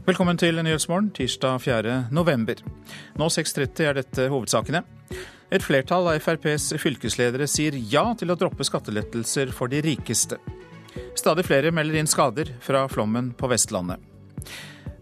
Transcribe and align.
Velkommen 0.00 0.38
til 0.40 0.56
Nyhetsmorgen 0.64 1.10
tirsdag 1.12 1.58
4. 1.60 1.94
november. 2.16 2.56
Nå 3.20 3.26
6.30 3.28 3.82
er 3.84 3.98
dette 3.98 4.28
hovedsakene. 4.32 4.80
Et 5.52 5.60
flertall 5.60 6.08
av 6.08 6.16
FrPs 6.24 6.70
fylkesledere 6.80 7.44
sier 7.50 7.76
ja 7.92 8.06
til 8.16 8.32
å 8.32 8.36
droppe 8.40 8.64
skattelettelser 8.64 9.52
for 9.52 9.68
de 9.68 9.82
rikeste. 9.84 10.38
Stadig 11.20 11.44
flere 11.50 11.72
melder 11.76 12.00
inn 12.00 12.08
skader 12.08 12.48
fra 12.64 12.86
flommen 12.88 13.34
på 13.36 13.50
Vestlandet. 13.52 14.00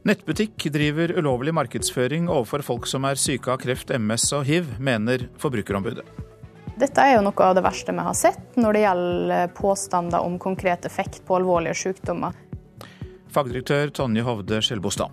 Nettbutikk 0.09 0.66
driver 0.74 1.15
ulovlig 1.15 1.55
markedsføring 1.55 2.27
overfor 2.27 2.66
folk 2.66 2.91
som 2.91 3.06
er 3.06 3.23
syke 3.23 3.55
av 3.55 3.62
kreft, 3.62 3.95
MS 3.95 4.27
og 4.34 4.48
hiv, 4.51 4.74
mener 4.83 5.28
Forbrukerombudet. 5.38 6.06
Dette 6.78 7.06
er 7.06 7.16
jo 7.16 7.23
noe 7.28 7.46
av 7.46 7.55
det 7.55 7.62
verste 7.62 7.95
vi 7.95 8.02
har 8.02 8.19
sett 8.19 8.59
når 8.59 8.74
det 8.74 8.84
gjelder 8.88 9.56
påstander 9.62 10.27
om 10.27 10.42
konkret 10.42 10.91
effekt 10.91 11.23
på 11.27 11.38
alvorlige 11.38 11.78
sykdommer. 11.87 12.34
Fagdirektør 13.34 13.92
Tonje 13.95 14.24
Hovde 14.27 14.60
Skjelbostad. 14.64 15.12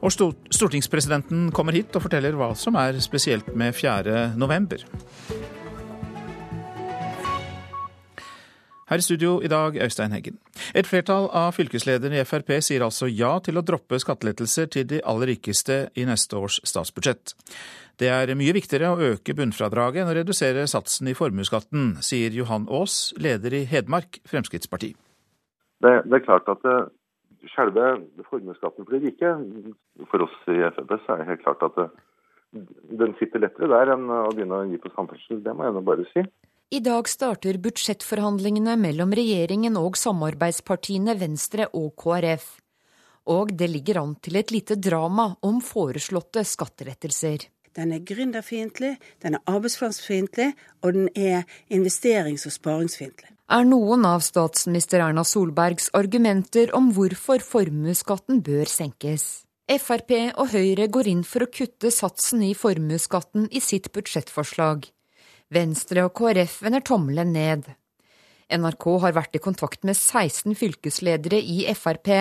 Og 0.00 0.12
stortingspresidenten 0.14 1.50
kommer 1.52 1.76
hit 1.76 1.96
og 1.96 2.06
forteller 2.06 2.36
hva 2.38 2.54
som 2.56 2.78
er 2.80 2.96
spesielt 3.04 3.52
med 3.56 3.76
4. 3.76 4.32
november. 4.40 4.84
Her 8.90 8.98
i 8.98 9.04
studio 9.06 9.36
i 9.38 9.48
dag, 9.48 9.76
Øystein 9.78 10.10
Heggen. 10.10 10.40
Et 10.74 10.86
flertall 10.86 11.28
av 11.30 11.52
fylkeslederne 11.54 12.18
i 12.18 12.24
Frp 12.26 12.56
sier 12.58 12.82
altså 12.82 13.06
ja 13.06 13.36
til 13.38 13.60
å 13.60 13.62
droppe 13.62 14.00
skattelettelser 14.02 14.66
til 14.74 14.88
de 14.90 14.98
aller 15.06 15.30
rikeste 15.30 15.76
i 15.94 16.06
neste 16.08 16.34
års 16.34 16.58
statsbudsjett. 16.66 17.36
Det 18.02 18.10
er 18.10 18.34
mye 18.34 18.56
viktigere 18.56 18.90
å 18.90 19.12
øke 19.12 19.36
bunnfradraget 19.38 20.02
enn 20.02 20.10
å 20.10 20.16
redusere 20.18 20.66
satsen 20.66 21.06
i 21.06 21.14
formuesskatten, 21.14 22.00
sier 22.02 22.34
Johan 22.34 22.66
Aas, 22.66 23.12
leder 23.14 23.54
i 23.60 23.62
Hedmark 23.70 24.18
Fremskrittsparti. 24.26 24.90
Det, 25.80 25.94
det 26.10 26.18
er 26.18 26.26
klart 26.26 26.50
at 26.50 26.66
selve 27.54 27.86
formuesskatten 28.28 28.86
for 28.86 28.96
de 28.96 29.00
rike, 29.06 29.32
for 30.10 30.26
oss 30.26 30.36
i 30.52 30.60
Frp, 30.76 30.94
så 31.04 31.14
er 31.14 31.22
det 31.22 31.28
helt 31.32 31.44
klart 31.44 31.66
at 31.66 31.82
den 33.00 33.14
sitter 33.18 33.44
lettere 33.44 33.70
der 33.70 33.92
enn 33.94 34.08
å 34.10 34.22
begynne 34.34 34.62
å 34.62 34.68
gi 34.70 34.80
på 34.82 34.92
samferdsel. 34.94 35.42
Det 35.44 35.54
må 35.54 35.66
jeg 35.66 35.76
nå 35.76 35.84
bare 35.86 36.06
si. 36.10 36.24
I 36.70 36.80
dag 36.86 37.08
starter 37.10 37.58
budsjettforhandlingene 37.62 38.76
mellom 38.78 39.14
regjeringen 39.16 39.78
og 39.78 39.96
samarbeidspartiene 39.98 41.16
Venstre 41.18 41.66
og 41.74 41.96
KrF. 41.98 42.44
Og 43.30 43.50
det 43.58 43.68
ligger 43.70 43.98
an 44.02 44.14
til 44.22 44.38
et 44.38 44.52
lite 44.54 44.76
drama 44.78 45.32
om 45.46 45.58
foreslåtte 45.62 46.44
skatterettelser. 46.46 47.48
Den 47.74 47.92
er 47.94 48.02
gründerfiendtlig, 48.06 48.96
den 49.22 49.36
er 49.38 49.42
arbeidsplassfiendtlig, 49.50 50.52
og 50.82 50.94
den 50.94 51.10
er 51.14 51.44
investerings- 51.70 52.46
og 52.46 52.54
sparingsfiendtlig. 52.54 53.34
Er 53.50 53.64
noen 53.66 54.04
av 54.06 54.20
statsminister 54.22 55.00
Erna 55.02 55.24
Solbergs 55.26 55.88
argumenter 55.98 56.70
om 56.78 56.92
hvorfor 56.94 57.42
formuesskatten 57.42 58.44
bør 58.46 58.70
senkes. 58.70 59.24
Frp 59.66 60.12
og 60.38 60.52
Høyre 60.52 60.86
går 60.86 61.08
inn 61.10 61.24
for 61.26 61.42
å 61.42 61.48
kutte 61.50 61.90
satsen 61.90 62.44
i 62.46 62.52
formuesskatten 62.54 63.48
i 63.50 63.58
sitt 63.58 63.88
budsjettforslag. 63.90 64.86
Venstre 65.50 66.04
og 66.06 66.14
KrF 66.20 66.60
vender 66.62 66.84
tommelen 66.86 67.32
ned. 67.34 67.66
NRK 68.54 68.86
har 69.02 69.16
vært 69.18 69.34
i 69.34 69.42
kontakt 69.42 69.82
med 69.82 69.98
16 69.98 70.54
fylkesledere 70.54 71.42
i 71.42 71.64
Frp. 71.74 72.12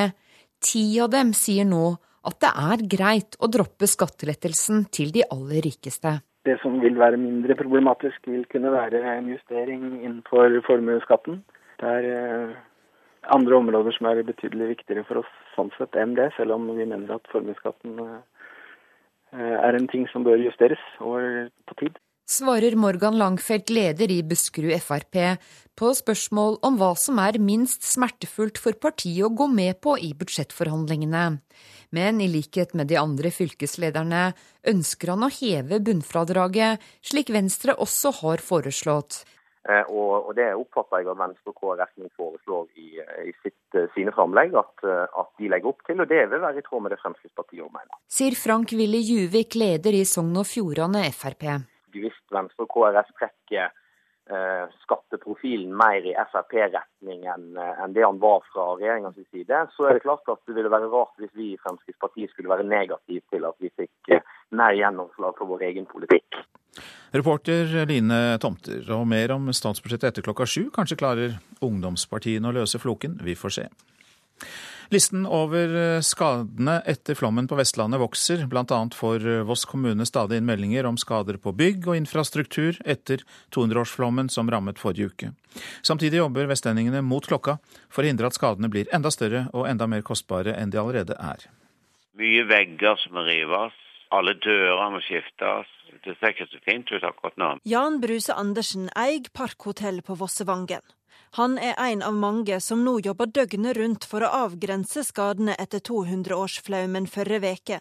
Ti 0.65 0.83
av 1.05 1.13
dem 1.13 1.35
sier 1.37 1.69
nå 1.69 1.91
at 2.25 2.41
det 2.41 2.55
er 2.73 2.87
greit 2.97 3.37
å 3.37 3.53
droppe 3.53 3.85
skattelettelsen 3.85 4.87
til 4.89 5.13
de 5.13 5.29
aller 5.29 5.61
rikeste. 5.69 6.17
Det 6.49 6.57
som 6.63 6.79
vil 6.81 6.97
være 6.97 7.19
mindre 7.21 7.53
problematisk, 7.59 8.25
vil 8.25 8.47
kunne 8.49 8.71
være 8.73 9.03
en 9.13 9.29
justering 9.29 9.85
innenfor 9.99 10.57
formuesskatten. 10.65 11.43
Det 11.79 11.93
er 11.99 12.09
eh, 12.09 12.57
andre 13.29 13.61
områder 13.61 13.93
som 13.93 14.09
er 14.09 14.23
betydelig 14.25 14.73
viktigere 14.73 15.05
for 15.05 15.21
oss 15.21 15.31
sånn 15.53 15.69
sett 15.77 15.95
enn 15.99 16.17
det, 16.17 16.31
selv 16.37 16.57
om 16.57 16.65
vi 16.73 16.87
mener 16.89 17.19
at 17.19 17.29
formuesskatten 17.31 18.01
eh, 18.07 18.19
er 19.37 19.77
en 19.77 19.89
ting 19.91 20.09
som 20.09 20.25
bør 20.25 20.41
justeres 20.41 20.81
over 21.05 21.51
på 21.69 21.83
tid 21.83 22.01
svarer 22.29 22.75
Morgan 22.77 23.17
Langfeldt, 23.17 23.71
leder 23.73 24.11
i 24.13 24.21
Buskerud 24.23 24.77
Frp, 24.83 25.17
på 25.79 25.91
spørsmål 25.97 26.59
om 26.65 26.77
hva 26.77 26.91
som 26.99 27.19
er 27.21 27.39
minst 27.41 27.85
smertefullt 27.87 28.59
for 28.61 28.77
partiet 28.77 29.25
å 29.25 29.33
gå 29.33 29.47
med 29.49 29.79
på 29.81 29.95
i 29.97 30.11
budsjettforhandlingene. 30.17 31.39
Men 31.95 32.21
i 32.21 32.29
likhet 32.29 32.75
med 32.77 32.91
de 32.91 32.99
andre 33.01 33.31
fylkeslederne 33.33 34.29
ønsker 34.69 35.13
han 35.13 35.25
å 35.25 35.31
heve 35.33 35.81
bunnfradraget, 35.81 36.83
slik 37.01 37.31
Venstre 37.33 37.73
også 37.75 38.13
har 38.21 38.43
foreslått. 38.45 39.23
Eh, 39.69 39.85
og, 39.89 40.35
Det 40.35 40.53
oppfatter 40.55 41.01
jeg 41.01 41.09
at 41.09 41.17
Venstre 41.19 41.51
og 41.51 41.57
KrF 41.57 41.89
nå 41.97 42.07
foreslår 42.15 42.67
i, 42.77 43.01
i 43.27 43.33
sitt, 43.41 43.57
eh, 43.75 43.89
sine 43.95 44.13
framlegg 44.15 44.53
at, 44.55 44.85
eh, 44.85 45.17
at, 45.21 45.31
de 45.41 45.49
legger 45.49 45.73
opp 45.73 45.81
til. 45.87 45.99
og 45.99 46.07
Det 46.07 46.21
vil 46.29 46.45
være 46.45 46.61
i 46.61 46.67
tråd 46.67 46.85
med 46.85 46.93
det 46.93 47.01
Fremskrittspartiet 47.01 47.73
mener. 47.73 47.97
Sier 48.07 48.37
Frank 48.37 48.71
Willy 48.71 49.01
Juvik, 49.01 49.57
leder 49.59 49.97
i 49.97 50.05
Sogn 50.05 50.37
og 50.37 50.47
Fjordane 50.47 51.09
Frp 51.11 51.43
hvis 51.93 52.17
Venstre 52.33 52.65
og 52.65 52.71
KrF 52.73 53.11
trekker 53.17 53.65
eh, 53.65 53.77
skatteprofilen 54.83 55.71
mer 55.77 56.05
i 56.05 56.13
Frp-retning 56.29 57.25
enn 57.29 57.57
eh, 57.57 57.85
det 57.95 58.05
han 58.05 58.19
var 58.21 58.43
fra 58.53 58.67
regjeringens 58.77 59.17
side, 59.31 59.63
så 59.75 59.89
er 59.89 59.97
det 59.97 60.05
klart 60.05 60.29
at 60.29 60.41
det 60.45 60.57
ville 60.57 60.71
være 60.71 60.89
rart 60.91 61.15
hvis 61.21 61.33
vi 61.33 61.51
i 61.53 61.59
Fremskrittspartiet 61.63 62.33
skulle 62.33 62.51
være 62.51 62.67
negative 62.67 63.25
til 63.33 63.47
at 63.49 63.57
vi 63.63 63.71
fikk 63.79 64.13
eh, 64.13 64.33
mer 64.53 64.77
gjennomslag 64.77 65.37
for 65.37 65.49
vår 65.49 65.65
egen 65.71 65.89
politikk. 65.89 66.41
Reporter 67.15 67.73
Line 67.89 68.37
Tomter, 68.41 68.83
og 68.93 69.07
mer 69.09 69.33
om 69.33 69.49
statsbudsjettet 69.49 70.11
etter 70.11 70.25
klokka 70.29 70.45
sju. 70.45 70.67
Kanskje 70.73 70.99
klarer 70.99 71.39
ungdomspartiene 71.65 72.51
å 72.51 72.57
løse 72.61 72.81
floken? 72.81 73.17
Vi 73.25 73.33
får 73.37 73.55
se. 73.57 73.65
Listen 74.91 75.25
over 75.25 75.75
eh, 75.75 76.01
skadene 76.01 76.79
etter 76.89 77.13
flommen 77.15 77.45
på 77.47 77.57
Vestlandet 77.59 77.99
vokser. 78.01 78.47
Annet 78.49 78.95
får 78.97 79.27
eh, 79.27 79.43
Voss 79.45 79.67
kommune 79.69 80.05
stadig 80.09 80.39
inn 80.39 80.47
meldinger 80.49 80.87
om 80.89 80.97
skader 80.97 81.37
på 81.37 81.53
bygg 81.53 81.85
og 81.85 81.99
infrastruktur 81.99 82.79
etter 82.89 83.21
200-årsflommen 83.53 84.33
som 84.33 84.49
rammet 84.49 84.81
forrige 84.81 85.11
uke. 85.13 85.31
Samtidig 85.85 86.23
jobber 86.23 86.49
vestlendingene 86.49 87.03
mot 87.05 87.21
klokka 87.21 87.59
for 87.85 88.01
å 88.01 88.09
hindre 88.09 88.31
at 88.31 88.39
skadene 88.39 88.71
blir 88.73 88.89
enda 88.95 89.13
større 89.13 89.45
og 89.53 89.69
enda 89.69 89.85
mer 89.85 90.01
kostbare 90.01 90.57
enn 90.57 90.73
de 90.73 90.81
allerede 90.81 91.13
er. 91.21 91.45
Mye 92.17 92.49
vegger 92.49 92.97
som 93.03 93.13
må 93.13 93.27
rives, 93.29 93.77
alle 94.09 94.33
dører 94.41 94.89
må 94.89 95.05
skiftes. 95.05 95.69
Det 96.01 96.15
ser 96.17 96.33
ikke 96.33 96.49
så 96.49 96.65
fint 96.65 96.89
ut 96.89 97.05
akkurat 97.05 97.37
nå. 97.37 97.55
Jan 97.69 98.01
Bruse 98.01 98.33
Andersen 98.33 98.89
eier 98.97 99.29
parkhotell 99.37 100.01
på 100.01 100.17
Vossevangen. 100.17 100.81
Han 101.37 101.59
er 101.61 101.75
en 101.77 102.01
av 102.01 102.15
mange 102.17 102.57
som 102.63 102.81
nå 102.85 102.95
jobber 103.05 103.29
døgnet 103.29 103.77
rundt 103.77 104.07
for 104.09 104.25
å 104.25 104.31
avgrense 104.47 105.03
skadene 105.05 105.53
etter 105.61 105.83
200-årsflaumen 105.85 107.05
forrige 107.11 107.43
veke. 107.45 107.79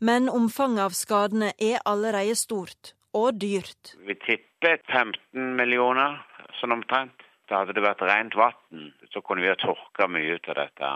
Men 0.00 0.30
omfanget 0.32 0.86
av 0.86 0.96
skadene 0.96 1.52
er 1.60 1.82
allerede 1.84 2.36
stort, 2.40 2.94
og 3.12 3.36
dyrt. 3.42 3.92
Vi 4.08 4.16
tipper 4.24 4.80
15 4.88 5.52
millioner, 5.60 6.22
sånn 6.60 6.78
omtrent. 6.78 7.20
Da 7.46 7.60
hadde 7.60 7.76
det 7.76 7.84
vært 7.84 8.02
rent 8.08 8.34
vann, 8.34 8.90
så 9.12 9.20
kunne 9.22 9.44
vi 9.44 9.52
ha 9.52 9.58
tørka 9.60 10.08
mye 10.10 10.38
ut 10.38 10.48
av 10.50 10.58
dette. 10.64 10.92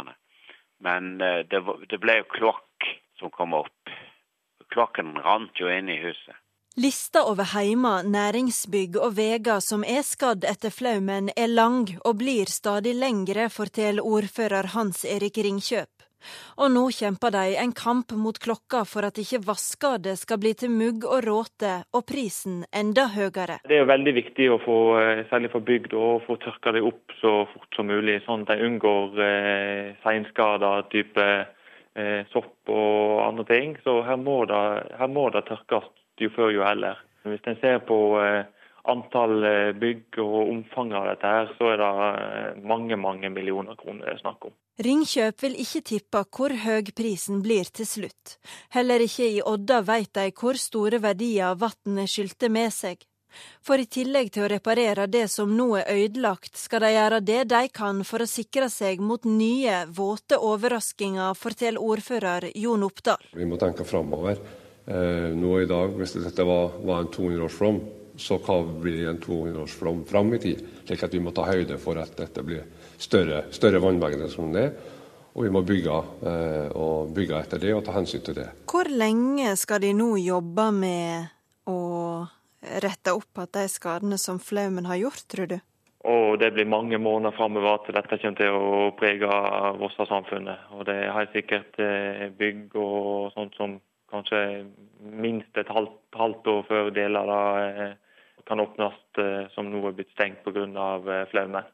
Men 0.82 1.20
eh, 1.20 1.42
det, 1.46 1.98
ble 2.00 2.20
jo 2.22 2.30
kloakk 2.32 2.88
som 3.20 3.30
kom 3.34 3.54
opp. 3.54 3.92
Kloakken 4.72 5.14
rant 5.20 5.60
jo 5.60 5.68
inn 5.70 5.92
i 5.92 6.00
huset. 6.00 6.39
Lista 6.76 7.24
over 7.26 7.48
heimer, 7.50 8.04
næringsbygg 8.06 8.94
og 9.02 9.16
veger 9.16 9.58
som 9.58 9.82
er 9.82 10.04
skadd 10.06 10.44
etter 10.46 10.70
flaumen 10.70 11.32
er 11.34 11.50
lang 11.50 11.88
og 12.06 12.20
blir 12.20 12.46
stadig 12.46 12.92
lengre, 12.94 13.48
forteller 13.50 14.06
ordfører 14.06 14.70
Hans 14.76 15.02
Erik 15.02 15.40
Ringkjøp. 15.42 15.90
Og 16.62 16.70
nå 16.70 16.84
kjemper 16.94 17.34
de 17.34 17.58
en 17.58 17.74
kamp 17.74 18.14
mot 18.14 18.38
klokka 18.38 18.84
for 18.86 19.02
at 19.02 19.18
ikke 19.18 19.42
vasskade 19.48 20.14
skal 20.20 20.38
bli 20.38 20.54
til 20.54 20.70
mugg 20.70 21.02
og 21.10 21.26
råte, 21.26 21.74
og 21.90 22.06
prisen 22.06 22.62
enda 22.70 23.08
høyere. 23.16 23.58
Det 23.66 23.82
er 23.82 23.90
veldig 23.90 24.14
viktig 24.22 24.50
å 24.54 24.62
få, 24.62 24.80
eh, 25.02 25.26
særlig 25.26 25.50
for 25.50 25.66
bygd, 25.66 25.90
å 25.98 26.22
få 26.22 26.38
tørka 26.38 26.70
det 26.78 26.86
opp 26.86 27.18
så 27.18 27.48
fort 27.50 27.74
som 27.74 27.90
mulig, 27.90 28.22
sånn 28.22 28.46
at 28.46 28.54
de 28.54 28.68
unngår 28.70 29.18
eh, 29.18 29.96
seinskader, 30.06 30.86
type 30.94 31.26
eh, 31.96 32.22
sopp 32.30 32.70
og 32.70 33.26
andre 33.26 33.44
ting. 33.50 33.76
Så 33.82 34.04
her 34.06 34.22
må 34.22 34.44
det, 34.46 34.94
her 35.02 35.10
må 35.10 35.32
det 35.34 35.48
tørkes 35.50 35.90
jo 36.26 36.32
før, 36.36 36.54
jo 36.54 36.64
heller. 36.66 37.00
Hvis 37.28 37.44
en 37.50 37.58
ser 37.60 37.82
på 37.84 37.98
eh, 38.20 38.48
antall 38.88 39.44
eh, 39.44 39.72
bygg 39.76 40.20
og 40.22 40.38
omfanget 40.48 40.98
av 41.00 41.08
dette, 41.10 41.34
her, 41.34 41.52
så 41.58 41.72
er 41.74 41.82
det 41.82 41.90
eh, 42.06 42.64
mange 42.72 42.96
mange 43.00 43.30
millioner 43.32 43.76
kroner 43.80 44.06
det 44.06 44.16
er 44.16 44.22
snakk 44.22 44.48
om. 44.48 44.56
Ringkjøp 44.80 45.42
vil 45.44 45.58
ikke 45.60 45.84
tippe 45.90 46.24
hvor 46.32 46.54
høy 46.62 46.88
prisen 46.96 47.42
blir 47.44 47.68
til 47.68 47.88
slutt. 47.88 48.38
Heller 48.72 49.04
ikke 49.04 49.28
i 49.28 49.42
Odda 49.44 49.82
vet 49.84 50.14
de 50.16 50.30
hvor 50.32 50.56
store 50.56 51.02
verdier 51.04 51.58
vannet 51.60 52.08
skyldte 52.08 52.48
med 52.48 52.72
seg. 52.72 53.04
For 53.62 53.78
i 53.78 53.86
tillegg 53.86 54.32
til 54.34 54.42
å 54.46 54.48
reparere 54.50 55.04
det 55.06 55.26
som 55.30 55.52
nå 55.54 55.68
er 55.78 55.90
ødelagt, 55.92 56.56
skal 56.58 56.82
de 56.82 56.94
gjøre 56.96 57.20
det 57.22 57.44
de 57.52 57.60
kan 57.70 58.00
for 58.08 58.24
å 58.24 58.26
sikre 58.26 58.66
seg 58.72 59.04
mot 59.04 59.28
nye, 59.28 59.84
våte 59.86 60.40
overraskelser, 60.40 61.36
forteller 61.38 61.84
ordfører 61.92 62.48
Jon 62.58 62.82
Oppdal. 62.88 63.30
Vi 63.36 63.46
må 63.46 63.60
tenke 63.60 63.86
framover. 63.86 64.40
Eh, 64.86 65.30
nå 65.36 65.60
i 65.60 65.66
dag, 65.68 65.92
hvis 65.98 66.16
dette 66.16 66.44
var, 66.46 66.78
var 66.84 67.02
en 67.02 67.10
200-årsflom, 67.12 67.80
så 68.20 68.38
hva 68.42 68.60
blir 68.82 69.08
en 69.10 69.20
200-årsflom 69.22 70.04
fram 70.08 70.32
i 70.34 70.40
tid? 70.42 70.62
Slik 70.84 71.04
at 71.06 71.14
vi 71.14 71.20
må 71.22 71.32
ta 71.36 71.44
høyde 71.48 71.78
for 71.80 72.00
at 72.00 72.16
dette 72.18 72.44
blir 72.44 72.64
større, 73.00 73.44
større 73.54 73.80
vannmengder 73.82 74.32
som 74.32 74.50
det 74.54 74.64
er. 74.68 74.72
Og 75.30 75.44
vi 75.46 75.50
må 75.54 75.60
bygge, 75.62 75.96
og 76.74 77.12
bygge 77.14 77.36
etter 77.38 77.60
det 77.62 77.70
og 77.70 77.84
ta 77.86 77.92
hensyn 77.94 78.22
til 78.26 78.34
det. 78.34 78.48
Hvor 78.66 78.88
lenge 78.90 79.52
skal 79.56 79.78
de 79.84 79.92
nå 79.94 80.16
jobbe 80.18 80.64
med 80.74 81.28
å 81.70 81.76
rette 82.82 83.14
opp 83.14 83.38
at 83.44 83.52
de 83.54 83.68
skadene 83.70 84.18
som 84.18 84.40
flaumen 84.42 84.88
har 84.90 84.98
gjort, 84.98 85.22
tror 85.30 85.52
du? 85.52 85.60
Og 86.10 86.34
det 86.42 86.50
blir 86.56 86.66
mange 86.66 86.98
måneder 86.98 87.36
framover 87.36 87.76
at 87.76 87.92
dette 87.94 88.18
kommer 88.18 88.40
til 88.40 88.58
å 88.58 88.90
prege 88.98 89.38
Vossa-samfunnet. 89.78 90.66
Og 90.74 90.82
det 90.88 90.98
er 90.98 91.14
helt 91.14 91.36
sikkert 91.36 91.78
bygg 92.40 92.74
og 92.80 93.30
sånt 93.36 93.54
som 93.60 93.78
kanskje 94.10 94.40
minst 95.00 95.56
et 95.60 95.70
halvt, 95.70 95.98
halvt 96.16 96.50
år 96.52 96.62
før 96.68 96.90
deler 96.94 97.30
da, 97.30 97.40
kan 98.48 98.62
åpnes, 98.62 98.96
som 99.54 99.68
nå 99.70 99.82
er 99.86 99.96
blitt 99.96 100.10
stengt 100.14 100.42
pga. 100.44 101.24
flaumen. 101.30 101.64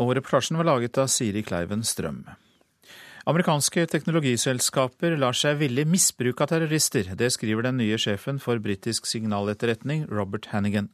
Og 0.00 0.14
reportasjen 0.16 0.56
var 0.60 0.68
laget 0.68 0.98
av 0.98 1.10
Siri 1.12 1.42
Kleiven 1.44 1.84
Strøm. 1.84 2.24
Amerikanske 3.22 3.84
teknologiselskaper 3.86 5.14
lar 5.20 5.36
seg 5.38 5.60
villig 5.60 5.84
misbruke 5.86 6.42
av 6.42 6.50
terrorister. 6.50 7.12
Det 7.14 7.28
skriver 7.30 7.68
den 7.68 7.78
nye 7.78 7.98
sjefen 8.00 8.40
for 8.42 8.58
britisk 8.58 9.06
signaletterretning, 9.06 10.08
Robert 10.10 10.48
Hannigan, 10.50 10.88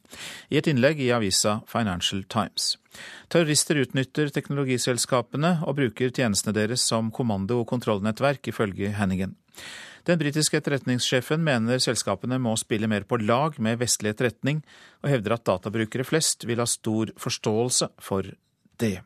i 0.53 0.59
et 0.59 0.69
innlegg 0.69 1.01
i 1.01 1.09
avisa 1.15 1.63
Financial 1.71 2.21
Times. 2.29 2.75
Terrorister 3.33 3.81
utnytter 3.81 4.29
teknologiselskapene 4.35 5.55
og 5.65 5.79
bruker 5.81 6.13
tjenestene 6.13 6.53
deres 6.53 6.85
som 6.85 7.09
kommando- 7.09 7.63
og 7.63 7.69
kontrollnettverk, 7.73 8.51
ifølge 8.53 8.93
Hannigan. 8.99 9.33
Den 10.07 10.19
britiske 10.21 10.59
etterretningssjefen 10.59 11.43
mener 11.43 11.81
selskapene 11.83 12.39
må 12.41 12.55
spille 12.59 12.89
mer 12.91 13.07
på 13.07 13.19
lag 13.21 13.59
med 13.59 13.81
vestlig 13.81 14.13
etterretning, 14.13 14.63
og 15.03 15.13
hevder 15.13 15.37
at 15.37 15.45
databrukere 15.49 16.07
flest 16.07 16.47
vil 16.49 16.61
ha 16.63 16.67
stor 16.69 17.13
forståelse 17.19 17.91
for 18.03 18.31
det. 18.79 18.99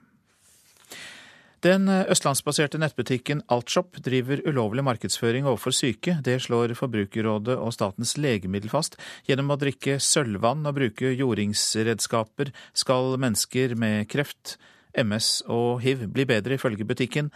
Den 1.64 1.88
østlandsbaserte 1.88 2.76
nettbutikken 2.76 3.40
Altshop 3.54 3.96
driver 4.04 4.42
ulovlig 4.44 4.84
markedsføring 4.84 5.46
overfor 5.48 5.72
syke. 5.72 6.18
Det 6.20 6.36
slår 6.44 6.74
Forbrukerrådet 6.76 7.56
og 7.56 7.72
Statens 7.72 8.18
legemiddel 8.20 8.68
fast. 8.74 8.98
Gjennom 9.30 9.54
å 9.54 9.58
drikke 9.62 9.96
sølvvann 10.04 10.68
og 10.68 10.76
bruke 10.76 11.14
jordingsredskaper 11.16 12.52
skal 12.76 13.16
mennesker 13.16 13.78
med 13.80 14.10
kreft, 14.12 14.58
MS 14.92 15.46
og 15.48 15.80
hiv 15.86 16.04
bli 16.12 16.28
bedre, 16.28 16.60
ifølge 16.60 16.84
butikken. 16.84 17.32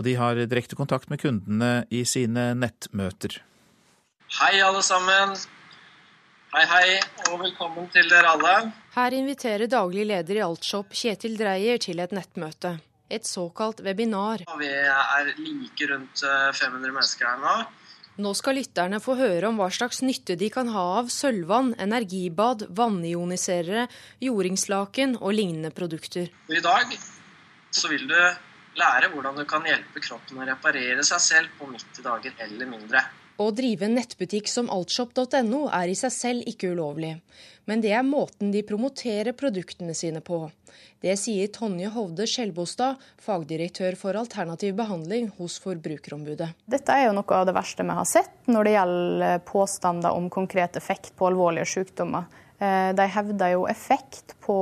Og 0.00 0.06
de 0.06 0.16
har 0.16 0.40
direkte 0.48 0.78
kontakt 0.80 1.10
med 1.12 1.20
kundene 1.20 1.84
i 1.92 2.06
sine 2.08 2.54
nettmøter. 2.56 3.36
Hei, 4.40 4.54
alle 4.64 4.80
sammen. 4.80 5.34
Hei, 6.54 6.62
hei, 6.66 6.86
og 7.28 7.42
velkommen 7.44 7.90
til 7.92 8.08
dere 8.08 8.32
alle. 8.32 8.54
Her 8.96 9.14
inviterer 9.14 9.68
daglig 9.68 10.08
leder 10.08 10.40
i 10.40 10.46
Altshop, 10.46 10.96
Kjetil 10.96 11.36
Dreyer, 11.36 11.76
til 11.84 12.00
et 12.00 12.16
nettmøte 12.16 12.78
et 13.10 13.26
såkalt 13.26 13.82
webinar. 13.84 14.44
Vi 14.58 14.70
er 14.70 15.30
like 15.36 15.86
rundt 15.90 16.22
500 16.22 16.92
mennesker 16.94 17.26
her 17.26 17.40
nå. 17.42 17.54
Nå 18.20 18.34
skal 18.36 18.58
lytterne 18.58 19.00
få 19.00 19.14
høre 19.16 19.48
om 19.48 19.56
hva 19.60 19.70
slags 19.72 20.02
nytte 20.04 20.36
de 20.36 20.50
kan 20.52 20.68
ha 20.74 20.82
av 20.98 21.08
sølvvann, 21.12 21.72
energibad, 21.80 22.66
vannioniserere, 22.76 23.86
jordingslaken 24.20 25.16
og 25.20 25.34
lignende 25.38 25.72
produkter. 25.74 26.28
I 26.52 26.60
dag 26.64 26.92
så 27.72 27.88
vil 27.88 28.06
du 28.10 28.18
lære 28.80 29.12
hvordan 29.12 29.38
du 29.38 29.46
kan 29.48 29.66
hjelpe 29.68 30.02
kroppen 30.02 30.40
å 30.40 30.48
reparere 30.48 31.04
seg 31.06 31.24
selv 31.24 31.56
på 31.58 31.68
90 31.70 32.06
dager 32.06 32.44
eller 32.46 32.70
mindre. 32.70 33.04
Å 33.40 33.46
drive 33.56 33.86
en 33.86 33.94
nettbutikk 33.96 34.50
som 34.52 34.68
altshop.no 34.68 35.62
er 35.72 35.88
i 35.88 35.96
seg 35.96 36.12
selv 36.12 36.48
ikke 36.50 36.74
ulovlig, 36.74 37.14
men 37.64 37.80
det 37.80 37.94
er 37.96 38.04
måten 38.04 38.50
de 38.52 38.60
promoterer 38.66 39.32
produktene 39.32 39.94
sine 39.96 40.20
på. 40.20 40.42
Det 41.00 41.14
sier 41.16 41.48
Tonje 41.48 41.88
Hovde 41.94 42.26
Skjelbostad, 42.28 43.00
fagdirektør 43.24 43.96
for 43.96 44.18
alternativ 44.20 44.74
behandling 44.76 45.30
hos 45.38 45.56
Forbrukerombudet. 45.64 46.50
Dette 46.68 46.92
er 46.92 47.06
jo 47.06 47.16
noe 47.16 47.38
av 47.38 47.48
det 47.48 47.56
verste 47.56 47.86
vi 47.86 47.96
har 47.96 48.08
sett 48.10 48.52
når 48.52 48.68
det 48.68 48.76
gjelder 48.76 49.42
påstander 49.48 50.20
om 50.20 50.28
konkret 50.28 50.76
effekt 50.76 51.14
på 51.16 51.30
alvorlige 51.30 51.70
sykdommer. 51.78 52.28
De 52.60 53.04
hevder 53.08 53.54
jo 53.54 53.62
effekt 53.70 54.34
på 54.44 54.56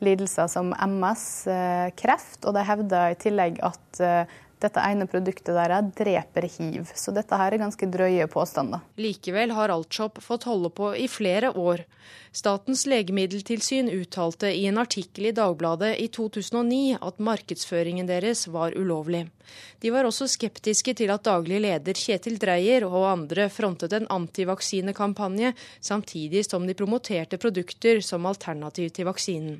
lidelser 0.00 0.48
som 0.48 0.70
MS, 0.72 1.24
kreft, 2.00 2.46
og 2.48 2.54
de 2.56 2.62
hevder 2.64 3.12
i 3.12 3.18
tillegg 3.20 3.60
at 3.60 4.00
dette 4.60 4.82
ene 4.84 5.06
produktet 5.10 5.56
deres 5.56 5.92
dreper 5.96 6.46
hiv. 6.56 6.90
Så 6.94 7.14
dette 7.16 7.36
her 7.36 7.54
er 7.54 7.62
ganske 7.62 7.88
drøye 7.90 8.26
påstander. 8.30 8.82
Likevel 9.00 9.54
har 9.56 9.72
Altshop 9.72 10.20
fått 10.22 10.46
holde 10.48 10.70
på 10.74 10.92
i 10.96 11.08
flere 11.08 11.52
år. 11.56 11.84
Statens 12.32 12.84
legemiddeltilsyn 12.86 13.90
uttalte 13.90 14.52
i 14.54 14.66
en 14.70 14.78
artikkel 14.78 15.30
i 15.30 15.34
Dagbladet 15.34 15.96
i 15.98 16.06
2009 16.14 16.98
at 17.00 17.18
markedsføringen 17.18 18.06
deres 18.10 18.46
var 18.48 18.76
ulovlig. 18.78 19.24
De 19.82 19.90
var 19.90 20.06
også 20.06 20.28
skeptiske 20.30 20.94
til 21.00 21.10
at 21.10 21.26
daglig 21.26 21.58
leder 21.64 21.98
Kjetil 21.98 22.38
Dreyer 22.38 22.86
og 22.86 23.08
andre 23.10 23.48
frontet 23.50 23.96
en 23.96 24.06
antivaksinekampanje, 24.14 25.54
samtidig 25.80 26.44
som 26.46 26.68
de 26.68 26.76
promoterte 26.78 27.40
produkter 27.40 27.98
som 28.04 28.30
alternativ 28.30 28.92
til 28.94 29.10
vaksinen. 29.10 29.58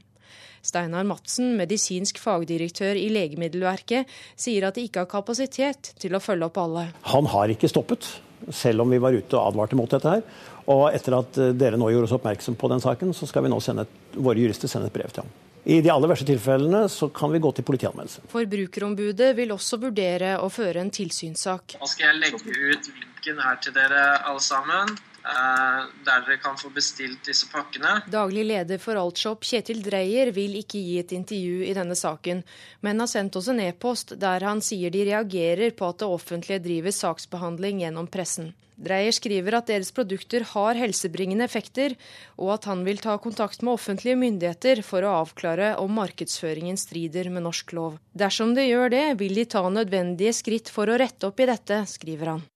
Steinar 0.63 1.07
Madsen, 1.09 1.55
medisinsk 1.59 2.21
fagdirektør 2.21 2.99
i 2.99 3.09
Legemiddelverket, 3.13 4.09
sier 4.37 4.69
at 4.69 4.77
de 4.77 4.87
ikke 4.89 5.05
har 5.05 5.11
kapasitet 5.11 5.95
til 6.01 6.17
å 6.17 6.23
følge 6.23 6.51
opp 6.51 6.61
alle. 6.61 6.89
Han 7.13 7.29
har 7.33 7.53
ikke 7.53 7.71
stoppet, 7.71 8.09
selv 8.55 8.85
om 8.85 8.93
vi 8.93 9.01
var 9.03 9.17
ute 9.17 9.37
og 9.37 9.53
advarte 9.53 9.79
mot 9.79 9.91
dette 9.91 10.17
her. 10.17 10.25
Og 10.71 10.87
etter 10.95 11.17
at 11.17 11.39
dere 11.59 11.81
nå 11.81 11.91
gjorde 11.93 12.11
oss 12.11 12.17
oppmerksom 12.19 12.59
på 12.61 12.71
den 12.73 12.83
saken, 12.83 13.15
så 13.17 13.29
skal 13.29 13.47
vi 13.47 13.53
nå 13.53 13.61
sende 13.65 13.89
et, 13.89 13.95
våre 14.21 14.41
jurister 14.41 14.71
sende 14.71 14.91
et 14.91 14.97
brev 14.97 15.13
til 15.15 15.25
ham. 15.25 15.33
I 15.65 15.83
de 15.85 15.91
aller 15.93 16.09
verste 16.09 16.25
tilfellene 16.25 16.87
så 16.89 17.11
kan 17.13 17.33
vi 17.33 17.41
gå 17.43 17.51
til 17.53 17.67
politianmeldelse. 17.69 18.25
Forbrukerombudet 18.33 19.35
vil 19.37 19.53
også 19.53 19.77
vurdere 19.83 20.39
å 20.41 20.49
føre 20.53 20.81
en 20.81 20.93
tilsynssak. 20.95 21.77
Nå 21.81 21.89
skal 21.91 22.09
jeg 22.09 22.21
legge 22.23 22.41
ut 22.41 22.89
linken 22.95 23.43
her 23.45 23.61
til 23.61 23.77
dere 23.77 24.05
alle 24.25 24.41
sammen. 24.45 24.97
Der 25.23 26.23
dere 26.25 26.39
kan 26.41 26.57
få 26.57 26.71
bestilt 26.75 27.27
disse 27.29 27.49
pakkene. 27.53 28.01
Daglig 28.11 28.47
leder 28.49 28.81
for 28.81 28.97
Altshop, 29.01 29.45
Kjetil 29.45 29.83
Dreyer, 29.85 30.33
vil 30.37 30.57
ikke 30.61 30.81
gi 30.81 30.97
et 31.03 31.13
intervju 31.17 31.67
i 31.69 31.75
denne 31.77 31.97
saken, 31.99 32.43
men 32.81 33.05
har 33.05 33.11
sendt 33.11 33.37
oss 33.37 33.51
en 33.53 33.61
e-post 33.63 34.17
der 34.21 34.47
han 34.49 34.65
sier 34.65 34.93
de 34.95 35.05
reagerer 35.11 35.77
på 35.77 35.93
at 35.93 36.01
det 36.01 36.09
offentlige 36.09 36.65
driver 36.65 36.97
saksbehandling 36.97 37.85
gjennom 37.85 38.09
pressen. 38.11 38.53
Dreyer 38.81 39.13
skriver 39.13 39.59
at 39.59 39.69
deres 39.69 39.91
produkter 39.93 40.47
har 40.55 40.79
helsebringende 40.79 41.45
effekter, 41.45 41.93
og 42.41 42.55
at 42.55 42.69
han 42.71 42.87
vil 42.87 43.03
ta 43.03 43.19
kontakt 43.21 43.61
med 43.61 43.75
offentlige 43.75 44.17
myndigheter 44.17 44.81
for 44.87 45.05
å 45.05 45.19
avklare 45.19 45.75
om 45.83 45.93
markedsføringen 46.01 46.81
strider 46.81 47.29
med 47.29 47.45
norsk 47.45 47.75
lov. 47.77 47.99
Dersom 48.17 48.55
det 48.57 48.71
gjør 48.71 48.95
det, 48.97 49.05
vil 49.21 49.37
de 49.37 49.45
ta 49.53 49.67
nødvendige 49.69 50.33
skritt 50.33 50.73
for 50.73 50.89
å 50.89 50.97
rette 51.01 51.29
opp 51.29 51.45
i 51.45 51.51
dette, 51.53 51.83
skriver 51.93 52.35
han. 52.35 52.49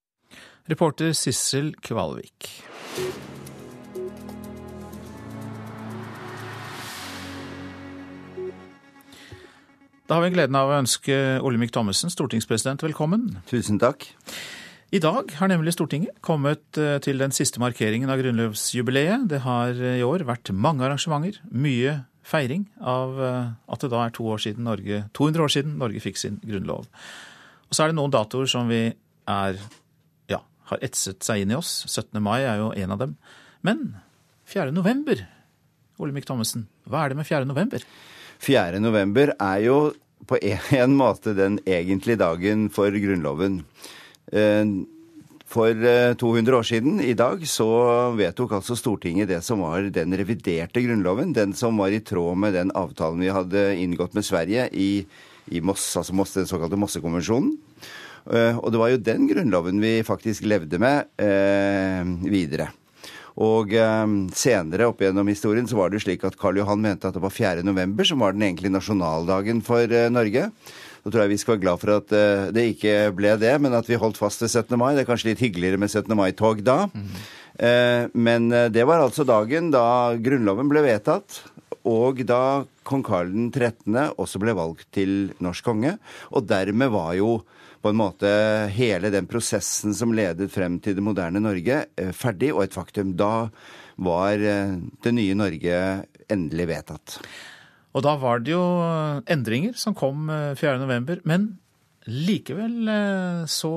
Reporter 0.64 1.10
Sissel 1.12 1.74
Kvalvik. 1.84 2.46
Da 10.08 10.16
har 10.16 10.24
vi 10.24 10.30
gleden 10.32 10.56
av 10.56 10.72
å 10.72 10.78
ønske 10.78 11.18
Olemic 11.44 11.74
Thommessen, 11.76 12.08
stortingspresident, 12.12 12.80
velkommen. 12.80 13.26
Tusen 13.50 13.76
takk. 13.82 14.06
I 14.88 15.02
dag 15.04 15.36
har 15.36 15.52
nemlig 15.52 15.74
Stortinget 15.76 16.16
kommet 16.24 16.80
eh, 16.80 16.96
til 17.04 17.20
den 17.20 17.36
siste 17.36 17.60
markeringen 17.60 18.08
av 18.08 18.24
grunnlovsjubileet. 18.24 19.28
Det 19.28 19.42
har 19.44 19.76
i 19.76 20.04
år 20.06 20.24
vært 20.24 20.48
mange 20.56 20.88
arrangementer, 20.88 21.42
mye 21.52 21.98
feiring 22.24 22.70
av 22.80 23.20
eh, 23.20 23.54
at 23.68 23.84
det 23.84 23.92
da 23.92 24.06
er 24.06 24.16
to 24.16 24.32
år 24.32 24.40
siden 24.48 24.64
Norge, 24.64 25.04
200 25.12 25.44
år 25.44 25.56
siden 25.58 25.76
Norge 25.84 26.00
fikk 26.00 26.24
sin 26.24 26.40
grunnlov. 26.40 26.88
Og 27.68 27.76
så 27.76 27.84
er 27.84 27.92
det 27.92 28.00
noen 28.00 28.16
datoer 28.16 28.48
som 28.48 28.72
vi 28.72 28.86
er, 29.28 29.60
har 30.70 30.84
etset 30.84 31.24
seg 31.24 31.42
inn 31.42 31.52
i 31.52 31.58
oss. 31.58 31.84
17. 31.88 32.20
mai 32.22 32.40
er 32.42 32.62
jo 32.62 32.72
en 32.72 32.94
av 32.94 33.02
dem. 33.02 33.16
Men 33.64 33.84
4. 34.50 34.70
november, 34.76 35.26
Olemic 36.00 36.26
Thommessen, 36.28 36.66
hva 36.88 37.04
er 37.04 37.12
det 37.12 37.20
med 37.20 37.28
4. 37.28 37.44
november? 37.48 37.84
4. 38.44 38.80
november 38.82 39.34
er 39.38 39.60
jo 39.64 39.78
på 40.28 40.40
en 40.40 40.96
måte 40.96 41.34
den 41.36 41.60
egentlige 41.68 42.20
dagen 42.20 42.68
for 42.72 42.92
Grunnloven. 42.92 43.62
For 45.54 45.84
200 46.18 46.56
år 46.56 46.66
siden 46.66 46.96
i 47.04 47.12
dag 47.14 47.44
så 47.46 47.66
vedtok 48.16 48.56
altså 48.56 48.74
Stortinget 48.78 49.28
det 49.30 49.42
som 49.44 49.60
var 49.62 49.86
den 49.92 50.16
reviderte 50.16 50.82
grunnloven. 50.82 51.34
Den 51.36 51.52
som 51.54 51.78
var 51.78 51.94
i 51.94 52.00
tråd 52.02 52.40
med 52.40 52.56
den 52.56 52.72
avtalen 52.74 53.22
vi 53.22 53.30
hadde 53.30 53.62
inngått 53.78 54.16
med 54.16 54.26
Sverige 54.26 54.66
i, 54.72 55.04
i 55.54 55.60
Moss, 55.60 55.84
altså 56.00 56.16
Moss, 56.16 56.34
den 56.34 56.48
såkalte 56.50 56.80
Mossekonvensjonen. 56.80 57.54
Og 58.24 58.70
det 58.72 58.78
var 58.80 58.88
jo 58.88 59.02
den 59.04 59.26
grunnloven 59.28 59.82
vi 59.82 59.98
faktisk 60.06 60.46
levde 60.48 60.78
med 60.80 61.10
eh, 61.20 62.08
videre. 62.24 62.70
Og 63.42 63.72
eh, 63.74 64.06
senere 64.36 64.88
opp 64.90 65.02
gjennom 65.02 65.28
historien 65.30 65.66
så 65.66 65.78
var 65.78 65.90
det 65.90 66.04
slik 66.04 66.22
at 66.26 66.38
Karl 66.38 66.60
Johan 66.60 66.82
mente 66.82 67.08
at 67.08 67.16
det 67.16 67.22
var 67.22 67.34
4. 67.34 67.64
november 67.66 68.06
som 68.06 68.22
var 68.22 68.34
den 68.34 68.44
egentlige 68.46 68.76
nasjonaldagen 68.76 69.62
for 69.66 69.90
eh, 69.90 70.10
Norge. 70.12 70.50
Så 71.02 71.10
tror 71.10 71.24
jeg 71.24 71.34
vi 71.34 71.38
skal 71.42 71.56
være 71.56 71.64
glad 71.64 71.82
for 71.82 71.96
at 71.96 72.14
eh, 72.14 72.50
det 72.54 72.68
ikke 72.74 72.94
ble 73.16 73.34
det, 73.42 73.56
men 73.62 73.74
at 73.74 73.90
vi 73.90 73.98
holdt 73.98 74.20
fast 74.20 74.44
ved 74.44 74.52
17. 74.52 74.78
mai. 74.78 74.92
Det 74.94 75.02
er 75.02 75.08
kanskje 75.10 75.32
litt 75.32 75.42
hyggeligere 75.42 75.82
med 75.82 75.90
17. 75.90 76.14
mai-tog 76.18 76.62
da. 76.66 76.84
Mm. 76.94 77.16
Men 78.18 78.48
det 78.74 78.82
var 78.82 78.98
altså 78.98 79.22
dagen 79.22 79.68
da 79.70 80.16
Grunnloven 80.18 80.66
ble 80.66 80.80
vedtatt. 80.82 81.36
og 81.86 82.24
da 82.26 82.64
kong 82.82 83.04
Karl 83.06 83.30
13. 83.30 83.94
også 84.18 84.40
ble 84.42 84.56
valgt 84.58 84.88
til 84.90 85.30
norsk 85.38 85.62
konge. 85.62 85.92
Og 86.34 86.48
dermed 86.50 86.90
var 86.90 87.12
jo 87.14 87.44
på 87.84 87.92
en 87.92 87.98
måte 88.00 88.28
hele 88.72 89.10
den 89.12 89.26
prosessen 89.28 89.92
som 89.96 90.14
ledet 90.16 90.48
frem 90.52 90.78
til 90.80 90.96
det 90.96 91.04
moderne 91.04 91.42
Norge, 91.44 91.82
eh, 92.00 92.12
ferdig 92.16 92.54
og 92.54 92.62
et 92.64 92.76
faktum. 92.76 93.12
Da 93.12 93.50
var 94.00 94.40
eh, 94.40 94.78
det 95.04 95.12
nye 95.12 95.36
Norge 95.36 95.80
endelig 96.32 96.66
vedtatt. 96.70 97.18
Og 97.92 98.06
da 98.06 98.14
var 98.16 98.40
det 98.40 98.54
jo 98.54 98.64
endringer 99.30 99.76
som 99.76 99.94
kom 99.94 100.32
4.11. 100.32 101.20
Men 101.28 101.44
likevel 102.08 102.88
så 103.46 103.70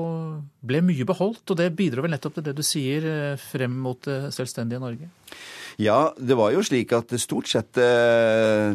ble 0.66 0.80
mye 0.82 1.06
beholdt, 1.06 1.44
og 1.52 1.60
det 1.60 1.68
bidro 1.78 2.02
vel 2.02 2.16
nettopp 2.16 2.40
til 2.40 2.48
det 2.48 2.56
du 2.58 2.64
sier 2.66 3.06
frem 3.38 3.76
mot 3.84 4.00
det 4.08 4.32
selvstendige 4.34 4.82
Norge? 4.82 5.12
Ja, 5.78 6.10
det 6.18 6.34
var 6.34 6.50
jo 6.50 6.62
slik 6.66 6.90
at 6.96 7.12
stort 7.22 7.46
sett 7.46 7.78
eh, 7.78 8.74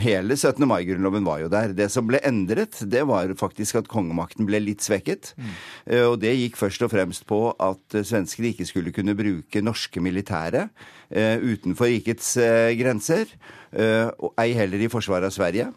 hele 0.00 0.36
17. 0.38 0.64
mai-grunnloven 0.64 1.26
var 1.26 1.42
jo 1.42 1.50
der. 1.52 1.74
Det 1.76 1.90
som 1.92 2.06
ble 2.08 2.16
endret, 2.24 2.78
det 2.88 3.02
var 3.10 3.28
faktisk 3.36 3.82
at 3.82 3.90
kongemakten 3.92 4.48
ble 4.48 4.62
litt 4.62 4.80
svekket. 4.80 5.34
Mm. 5.36 5.50
Eh, 5.84 6.06
og 6.08 6.16
det 6.22 6.32
gikk 6.32 6.56
først 6.56 6.86
og 6.86 6.94
fremst 6.94 7.28
på 7.28 7.42
at 7.52 7.98
svenskene 8.00 8.54
ikke 8.54 8.68
skulle 8.70 8.94
kunne 8.96 9.12
bruke 9.18 9.60
norske 9.60 10.00
militære 10.00 10.70
eh, 11.12 11.44
utenfor 11.44 11.92
rikets 11.92 12.38
eh, 12.40 12.72
grenser, 12.80 13.28
eh, 13.76 14.08
ei 14.40 14.50
heller 14.56 14.80
i 14.80 14.88
forsvaret 14.88 15.28
av 15.28 15.36
Sverige. 15.36 15.68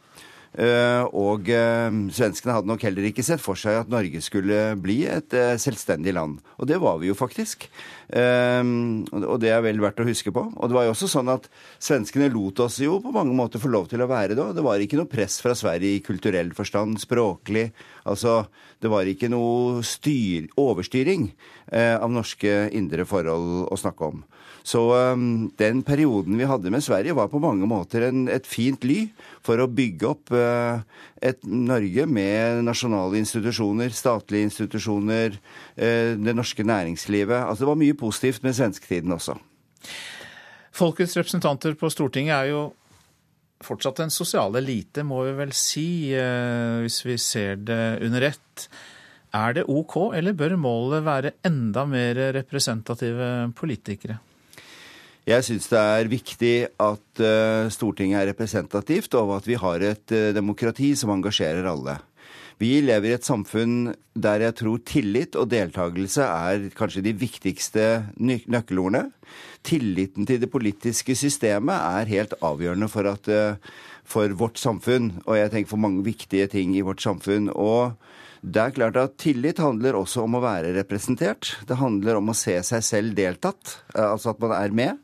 Eh, 0.57 1.03
og 1.13 1.51
eh, 1.53 1.97
svenskene 2.09 2.55
hadde 2.55 2.69
nok 2.71 2.81
heller 2.87 3.05
ikke 3.05 3.25
sett 3.25 3.43
for 3.43 3.59
seg 3.59 3.83
at 3.83 3.91
Norge 3.93 4.23
skulle 4.25 4.71
bli 4.81 5.03
et 5.05 5.35
eh, 5.37 5.53
selvstendig 5.61 6.15
land. 6.17 6.39
Og 6.57 6.69
det 6.69 6.79
var 6.81 6.97
vi 7.01 7.11
jo 7.11 7.17
faktisk. 7.17 7.67
Og 8.07 9.33
det 9.43 9.49
er 9.51 9.59
vel 9.65 9.81
verdt 9.83 9.99
å 9.99 10.05
huske 10.07 10.31
på. 10.33 10.45
Og 10.55 10.69
det 10.69 10.77
var 10.77 10.85
jo 10.87 10.93
også 10.93 11.09
sånn 11.11 11.27
at 11.29 11.49
svenskene 11.75 12.29
lot 12.31 12.61
oss 12.63 12.79
jo 12.79 13.01
på 13.03 13.11
mange 13.11 13.35
måter 13.35 13.59
få 13.59 13.69
lov 13.69 13.89
til 13.91 13.99
å 14.01 14.07
være 14.07 14.37
det. 14.37 14.45
Det 14.55 14.63
var 14.63 14.79
ikke 14.79 14.97
noe 15.01 15.11
press 15.11 15.41
fra 15.43 15.51
Sverige 15.59 15.97
i 15.97 16.05
kulturell 16.05 16.53
forstand, 16.55 17.01
språklig. 17.03 17.67
Altså, 18.07 18.45
det 18.79 18.93
var 18.93 19.11
ikke 19.11 19.27
noe 19.33 19.83
styr, 19.85 20.47
overstyring 20.55 21.27
av 21.75 22.07
norske 22.15 22.55
indre 22.79 23.03
forhold 23.09 23.67
å 23.67 23.81
snakke 23.83 24.07
om. 24.07 24.23
Så 24.67 24.81
um, 24.91 25.47
den 25.55 25.79
perioden 25.87 26.35
vi 26.35 26.47
hadde 26.47 26.71
med 26.73 26.83
Sverige, 26.83 27.15
var 27.15 27.29
på 27.31 27.39
mange 27.39 27.67
måter 27.69 28.09
en, 28.09 28.25
et 28.27 28.47
fint 28.47 28.83
ly 28.83 29.05
for 29.45 29.61
å 29.63 29.69
bygge 29.71 30.09
opp 30.09 30.33
uh, 30.35 30.83
et 31.23 31.39
Norge 31.47 32.03
med 32.11 32.65
nasjonale 32.67 33.21
institusjoner, 33.21 33.95
statlige 33.95 34.49
institusjoner, 34.49 35.39
uh, 35.79 36.11
det 36.19 36.35
norske 36.35 36.67
næringslivet. 36.67 37.37
Altså 37.37 37.63
det 37.63 37.71
var 37.71 37.79
mye 37.79 37.95
positivt 37.95 38.43
med 38.43 38.59
svensketiden 38.59 39.15
også. 39.15 39.37
Folkets 40.75 41.15
representanter 41.15 41.79
på 41.79 41.87
Stortinget 41.93 42.35
er 42.35 42.51
jo 42.51 42.67
fortsatt 43.63 44.03
en 44.03 44.13
sosial 44.13 44.59
elite, 44.59 45.07
må 45.07 45.23
vi 45.29 45.35
vel 45.39 45.55
si, 45.55 45.87
uh, 46.11 46.83
hvis 46.83 47.01
vi 47.07 47.19
ser 47.23 47.63
det 47.63 47.81
under 48.03 48.33
ett. 48.33 48.67
Er 49.31 49.55
det 49.55 49.69
OK, 49.71 50.01
eller 50.11 50.35
bør 50.35 50.59
målet 50.59 51.07
være 51.07 51.37
enda 51.47 51.87
mer 51.87 52.19
representative 52.35 53.53
politikere? 53.55 54.19
Jeg 55.27 55.43
syns 55.43 55.65
det 55.67 55.79
er 55.79 56.07
viktig 56.07 56.51
at 56.79 57.19
uh, 57.19 57.67
Stortinget 57.67 58.21
er 58.21 58.29
representativt, 58.29 59.11
og 59.19 59.33
at 59.41 59.47
vi 59.49 59.57
har 59.59 59.83
et 59.83 60.13
uh, 60.15 60.29
demokrati 60.31 60.93
som 60.95 61.11
engasjerer 61.11 61.67
alle. 61.67 61.97
Vi 62.57 62.69
lever 62.79 63.11
i 63.11 63.15
et 63.17 63.27
samfunn 63.27 63.91
der 64.15 64.45
jeg 64.45 64.55
tror 64.61 64.79
tillit 64.87 65.35
og 65.37 65.49
deltakelse 65.51 66.23
er 66.23 66.69
kanskje 66.77 67.03
de 67.05 67.11
viktigste 67.19 67.83
nøkkelordene. 68.17 69.11
Tilliten 69.67 70.25
til 70.25 70.39
det 70.41 70.49
politiske 70.49 71.13
systemet 71.19 71.75
er 71.75 72.09
helt 72.09 72.33
avgjørende 72.39 72.87
for, 72.89 73.11
at, 73.11 73.27
uh, 73.27 73.83
for 74.07 74.31
vårt 74.39 74.63
samfunn, 74.63 75.11
og 75.25 75.41
jeg 75.41 75.51
tenker 75.51 75.73
for 75.73 75.83
mange 75.83 76.05
viktige 76.07 76.47
ting 76.55 76.71
i 76.77 76.85
vårt 76.87 77.03
samfunn. 77.03 77.51
og 77.51 77.99
det 78.47 78.61
er 78.61 78.71
klart 78.71 78.95
at 79.01 79.17
Tillit 79.19 79.57
handler 79.59 79.97
også 79.97 80.23
om 80.23 80.37
å 80.37 80.43
være 80.43 80.69
representert. 80.77 81.57
Det 81.67 81.75
handler 81.81 82.19
om 82.19 82.29
å 82.31 82.37
se 82.37 82.53
seg 82.63 82.85
selv 82.85 83.17
deltatt, 83.17 83.81
altså 83.97 84.31
at 84.31 84.39
man 84.39 84.53
er 84.55 84.71
med. 84.71 85.03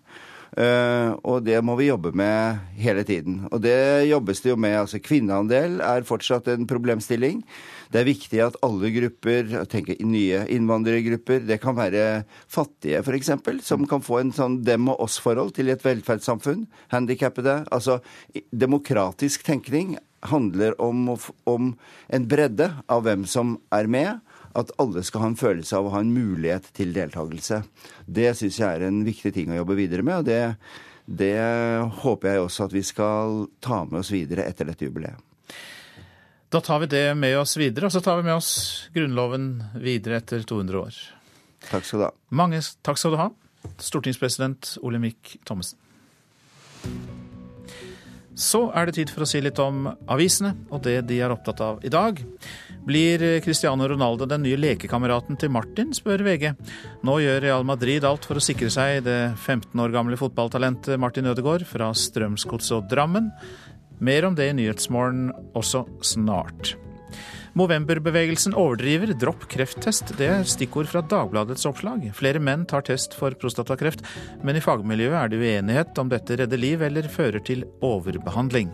Uh, 0.53 1.17
og 1.25 1.41
det 1.47 1.57
må 1.65 1.73
vi 1.79 1.87
jobbe 1.87 2.11
med 2.13 2.59
hele 2.77 3.01
tiden. 3.07 3.39
Og 3.49 3.61
det 3.63 4.05
jobbes 4.05 4.43
det 4.43 4.51
jo 4.51 4.57
med. 4.59 4.75
altså 4.83 4.99
Kvinneandel 5.01 5.79
er 5.81 6.05
fortsatt 6.05 6.49
en 6.53 6.67
problemstilling. 6.69 7.41
Det 7.93 8.01
er 8.01 8.09
viktig 8.09 8.41
at 8.41 8.57
alle 8.65 8.91
grupper, 8.93 9.49
jeg 9.49 9.69
tenker 9.71 10.05
nye 10.05 10.43
innvandrergrupper, 10.53 11.43
det 11.45 11.59
kan 11.61 11.77
være 11.77 12.23
fattige 12.49 13.01
f.eks., 13.01 13.33
som 13.65 13.85
kan 13.89 14.01
få 14.05 14.21
en 14.21 14.33
sånn 14.33 14.61
dem 14.65 14.89
og 14.93 15.01
oss-forhold 15.07 15.53
til 15.57 15.73
et 15.73 15.85
velferdssamfunn. 15.85 16.67
Handikappede. 16.93 17.63
Altså 17.73 17.99
demokratisk 18.49 19.45
tenkning 19.45 19.97
handler 20.29 20.77
om, 20.81 21.09
om 21.49 21.73
en 22.13 22.29
bredde 22.29 22.69
av 22.87 23.03
hvem 23.05 23.25
som 23.29 23.57
er 23.73 23.89
med 23.91 24.21
at 24.59 24.71
alle 24.81 25.03
skal 25.05 25.23
ha 25.23 25.29
en 25.31 25.39
følelse 25.39 25.77
av 25.77 25.87
å 25.87 25.93
ha 25.95 26.01
en 26.03 26.13
mulighet 26.13 26.69
til 26.77 26.93
deltakelse. 26.95 27.63
Det 28.05 28.31
syns 28.37 28.59
jeg 28.61 28.69
er 28.69 28.87
en 28.87 29.03
viktig 29.05 29.33
ting 29.35 29.51
å 29.51 29.59
jobbe 29.61 29.77
videre 29.79 30.05
med, 30.05 30.21
og 30.21 30.27
det, 30.29 30.55
det 31.05 31.35
håper 32.03 32.29
jeg 32.29 32.43
også 32.43 32.67
at 32.67 32.75
vi 32.75 32.83
skal 32.85 33.45
ta 33.63 33.83
med 33.87 34.01
oss 34.03 34.13
videre 34.13 34.45
etter 34.49 34.69
dette 34.69 34.87
jubileet. 34.87 35.17
Da 36.53 36.61
tar 36.61 36.83
vi 36.83 36.91
det 36.91 37.07
med 37.17 37.33
oss 37.39 37.55
videre, 37.57 37.89
og 37.89 37.95
så 37.95 38.01
tar 38.05 38.19
vi 38.19 38.27
med 38.27 38.37
oss 38.37 38.51
Grunnloven 38.93 39.47
videre 39.81 40.19
etter 40.21 40.43
200 40.45 40.81
år. 40.83 40.99
Takk 41.71 41.87
skal 41.87 42.03
du 42.03 42.05
ha. 42.05 42.11
Mange 42.29 42.59
takk 42.85 42.99
skal 43.01 43.15
du 43.15 43.17
ha, 43.17 43.31
stortingspresident 43.81 44.75
Olemic 44.85 45.39
Thommessen. 45.47 45.79
Så 48.37 48.67
er 48.73 48.85
det 48.85 48.95
tid 48.97 49.11
for 49.13 49.25
å 49.25 49.29
si 49.29 49.41
litt 49.41 49.59
om 49.61 49.87
avisene 50.09 50.55
og 50.73 50.81
det 50.85 50.99
de 51.09 51.19
er 51.21 51.33
opptatt 51.33 51.61
av 51.61 51.83
i 51.85 51.91
dag. 51.93 52.21
Blir 52.83 53.39
Cristiano 53.41 53.87
Ronaldo 53.87 54.25
den 54.27 54.43
nye 54.43 54.57
lekekameraten 54.59 55.37
til 55.39 55.51
Martin, 55.55 55.93
spør 55.95 56.25
VG. 56.25 56.49
Nå 57.07 57.17
gjør 57.23 57.41
Real 57.45 57.63
Madrid 57.67 58.03
alt 58.03 58.27
for 58.27 58.39
å 58.39 58.43
sikre 58.43 58.67
seg 58.73 59.05
det 59.05 59.19
15 59.37 59.79
år 59.79 59.93
gamle 59.95 60.19
fotballtalentet 60.19 60.99
Martin 60.99 61.31
Ødegaard 61.31 61.63
fra 61.69 61.93
Strømsgodset 61.95 62.81
og 62.81 62.89
Drammen. 62.91 63.31
Mer 64.03 64.27
om 64.27 64.35
det 64.35 64.49
i 64.51 64.57
Nyhetsmorgen 64.57 65.29
også 65.55 65.85
snart. 66.03 66.75
Movemberbevegelsen 67.55 68.55
overdriver, 68.57 69.13
dropp 69.15 69.45
krefttest. 69.51 70.15
Det 70.17 70.27
er 70.27 70.47
stikkord 70.49 70.89
fra 70.89 71.03
Dagbladets 71.05 71.67
oppslag. 71.69 72.07
Flere 72.17 72.41
menn 72.43 72.65
tar 72.67 72.83
test 72.87 73.13
for 73.15 73.35
prostatakreft, 73.37 74.03
men 74.43 74.57
i 74.57 74.63
fagmiljøet 74.65 75.19
er 75.21 75.31
det 75.31 75.43
uenighet 75.43 76.01
om 76.01 76.09
dette 76.11 76.41
redder 76.41 76.59
liv 76.59 76.83
eller 76.83 77.07
fører 77.13 77.45
til 77.45 77.63
overbehandling. 77.85 78.73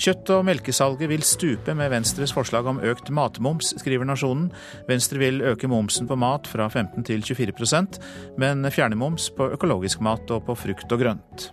Kjøtt- 0.00 0.30
og 0.34 0.44
melkesalget 0.48 1.10
vil 1.10 1.22
stupe 1.26 1.74
med 1.74 1.90
Venstres 1.92 2.32
forslag 2.32 2.66
om 2.66 2.80
økt 2.80 3.10
matmoms, 3.10 3.74
skriver 3.80 4.08
Nasjonen. 4.08 4.50
Venstre 4.88 5.18
vil 5.18 5.42
øke 5.52 5.68
momsen 5.68 6.08
på 6.08 6.16
mat 6.16 6.46
fra 6.46 6.68
15 6.68 7.04
til 7.04 7.22
24% 7.22 8.00
men 8.38 8.64
fjerne 8.70 8.98
moms 8.98 9.30
på 9.36 9.52
økologisk 9.56 10.00
mat 10.00 10.30
og 10.30 10.46
på 10.46 10.56
frukt 10.58 10.92
og 10.92 11.04
grønt. 11.04 11.50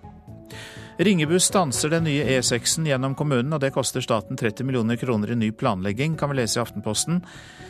Ringebu 1.00 1.38
stanser 1.39 1.93
den 1.93 2.03
nye 2.10 2.25
E6-en 2.27 2.89
gjennom 2.89 3.13
kommunen, 3.15 3.53
og 3.55 3.62
det 3.63 3.72
koster 3.72 4.03
staten 4.03 4.36
30 4.36 4.67
millioner 4.67 5.00
kroner 5.00 5.31
i 5.31 5.38
ny 5.39 5.53
planlegging, 5.55 6.17
kan 6.19 6.34
vi 6.34 6.41
lese 6.41 6.60
i 6.60 6.63
Aftenposten. 6.65 7.22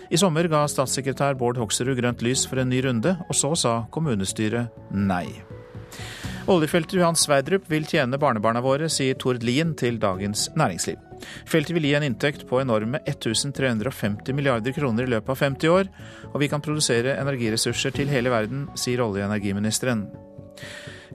I 0.10 0.18
sommer 0.18 0.50
ga 0.50 0.64
statssekretær 0.66 1.38
Bård 1.38 1.62
Hoksrud 1.62 1.94
grønt 2.00 2.26
lys 2.26 2.48
for 2.50 2.58
en 2.58 2.74
ny 2.74 2.82
runde, 2.88 3.14
og 3.30 3.38
så 3.38 3.54
sa 3.54 3.76
kommunestyret 3.94 4.74
nei. 4.90 5.28
Oljefeltet 6.50 6.96
Johan 6.98 7.14
Sverdrup 7.14 7.68
vil 7.70 7.84
tjene 7.86 8.18
barnebarna 8.18 8.64
våre, 8.66 8.88
sier 8.90 9.14
Tord 9.22 9.44
Lien 9.46 9.76
til 9.78 10.00
Dagens 10.02 10.48
Næringsliv. 10.58 10.98
Feltet 11.46 11.76
vil 11.76 11.86
gi 11.86 11.92
en 11.94 12.08
inntekt 12.08 12.48
på 12.50 12.58
enorme 12.58 13.04
1350 13.04 14.34
milliarder 14.34 14.74
kroner 14.74 15.06
i 15.06 15.14
løpet 15.14 15.30
av 15.30 15.44
50 15.44 15.70
år, 15.76 15.94
og 16.32 16.40
vi 16.42 16.50
kan 16.50 16.66
produsere 16.66 17.20
energiressurser 17.22 17.94
til 17.94 18.10
hele 18.10 18.34
verden, 18.34 18.66
sier 18.74 19.06
olje- 19.06 19.22
og 19.22 19.30
energiministeren. 19.30 20.08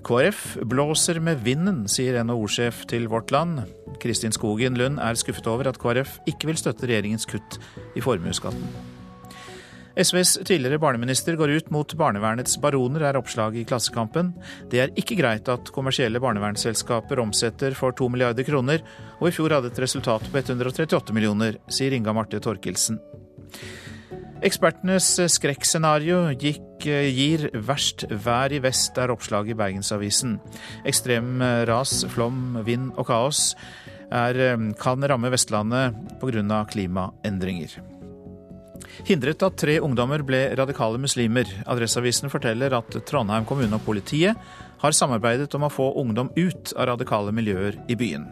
KrF 0.07 0.47
blåser 0.71 1.19
med 1.19 1.43
vinden, 1.43 1.89
sier 1.91 2.23
NHO-sjef 2.23 2.85
til 2.87 3.11
Vårt 3.11 3.35
Land. 3.35 3.65
Kristin 3.99 4.35
Skogen 4.35 4.79
Lund 4.79 5.03
er 5.03 5.19
skuffet 5.19 5.51
over 5.51 5.67
at 5.67 5.83
KrF 5.83 6.21
ikke 6.31 6.53
vil 6.53 6.63
støtte 6.63 6.87
regjeringens 6.87 7.27
kutt 7.27 7.59
i 7.99 8.05
formuesskatten. 8.05 8.94
SVs 9.95 10.39
tidligere 10.43 10.81
barneminister 10.83 11.37
går 11.39 11.53
ut 11.55 11.71
mot 11.71 11.95
barnevernets 11.95 12.57
baroner, 12.59 13.05
er 13.07 13.19
oppslaget 13.19 13.61
i 13.61 13.67
Klassekampen. 13.69 14.33
Det 14.71 14.81
er 14.83 14.95
ikke 14.99 15.19
greit 15.21 15.49
at 15.53 15.71
kommersielle 15.75 16.19
barnevernsselskaper 16.23 17.23
omsetter 17.23 17.77
for 17.79 17.95
to 17.95 18.09
milliarder 18.11 18.47
kroner, 18.47 18.83
og 19.21 19.31
i 19.31 19.35
fjor 19.37 19.55
hadde 19.55 19.71
et 19.71 19.79
resultat 19.85 20.27
på 20.27 20.43
138 20.43 21.15
millioner, 21.15 21.61
sier 21.71 21.95
Inga 21.95 22.17
Marte 22.17 22.43
Torkelsen. 22.43 22.99
Ekspertenes 24.45 25.07
skrekkscenario 25.33 26.27
gir 26.37 27.47
verst 27.55 28.05
vær 28.27 28.53
i 28.53 28.61
vest, 28.61 28.99
er 28.99 29.15
oppslaget 29.15 29.55
i 29.55 29.59
Bergensavisen. 29.63 30.37
Ekstrem 30.85 31.39
ras, 31.71 32.03
flom, 32.13 32.59
vind 32.67 32.91
og 32.99 33.07
kaos 33.09 33.53
er, 34.11 34.43
kan 34.83 35.07
ramme 35.09 35.33
Vestlandet 35.33 35.97
pga. 36.21 36.65
klimaendringer. 36.69 37.94
Hindret 39.09 39.43
at 39.43 39.59
tre 39.61 39.81
ungdommer 39.83 40.23
ble 40.27 40.47
radikale 40.59 41.01
muslimer. 41.03 41.51
Adresseavisen 41.67 42.33
forteller 42.33 42.77
at 42.79 42.99
Trondheim 43.09 43.47
kommune 43.49 43.75
og 43.77 43.85
politiet 43.87 44.39
har 44.85 44.97
samarbeidet 44.97 45.53
om 45.57 45.67
å 45.67 45.73
få 45.73 45.91
ungdom 46.01 46.31
ut 46.37 46.75
av 46.77 46.93
radikale 46.95 47.35
miljøer 47.35 47.81
i 47.91 47.99
byen. 47.99 48.29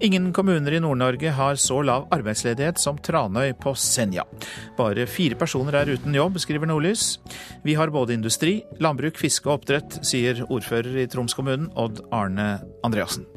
Ingen 0.00 0.30
kommuner 0.32 0.72
i 0.72 0.80
Nord-Norge 0.80 1.32
har 1.36 1.58
så 1.60 1.82
lav 1.84 2.06
arbeidsledighet 2.14 2.78
som 2.80 2.96
Tranøy 3.04 3.52
på 3.60 3.74
Senja. 3.76 4.24
Bare 4.78 5.04
fire 5.10 5.36
personer 5.36 5.76
er 5.76 5.92
uten 5.92 6.16
jobb, 6.16 6.38
skriver 6.40 6.70
Nordlys. 6.70 7.18
Vi 7.66 7.74
har 7.76 7.92
både 7.92 8.16
industri, 8.16 8.62
landbruk, 8.80 9.20
fiske 9.20 9.50
og 9.50 9.58
oppdrett, 9.58 9.98
sier 10.06 10.40
ordfører 10.48 11.02
i 11.02 11.08
Troms 11.10 11.36
kommune, 11.36 11.68
Odd 11.76 12.00
Arne 12.16 12.54
Andreassen. 12.86 13.28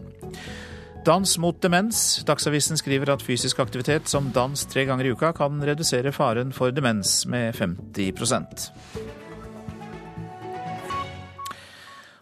Dans 1.04 1.38
mot 1.38 1.58
demens. 1.60 1.98
Dagsavisen 2.24 2.80
skriver 2.80 3.10
at 3.12 3.24
fysisk 3.26 3.58
aktivitet 3.60 4.08
som 4.08 4.30
dans 4.32 4.62
tre 4.72 4.86
ganger 4.88 5.10
i 5.10 5.12
uka 5.12 5.34
kan 5.36 5.58
redusere 5.60 6.14
faren 6.16 6.54
for 6.56 6.72
demens 6.72 7.26
med 7.28 7.52
50% 7.58 8.70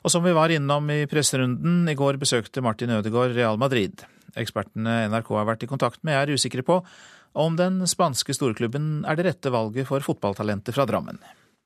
Og 0.01 0.09
som 0.09 0.25
vi 0.25 0.33
var 0.33 0.49
innom 0.49 0.89
i 0.89 1.05
presserunden, 1.05 1.83
i 1.85 1.93
går 1.93 2.17
besøkte 2.17 2.63
Martin 2.65 2.89
Ødegaard 2.95 3.35
Real 3.37 3.61
Madrid. 3.61 4.01
Ekspertene 4.33 5.03
NRK 5.13 5.29
har 5.37 5.45
vært 5.51 5.67
i 5.67 5.69
kontakt 5.69 6.01
med 6.01 6.17
er 6.17 6.33
usikre 6.33 6.65
på 6.65 6.79
om 7.37 7.53
den 7.55 7.83
spanske 7.85 8.33
storklubben 8.33 9.05
er 9.05 9.15
det 9.15 9.27
rette 9.29 9.53
valget 9.53 9.85
for 9.87 10.01
fotballtalentet 10.01 10.73
fra 10.73 10.89
Drammen. 10.89 11.21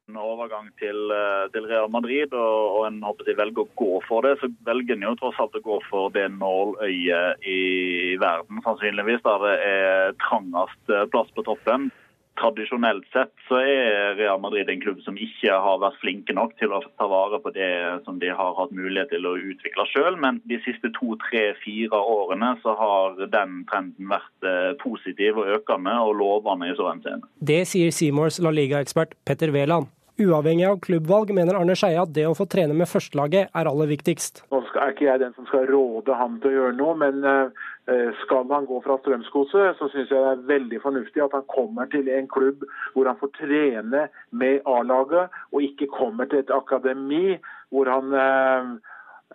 En 0.05 0.17
overgang 0.21 0.67
til, 0.77 1.09
eh, 1.09 1.47
til, 1.53 1.65
Real 1.65 1.89
Madrid, 1.89 2.33
og, 2.33 2.77
og 2.77 2.83
en 2.85 2.99
de 3.25 3.33
velger 3.37 3.63
å 3.63 3.71
gå 3.81 4.01
for 4.05 4.21
det, 4.21 4.35
så 4.37 4.51
velger 4.67 4.93
en 4.93 5.07
jo 5.07 5.15
tross 5.17 5.39
alt 5.41 5.57
å 5.57 5.63
gå 5.65 5.79
for 5.89 6.13
det 6.13 6.27
nåløyet 6.35 7.41
i 7.41 8.13
verden, 8.21 8.61
sannsynligvis, 8.67 9.23
der 9.25 9.45
det 9.47 9.55
er 9.65 10.17
trangest 10.27 10.93
eh, 10.93 11.07
plass 11.09 11.31
på 11.33 11.47
toppen 11.49 11.89
tradisjonelt 12.39 13.07
sett 13.13 13.31
så 13.47 13.59
er 13.61 14.15
Real 14.19 14.39
Madrid 14.43 14.69
en 14.69 14.81
klubb 14.83 15.01
som 15.05 15.17
ikke 15.19 15.55
har 15.65 15.81
vært 15.83 15.99
flinke 16.01 16.35
nok 16.35 16.55
til 16.59 16.73
å 16.75 16.81
ta 16.85 17.07
vare 17.11 17.39
på 17.43 17.53
det 17.55 17.71
som 18.07 18.19
de 18.21 18.31
har 18.31 18.55
hatt 18.59 18.75
mulighet 18.75 19.11
til 19.13 19.27
å 19.27 19.35
utvikle 19.39 19.87
sjøl. 19.91 20.19
Men 20.21 20.41
de 20.49 20.59
siste 20.65 20.91
to, 20.97 21.15
tre, 21.27 21.47
fire 21.63 21.99
årene 21.99 22.55
så 22.63 22.75
har 22.79 23.19
den 23.23 23.63
trenden 23.71 24.11
vært 24.11 24.47
eh, 24.47 24.71
positiv 24.81 25.41
og 25.41 25.51
økende 25.59 25.97
og 26.05 26.15
lovende 26.21 26.71
i 26.71 26.77
så 26.77 26.91
henseende. 26.91 27.29
Det 27.39 27.63
sier 27.69 27.93
Seymours 27.95 28.41
La 28.43 28.53
Liga-ekspert 28.55 29.17
Petter 29.27 29.53
Wæland. 29.55 29.91
Uavhengig 30.15 30.63
av 30.63 30.77
klubbvalg 30.79 31.33
mener 31.35 31.57
Arne 31.59 31.73
Skeie 31.75 31.99
at 31.99 32.13
det 32.15 32.23
å 32.23 32.35
få 32.37 32.45
trene 32.47 32.71
med 32.77 32.87
førstelaget 32.87 33.49
er 33.51 33.67
aller 33.67 33.89
viktigst. 33.89 34.45
Nå 34.47 34.61
er 34.79 34.93
ikke 34.93 35.09
jeg 35.09 35.19
den 35.19 35.33
som 35.35 35.47
skal 35.49 35.67
råde 35.67 36.15
ham 36.15 36.37
til 36.39 36.53
å 36.53 36.55
gjøre 36.55 36.77
noe, 36.77 36.95
men 37.01 37.25
Eh, 37.25 37.65
skal 38.23 38.47
han 38.49 38.65
gå 38.65 38.79
fra 38.81 38.95
Strømsgodset, 38.97 39.75
så 39.77 39.87
syns 39.91 40.09
jeg 40.09 40.17
det 40.17 40.31
er 40.31 40.47
veldig 40.49 40.79
fornuftig 40.81 41.21
at 41.21 41.35
han 41.37 41.45
kommer 41.51 41.85
til 41.91 42.07
en 42.09 42.27
klubb 42.33 42.63
hvor 42.95 43.05
han 43.05 43.19
får 43.19 43.29
trene 43.37 44.07
med 44.31 44.65
A-laget, 44.65 45.29
og 45.53 45.61
ikke 45.61 45.91
kommer 45.93 46.25
til 46.25 46.41
et 46.41 46.53
akademi 46.55 47.37
hvor 47.69 47.89
han 47.91 48.15
eh, 48.17 48.73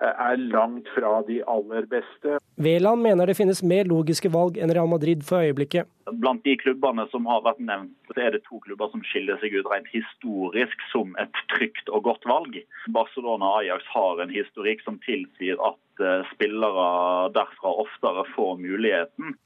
er 0.07 0.41
langt 0.53 0.89
fra 0.95 1.21
de 1.29 1.41
aller 1.51 1.87
beste. 1.91 2.39
Veland 2.61 3.03
mener 3.05 3.29
det 3.29 3.37
finnes 3.39 3.63
mer 3.65 3.89
logiske 3.89 4.31
valg 4.33 4.59
enn 4.61 4.73
Real 4.75 4.89
Madrid 4.91 5.25
for 5.27 5.45
øyeblikket. 5.45 5.89
Blant 6.23 6.45
de 6.45 6.57
klubbene 6.61 7.07
som 7.13 7.29
har 7.31 7.45
vært 7.47 7.61
nevnt, 7.65 7.93
så 8.13 8.25
er 8.27 8.35
det 8.35 8.43
to 8.49 8.61
klubber 8.65 8.91
som 8.93 9.05
skiller 9.07 9.41
seg 9.43 9.55
ut 9.57 9.69
rent 9.71 9.89
historisk 9.93 10.87
som 10.91 11.15
et 11.23 11.43
trygt 11.53 11.93
og 11.93 12.05
godt 12.09 12.27
valg. 12.29 12.59
Barcelona 12.93 13.53
og 13.53 13.63
Ajax 13.63 13.87
har 13.95 14.25
en 14.25 14.35
historikk 14.35 14.85
som 14.87 14.99
tilsier 15.07 15.61
at 15.71 16.05
eh, 16.05 16.27
spillere 16.35 16.89
derfra 17.37 17.77
oftere 17.85 18.27
får 18.35 18.59
muligheten. 18.61 19.37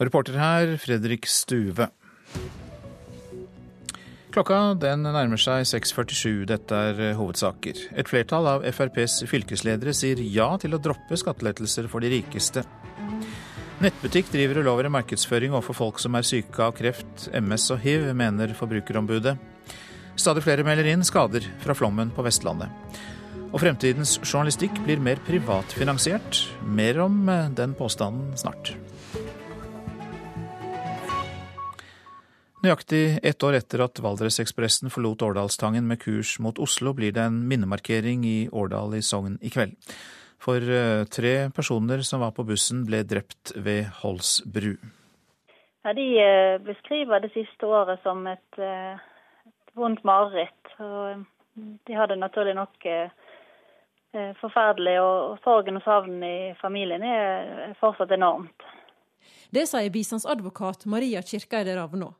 Reporter 0.00 0.38
her, 0.40 0.76
Fredrik 0.80 1.28
Stuve. 1.28 1.90
Klokka 4.30 4.76
den 4.78 5.02
nærmer 5.02 5.40
seg 5.42 5.64
6.47. 5.66 6.44
Dette 6.46 6.76
er 6.90 7.00
eh, 7.02 7.16
hovedsaker. 7.18 7.80
Et 7.98 8.06
flertall 8.06 8.46
av 8.46 8.66
FrPs 8.76 9.24
fylkesledere 9.26 9.90
sier 9.96 10.20
ja 10.22 10.52
til 10.62 10.76
å 10.76 10.78
droppe 10.82 11.18
skattelettelser 11.18 11.88
for 11.90 12.04
de 12.04 12.12
rikeste. 12.12 12.62
Nettbutikk 13.82 14.30
driver 14.30 14.60
ulovlig 14.62 14.92
markedsføring 14.94 15.56
overfor 15.56 15.78
folk 15.80 15.98
som 16.02 16.14
er 16.14 16.28
syke 16.28 16.62
av 16.62 16.76
kreft, 16.78 17.26
MS 17.34 17.64
og 17.74 17.82
hiv, 17.82 18.06
mener 18.14 18.54
Forbrukerombudet. 18.54 19.34
Stadig 20.14 20.44
flere 20.46 20.66
melder 20.66 20.92
inn 20.92 21.02
skader 21.06 21.46
fra 21.64 21.74
flommen 21.74 22.12
på 22.14 22.22
Vestlandet. 22.22 22.70
Og 23.50 23.58
fremtidens 23.64 24.14
journalistikk 24.22 24.78
blir 24.84 25.02
mer 25.02 25.18
privatfinansiert. 25.26 26.44
Mer 26.62 27.02
om 27.08 27.24
eh, 27.26 27.50
den 27.58 27.74
påstanden 27.74 28.30
snart. 28.38 28.76
Nøyaktig 32.60 33.20
ett 33.24 33.40
år 33.40 33.54
etter 33.56 33.80
at 33.80 33.96
Valdresekspressen 34.04 34.90
forlot 34.92 35.22
Årdalstangen 35.24 35.86
med 35.88 36.02
kurs 36.02 36.34
mot 36.44 36.58
Oslo, 36.60 36.92
blir 36.92 37.14
det 37.16 37.22
en 37.24 37.38
minnemarkering 37.48 38.26
i 38.28 38.50
Årdal 38.52 38.98
i 38.98 39.00
Sogn 39.00 39.38
i 39.40 39.48
kveld. 39.48 39.78
For 40.44 40.60
eh, 40.60 41.06
tre 41.08 41.32
personer 41.56 42.04
som 42.04 42.20
var 42.20 42.34
på 42.36 42.44
bussen, 42.44 42.82
ble 42.84 43.00
drept 43.08 43.54
ved 43.56 43.88
Holsbru. 44.02 44.74
Ja, 45.86 45.96
de 45.96 46.06
eh, 46.20 46.60
beskriver 46.68 47.24
det 47.24 47.32
siste 47.32 47.64
året 47.64 48.04
som 48.04 48.28
et, 48.28 48.60
eh, 48.60 49.00
et 49.48 49.74
vondt 49.80 50.04
mareritt. 50.04 50.76
Og 50.84 51.24
de 51.88 51.96
hadde 51.96 52.20
naturlig 52.20 52.58
nok 52.60 52.76
forferdelig, 54.40 54.98
og 55.00 55.36
sorgen 55.44 55.78
og 55.78 55.84
savnet 55.84 56.28
i 56.28 56.54
familien 56.60 57.04
er 57.06 57.76
fortsatt 57.80 58.12
enormt. 58.12 58.64
Det 59.54 59.68
sier 59.70 59.92
bistandsadvokat 59.92 60.88
Maria 60.90 61.22
Kirkeide 61.24 61.76
Ravnå. 61.78 62.10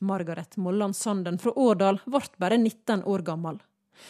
Margaret 0.00 0.56
Molland 0.56 0.96
Sanden 0.96 1.38
fra 1.38 1.52
Årdal 1.56 2.00
ble 2.04 2.20
bare 2.36 2.58
19 2.58 3.04
år 3.04 3.24
gammel. 3.26 3.58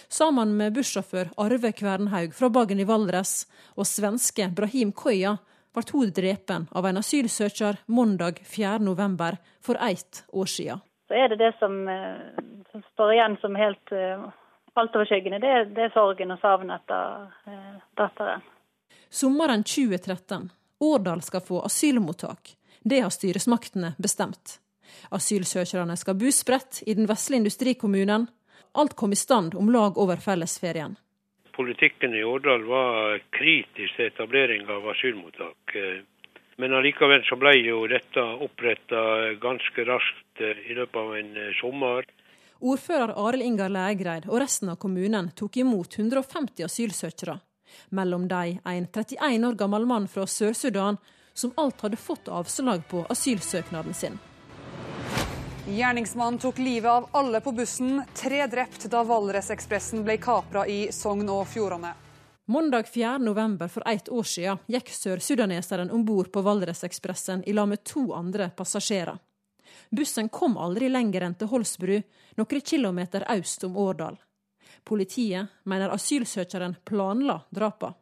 Sammen 0.08 0.56
med 0.56 0.74
bussjåfør 0.76 1.30
Arve 1.36 1.72
Kvernhaug 1.72 2.34
fra 2.34 2.50
Baggen 2.52 2.80
i 2.80 2.86
Valdres 2.88 3.46
og 3.76 3.86
svenske 3.88 4.50
Brahim 4.56 4.92
Koya 4.92 5.38
ble 5.74 5.84
hun 5.92 6.12
drept 6.14 6.50
av 6.52 6.86
en 6.86 7.00
asylsøker 7.00 7.80
mandag 7.86 8.42
4.11. 8.44 9.36
for 9.60 9.76
ett 9.90 10.24
år 10.32 10.46
siden. 10.46 10.84
Så 11.08 11.14
er 11.14 11.28
det 11.28 11.38
det 11.40 11.54
som, 11.58 11.88
eh, 11.88 12.42
som 12.72 12.82
står 12.92 13.12
igjen 13.12 13.36
som 13.40 13.54
helt 13.56 13.92
uh, 13.92 14.28
altoverskyggende, 14.74 15.38
det, 15.40 15.52
det 15.76 15.86
er 15.86 15.94
sorgen 15.94 16.34
og 16.34 16.40
savnet 16.42 16.82
etter 16.82 17.30
uh, 17.48 17.78
datteren. 17.96 18.44
Sommeren 19.08 19.64
2013. 19.64 20.50
Årdal 20.84 21.22
skal 21.24 21.40
få 21.40 21.62
asylmottak. 21.64 22.56
Det 22.84 23.00
har 23.00 23.10
styresmaktene 23.10 23.94
bestemt. 23.98 24.58
Asylsøkerne 25.14 25.96
skal 25.96 26.16
bo 26.18 26.30
spredt 26.34 26.82
i 26.86 26.94
den 26.98 27.08
vesle 27.08 27.40
industrikommunen. 27.40 28.28
Alt 28.78 28.94
kom 28.96 29.12
i 29.12 29.18
stand 29.18 29.56
om 29.58 29.70
lag 29.72 29.98
over 29.98 30.20
fellesferien. 30.22 30.96
Politikken 31.56 32.14
i 32.14 32.22
Årdal 32.24 32.62
var 32.68 33.18
kritisk 33.34 33.96
til 33.96 34.12
etablering 34.12 34.68
av 34.70 34.86
asylmottak. 34.92 35.74
Men 36.58 36.74
allikevel 36.74 37.24
så 37.26 37.38
ble 37.38 37.56
jo 37.62 37.80
dette 37.90 38.22
oppretta 38.46 39.02
ganske 39.42 39.84
raskt 39.86 40.42
i 40.42 40.76
løpet 40.78 41.00
av 41.02 41.16
en 41.18 41.34
sommer. 41.58 42.06
Ordfører 42.58 43.14
Arild 43.14 43.46
Ingar 43.46 43.70
Lægreid 43.70 44.26
og 44.26 44.40
resten 44.42 44.70
av 44.72 44.78
kommunen 44.82 45.30
tok 45.38 45.60
imot 45.62 45.98
150 45.98 46.66
asylsøkere. 46.66 47.38
Mellom 47.94 48.26
dem 48.30 48.58
en 48.64 48.88
31 48.90 49.46
år 49.46 49.58
gammel 49.58 49.86
mann 49.86 50.08
fra 50.10 50.26
Sør-Sudan 50.26 50.98
som 51.34 51.54
alt 51.56 51.80
hadde 51.84 52.00
fått 52.00 52.28
avslag 52.28 52.82
på 52.90 53.04
asylsøknaden 53.10 53.94
sin. 53.94 54.18
Gjerningsmannen 55.68 56.38
tok 56.40 56.58
livet 56.58 56.90
av 56.90 57.08
alle 57.12 57.40
på 57.40 57.52
bussen. 57.52 58.02
Tre 58.14 58.46
drept 58.46 58.86
da 58.90 59.02
Valdresekspressen 59.04 60.00
ble 60.04 60.16
kapra 60.16 60.62
i 60.66 60.88
Sogn 60.92 61.28
og 61.28 61.44
Fjordane. 61.48 61.90
Mandag 62.48 62.88
4.11. 62.94 63.68
for 63.68 63.84
ett 63.86 64.08
år 64.08 64.22
siden 64.22 64.62
gikk 64.72 64.88
sørsudaneseren 64.88 65.90
om 65.92 66.06
bord 66.08 66.32
på 66.32 66.40
Valdresekspressen 66.40 67.44
i 67.44 67.52
lag 67.52 67.68
med 67.68 67.84
to 67.84 68.06
andre 68.16 68.48
passasjerer. 68.56 69.20
Bussen 69.92 70.32
kom 70.32 70.56
aldri 70.56 70.88
lenger 70.88 71.28
enn 71.28 71.36
til 71.36 71.52
Holsbru, 71.52 71.98
noen 72.40 72.64
kilometer 72.64 73.28
øst 73.36 73.68
om 73.68 73.76
Årdal. 73.76 74.16
Politiet 74.88 75.52
mener 75.68 75.92
asylsøkeren 75.92 76.78
planla 76.88 77.42
drapene. 77.52 77.92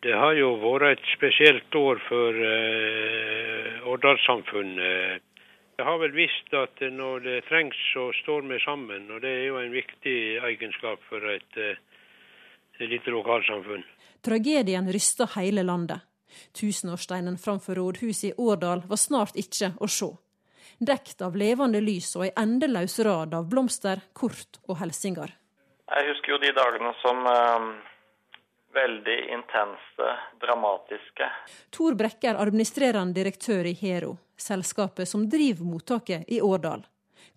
Det 0.00 0.16
har 0.16 0.32
jo 0.32 0.54
vært 0.62 0.94
et 0.94 1.08
spesielt 1.12 1.74
år 1.76 2.00
for 2.08 2.32
eh, 2.32 3.88
Årdalssamfunnet. 3.92 5.29
Jeg 5.80 5.86
har 5.88 5.96
vel 5.96 6.12
visst 6.12 6.50
at 6.52 6.82
når 6.92 7.22
det 7.24 7.34
trengs, 7.48 7.76
så 7.94 8.10
står 8.18 8.42
vi 8.50 8.58
sammen. 8.60 9.06
Og 9.14 9.22
det 9.24 9.30
er 9.32 9.46
jo 9.46 9.56
en 9.56 9.72
viktig 9.72 10.16
egenskap 10.44 11.00
for 11.08 11.24
et, 11.32 11.56
et 11.56 12.82
eh, 12.84 12.90
lite 12.90 13.08
lokalsamfunn. 13.14 13.86
Tragedien 14.20 14.90
rysta 14.92 15.24
hele 15.38 15.64
landet. 15.64 16.04
Tusenårssteinen 16.52 17.38
framfor 17.40 17.80
rådhuset 17.80 18.28
i 18.28 18.34
Årdal 18.36 18.84
var 18.90 19.00
snart 19.00 19.40
ikke 19.40 19.72
å 19.80 19.88
se. 19.88 20.10
Dekt 20.76 21.24
av 21.24 21.40
levende 21.40 21.80
lys 21.80 22.12
og 22.18 22.26
ei 22.28 22.34
endeløs 22.36 22.98
rad 23.08 23.32
av 23.40 23.48
blomster, 23.48 24.04
kort 24.12 24.60
og 24.68 24.82
hilsener. 24.82 25.32
Jeg 25.88 26.10
husker 26.12 26.36
jo 26.36 26.42
de 26.44 26.52
dagene 26.60 26.92
som 27.00 27.24
eh, 27.24 27.72
veldig 28.74 29.18
intense, 29.34 30.08
dramatiske. 30.42 31.28
Tor 31.74 31.96
Brekke 31.98 32.32
er 32.32 32.40
administrerende 32.42 33.16
direktør 33.16 33.66
i 33.66 33.76
Hero 33.76 34.16
selskapet 34.40 35.08
som 35.08 35.28
driver 35.28 35.64
mottaket 35.64 36.24
i 36.28 36.40
Årdal. 36.40 36.84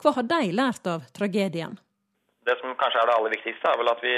Hva 0.02 0.15
har 0.17 0.28
de 0.28 0.52
lært 0.56 0.88
av 0.88 1.06
tragedien? 1.15 1.78
Det 2.43 2.58
som 2.60 2.76
kanskje 2.80 3.02
er 3.02 3.08
det 3.10 3.15
aller 3.17 3.36
viktigste, 3.38 3.72
er 3.72 3.80
vel 3.80 3.91
at 3.91 4.04
vi 4.04 4.17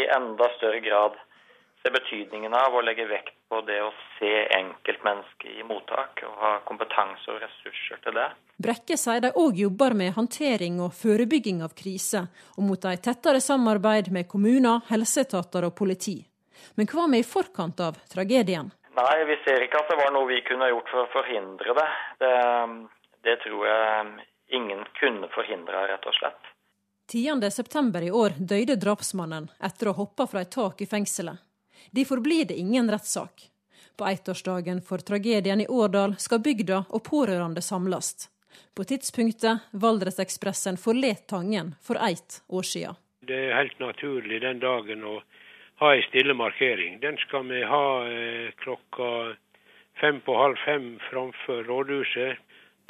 i 0.00 0.06
enda 0.16 0.46
større 0.56 0.80
grad 0.84 1.18
ser 1.82 1.94
betydningen 1.94 2.54
av 2.54 2.74
å 2.76 2.82
legge 2.84 3.06
vekt 3.08 3.34
på 3.50 3.62
det 3.66 3.80
å 3.82 3.90
se 4.18 4.30
enkeltmennesket 4.54 5.58
i 5.58 5.64
mottak, 5.66 6.20
og 6.28 6.34
ha 6.44 6.50
kompetanse 6.68 7.32
og 7.32 7.40
ressurser 7.42 8.02
til 8.04 8.14
det. 8.20 8.28
Brekke 8.60 8.98
sier 9.00 9.24
de 9.24 9.32
òg 9.40 9.58
jobber 9.64 9.96
med 9.96 10.12
håndtering 10.14 10.78
og 10.84 10.92
forebygging 10.94 11.64
av 11.64 11.74
kriser, 11.74 12.28
og 12.58 12.66
mot 12.68 12.84
et 12.92 13.02
tettere 13.02 13.40
samarbeid 13.42 14.12
med 14.14 14.28
kommuner, 14.28 14.84
helseetater 14.92 15.66
og 15.66 15.74
politi. 15.74 16.20
Men 16.74 16.88
hva 16.90 17.06
med 17.10 17.24
i 17.24 17.26
forkant 17.26 17.80
av 17.80 17.98
tragedien? 18.12 18.70
Nei, 18.96 19.24
vi 19.24 19.36
ser 19.44 19.62
ikke 19.64 19.80
at 19.80 19.90
det 19.90 19.98
var 20.00 20.12
noe 20.14 20.28
vi 20.28 20.40
kunne 20.46 20.68
gjort 20.70 20.88
for 20.92 21.04
å 21.04 21.12
forhindre 21.12 21.76
det. 21.78 21.88
Det, 22.22 22.32
det 23.28 23.36
tror 23.44 23.66
jeg 23.68 24.08
ingen 24.60 24.82
kunne 24.98 25.30
forhindra, 25.34 25.86
rett 25.88 26.06
og 26.06 26.16
slett. 26.18 26.50
10.9. 27.10 28.02
i 28.02 28.10
år 28.10 28.34
døde 28.38 28.76
drapsmannen 28.78 29.48
etter 29.58 29.90
å 29.90 29.94
ha 29.94 30.04
hoppa 30.04 30.26
fra 30.30 30.42
et 30.44 30.52
tak 30.54 30.82
i 30.82 30.86
fengselet. 30.86 31.38
Derfor 31.90 32.20
blir 32.22 32.44
det 32.44 32.54
ingen 32.54 32.90
rettssak. 32.90 33.48
På 33.96 34.06
ettårsdagen 34.06 34.82
for 34.82 34.98
tragedien 34.98 35.60
i 35.60 35.66
Årdal 35.68 36.14
skal 36.18 36.40
bygda 36.40 36.84
og 36.88 37.02
pårørende 37.04 37.62
samles. 37.62 38.28
På 38.74 38.84
tidspunktet 38.84 39.66
Valdresekspressen 39.72 40.78
forlot 40.78 41.26
Tangen 41.26 41.74
for 41.82 41.98
ett 42.08 42.42
år 42.48 42.62
siden. 42.62 42.94
Det 43.26 43.36
er 43.36 43.58
helt 43.58 43.78
naturlig 43.78 44.40
den 44.42 44.62
dagen 44.62 45.04
å 45.04 45.18
ha 45.80 45.94
en 45.96 46.02
stille 46.08 46.34
markering. 46.36 46.98
Den 47.00 47.16
skal 47.24 47.46
vi 47.48 47.62
ha 47.64 47.84
eh, 48.08 48.50
klokka 48.60 49.10
fem 50.00 50.20
på 50.24 50.36
halv 50.36 50.60
fem 50.64 50.92
framfor 51.10 51.64
rådhuset. 51.68 52.36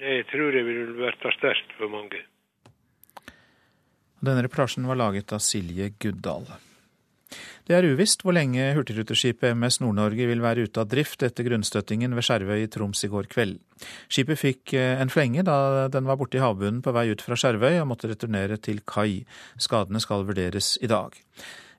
Det 0.00 0.24
tror 0.33 0.57
jeg 0.57 0.64
vil 0.66 0.96
bli 0.96 1.12
sterkt 1.37 1.76
for 1.79 1.92
mange. 1.92 2.24
Denne 4.20 4.42
reportasjen 4.44 4.88
var 4.88 4.98
laget 5.00 5.33
av 5.33 5.40
Silje 5.44 5.92
Guddal. 6.00 6.48
Det 7.68 7.76
er 7.76 7.87
uvisst 7.87 8.24
hvor 8.24 8.35
lenge 8.35 8.72
hurtigruteskipet 8.74 9.55
MS 9.55 9.79
Nord-Norge 9.85 10.26
vil 10.26 10.42
være 10.42 10.64
ute 10.66 10.83
av 10.83 10.88
drift 10.90 11.22
etter 11.22 11.46
grunnstøttingen 11.46 12.16
ved 12.16 12.26
Skjervøy 12.26 12.64
i 12.64 12.70
Troms 12.72 13.05
i 13.07 13.11
går 13.12 13.29
kveld. 13.31 13.61
Skipet 14.11 14.40
fikk 14.40 14.74
eh, 14.74 14.98
en 14.98 15.12
flenge 15.12 15.44
da 15.46 15.87
den 15.92 16.09
var 16.11 16.18
borte 16.18 16.40
i 16.40 16.42
havbunnen 16.42 16.83
på 16.83 16.94
vei 16.96 17.07
ut 17.12 17.22
fra 17.22 17.38
Skjervøy 17.38 17.79
og 17.79 17.90
måtte 17.92 18.11
returnere 18.11 18.59
til 18.59 18.83
kai. 18.83 19.22
Skadene 19.62 20.03
skal 20.03 20.26
vurderes 20.26 20.74
i 20.83 20.90
dag. 20.90 21.14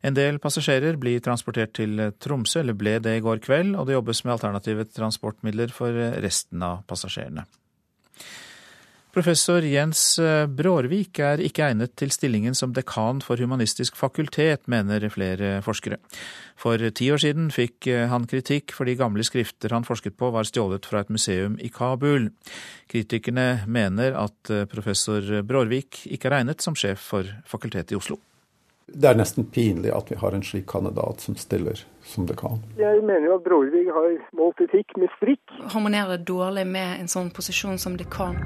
En 0.02 0.18
del 0.18 0.40
passasjerer 0.42 0.98
blir 1.02 1.22
transportert 1.22 1.76
til 1.78 2.00
Tromsø, 2.18 2.64
eller 2.64 2.78
ble 2.78 2.98
det 3.04 3.20
i 3.20 3.24
går 3.24 3.42
kveld, 3.46 3.76
og 3.78 3.86
det 3.88 3.98
jobbes 3.98 4.24
med 4.26 4.38
alternative 4.38 4.88
transportmidler 4.90 5.74
for 5.76 5.94
resten 6.24 6.64
av 6.66 6.82
passasjerene. 6.90 7.46
Professor 9.12 9.60
Jens 9.68 10.16
Brårvik 10.56 11.20
er 11.20 11.42
ikke 11.44 11.66
egnet 11.68 11.98
til 12.00 12.14
stillingen 12.16 12.56
som 12.56 12.72
dekan 12.72 13.20
for 13.20 13.42
Humanistisk 13.44 13.98
fakultet, 14.00 14.64
mener 14.72 15.04
flere 15.12 15.58
forskere. 15.66 16.00
For 16.56 16.80
ti 16.96 17.10
år 17.12 17.20
siden 17.20 17.52
fikk 17.52 17.90
han 18.08 18.30
kritikk 18.32 18.72
fordi 18.78 18.96
gamle 18.96 19.28
skrifter 19.28 19.76
han 19.76 19.84
forsket 19.84 20.16
på 20.16 20.32
var 20.32 20.48
stjålet 20.48 20.88
fra 20.88 21.04
et 21.04 21.12
museum 21.12 21.60
i 21.60 21.68
Kabul. 21.76 22.32
Kritikerne 22.88 23.66
mener 23.68 24.16
at 24.16 24.56
professor 24.72 25.44
Brårvik 25.44 26.06
ikke 26.08 26.32
er 26.32 26.40
egnet 26.40 26.64
som 26.64 26.80
sjef 26.80 27.04
for 27.12 27.28
Fakultetet 27.52 27.92
i 27.92 28.00
Oslo. 28.00 28.22
Det 28.86 29.08
er 29.08 29.16
nesten 29.16 29.46
pinlig 29.48 29.92
at 29.96 30.10
vi 30.12 30.18
har 30.20 30.36
en 30.36 30.44
slik 30.44 30.66
kandidat 30.68 31.22
som 31.24 31.36
stiller 31.40 31.80
som 32.04 32.26
dekan. 32.28 32.64
Jeg 32.80 33.04
mener 33.06 33.30
jo 33.30 33.38
at 33.38 33.46
Brårvik 33.46 33.92
har 33.96 34.18
målt 34.36 34.60
etikk 34.66 34.98
med 35.00 35.12
strikk. 35.18 35.44
Harmonerer 35.72 36.20
dårlig 36.28 36.66
med 36.68 37.00
en 37.00 37.12
sånn 37.12 37.32
posisjon 37.32 37.80
som 37.80 37.96
dekan. 38.00 38.40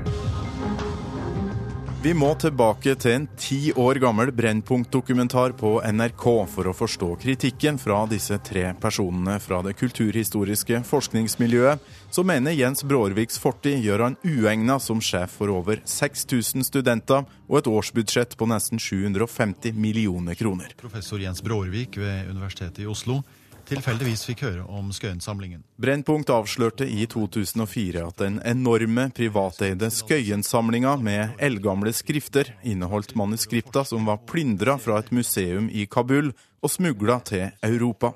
Vi 2.06 2.12
må 2.14 2.28
tilbake 2.38 2.92
til 3.02 3.16
en 3.16 3.24
ti 3.34 3.72
år 3.82 3.98
gammel 3.98 4.30
Brennpunkt-dokumentar 4.38 5.56
på 5.58 5.72
NRK 5.90 6.26
for 6.52 6.70
å 6.70 6.74
forstå 6.78 7.08
kritikken 7.24 7.80
fra 7.82 8.04
disse 8.06 8.38
tre 8.46 8.68
personene 8.78 9.40
fra 9.42 9.64
det 9.66 9.74
kulturhistoriske 9.80 10.84
forskningsmiljøet, 10.86 11.82
som 12.14 12.30
mener 12.30 12.54
Jens 12.54 12.86
Brårviks 12.86 13.42
fortid 13.42 13.82
gjør 13.82 14.04
han 14.06 14.18
uegna 14.22 14.76
som 14.78 15.02
sjef 15.02 15.34
for 15.40 15.50
over 15.56 15.82
6000 15.82 16.68
studenter 16.70 17.26
og 17.48 17.58
et 17.64 17.72
årsbudsjett 17.74 18.38
på 18.38 18.52
nesten 18.54 18.78
750 18.78 19.74
millioner 19.74 20.38
kroner. 20.38 20.78
Professor 20.78 21.18
Jens 21.18 21.42
Brårvik 21.42 21.98
ved 21.98 22.30
Universitetet 22.30 22.84
i 22.86 22.92
Oslo 22.92 23.24
tilfeldigvis 23.70 24.26
fikk 24.30 24.46
høre 24.46 24.66
om 24.70 24.92
Skøyen-samlingen. 24.96 25.64
Brennpunkt 25.82 26.32
avslørte 26.34 26.88
i 26.88 27.06
2004 27.12 28.04
at 28.06 28.22
den 28.22 28.40
enorme 28.46 29.10
privateide 29.16 29.92
Skøyen-samlinga 29.94 30.96
med 31.02 31.38
eldgamle 31.44 31.94
skrifter 31.96 32.54
inneholdt 32.64 33.16
manuskripta 33.20 33.86
som 33.88 34.08
var 34.10 34.24
plyndra 34.30 34.78
fra 34.82 35.00
et 35.02 35.14
museum 35.16 35.70
i 35.72 35.88
Kabul 35.90 36.34
og 36.62 36.72
smugla 36.72 37.20
til 37.26 37.50
Europa. 37.64 38.14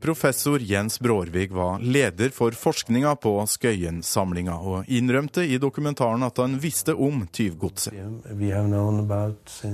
Professor 0.00 0.62
Jens 0.62 1.00
Brårvig 1.00 1.50
var 1.50 1.80
leder 1.82 2.30
for 2.30 2.54
forskninga 2.54 3.16
på 3.18 3.32
Skøyen-samlinga, 3.50 4.54
og 4.54 4.86
innrømte 4.86 5.42
i 5.42 5.58
dokumentaren 5.58 6.22
at 6.22 6.38
han 6.38 6.54
visste 6.62 6.94
om 6.94 7.26
tyvgodset. 7.26 7.98
We 8.30 8.52
have 8.54 8.68
known 8.70 9.00
about 9.00 9.50
uh, 9.64 9.70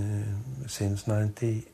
since 0.66 1.04
98, 1.06 1.68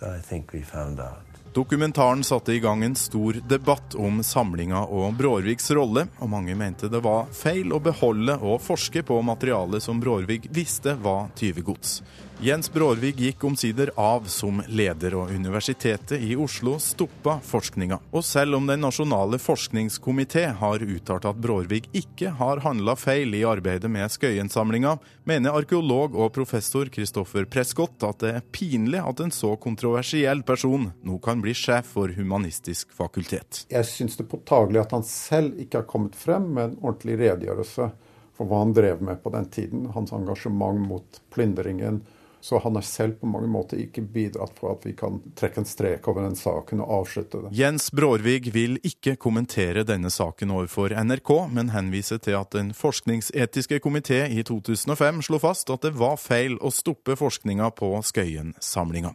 I 0.00 0.20
think 0.22 0.52
we 0.54 0.62
found 0.62 1.00
out. 1.00 1.33
Dokumentaren 1.54 2.24
satte 2.24 2.52
i 2.52 2.60
gang 2.60 2.84
en 2.84 2.96
stor 2.96 3.36
debatt 3.48 3.94
om 3.94 4.22
samlinga 4.26 4.80
og 4.90 5.12
Brårviks 5.14 5.70
rolle, 5.70 6.08
og 6.18 6.30
mange 6.32 6.56
mente 6.58 6.88
det 6.90 6.98
var 7.04 7.28
feil 7.30 7.70
å 7.70 7.78
beholde 7.78 8.34
og 8.42 8.58
forske 8.58 9.04
på 9.06 9.20
materialet 9.22 9.84
som 9.84 10.00
Brårvik 10.02 10.48
visste 10.50 10.96
var 10.98 11.28
tyvegods. 11.38 12.00
Jens 12.40 12.72
Brårvig 12.72 13.14
gikk 13.16 13.44
omsider 13.44 13.90
av 13.96 14.24
som 14.26 14.58
leder, 14.66 15.14
og 15.14 15.30
Universitetet 15.30 16.20
i 16.20 16.34
Oslo 16.36 16.74
stoppa 16.82 17.38
forskninga. 17.42 18.00
Og 18.10 18.24
selv 18.26 18.58
om 18.58 18.66
Den 18.66 18.82
nasjonale 18.82 19.38
forskningskomité 19.38 20.48
har 20.58 20.82
uttalt 20.82 21.28
at 21.30 21.38
Brårvig 21.38 21.84
ikke 21.94 22.32
har 22.40 22.60
handla 22.64 22.96
feil 22.98 23.34
i 23.38 23.44
arbeidet 23.46 23.90
med 23.90 24.10
Skøyen-samlinga, 24.10 24.96
mener 25.24 25.54
arkeolog 25.54 26.16
og 26.18 26.32
professor 26.34 26.90
Kristoffer 26.92 27.46
Prescott 27.46 28.02
at 28.02 28.18
det 28.24 28.32
er 28.34 28.48
pinlig 28.52 28.98
at 29.00 29.22
en 29.22 29.32
så 29.32 29.54
kontroversiell 29.56 30.42
person 30.42 30.90
nå 31.06 31.20
kan 31.22 31.40
bli 31.40 31.54
sjef 31.54 31.94
for 31.94 32.12
Humanistisk 32.18 32.92
fakultet. 32.92 33.62
Jeg 33.70 33.86
syns 33.88 34.18
det 34.18 34.26
er 34.26 34.32
påtagelig 34.34 34.82
at 34.82 34.96
han 34.98 35.06
selv 35.06 35.54
ikke 35.62 35.84
har 35.84 35.88
kommet 35.88 36.18
frem 36.18 36.50
med 36.50 36.64
en 36.64 36.76
ordentlig 36.82 37.20
redegjørelse 37.22 37.88
for 38.34 38.50
hva 38.50 38.64
han 38.64 38.74
drev 38.74 39.02
med 39.06 39.22
på 39.22 39.30
den 39.30 39.46
tiden. 39.54 39.86
Hans 39.94 40.12
engasjement 40.12 40.82
mot 40.82 41.22
plyndringen 41.30 42.02
så 42.44 42.58
han 42.58 42.74
har 42.74 42.82
selv 42.82 43.14
på 43.20 43.26
mange 43.26 43.48
måter 43.48 43.78
ikke 43.80 44.02
bidratt 44.12 44.58
for 44.58 44.74
at 44.74 44.82
vi 44.84 44.92
kan 44.92 45.16
trekke 45.32 45.62
en 45.62 45.68
strek 45.68 46.08
over 46.12 46.26
den 46.26 46.34
saken 46.36 46.82
og 46.84 46.90
avslutte 46.98 47.40
det. 47.46 47.52
Jens 47.56 47.86
Brårvig 47.88 48.50
vil 48.52 48.76
ikke 48.84 49.14
kommentere 49.16 49.86
denne 49.88 50.10
saken 50.12 50.52
overfor 50.52 50.92
NRK, 50.92 51.32
men 51.56 51.72
henviser 51.72 52.20
til 52.20 52.36
at 52.36 52.52
Den 52.52 52.74
forskningsetiske 52.76 53.80
komité 53.80 54.26
i 54.28 54.44
2005 54.44 55.24
slo 55.24 55.40
fast 55.40 55.72
at 55.72 55.88
det 55.88 55.94
var 55.96 56.20
feil 56.20 56.58
å 56.60 56.68
stoppe 56.68 57.16
forskninga 57.16 57.72
på 57.80 57.88
Skøyen-samlinga. 58.04 59.14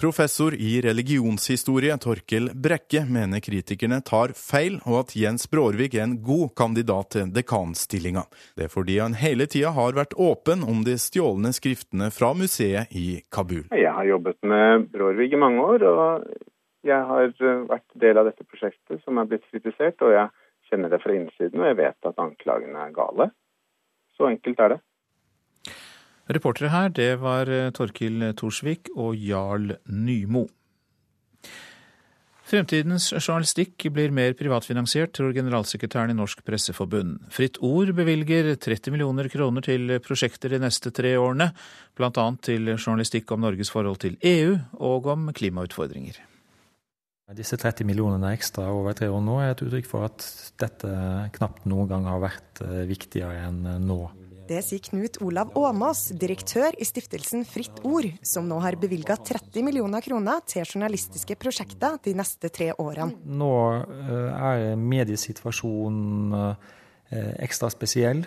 Professor 0.00 0.54
i 0.54 0.80
religionshistorie 0.80 1.96
Torkel 2.00 2.48
Brekke 2.54 3.02
mener 3.04 3.42
kritikerne 3.44 3.98
tar 4.00 4.32
feil, 4.32 4.78
og 4.88 4.94
at 5.02 5.10
Jens 5.12 5.44
Brårvik 5.52 5.92
er 5.98 6.06
en 6.06 6.14
god 6.24 6.54
kandidat 6.56 7.10
til 7.12 7.32
dekanstillinga. 7.36 8.22
Det 8.56 8.64
er 8.64 8.72
fordi 8.72 8.96
han 8.96 9.18
hele 9.20 9.44
tida 9.44 9.74
har 9.76 9.92
vært 9.98 10.16
åpen 10.16 10.64
om 10.64 10.80
de 10.86 10.96
stjålne 10.96 11.52
skriftene 11.52 12.08
fra 12.16 12.32
museet 12.32 12.96
i 12.96 13.20
Kabul. 13.28 13.66
Jeg 13.76 13.92
har 13.92 14.08
jobbet 14.08 14.40
med 14.40 14.88
Brårvik 14.94 15.36
i 15.36 15.42
mange 15.44 15.68
år, 15.74 15.84
og 15.92 16.24
jeg 16.88 17.08
har 17.12 17.28
eh, 17.28 17.64
vært 17.68 18.00
del 18.06 18.22
av 18.22 18.30
dette 18.30 18.48
prosjektet 18.48 19.04
som 19.04 19.20
er 19.20 19.28
blitt 19.28 19.44
kritisert. 19.52 20.00
Og 20.00 20.16
jeg 20.16 20.32
kjenner 20.72 20.96
det 20.96 21.02
fra 21.04 21.12
innsiden, 21.12 21.60
og 21.60 21.74
jeg 21.74 21.80
vet 21.82 22.08
at 22.08 22.24
anklagene 22.24 22.86
er 22.88 22.96
gale. 22.96 23.28
Så 24.16 24.32
enkelt 24.32 24.64
er 24.64 24.78
det. 24.78 24.80
Reportere 26.30 26.70
her, 26.70 26.92
det 26.94 27.10
var 27.22 27.50
eh, 27.50 27.72
Torkil 27.74 28.30
Thorsvik 28.38 28.92
og 28.94 29.18
Jarl 29.18 29.74
Nymo. 29.90 30.46
Fremtidens 32.50 33.12
journalistikk 33.14 33.84
blir 33.94 34.10
mer 34.14 34.32
privatfinansiert, 34.34 35.12
tror 35.14 35.30
generalsekretæren 35.36 36.10
i 36.10 36.16
Norsk 36.18 36.40
Presseforbund. 36.46 37.20
Fritt 37.30 37.60
Ord 37.62 37.92
bevilger 37.94 38.56
30 38.58 38.90
millioner 38.90 39.28
kroner 39.30 39.62
til 39.62 39.92
prosjekter 40.02 40.50
de 40.50 40.58
neste 40.58 40.90
tre 40.94 41.12
årene, 41.20 41.52
bl.a. 41.94 42.24
til 42.42 42.72
journalistikk 42.72 43.30
om 43.30 43.46
Norges 43.46 43.70
forhold 43.70 44.00
til 44.02 44.18
EU 44.26 44.56
og 44.82 45.06
om 45.12 45.30
klimautfordringer. 45.30 46.18
Disse 47.38 47.54
30 47.54 47.86
millionene 47.86 48.32
ekstra 48.34 48.66
over 48.74 48.98
tre 48.98 49.06
år 49.06 49.22
nå 49.22 49.36
er 49.38 49.52
et 49.52 49.62
uttrykk 49.62 49.86
for 49.86 50.08
at 50.08 50.26
dette 50.58 50.90
knapt 51.36 51.68
noen 51.70 51.86
gang 51.92 52.10
har 52.10 52.18
vært 52.24 52.64
eh, 52.66 52.82
viktigere 52.90 53.46
enn 53.46 53.62
nå. 53.86 54.00
Det 54.50 54.58
sier 54.66 54.80
Knut 54.82 55.20
Olav 55.22 55.52
Åmås, 55.54 56.08
direktør 56.18 56.74
i 56.74 56.86
stiftelsen 56.88 57.44
Fritt 57.46 57.76
Ord, 57.86 58.08
som 58.26 58.48
nå 58.50 58.56
har 58.64 58.74
bevilga 58.82 59.14
30 59.14 59.62
millioner 59.62 60.02
kroner 60.02 60.42
til 60.50 60.64
journalistiske 60.66 61.36
prosjekter 61.38 62.00
de 62.02 62.16
neste 62.18 62.50
tre 62.50 62.72
årene. 62.74 63.14
Nå 63.30 63.52
eh, 63.78 64.42
er 64.50 64.74
mediesituasjonen 64.74 66.34
ekstra 67.42 67.66
spesiell. 67.74 68.20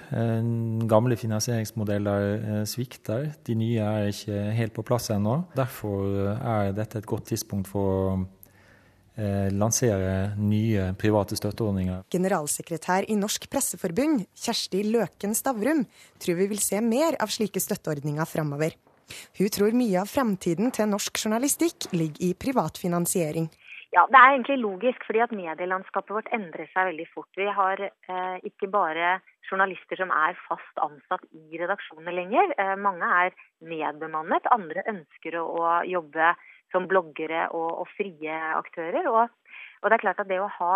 Gamle 0.92 1.16
finansieringsmodeller 1.16 2.66
svikter. 2.68 3.30
De 3.48 3.56
nye 3.56 3.80
er 3.80 4.10
ikke 4.12 4.42
helt 4.58 4.74
på 4.76 4.84
plass 4.84 5.08
ennå. 5.14 5.38
Derfor 5.56 6.34
er 6.36 6.74
dette 6.76 7.00
et 7.00 7.08
godt 7.08 7.30
tidspunkt 7.32 7.72
for 7.72 8.26
lansere 9.54 10.34
nye 10.42 10.88
private 10.98 11.38
støtteordninger. 11.38 12.08
Generalsekretær 12.14 13.06
i 13.06 13.18
Norsk 13.20 13.46
Presseforbund, 13.52 14.24
Kjersti 14.34 14.82
Løken 14.90 15.36
Stavrum, 15.38 15.84
tror 16.18 16.40
vi 16.40 16.48
vil 16.50 16.64
se 16.64 16.82
mer 16.82 17.20
av 17.22 17.30
slike 17.34 17.62
støtteordninger 17.62 18.26
framover. 18.26 18.74
Hun 19.38 19.52
tror 19.54 19.76
mye 19.78 20.00
av 20.02 20.10
fremtiden 20.10 20.72
til 20.74 20.90
norsk 20.92 21.20
journalistikk 21.26 21.92
ligger 21.94 22.30
i 22.30 22.34
privat 22.34 22.80
finansiering. 22.82 23.50
Ja, 23.94 24.08
Det 24.10 24.18
er 24.18 24.32
egentlig 24.34 24.58
logisk, 24.58 25.04
fordi 25.06 25.20
at 25.22 25.36
medielandskapet 25.38 26.16
vårt 26.16 26.30
endrer 26.34 26.66
seg 26.74 26.88
veldig 26.90 27.06
fort. 27.14 27.30
Vi 27.38 27.46
har 27.46 27.78
eh, 27.78 28.38
ikke 28.50 28.72
bare 28.74 29.20
journalister 29.46 30.00
som 30.02 30.10
er 30.10 30.40
fast 30.48 30.82
ansatt 30.82 31.28
i 31.30 31.60
redaksjonene 31.62 32.16
lenger. 32.16 32.56
Eh, 32.58 32.74
mange 32.82 33.06
er 33.06 33.36
nedbemannet. 33.62 34.50
Andre 34.50 34.82
ønsker 34.90 35.38
å 35.38 35.84
jobbe 35.86 36.32
som 36.74 36.90
bloggere 36.90 37.48
og, 37.54 37.70
og 37.84 37.88
frie 37.96 38.42
aktører. 38.58 39.08
Og, 39.12 39.30
og, 39.30 39.88
det 39.88 39.98
er 39.98 40.04
klart 40.04 40.22
at 40.24 40.30
det 40.32 40.42
å 40.42 40.52
ha 40.60 40.76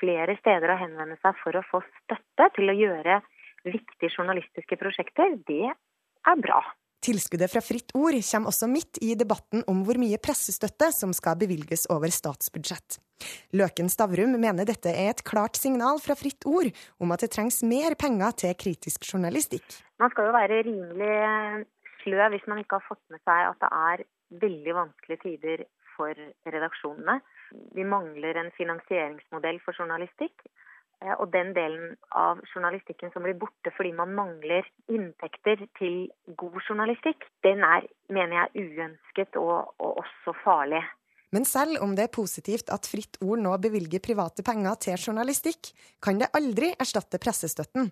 flere 0.00 0.36
steder 0.40 0.72
å 0.72 0.80
henvende 0.80 1.18
seg 1.22 1.36
for 1.42 1.56
å 1.56 1.64
få 1.68 1.82
støtte 2.02 2.50
til 2.56 2.72
å 2.72 2.78
gjøre 2.78 3.20
viktige 3.66 4.12
journalistiske 4.12 4.78
prosjekter, 4.78 5.38
det 5.48 5.70
er 5.72 6.42
bra. 6.42 6.60
Tilskuddet 7.06 7.52
fra 7.52 7.60
Fritt 7.62 7.92
Ord 7.94 8.16
kommer 8.24 8.50
også 8.50 8.66
midt 8.70 8.98
i 9.04 9.12
debatten 9.18 9.62
om 9.70 9.82
hvor 9.86 9.98
mye 10.00 10.18
pressestøtte 10.22 10.88
som 10.94 11.12
skal 11.14 11.36
bevilges 11.38 11.84
over 11.92 12.10
statsbudsjett. 12.10 12.98
Løken 13.56 13.88
Stavrum 13.92 14.34
mener 14.40 14.66
dette 14.68 14.90
er 14.90 15.12
et 15.12 15.22
klart 15.26 15.58
signal 15.60 16.00
fra 16.02 16.16
Fritt 16.18 16.46
Ord 16.48 16.72
om 17.02 17.14
at 17.14 17.22
det 17.24 17.30
trengs 17.36 17.62
mer 17.68 17.96
penger 18.00 18.34
til 18.42 18.56
kritisk 18.58 19.06
journalistikk. 19.06 19.64
Man 20.02 20.12
skal 20.12 20.28
jo 20.28 20.34
være 20.36 20.60
rimelig 20.66 21.14
sløv 22.02 22.34
hvis 22.34 22.48
man 22.50 22.60
ikke 22.62 22.80
har 22.80 22.88
fått 22.88 23.02
med 23.12 23.22
seg 23.22 23.52
at 23.52 23.62
det 23.62 23.70
er 23.70 24.04
veldig 24.30 24.74
vanskelige 24.74 25.22
tider 25.22 25.64
for 25.96 26.18
redaksjonene. 26.46 27.20
Vi 27.76 27.84
mangler 27.86 28.38
en 28.40 28.52
finansieringsmodell 28.56 29.60
for 29.64 29.78
journalistikk. 29.78 30.46
Eh, 31.04 31.12
og 31.20 31.28
den 31.32 31.52
delen 31.56 31.96
av 32.16 32.40
journalistikken 32.54 33.12
som 33.12 33.26
blir 33.26 33.36
borte 33.36 33.72
fordi 33.76 33.92
man 33.96 34.14
mangler 34.16 34.64
inntekter 34.88 35.66
til 35.76 36.06
god 36.40 36.60
journalistikk, 36.62 37.26
den 37.44 37.64
er, 37.66 37.84
mener 38.08 38.46
jeg, 38.46 38.70
uønsket 38.70 39.36
og, 39.40 39.74
og 39.76 40.00
også 40.04 40.36
farlig. 40.44 40.80
Men 41.34 41.44
selv 41.44 41.82
om 41.84 41.92
det 41.98 42.06
er 42.06 42.14
positivt 42.14 42.70
at 42.72 42.86
Fritt 42.88 43.18
Ord 43.20 43.42
nå 43.42 43.52
bevilger 43.60 44.00
private 44.00 44.44
penger 44.46 44.78
til 44.86 45.08
journalistikk, 45.08 45.72
kan 46.00 46.20
det 46.22 46.30
aldri 46.38 46.70
erstatte 46.80 47.20
pressestøtten. 47.20 47.90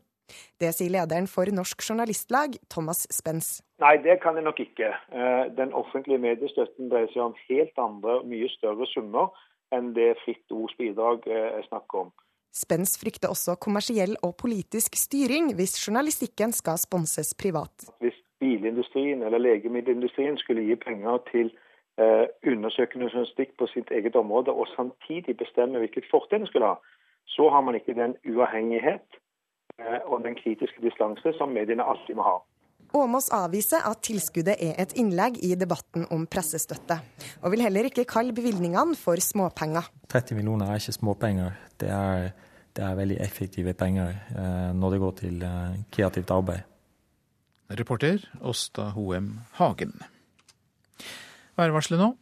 Det 0.61 0.71
sier 0.75 0.93
lederen 0.95 1.27
for 1.31 1.49
Norsk 1.53 1.83
Journalistlag, 1.85 2.57
Thomas 2.73 3.05
Spens. 3.13 3.59
Nei, 3.83 3.97
det 4.05 4.21
kan 4.23 4.39
det 4.39 4.45
nok 4.47 4.61
ikke. 4.63 4.93
Eh, 5.13 5.45
den 5.59 5.75
offentlige 5.77 6.23
mediestøtten 6.23 6.91
dreier 6.93 7.11
seg 7.13 7.25
om 7.27 7.39
helt 7.49 7.81
andre, 7.81 8.21
mye 8.29 8.49
større 8.57 8.89
summer 8.93 9.35
enn 9.75 9.93
det 9.97 10.15
Fritt 10.25 10.55
Ords 10.55 10.77
bidrag 10.79 11.27
eh, 11.29 11.59
er 11.59 11.67
snakk 11.69 11.95
om. 11.99 12.13
Spens 12.55 12.95
frykter 13.01 13.33
også 13.35 13.57
kommersiell 13.59 14.15
og 14.23 14.37
politisk 14.39 14.95
styring 14.99 15.51
hvis 15.59 15.75
journalistikken 15.81 16.55
skal 16.55 16.79
sponses 16.79 17.35
privat. 17.35 17.89
Hvis 17.99 18.19
bilindustrien 18.39 19.25
eller 19.27 19.43
legemiddelindustrien 19.43 20.39
skulle 20.39 20.63
gi 20.69 20.77
penger 20.79 21.19
til 21.33 21.51
eh, 21.99 22.27
undersøkende 22.47 23.11
journalistikk 23.11 23.57
på 23.59 23.67
sitt 23.73 23.91
eget 23.91 24.17
område, 24.17 24.55
og 24.55 24.71
samtidig 24.77 25.37
bestemme 25.43 25.83
hvilket 25.83 26.07
fortrinn 26.11 26.47
de 26.47 26.51
skulle 26.53 26.71
ha, 26.71 26.79
så 27.35 27.51
har 27.51 27.67
man 27.67 27.75
ikke 27.75 27.97
den 27.99 28.15
uavhengighet 28.31 29.19
og 30.09 30.23
den 30.25 30.37
kritiske 30.39 30.83
distanse 30.85 31.35
som 31.39 31.53
mediene 31.55 31.85
alltid 31.85 32.19
må 32.19 32.27
ha. 32.27 32.37
Åmås 32.95 33.27
avviser 33.35 33.83
at 33.89 34.05
tilskuddet 34.07 34.61
er 34.63 34.77
et 34.79 34.93
innlegg 35.01 35.41
i 35.43 35.57
debatten 35.59 36.05
om 36.15 36.29
pressestøtte, 36.31 37.01
og 37.43 37.51
vil 37.51 37.65
heller 37.65 37.89
ikke 37.89 38.07
kalle 38.07 38.35
bevilgningene 38.37 38.95
for 38.99 39.19
småpenger. 39.19 39.89
30 40.13 40.39
millioner 40.39 40.71
er 40.71 40.79
ikke 40.79 40.95
småpenger. 40.95 41.57
Det 41.81 41.91
er, 41.91 42.29
det 42.77 42.85
er 42.87 43.01
veldig 43.01 43.19
effektive 43.25 43.75
penger 43.75 44.15
eh, 44.15 44.71
når 44.79 44.95
det 44.95 45.03
går 45.03 45.17
til 45.25 45.43
eh, 45.43 45.81
kreativt 45.91 46.31
arbeid. 46.31 46.63
Reporter 47.75 48.23
Åsta 48.47 48.93
Hoem 48.95 49.41
Hagen. 49.59 49.97
Værvarselet 51.59 51.99
nå. 51.99 52.13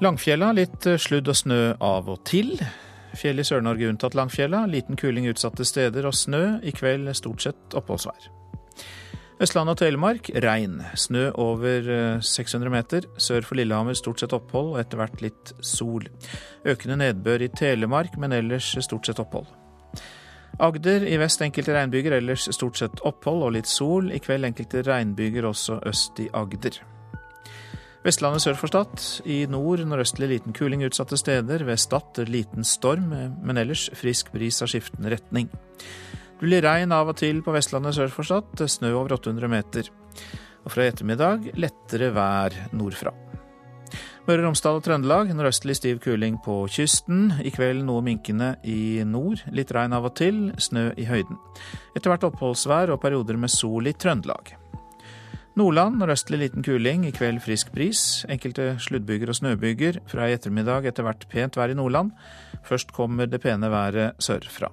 Langfjella 0.00 0.54
litt 0.56 0.86
sludd 0.96 1.28
og 1.28 1.36
snø 1.36 1.64
av 1.84 2.08
og 2.08 2.22
til. 2.24 2.54
Fjell 3.18 3.42
i 3.42 3.46
Sør-Norge 3.46 3.88
unntatt 3.90 4.14
Langfjella. 4.14 4.66
Liten 4.70 4.98
kuling 4.98 5.28
utsatte 5.30 5.66
steder 5.66 6.06
og 6.08 6.14
snø. 6.14 6.60
I 6.62 6.74
kveld 6.76 7.10
stort 7.18 7.46
sett 7.46 7.76
oppholdsvær. 7.78 8.30
Østland 9.40 9.72
og 9.72 9.78
Telemark 9.80 10.28
regn. 10.44 10.82
Snø 11.00 11.30
over 11.40 12.20
600 12.20 12.68
eh, 12.68 12.74
meter. 12.74 13.08
Sør 13.16 13.46
for 13.46 13.56
Lillehammer 13.56 13.96
stort 13.96 14.20
sett 14.20 14.34
opphold 14.36 14.74
og 14.74 14.82
etter 14.82 15.00
hvert 15.00 15.24
litt 15.24 15.54
sol. 15.64 16.04
Økende 16.68 16.98
nedbør 17.00 17.46
i 17.46 17.50
Telemark, 17.56 18.18
men 18.20 18.36
ellers 18.36 18.74
stort 18.84 19.08
sett 19.08 19.22
opphold. 19.22 19.48
Agder 20.60 21.06
i 21.08 21.16
vest 21.16 21.40
enkelte 21.40 21.72
regnbyger, 21.72 22.18
ellers 22.18 22.50
stort 22.52 22.76
sett 22.76 23.00
opphold 23.08 23.46
og 23.46 23.54
litt 23.56 23.70
sol. 23.70 24.12
I 24.12 24.20
kveld 24.20 24.50
enkelte 24.50 24.84
regnbyger 24.84 25.48
også 25.48 25.80
øst 25.88 26.20
i 26.20 26.28
Agder. 26.36 26.76
Vestlandet 28.00 28.40
sør 28.40 28.56
for 28.56 28.72
Stad. 28.72 29.02
I 29.28 29.42
nord 29.50 29.82
nordøstlig 29.84 30.30
liten 30.30 30.54
kuling 30.56 30.86
utsatte 30.86 31.18
steder. 31.20 31.66
Ved 31.68 31.80
Stad 31.80 32.22
liten 32.32 32.64
storm, 32.64 33.10
men 33.12 33.60
ellers 33.60 33.90
frisk 33.98 34.32
bris 34.32 34.62
av 34.64 34.70
skiftende 34.72 35.12
retning. 35.12 35.50
Det 36.40 36.46
blir 36.46 36.64
regn 36.64 36.94
av 36.96 37.10
og 37.12 37.18
til 37.20 37.42
på 37.44 37.52
Vestlandet 37.52 37.98
sør 37.98 38.12
for 38.14 38.24
Stad, 38.24 38.64
snø 38.72 38.94
over 38.96 39.18
800 39.18 39.52
meter. 39.52 39.90
Og 40.64 40.72
fra 40.72 40.86
i 40.86 40.92
ettermiddag 40.94 41.50
lettere 41.60 42.08
vær 42.16 42.56
nordfra. 42.72 43.12
Møre 44.24 44.44
og 44.44 44.46
Romsdal 44.46 44.78
og 44.78 44.84
Trøndelag 44.86 45.34
nordøstlig 45.34 45.76
stiv 45.76 46.00
kuling 46.00 46.38
på 46.44 46.56
kysten. 46.72 47.34
I 47.44 47.52
kveld 47.52 47.84
noe 47.84 48.00
minkende 48.04 48.54
i 48.64 49.02
nord. 49.04 49.44
Litt 49.52 49.72
regn 49.76 49.96
av 49.96 50.08
og 50.08 50.16
til, 50.16 50.48
snø 50.56 50.88
i 50.96 51.08
høyden. 51.08 51.36
Etter 51.92 52.14
hvert 52.14 52.28
oppholdsvær 52.30 52.94
og 52.94 53.02
perioder 53.04 53.36
med 53.40 53.52
sol 53.52 53.92
i 53.92 53.96
Trøndelag. 53.96 54.54
Nordland 55.60 55.98
nordøstlig 56.00 56.38
liten 56.40 56.64
kuling, 56.64 57.02
i 57.04 57.12
kveld 57.12 57.42
frisk 57.44 57.68
bris. 57.74 58.22
Enkelte 58.32 58.78
sluddbyger 58.80 59.28
og 59.28 59.36
snøbyger. 59.36 59.98
Fra 60.08 60.30
i 60.30 60.32
ettermiddag 60.32 60.88
etter 60.88 61.04
hvert 61.04 61.26
pent 61.28 61.58
vær 61.58 61.74
i 61.74 61.76
Nordland. 61.76 62.14
Først 62.64 62.94
kommer 62.96 63.28
det 63.28 63.42
pene 63.44 63.68
været 63.68 64.16
sørfra. 64.24 64.70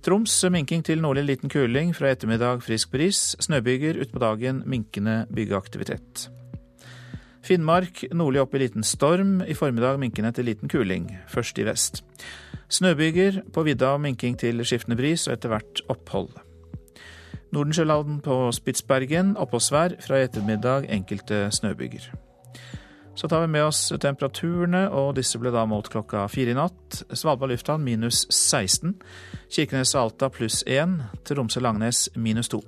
Troms 0.00 0.38
minking 0.48 0.86
til 0.86 1.04
nordlig 1.04 1.26
liten 1.28 1.52
kuling. 1.52 1.92
Fra 1.92 2.14
ettermiddag 2.14 2.64
frisk 2.64 2.94
bris. 2.94 3.36
Snøbyger 3.44 4.00
utpå 4.00 4.24
dagen 4.24 4.64
minkende 4.64 5.26
byggeaktivitet. 5.36 6.30
Finnmark 7.44 8.06
nordlig 8.16 8.40
opp 8.40 8.56
i 8.56 8.64
liten 8.64 8.86
storm. 8.86 9.42
I 9.44 9.58
formiddag 9.58 10.00
minkende 10.00 10.32
til 10.32 10.48
liten 10.48 10.72
kuling. 10.72 11.10
Først 11.28 11.60
i 11.60 11.68
vest. 11.68 12.06
Snøbyger 12.72 13.42
på 13.52 13.68
vidda 13.68 13.98
minking 14.00 14.40
til 14.40 14.64
skiftende 14.64 14.96
bris 14.96 15.28
og 15.28 15.36
etter 15.36 15.52
hvert 15.52 15.90
opphold. 15.92 16.38
Nordensjøland 17.50 18.20
på 18.22 18.34
Spitsbergen 18.54 19.36
oppholdsvær. 19.40 19.96
Fra 20.04 20.20
i 20.20 20.26
ettermiddag 20.28 20.86
enkelte 20.90 21.48
snøbyger. 21.54 22.10
Så 23.14 23.28
tar 23.28 23.42
vi 23.42 23.50
med 23.52 23.66
oss 23.66 23.92
temperaturene, 24.00 24.86
og 24.96 25.16
disse 25.18 25.38
ble 25.38 25.50
da 25.52 25.66
målt 25.68 25.90
klokka 25.92 26.22
fire 26.30 26.54
i 26.54 26.56
natt. 26.56 27.02
Svalbard 27.12 27.50
lufthavn 27.52 27.82
minus 27.84 28.22
16. 28.30 28.94
Kirkenes 29.50 29.96
og 29.96 30.06
Alta 30.06 30.30
pluss 30.32 30.62
1. 30.66 30.94
Tromsø-Langnes 31.28 32.06
minus 32.16 32.48
2. 32.54 32.62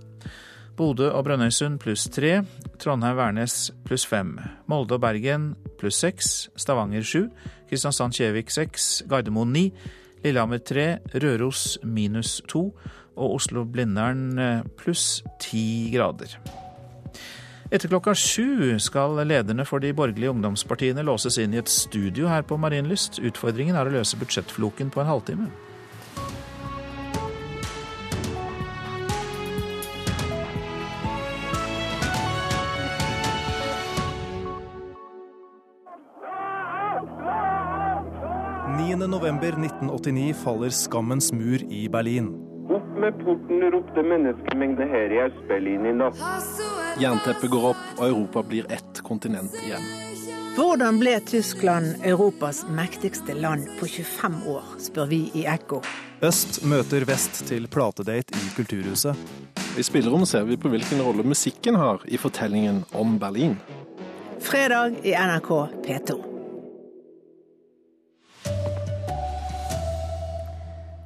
Bodø 0.76 1.08
og 1.12 1.24
Brønnøysund 1.24 1.78
pluss 1.80 2.08
3. 2.10 2.42
Trondheim-Værnes 2.82 3.70
pluss 3.86 4.06
5. 4.08 4.34
Molde 4.68 4.98
og 4.98 5.02
Bergen 5.04 5.52
pluss 5.80 6.02
6. 6.02 6.32
Stavanger 6.56 7.06
7. 7.06 7.28
Kristiansand-Kjevik 7.70 8.50
6. 8.50 9.04
Gardermoen 9.08 9.52
9. 9.52 9.64
Lillehammer 10.24 10.58
3. 10.58 10.86
Røros 11.22 11.78
minus 11.84 12.40
2. 12.48 12.66
Og 13.16 13.38
Oslo-Blindern 13.38 14.38
eh, 14.38 14.62
pluss 14.80 15.22
ti 15.42 15.90
grader. 15.94 16.38
Etter 17.72 17.88
klokka 17.88 18.12
sju 18.18 18.76
skal 18.84 19.16
lederne 19.24 19.64
for 19.64 19.80
de 19.80 19.94
borgerlige 19.96 20.34
ungdomspartiene 20.34 21.04
låses 21.08 21.38
inn 21.40 21.56
i 21.56 21.60
et 21.62 21.72
studio 21.72 22.28
her 22.28 22.44
på 22.44 22.60
Marienlyst. 22.60 23.22
Utfordringen 23.24 23.78
er 23.78 23.88
å 23.88 23.94
løse 23.96 24.20
budsjettfloken 24.20 24.92
på 24.92 25.00
en 25.00 25.12
halvtime. 25.14 25.52
november 39.12 39.52
1989 39.52 40.34
faller 40.34 40.70
skammens 40.70 41.32
mur 41.32 41.62
i 41.70 41.88
Berlin. 41.88 42.51
Med 43.02 43.24
porten, 43.24 43.62
ropte 43.70 44.02
menneskemengde 44.02 44.84
her 44.86 45.10
i 45.10 45.16
Øst-Berlin 45.24 45.86
i 45.90 45.92
natt. 45.98 46.20
Jernteppet 47.02 47.50
går 47.50 47.64
opp, 47.72 47.82
og 47.96 48.04
Europa 48.06 48.44
blir 48.46 48.68
ett 48.70 49.00
kontinent 49.02 49.56
igjen. 49.64 49.88
Hvordan 50.54 51.00
ble 51.00 51.16
Tyskland 51.26 52.06
Europas 52.06 52.62
mektigste 52.70 53.34
land 53.34 53.66
på 53.80 53.90
25 53.90 54.38
år, 54.54 54.70
spør 54.86 55.10
vi 55.10 55.20
i 55.34 55.42
Ekko. 55.50 55.82
Øst 56.22 56.62
møter 56.62 57.02
vest 57.10 57.42
til 57.50 57.66
platedate 57.66 58.38
i 58.38 58.54
Kulturhuset. 58.54 59.18
I 59.74 59.82
spillerommet 59.82 60.30
ser 60.30 60.46
vi 60.46 60.60
på 60.60 60.70
hvilken 60.70 61.02
rolle 61.02 61.26
musikken 61.26 61.82
har 61.82 62.06
i 62.06 62.22
fortellingen 62.22 62.84
om 62.94 63.18
Berlin. 63.18 63.58
Fredag 64.38 65.02
i 65.02 65.18
NRK 65.18 65.50
P2. 65.88 66.31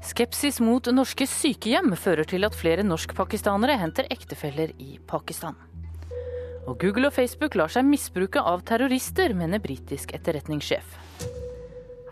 Skepsis 0.06 0.60
mot 0.62 0.86
norske 0.94 1.26
sykehjem 1.26 1.90
fører 1.98 2.28
til 2.30 2.46
at 2.46 2.54
flere 2.54 2.84
norskpakistanere 2.86 3.74
henter 3.80 4.06
ektefeller 4.14 4.70
i 4.78 5.00
Pakistan. 5.02 5.56
Og 6.66 6.78
Google 6.78 7.10
og 7.10 7.16
Facebook 7.16 7.56
lar 7.58 7.72
seg 7.74 7.88
misbruke 7.88 8.38
av 8.38 8.62
terrorister, 8.68 9.34
mener 9.34 9.62
britisk 9.62 10.14
etterretningssjef. 10.14 10.94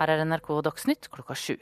Her 0.01 0.11
er 0.11 0.25
NRK 0.27 0.51
Dagsnytt 0.67 1.07
klokka 1.15 1.39
sju. 1.39 1.55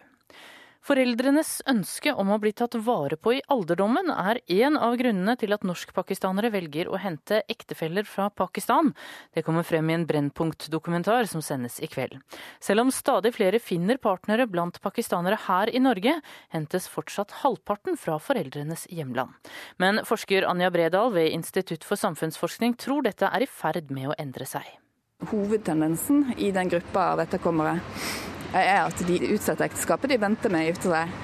Foreldrenes 0.82 1.60
ønske 1.70 2.10
om 2.18 2.32
å 2.34 2.40
bli 2.42 2.50
tatt 2.58 2.74
vare 2.82 3.14
på 3.14 3.36
i 3.36 3.42
alderdommen 3.54 4.08
er 4.10 4.40
en 4.50 4.74
av 4.74 4.96
grunnene 4.98 5.36
til 5.38 5.54
at 5.54 5.62
norskpakistanere 5.62 6.50
velger 6.50 6.88
å 6.90 6.98
hente 6.98 7.38
ektefeller 7.52 8.02
fra 8.08 8.26
Pakistan. 8.34 8.90
Det 9.30 9.44
kommer 9.46 9.62
frem 9.62 9.92
i 9.92 9.94
en 9.94 10.06
Brennpunkt-dokumentar 10.08 11.30
som 11.30 11.44
sendes 11.44 11.78
i 11.78 11.86
kveld. 11.86 12.18
Selv 12.58 12.82
om 12.82 12.90
stadig 12.90 13.30
flere 13.36 13.60
finner 13.62 14.00
partnere 14.02 14.48
blant 14.50 14.80
pakistanere 14.82 15.38
her 15.44 15.70
i 15.70 15.78
Norge, 15.78 16.16
hentes 16.50 16.90
fortsatt 16.90 17.38
halvparten 17.44 17.94
fra 17.94 18.18
foreldrenes 18.18 18.88
hjemland. 18.90 19.30
Men 19.78 20.02
forsker 20.08 20.48
Anja 20.50 20.72
Bredal 20.74 21.14
ved 21.14 21.30
Institutt 21.30 21.86
for 21.86 22.00
samfunnsforskning 22.00 22.74
tror 22.74 23.06
dette 23.06 23.30
er 23.30 23.46
i 23.46 23.50
ferd 23.50 23.94
med 23.94 24.10
å 24.10 24.18
endre 24.18 24.50
seg. 24.50 24.66
Hovedtendensen 25.30 26.32
i 26.42 26.50
den 26.50 26.74
gruppa 26.74 27.12
av 27.14 27.22
etterkommere 27.22 27.78
er 28.58 28.84
at 28.84 29.06
de 29.06 29.18
utsetter 29.32 29.68
ekteskapet, 29.68 30.12
de 30.12 30.20
venter 30.20 30.52
med 30.52 30.66
å 30.66 30.70
gifte 30.72 30.92
seg. 30.92 31.16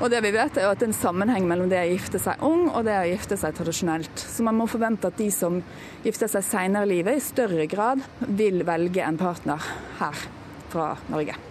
Og 0.00 0.08
det 0.08 0.22
vi 0.24 0.32
vet 0.32 0.56
er 0.56 0.70
at 0.70 0.80
det 0.80 0.86
er 0.86 0.92
en 0.94 0.96
sammenheng 0.96 1.44
mellom 1.48 1.68
det 1.68 1.82
å 1.82 1.90
gifte 1.90 2.20
seg 2.22 2.40
ung 2.46 2.70
og 2.70 2.86
det 2.86 2.96
å 2.96 3.08
gifte 3.10 3.36
seg 3.36 3.52
tradisjonelt. 3.58 4.24
Så 4.32 4.46
man 4.46 4.56
må 4.56 4.64
forvente 4.70 5.10
at 5.10 5.20
de 5.20 5.28
som 5.34 5.60
gifter 6.06 6.32
seg 6.32 6.46
senere 6.46 6.88
i 6.88 6.92
livet, 6.94 7.20
i 7.20 7.28
større 7.28 7.68
grad 7.68 8.00
vil 8.24 8.64
velge 8.64 9.04
en 9.04 9.20
partner 9.20 9.70
her 10.00 10.26
fra 10.72 10.94
Norge. 11.12 11.49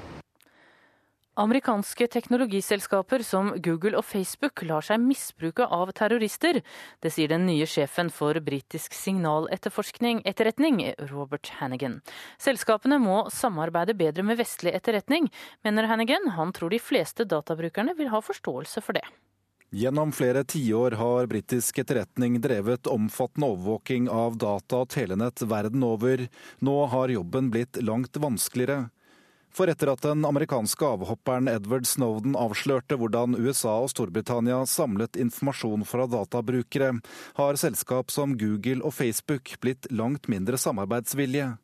Amerikanske 1.38 2.08
teknologiselskaper 2.08 3.22
som 3.24 3.52
Google 3.63 4.00
og 4.00 4.06
Facebook 4.06 4.63
lar 4.68 4.84
seg 4.84 5.00
misbruke 5.00 5.63
av 5.63 5.92
terrorister. 5.96 6.60
Det 7.00 7.12
sier 7.13 7.32
den 7.32 7.46
nye 7.48 7.68
sjefen 7.70 8.10
for 8.12 8.36
britisk 8.44 8.98
signaletterforskning 8.98 10.24
etterretning, 10.28 10.82
Robert 11.13 11.54
Hannigan. 11.62 12.00
Selskapene 12.42 13.00
må 13.00 13.22
samarbeide 13.32 13.96
bedre 13.96 14.26
med 14.26 14.42
vestlig 14.42 14.74
etterretning, 14.76 15.30
mener 15.63 15.88
Hannigan. 15.88 16.32
Han 16.36 16.52
tror 16.52 16.74
de 16.74 16.82
fleste 16.82 17.24
databrukerne 17.30 17.96
vil 17.96 18.12
ha 18.12 18.20
forståelse 18.26 18.84
for 18.84 19.00
det. 19.00 19.06
Gjennom 19.72 20.12
flere 20.12 20.42
tiår 20.50 20.98
har 20.98 21.28
britisk 21.30 21.78
etterretning 21.78 22.39
drevet 22.42 22.89
omfattende 22.89 23.52
overvåking 23.54 24.10
av 24.10 24.39
data 24.42 24.82
og 24.82 24.89
telenett 24.89 25.44
verden 25.46 25.86
over. 25.86 26.26
Nå 26.65 26.78
har 26.89 27.13
jobben 27.13 27.52
blitt 27.54 27.78
langt 27.86 28.18
vanskeligere. 28.18 28.88
For 29.50 29.68
etter 29.72 29.90
at 29.92 30.04
den 30.06 30.26
amerikanske 30.26 30.86
avhopperen 30.86 31.50
Edward 31.52 31.88
Snowden 31.90 32.36
avslørte 32.38 32.96
hvordan 33.00 33.36
USA 33.36 33.80
og 33.84 33.90
Storbritannia 33.92 34.62
samlet 34.70 35.18
informasjon 35.20 35.86
fra 35.90 36.06
databrukere, 36.08 36.94
har 37.40 37.60
selskap 37.60 38.14
som 38.14 38.38
Google 38.38 38.84
og 38.86 38.94
Facebook 38.96 39.56
blitt 39.64 39.90
langt 39.92 40.30
mindre 40.32 40.60
samarbeidsvillige. 40.62 41.56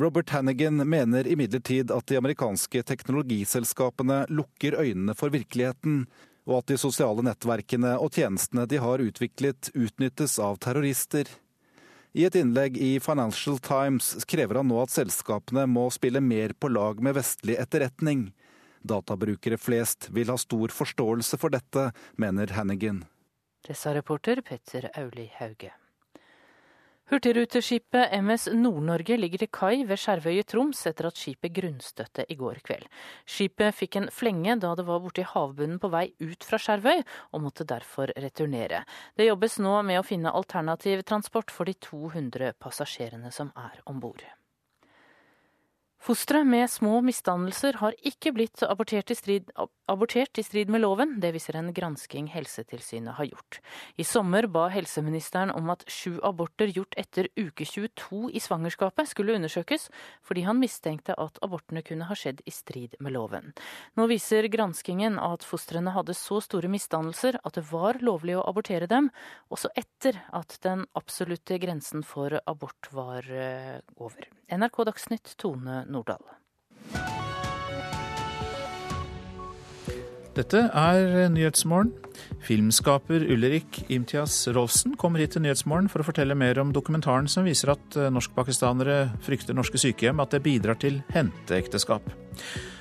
Robert 0.00 0.30
Hannigan 0.30 0.82
mener 0.88 1.26
imidlertid 1.26 1.90
at 1.90 2.06
de 2.06 2.18
amerikanske 2.18 2.82
teknologiselskapene 2.86 4.24
lukker 4.30 4.76
øynene 4.78 5.16
for 5.18 5.34
virkeligheten, 5.34 6.04
og 6.46 6.60
at 6.60 6.70
de 6.70 6.78
sosiale 6.80 7.24
nettverkene 7.26 7.96
og 7.98 8.14
tjenestene 8.14 8.66
de 8.70 8.78
har 8.82 9.02
utviklet, 9.02 9.72
utnyttes 9.74 10.38
av 10.42 10.58
terrorister. 10.62 11.26
I 12.12 12.24
et 12.26 12.34
innlegg 12.34 12.74
i 12.74 12.96
Financial 12.98 13.58
Times 13.62 14.24
krever 14.26 14.58
han 14.58 14.66
nå 14.70 14.80
at 14.82 14.90
selskapene 14.90 15.62
må 15.70 15.84
spille 15.94 16.18
mer 16.24 16.56
på 16.58 16.70
lag 16.72 16.98
med 16.98 17.14
vestlig 17.14 17.54
etterretning. 17.62 18.32
Databrukere 18.82 19.58
flest 19.60 20.08
vil 20.10 20.32
ha 20.32 20.38
stor 20.40 20.74
forståelse 20.74 21.38
for 21.38 21.54
dette, 21.54 21.90
mener 22.18 22.50
Hannigan. 22.56 23.04
Det 23.62 23.76
sa 23.78 23.94
reporter 23.94 24.42
Petter 24.42 24.88
Auli 24.98 25.28
Hauge. 25.36 25.70
Hurtigruteskipet 27.10 28.12
MS 28.22 28.44
Nord-Norge 28.54 29.16
ligger 29.18 29.40
til 29.42 29.48
kai 29.50 29.80
ved 29.82 29.98
Skjervøy 29.98 30.36
i 30.38 30.44
Troms 30.46 30.84
etter 30.86 31.08
at 31.08 31.18
skipet 31.18 31.50
grunnstøtte 31.56 32.22
i 32.30 32.36
går 32.38 32.60
kveld. 32.62 32.86
Skipet 33.26 33.74
fikk 33.74 33.98
en 33.98 34.06
flenge 34.14 34.54
da 34.62 34.70
det 34.78 34.86
var 34.86 35.02
borti 35.02 35.24
havbunnen 35.26 35.82
på 35.82 35.90
vei 35.90 36.04
ut 36.22 36.46
fra 36.46 36.60
Skjervøy, 36.62 37.02
og 37.34 37.42
måtte 37.42 37.66
derfor 37.66 38.14
returnere. 38.14 38.84
Det 39.18 39.26
jobbes 39.26 39.58
nå 39.58 39.80
med 39.90 39.98
å 39.98 40.06
finne 40.06 40.30
alternativ 40.30 41.02
transport 41.02 41.50
for 41.50 41.66
de 41.66 41.74
200 41.82 42.54
passasjerene 42.62 43.34
som 43.34 43.50
er 43.58 43.82
om 43.90 43.98
bord. 43.98 44.22
Fostre 46.00 46.40
med 46.48 46.64
små 46.72 47.02
misdannelser 47.04 47.76
har 47.76 47.92
ikke 48.08 48.30
blitt 48.32 48.62
abortert 48.64 49.10
i, 49.12 49.14
strid, 49.18 49.50
abortert 49.84 50.38
i 50.40 50.42
strid 50.42 50.70
med 50.72 50.80
loven. 50.80 51.18
Det 51.20 51.28
viser 51.34 51.58
en 51.60 51.68
gransking 51.76 52.30
Helsetilsynet 52.32 53.18
har 53.18 53.28
gjort. 53.28 53.58
I 54.00 54.06
sommer 54.08 54.48
ba 54.48 54.70
helseministeren 54.72 55.52
om 55.52 55.68
at 55.74 55.84
sju 55.92 56.16
aborter 56.24 56.72
gjort 56.72 56.96
etter 56.96 57.28
uke 57.36 57.66
22 57.68 58.30
i 58.32 58.40
svangerskapet 58.40 59.10
skulle 59.12 59.36
undersøkes, 59.36 59.90
fordi 60.24 60.46
han 60.48 60.62
mistenkte 60.62 61.18
at 61.20 61.36
abortene 61.44 61.84
kunne 61.84 62.08
ha 62.08 62.16
skjedd 62.16 62.40
i 62.48 62.54
strid 62.54 62.96
med 62.96 63.18
loven. 63.18 63.52
Nå 64.00 64.08
viser 64.08 64.48
granskingen 64.48 65.20
at 65.20 65.44
fostrene 65.44 65.92
hadde 65.92 66.16
så 66.16 66.40
store 66.40 66.72
misdannelser 66.72 67.42
at 67.44 67.60
det 67.60 67.66
var 67.68 68.00
lovlig 68.00 68.38
å 68.40 68.46
abortere 68.48 68.88
dem, 68.88 69.12
også 69.52 69.68
etter 69.76 70.24
at 70.32 70.56
den 70.64 70.88
absolutte 70.96 71.60
grensen 71.60 72.08
for 72.08 72.40
abort 72.48 72.88
var 72.96 73.28
eh, 73.28 73.84
over. 74.00 74.32
NRK 74.50 74.82
Dagsnytt, 74.88 75.36
Tone 75.38 75.84
Nordahl. 75.90 76.22
Dette 80.36 80.62
er 80.70 81.28
Nyhetsmorgen. 81.32 81.90
Filmskaper 82.46 83.24
Ulrik 83.34 83.80
Imtias 83.92 84.36
Rolfsen 84.54 84.94
kommer 84.96 85.20
hit 85.20 85.34
til 85.34 85.42
Nyhetsmorgen 85.44 85.90
for 85.90 86.00
å 86.00 86.06
fortelle 86.06 86.36
mer 86.38 86.60
om 86.62 86.70
dokumentaren 86.72 87.28
som 87.28 87.44
viser 87.44 87.74
at 87.74 87.98
norskpakistanere 88.14 89.10
frykter 89.26 89.56
norske 89.58 89.80
sykehjem, 89.82 90.22
at 90.22 90.32
det 90.36 90.44
bidrar 90.46 90.78
til 90.80 91.02
henteekteskap. 91.12 92.06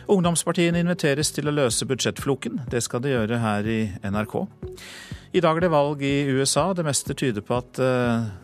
Ungdomspartiene 0.10 0.82
inviteres 0.82 1.34
til 1.36 1.50
å 1.50 1.54
løse 1.54 1.86
budsjettfloken. 1.90 2.64
Det 2.72 2.82
skal 2.86 3.04
de 3.04 3.12
gjøre 3.14 3.42
her 3.44 3.68
i 3.70 3.82
NRK. 4.10 4.40
I 5.30 5.42
dag 5.46 5.60
er 5.60 5.62
det 5.62 5.70
valg 5.70 6.00
i 6.02 6.26
USA. 6.34 6.72
Det 6.74 6.82
meste 6.82 7.14
tyder 7.14 7.44
på 7.46 7.54
at 7.60 7.78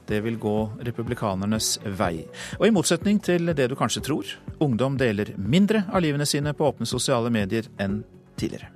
det 0.06 0.19
vil 0.21 0.36
gå 0.38 0.56
republikanernes 0.86 1.80
vei. 1.98 2.28
Og 2.60 2.67
i 2.67 2.74
motsetning 2.74 3.17
til 3.26 3.50
det 3.58 3.71
du 3.71 3.74
kanskje 3.80 4.04
tror, 4.06 4.34
ungdom 4.62 4.93
deler 5.00 5.32
mindre 5.34 5.82
av 5.89 6.04
livene 6.06 6.28
sine 6.30 6.54
på 6.54 6.67
åpne 6.67 6.86
sosiale 6.86 7.32
medier 7.34 7.65
enn 7.82 8.04
tidligere. 8.38 8.69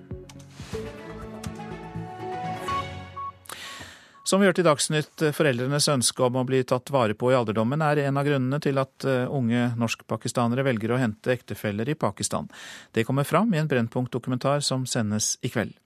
Som 4.26 4.42
vi 4.42 4.50
hørte 4.50 4.64
i 4.64 4.66
Dagsnytt, 4.66 5.28
foreldrenes 5.34 5.88
ønske 5.94 6.26
om 6.26 6.40
å 6.42 6.46
bli 6.50 6.64
tatt 6.66 6.90
vare 6.94 7.14
på 7.18 7.30
i 7.30 7.38
alderdommen 7.38 7.82
er 7.86 8.02
en 8.08 8.18
av 8.18 8.26
grunnene 8.26 8.58
til 8.62 8.82
at 8.82 9.06
unge 9.06 9.68
norskpakistanere 9.78 10.66
velger 10.66 10.96
å 10.96 11.00
hente 11.02 11.34
ektefeller 11.34 11.94
i 11.94 11.98
Pakistan. 11.98 12.50
Det 12.90 13.06
kommer 13.06 13.26
fram 13.26 13.54
i 13.54 13.62
en 13.62 13.70
Brennpunkt-dokumentar 13.70 14.66
som 14.66 14.90
sendes 14.90 15.36
i 15.46 15.54
kveld. 15.54 15.78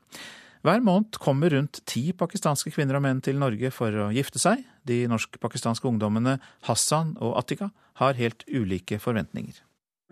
Hver 0.64 0.80
måned 0.80 1.18
kommer 1.20 1.52
rundt 1.52 1.82
ti 1.84 2.14
pakistanske 2.16 2.72
kvinner 2.72 2.96
og 2.96 3.04
menn 3.04 3.18
til 3.20 3.36
Norge 3.36 3.68
for 3.76 3.92
å 4.00 4.06
gifte 4.16 4.40
seg. 4.40 4.62
De 4.88 5.02
norsk-pakistanske 5.12 5.90
ungdommene 5.90 6.38
Hassan 6.70 7.18
og 7.20 7.34
Attika 7.42 7.68
har 8.00 8.16
helt 8.16 8.46
ulike 8.48 8.96
forventninger. 9.04 9.58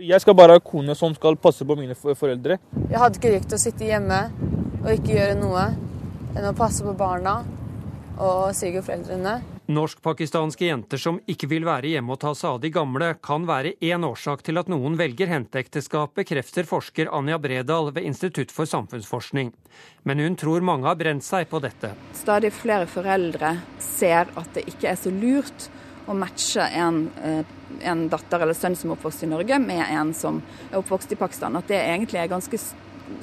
Jeg 0.04 0.20
skal 0.20 0.36
bare 0.36 0.58
ha 0.58 0.64
kone 0.64 0.92
som 1.00 1.16
skal 1.16 1.40
passe 1.40 1.64
på 1.64 1.78
mine 1.80 1.96
foreldre. 1.96 2.58
Jeg 2.82 3.00
hadde 3.00 3.22
ikke 3.22 3.32
likt 3.32 3.56
å 3.56 3.62
sitte 3.64 3.88
hjemme 3.88 4.20
og 4.82 4.92
ikke 4.92 5.16
gjøre 5.16 5.40
noe 5.40 5.64
enn 6.36 6.50
å 6.50 6.54
passe 6.58 6.84
på 6.84 6.98
barna 7.00 7.38
og 8.20 8.52
svigerforeldrene. 8.58 9.38
Norsk-pakistanske 9.72 10.66
jenter 10.66 11.00
som 11.02 11.20
ikke 11.30 11.48
vil 11.52 11.66
være 11.68 11.94
hjemme 11.94 12.14
og 12.16 12.20
ta 12.22 12.34
seg 12.38 12.56
av 12.56 12.60
de 12.64 12.72
gamle, 12.74 13.14
kan 13.24 13.46
være 13.48 13.74
én 13.84 14.04
årsak 14.08 14.44
til 14.46 14.60
at 14.62 14.72
noen 14.72 14.98
velger 15.00 15.32
henteekteskap, 15.32 16.14
bekrefter 16.18 16.68
forsker 16.68 17.12
Anja 17.16 17.40
Bredal 17.42 17.92
ved 17.96 18.08
Institutt 18.08 18.52
for 18.52 18.70
samfunnsforskning. 18.70 19.54
Men 20.04 20.24
hun 20.24 20.36
tror 20.40 20.66
mange 20.66 20.90
har 20.90 21.00
brent 21.00 21.26
seg 21.26 21.48
på 21.52 21.62
dette. 21.64 21.94
Stadig 22.18 22.52
flere 22.56 22.90
foreldre 22.90 23.56
ser 23.82 24.32
at 24.36 24.52
det 24.58 24.68
ikke 24.72 24.92
er 24.92 25.00
så 25.00 25.14
lurt 25.14 25.70
å 26.10 26.16
matche 26.18 26.66
en, 26.82 27.04
en 27.80 28.06
datter 28.12 28.44
eller 28.44 28.58
sønn 28.58 28.76
som 28.76 28.92
er 28.92 28.98
oppvokst 28.98 29.26
i 29.26 29.32
Norge, 29.32 29.60
med 29.62 29.84
en 29.86 30.14
som 30.18 30.42
er 30.72 30.80
oppvokst 30.82 31.14
i 31.14 31.20
Pakistan. 31.20 31.56
At 31.60 31.70
det 31.72 31.80
egentlig 31.80 32.20
er 32.22 32.32
ganske 32.32 32.60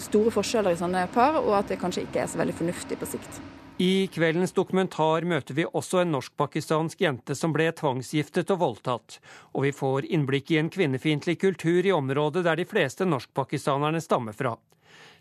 store 0.09 0.33
forskjeller 0.33 0.77
i 0.77 0.81
sånne 0.81 1.07
par, 1.13 1.41
og 1.43 1.55
at 1.59 1.73
det 1.73 1.81
kanskje 1.83 2.07
ikke 2.07 2.23
er 2.25 2.31
så 2.31 2.41
veldig 2.41 2.57
fornuftig 2.59 3.01
på 3.01 3.09
sikt. 3.17 3.41
I 3.81 4.09
kveldens 4.11 4.51
dokumentar 4.53 5.23
møter 5.23 5.55
vi 5.55 5.63
også 5.63 6.01
en 6.03 6.11
norsk-pakistansk 6.11 6.99
jente 7.05 7.37
som 7.39 7.53
ble 7.55 7.69
tvangsgiftet 7.79 8.51
og 8.51 8.59
voldtatt. 8.59 9.19
Og 9.55 9.69
vi 9.69 9.71
får 9.71 10.09
innblikk 10.11 10.51
i 10.51 10.59
en 10.59 10.71
kvinnefiendtlig 10.75 11.37
kultur 11.39 11.87
i 11.87 11.93
området 11.95 12.43
der 12.43 12.59
de 12.59 12.67
fleste 12.67 13.07
norsk-pakistanerne 13.07 14.03
stammer 14.03 14.35
fra. 14.35 14.57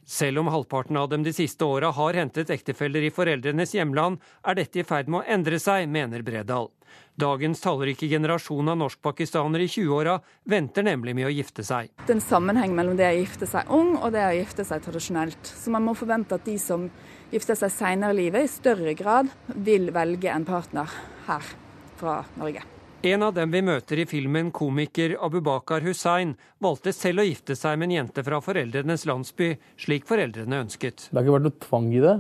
Selv 0.10 0.42
om 0.42 0.50
halvparten 0.50 0.98
av 0.98 1.12
dem 1.12 1.22
de 1.22 1.36
siste 1.38 1.68
åra 1.70 1.92
har 1.94 2.18
hentet 2.18 2.50
ektefeller 2.50 3.06
i 3.06 3.12
foreldrenes 3.14 3.76
hjemland, 3.76 4.18
er 4.42 4.58
dette 4.58 4.82
i 4.82 4.88
ferd 4.88 5.12
med 5.12 5.20
å 5.22 5.36
endre 5.36 5.60
seg, 5.62 5.86
mener 5.86 6.26
Bredal. 6.26 6.72
Dagens 7.14 7.62
tallrike 7.62 8.10
generasjon 8.10 8.74
av 8.74 8.80
norsk-pakistanere 8.82 9.68
i 9.68 9.70
20-åra 9.70 10.16
venter 10.50 10.88
nemlig 10.88 11.14
med 11.18 11.28
å 11.30 11.36
gifte 11.36 11.66
seg. 11.68 11.92
Det 12.08 12.10
er 12.10 12.18
en 12.18 12.26
sammenheng 12.26 12.74
mellom 12.78 12.98
det 12.98 13.06
å 13.12 13.20
gifte 13.20 13.50
seg 13.52 13.70
ung 13.70 13.98
og 14.00 14.14
det 14.18 14.26
å 14.26 14.34
gifte 14.40 14.66
seg 14.66 14.82
tradisjonelt. 14.86 15.54
Så 15.54 15.76
man 15.76 15.86
må 15.86 15.94
forvente 15.98 16.40
at 16.40 16.46
de 16.48 16.58
som 16.62 16.88
gifter 17.32 17.58
seg 17.60 17.74
seinere 17.74 18.16
i 18.16 18.20
livet, 18.24 18.48
i 18.48 18.52
større 18.52 18.94
grad 18.98 19.30
vil 19.68 19.92
velge 19.96 20.32
en 20.32 20.46
partner 20.48 20.92
her 21.28 21.54
fra 22.00 22.22
Norge. 22.40 22.64
En 23.06 23.24
av 23.24 23.34
dem 23.36 23.52
vi 23.54 23.62
møter 23.62 24.00
i 24.02 24.08
filmen, 24.10 24.50
komiker 24.52 25.14
Abubakar 25.24 25.84
Hussein, 25.86 26.34
valgte 26.64 26.92
selv 26.96 27.22
å 27.22 27.28
gifte 27.28 27.56
seg 27.56 27.78
med 27.78 27.92
en 27.92 27.98
jente 28.00 28.24
fra 28.26 28.40
foreldrenes 28.42 29.06
landsby, 29.06 29.52
slik 29.78 30.08
foreldrene 30.10 30.64
ønsket. 30.64 31.10
Det 31.12 31.20
har 31.20 31.28
ikke 31.28 31.36
vært 31.36 31.46
noe 31.46 31.62
tvang 31.68 31.92
i 31.94 32.02
det, 32.04 32.16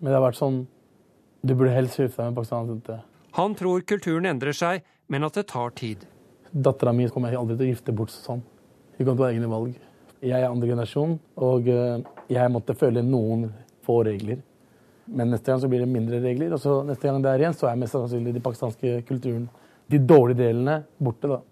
men 0.00 0.10
det 0.10 0.16
har 0.16 0.24
vært 0.24 0.40
sånn 0.40 0.62
Du 1.42 1.56
burde 1.58 1.74
helst 1.74 1.98
gifte 1.98 2.22
deg 2.22 2.28
med 2.28 2.30
en 2.30 2.36
pakistansk 2.38 2.70
jente. 2.70 2.96
Han 3.34 3.54
tror 3.58 3.82
kulturen 3.82 4.28
endrer 4.30 4.54
seg, 4.54 4.84
men 5.10 5.26
at 5.26 5.34
det 5.34 5.48
tar 5.50 5.72
tid. 5.74 6.04
Dattera 6.52 6.92
mi 6.94 7.08
kommer 7.10 7.32
jeg 7.32 7.40
aldri 7.40 7.56
til 7.56 7.66
å 7.66 7.72
gifte 7.72 7.94
bort 7.98 8.12
sånn. 8.14 8.44
Hun 8.94 9.02
kommer 9.02 9.16
til 9.16 9.24
å 9.24 9.26
ha 9.26 9.32
egne 9.34 9.50
valg. 9.50 9.74
Jeg 10.22 10.38
er 10.38 10.46
andre 10.46 10.68
generasjon, 10.70 11.16
og 11.42 11.68
eh, 11.72 12.04
jeg 12.30 12.52
måtte 12.54 12.76
følge 12.78 13.02
noen 13.02 13.48
få 13.82 13.98
regler. 14.06 14.38
Men 15.12 15.32
neste 15.32 15.52
gang 15.52 15.60
så 15.62 15.68
blir 15.70 15.84
det 15.84 15.90
mindre 15.92 16.22
regler, 16.24 16.54
og 16.56 16.60
så 16.62 16.80
neste 16.88 17.08
gang 17.08 17.22
det 17.22 17.30
er 17.32 17.44
igjen, 17.44 17.56
så 17.56 17.68
er 17.68 17.80
mest 17.80 17.96
sannsynlig 17.96 18.34
de 18.36 18.44
pakistanske 18.44 19.00
kulturen 19.08 19.48
de 19.92 19.98
dårlige 20.08 20.40
delene 20.40 20.82
borte, 21.02 21.28
da. 21.28 21.42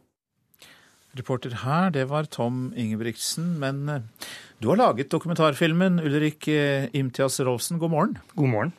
Reporter 1.18 1.56
her, 1.64 1.90
det 1.90 2.04
var 2.08 2.28
Tom 2.30 2.68
Ingebrigtsen. 2.78 3.56
Men 3.60 3.80
eh, 3.90 4.28
du 4.62 4.70
har 4.70 4.78
laget 4.78 5.10
dokumentarfilmen 5.10 5.98
Ulrik 6.00 6.46
eh, 6.48 6.86
Imtias 6.94 7.40
Rolfsen. 7.42 7.80
God 7.82 7.90
morgen. 7.90 8.18
God 8.36 8.52
morgen. 8.52 8.72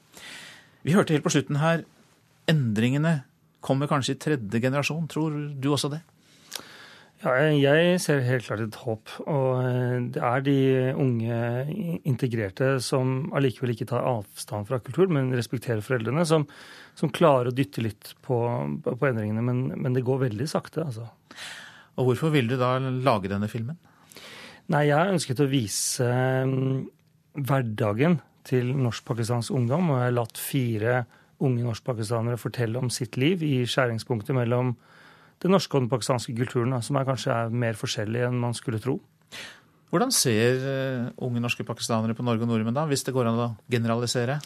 Vi 0.82 0.96
hørte 0.96 1.14
helt 1.14 1.26
på 1.28 1.34
slutten 1.34 1.60
her 1.62 1.84
endringene 2.50 3.22
kommer 3.62 3.90
kanskje 3.90 4.16
i 4.16 4.22
tredje 4.22 4.62
generasjon. 4.64 5.08
Tror 5.12 5.36
du 5.62 5.68
også 5.72 5.92
det? 5.92 6.02
Ja, 7.22 7.36
jeg 7.54 8.00
ser 8.02 8.24
helt 8.26 8.48
klart 8.48 8.64
et 8.64 8.78
håp. 8.82 9.12
Og 9.30 9.60
eh, 9.62 9.98
det 10.16 10.22
er 10.26 10.46
de 10.46 10.56
unge 10.98 11.36
integrerte 12.10 12.74
som 12.82 13.30
allikevel 13.38 13.76
ikke 13.76 13.92
tar 13.92 14.08
avstand 14.10 14.66
fra 14.70 14.80
kultur, 14.82 15.12
men 15.14 15.30
respekterer 15.38 15.84
foreldrene, 15.86 16.26
som, 16.26 16.48
som 16.98 17.14
klarer 17.14 17.52
å 17.52 17.56
dytte 17.56 17.84
litt 17.86 18.16
på, 18.26 18.40
på 18.88 19.10
endringene. 19.12 19.46
Men, 19.46 19.68
men, 19.76 19.94
det 19.94 20.06
går 20.08 20.24
veldig 20.26 20.50
sakte, 20.50 20.88
altså. 20.88 21.12
Og 22.02 22.10
hvorfor 22.10 22.34
vil 22.34 22.50
du 22.50 22.58
da 22.58 22.74
lage 22.82 23.30
denne 23.30 23.52
filmen? 23.52 23.78
Nei, 24.72 24.88
jeg 24.90 25.14
ønsket 25.14 25.44
å 25.44 25.50
vise 25.52 26.08
um, 26.48 26.88
hverdagen 27.38 28.18
til 28.50 28.72
norsk-pakistansk 28.82 29.54
ungdom. 29.54 29.92
Og 29.92 30.00
jeg 30.00 30.08
har 30.08 30.18
latt 30.18 30.42
fire 30.42 31.02
unge 31.42 31.68
norsk-pakistanere 31.68 32.42
fortelle 32.42 32.82
om 32.82 32.90
sitt 32.94 33.20
liv 33.22 33.46
i 33.46 33.60
skjæringspunktet 33.70 34.34
mellom 34.38 34.74
den 35.42 35.56
norske 35.56 35.78
og 35.78 35.86
den 35.86 35.92
pakistanske 35.92 36.36
kulturen, 36.38 36.76
som 36.86 37.00
er 37.00 37.08
kanskje 37.08 37.34
er 37.34 37.56
mer 37.64 37.80
forskjellig 37.80 38.28
enn 38.28 38.40
man 38.42 38.54
skulle 38.58 38.82
tro. 38.84 39.00
Hvordan 39.92 40.14
ser 40.16 40.62
uh, 40.64 41.08
unge 41.28 41.42
norske 41.44 41.66
pakistanere 41.68 42.16
på 42.16 42.24
Norge 42.24 42.46
og 42.46 42.52
nordmenn, 42.54 42.78
da, 42.78 42.86
hvis 42.88 43.04
det 43.04 43.16
går 43.16 43.28
an 43.28 43.42
å 43.44 43.50
generalisere? 43.72 44.40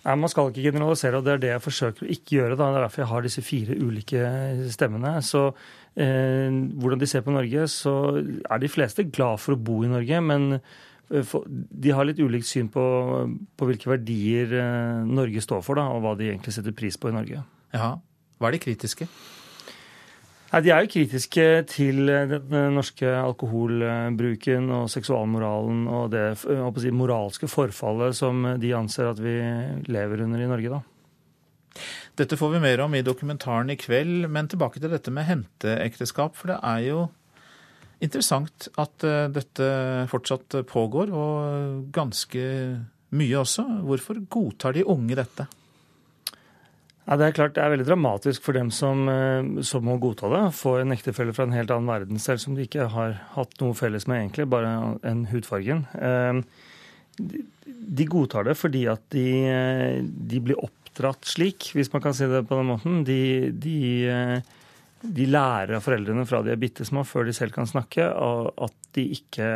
Nei, 0.00 0.14
Man 0.16 0.30
skal 0.32 0.48
ikke 0.48 0.64
generalisere, 0.70 1.18
og 1.18 1.26
det 1.26 1.32
er 1.34 1.42
det 1.42 1.50
jeg 1.52 1.64
forsøker 1.64 2.06
å 2.06 2.12
ikke 2.14 2.36
gjøre. 2.38 2.56
Da. 2.56 2.70
Det 2.70 2.78
er 2.78 2.84
derfor 2.86 3.02
jeg 3.02 3.10
har 3.10 3.26
disse 3.26 3.44
fire 3.44 3.76
ulike 3.76 4.30
stemmene. 4.72 5.12
Så 5.24 5.42
eh, 5.50 6.48
hvordan 6.80 7.02
de 7.02 7.08
ser 7.10 7.24
på 7.26 7.34
Norge, 7.34 7.66
så 7.68 7.94
er 8.16 8.62
de 8.62 8.72
fleste 8.72 9.04
glad 9.10 9.42
for 9.42 9.56
å 9.56 9.60
bo 9.60 9.82
i 9.84 9.90
Norge. 9.92 10.22
Men 10.24 10.54
eh, 10.56 11.34
de 11.84 11.92
har 11.92 12.08
litt 12.08 12.22
ulikt 12.22 12.48
syn 12.48 12.70
på, 12.72 12.84
på 13.60 13.68
hvilke 13.68 13.92
verdier 13.92 14.56
eh, 14.62 15.02
Norge 15.04 15.44
står 15.44 15.60
for, 15.66 15.80
da, 15.80 15.90
og 15.92 16.00
hva 16.06 16.14
de 16.16 16.30
egentlig 16.30 16.56
setter 16.56 16.76
pris 16.76 16.96
på 16.96 17.12
i 17.12 17.18
Norge. 17.18 17.44
Ja, 17.76 17.92
Hva 18.40 18.48
er 18.48 18.56
de 18.56 18.64
kritiske? 18.64 19.10
Nei, 20.50 20.62
De 20.66 20.72
er 20.74 20.82
jo 20.82 20.90
kritiske 20.90 21.44
til 21.70 22.10
den 22.10 22.54
norske 22.74 23.06
alkoholbruken 23.06 24.70
og 24.74 24.88
seksualmoralen 24.90 25.84
og 25.86 26.08
det 26.10 26.24
si, 26.42 26.90
moralske 26.90 27.46
forfallet 27.50 28.18
som 28.18 28.42
de 28.58 28.72
anser 28.74 29.12
at 29.12 29.22
vi 29.22 29.36
lever 29.86 30.24
under 30.26 30.42
i 30.42 30.50
Norge, 30.50 30.72
da. 30.74 30.80
Dette 32.18 32.36
får 32.36 32.56
vi 32.56 32.64
mer 32.64 32.82
om 32.82 32.94
i 32.98 33.04
dokumentaren 33.06 33.70
i 33.70 33.78
kveld, 33.78 34.26
men 34.28 34.50
tilbake 34.50 34.82
til 34.82 34.90
dette 34.92 35.12
med 35.14 35.28
henteekteskap. 35.28 36.34
For 36.36 36.50
det 36.52 36.58
er 36.66 36.82
jo 36.88 37.04
interessant 38.02 38.66
at 38.80 39.06
eh, 39.06 39.30
dette 39.32 39.70
fortsatt 40.10 40.58
pågår, 40.68 41.14
og 41.14 41.86
ganske 41.94 42.42
mye 43.16 43.40
også. 43.40 43.64
Hvorfor 43.86 44.20
godtar 44.34 44.76
de 44.76 44.84
unge 44.84 45.16
dette? 45.18 45.46
Ja, 47.08 47.16
Det 47.16 47.26
er 47.26 47.36
klart 47.36 47.54
det 47.56 47.62
er 47.64 47.72
veldig 47.72 47.88
dramatisk 47.88 48.44
for 48.44 48.56
dem 48.56 48.70
som, 48.70 49.08
eh, 49.08 49.62
som 49.66 49.84
må 49.84 49.96
godta 49.98 50.28
det. 50.30 50.42
Få 50.54 50.80
en 50.80 50.92
ektefelle 50.92 51.32
fra 51.34 51.46
en 51.46 51.56
helt 51.56 51.70
annen 51.70 51.88
verden 51.88 52.20
selv 52.20 52.38
som 52.38 52.54
de 52.54 52.66
ikke 52.66 52.88
har 52.92 53.16
hatt 53.34 53.56
noe 53.60 53.74
felles 53.74 54.06
med, 54.06 54.20
egentlig, 54.20 54.48
bare 54.50 54.98
enn 55.02 55.26
hudfargen. 55.32 55.86
Eh, 55.96 56.42
de 57.20 58.04
godtar 58.06 58.44
det 58.44 58.56
fordi 58.56 58.86
at 58.88 59.02
de, 59.10 59.26
eh, 59.48 60.02
de, 60.02 60.40
blir 60.40 60.60
oppdratt 60.60 61.24
slik, 61.24 61.72
hvis 61.74 61.92
man 61.92 62.02
kan 62.02 62.14
si 62.14 62.26
det 62.26 62.46
på 62.46 62.56
den 62.56 62.68
måten. 62.68 63.02
De, 63.04 63.50
de, 63.50 64.42
de 65.02 65.26
lærer 65.26 65.76
av 65.76 65.82
foreldrene 65.82 66.26
fra 66.28 66.42
de 66.42 66.52
er 66.52 66.60
bitte 66.60 66.84
små, 66.84 67.02
før 67.02 67.24
de 67.26 67.32
selv 67.32 67.52
kan 67.52 67.66
snakke, 67.66 68.06
at 68.06 68.76
de 68.94 69.08
ikke 69.16 69.50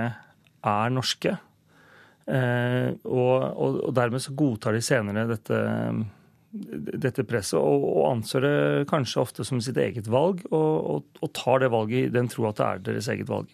er 0.65 0.91
norske. 0.91 1.37
Og, 2.27 3.37
og, 3.61 3.95
dermed 3.95 4.23
så 4.25 4.33
godtar 4.33 4.73
de 4.73 4.81
senere 4.81 5.29
dette 5.29 5.59
dette 6.55 7.25
presset, 7.27 7.59
og, 7.59 7.85
og, 7.89 8.05
anser 8.13 8.45
det 8.45 8.57
kanskje 8.91 9.23
ofte 9.25 9.47
som 9.47 9.61
sitt 9.65 9.79
eget 9.81 10.07
valg, 10.11 10.45
og, 10.53 10.73
og, 10.95 11.21
og 11.21 11.33
tar 11.35 11.65
det 11.65 11.73
valget 11.75 12.09
i 12.09 12.15
den 12.15 12.31
tro 12.31 12.47
at 12.51 12.61
det 12.61 12.69
er 12.69 12.85
deres 12.91 13.11
eget 13.11 13.31
valg. 13.31 13.51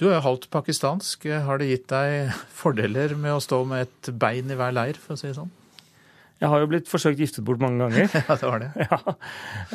Du 0.00 0.08
er 0.10 0.24
halvt 0.24 0.50
pakistansk. 0.52 1.24
Har 1.46 1.60
det 1.60 1.70
gitt 1.70 1.86
deg 1.88 2.34
fordeler 2.52 3.14
med 3.16 3.36
å 3.36 3.40
stå 3.40 3.62
med 3.68 3.86
et 3.86 4.10
bein 4.20 4.50
i 4.52 4.58
hver 4.58 4.74
leir, 4.76 4.98
for 5.00 5.16
å 5.16 5.20
si 5.20 5.30
det 5.30 5.38
sånn? 5.38 5.52
Jeg 6.36 6.52
har 6.52 6.60
jo 6.60 6.68
blitt 6.68 6.88
forsøkt 6.90 7.20
giftet 7.22 7.46
bort 7.48 7.62
mange 7.62 7.80
ganger. 7.80 8.10
ja, 8.28 8.36
det 8.36 8.50
var 8.50 8.64
det. 8.64 8.70
Ja. 8.84 8.98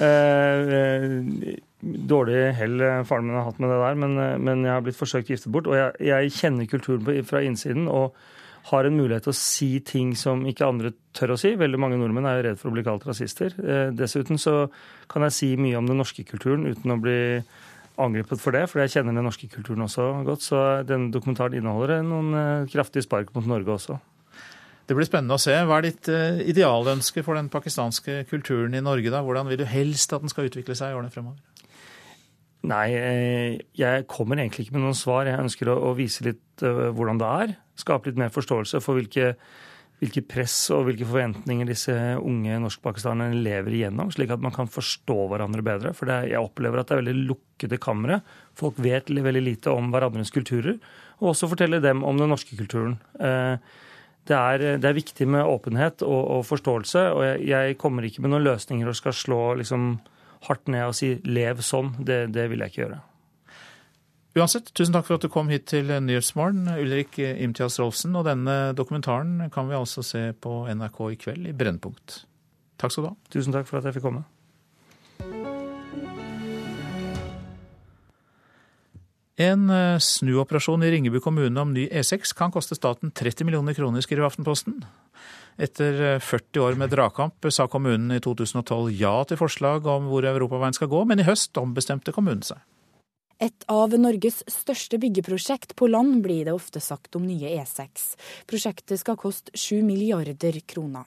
Eh, 0.06 1.56
dårlig 1.82 2.42
hell 2.60 2.84
faren 3.10 3.26
min 3.26 3.40
har 3.40 3.48
hatt 3.48 3.58
med 3.62 3.74
det 3.74 3.80
der, 3.82 3.98
men, 4.04 4.20
men 4.46 4.68
jeg 4.68 4.76
har 4.76 4.84
blitt 4.86 5.00
forsøkt 5.00 5.32
giftet 5.34 5.50
bort. 5.54 5.70
Og 5.70 5.78
jeg, 5.78 5.98
jeg 6.06 6.36
kjenner 6.38 6.70
kulturen 6.70 7.26
fra 7.26 7.42
innsiden. 7.46 7.90
og 7.90 8.14
har 8.70 8.86
en 8.86 8.98
mulighet 8.98 9.26
til 9.26 9.34
å 9.34 9.38
si 9.38 9.70
ting 9.86 10.14
som 10.18 10.44
ikke 10.48 10.68
andre 10.68 10.94
tør 11.18 11.34
å 11.34 11.40
si. 11.40 11.56
Veldig 11.58 11.80
mange 11.82 11.98
nordmenn 12.00 12.28
er 12.30 12.38
jo 12.40 12.46
redd 12.50 12.62
for 12.62 12.70
å 12.70 12.76
bli 12.76 12.86
kalt 12.86 13.08
rasister. 13.08 13.56
Eh, 13.58 13.90
dessuten 13.98 14.40
så 14.42 14.68
kan 15.12 15.26
jeg 15.28 15.38
si 15.38 15.52
mye 15.60 15.80
om 15.80 15.90
den 15.90 16.00
norske 16.02 16.26
kulturen 16.28 16.68
uten 16.70 16.94
å 16.94 17.00
bli 17.02 17.20
angrepet 18.02 18.42
for 18.42 18.56
det, 18.56 18.68
for 18.72 18.82
jeg 18.82 18.94
kjenner 18.96 19.18
den 19.18 19.28
norske 19.28 19.50
kulturen 19.52 19.86
også 19.88 20.08
godt. 20.28 20.46
Så 20.46 20.62
denne 20.88 21.12
dokumentaren 21.14 21.58
inneholder 21.58 22.06
noen 22.06 22.38
eh, 22.38 22.72
kraftige 22.72 23.08
spark 23.08 23.34
mot 23.36 23.50
Norge 23.50 23.76
også. 23.76 24.00
Det 24.90 24.98
blir 24.98 25.08
spennende 25.08 25.38
å 25.38 25.42
se. 25.42 25.54
Hva 25.68 25.78
er 25.80 25.88
ditt 25.88 26.10
eh, 26.12 26.42
idealønske 26.52 27.24
for 27.26 27.40
den 27.40 27.50
pakistanske 27.54 28.24
kulturen 28.30 28.76
i 28.78 28.84
Norge? 28.84 29.14
da? 29.14 29.24
Hvordan 29.26 29.50
vil 29.50 29.62
du 29.62 29.68
helst 29.70 30.14
at 30.14 30.24
den 30.24 30.32
skal 30.32 30.50
utvikle 30.50 30.78
seg 30.78 30.94
i 30.94 30.98
årene 30.98 31.14
fremover? 31.14 31.40
Nei, 32.70 32.88
jeg 33.74 34.06
kommer 34.12 34.38
egentlig 34.38 34.68
ikke 34.68 34.76
med 34.76 34.84
noen 34.86 34.98
svar. 34.98 35.26
Jeg 35.26 35.42
ønsker 35.42 35.72
å, 35.74 35.96
vise 35.98 36.28
litt 36.28 36.62
hvordan 36.62 37.18
det 37.18 37.30
er 37.42 37.54
skape 37.82 38.10
litt 38.10 38.20
mer 38.20 38.32
forståelse 38.34 38.82
for 38.84 39.00
hvilke, 39.00 39.34
hvilke 40.02 40.24
press 40.26 40.56
og 40.74 40.88
hvilke 40.88 41.08
forventninger 41.10 41.70
disse 41.70 41.96
unge 42.20 42.58
norskpakistanerne 42.64 43.42
lever 43.44 43.78
igjennom, 43.78 44.12
slik 44.14 44.34
at 44.34 44.44
man 44.44 44.56
kan 44.56 44.70
forstå 44.72 45.18
hverandre 45.32 45.66
bedre. 45.66 45.94
For 45.98 46.12
er, 46.12 46.30
jeg 46.32 46.42
opplever 46.42 46.82
at 46.82 46.90
det 46.90 46.98
er 46.98 47.04
veldig 47.04 47.30
lukkede 47.32 47.82
kamre. 47.82 48.22
Folk 48.58 48.82
vet 48.82 49.12
veldig 49.12 49.46
lite 49.46 49.74
om 49.74 49.92
hverandres 49.94 50.34
kulturer, 50.34 50.78
og 51.22 51.34
også 51.34 51.52
fortelle 51.52 51.82
dem 51.84 52.06
om 52.08 52.20
den 52.20 52.32
norske 52.34 52.58
kulturen. 52.58 52.98
Eh, 53.22 53.56
det 54.30 54.38
er, 54.38 54.64
det 54.78 54.86
er 54.86 54.94
viktig 54.94 55.26
med 55.34 55.48
åpenhet 55.50 56.04
og, 56.06 56.20
og 56.38 56.44
forståelse, 56.46 57.08
og 57.16 57.24
jeg, 57.26 57.46
jeg, 57.50 57.78
kommer 57.82 58.06
ikke 58.06 58.22
med 58.22 58.36
noen 58.36 58.46
løsninger 58.46 58.90
og 58.90 58.98
skal 58.98 59.16
slå 59.18 59.40
liksom, 59.58 59.96
hardt 60.48 60.68
ned 60.68 60.88
og 60.88 60.96
si 60.98 61.16
'lev 61.26 61.62
sånn'. 61.66 61.96
Det, 62.00 62.34
det 62.34 62.50
vil 62.50 62.60
jeg 62.60 62.74
ikke 62.74 62.84
gjøre. 62.84 63.02
Uansett, 64.32 64.72
tusen 64.72 64.96
takk 64.96 65.10
for 65.10 65.20
at 65.20 65.26
du 65.26 65.28
kom 65.28 65.50
hit 65.52 65.66
til 65.68 65.92
Nyhetsmorgen, 65.92 66.70
Ulrik 66.80 67.18
Imtias 67.20 67.80
Rolfsen. 67.82 68.16
Og 68.16 68.24
denne 68.24 68.72
dokumentaren 68.78 69.50
kan 69.52 69.68
vi 69.68 69.76
altså 69.76 70.04
se 70.08 70.32
på 70.40 70.64
NRK 70.72 71.00
i 71.12 71.18
kveld 71.20 71.50
i 71.52 71.56
Brennpunkt. 71.56 72.22
Takk 72.80 72.94
skal 72.94 73.04
du 73.04 73.10
ha. 73.12 73.16
Tusen 73.34 73.52
takk 73.52 73.68
for 73.68 73.82
at 73.82 73.90
jeg 73.90 74.00
fikk 74.00 74.08
komme. 74.08 74.24
En 79.42 79.70
eh, 79.74 80.00
snuoperasjon 80.00 80.84
i 80.86 80.92
Ringebu 80.92 81.20
kommune 81.24 81.62
om 81.62 81.72
ny 81.74 81.88
E6 81.90 82.36
kan 82.38 82.54
koste 82.54 82.78
staten 82.78 83.12
30 83.12 83.48
millioner 83.48 83.76
kroner, 83.78 84.04
skriver 84.04 84.28
Aftenposten. 84.28 84.84
Etter 85.62 86.18
40 86.20 86.64
år 86.64 86.78
med 86.80 86.90
dragkamp 86.90 87.46
sa 87.54 87.68
kommunen 87.70 88.16
i 88.16 88.22
2012 88.24 88.96
ja 88.98 89.14
til 89.30 89.38
forslag 89.38 89.86
om 89.86 90.08
hvor 90.10 90.26
europaveien 90.26 90.74
skal 90.74 90.90
gå, 90.90 91.04
men 91.06 91.22
i 91.22 91.28
høst 91.28 91.58
ombestemte 91.62 92.14
kommunen 92.16 92.42
seg. 92.48 92.64
Et 93.42 93.66
av 93.74 93.94
Norges 93.98 94.44
største 94.50 94.98
byggeprosjekt 95.02 95.76
på 95.78 95.88
land 95.90 96.20
blir 96.26 96.46
det 96.46 96.54
ofte 96.54 96.82
sagt 96.82 97.18
om 97.18 97.26
nye 97.26 97.56
E6. 97.62 98.04
Prosjektet 98.50 99.02
skal 99.02 99.18
koste 99.22 99.54
7 99.58 99.82
milliarder 99.86 100.60
kroner. 100.70 101.06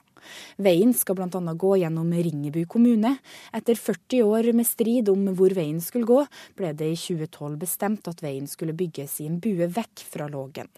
Veien 0.63 0.95
skal 0.97 1.19
bl.a. 1.19 1.55
gå 1.55 1.73
gjennom 1.81 2.13
Ringebu 2.13 2.63
kommune. 2.71 3.17
Etter 3.55 3.79
40 3.79 4.23
år 4.29 4.51
med 4.57 4.69
strid 4.69 5.11
om 5.13 5.27
hvor 5.37 5.55
veien 5.57 5.81
skulle 5.85 6.09
gå, 6.09 6.21
ble 6.59 6.73
det 6.77 6.93
i 6.93 6.99
2012 6.99 7.59
bestemt 7.61 8.09
at 8.11 8.23
veien 8.25 8.49
skulle 8.51 8.77
bygges 8.77 9.21
i 9.21 9.29
en 9.31 9.41
bue 9.43 9.69
vekk 9.69 10.07
fra 10.09 10.29
Lågen. 10.31 10.71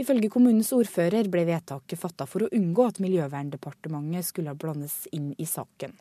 Ifølge 0.00 0.30
kommunens 0.32 0.72
ordfører 0.76 1.30
ble 1.32 1.46
vedtaket 1.48 2.00
fatta 2.00 2.28
for 2.28 2.44
å 2.44 2.52
unngå 2.52 2.86
at 2.90 3.02
Miljøverndepartementet 3.02 4.28
skulle 4.28 4.56
blandes 4.58 5.04
inn 5.12 5.32
i 5.38 5.48
saken. 5.48 5.96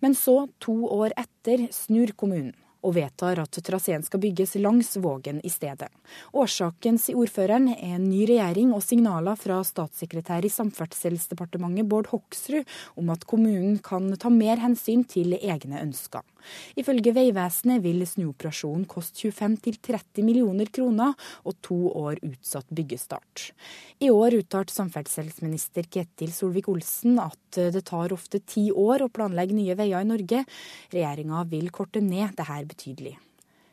Men 0.00 0.16
så, 0.16 0.46
to 0.62 0.76
år 0.88 1.12
etter, 1.20 1.68
snur 1.74 2.14
kommunen 2.16 2.54
og 2.80 2.94
vedtar 2.96 3.40
at 3.42 3.58
traseen 3.64 4.04
skal 4.06 4.22
bygges 4.22 4.56
langs 4.60 4.94
Vågen 5.00 5.40
i 5.44 5.50
stedet. 5.52 5.90
Årsaken, 6.32 6.98
sier 7.00 7.20
ordføreren, 7.20 7.68
er 7.74 7.96
en 7.98 8.08
ny 8.08 8.24
regjering 8.28 8.72
og 8.76 8.84
signaler 8.84 9.38
fra 9.40 9.60
statssekretær 9.66 10.46
i 10.46 10.52
Samferdselsdepartementet 10.52 11.88
Bård 11.90 12.10
Hoksrud 12.12 12.68
om 13.00 13.12
at 13.14 13.26
kommunen 13.28 13.78
kan 13.84 14.10
ta 14.20 14.32
mer 14.32 14.60
hensyn 14.62 15.04
til 15.08 15.36
egne 15.40 15.82
ønsker. 15.82 16.24
Ifølge 16.80 17.14
Vegvesenet 17.16 17.82
vil 17.84 18.04
snuoperasjonen 18.08 18.86
koste 18.90 19.30
25-30 19.30 20.24
millioner 20.26 20.70
kroner 20.72 21.16
og 21.44 21.58
to 21.64 21.78
år 21.92 22.20
utsatt 22.26 22.68
byggestart. 22.74 23.50
I 24.00 24.10
år 24.12 24.40
uttalte 24.40 24.74
samferdselsminister 24.74 25.88
Ketil 25.90 26.34
Solvik-Olsen 26.34 27.18
at 27.22 27.60
det 27.74 27.86
tar 27.90 28.14
ofte 28.16 28.42
ti 28.44 28.68
år 28.70 29.06
å 29.06 29.12
planlegge 29.12 29.56
nye 29.56 29.76
veier 29.78 30.04
i 30.04 30.08
Norge. 30.08 30.44
Regjeringa 30.94 31.44
vil 31.50 31.72
korte 31.74 32.02
ned 32.04 32.36
dette 32.38 32.62
betydelig. 32.70 33.16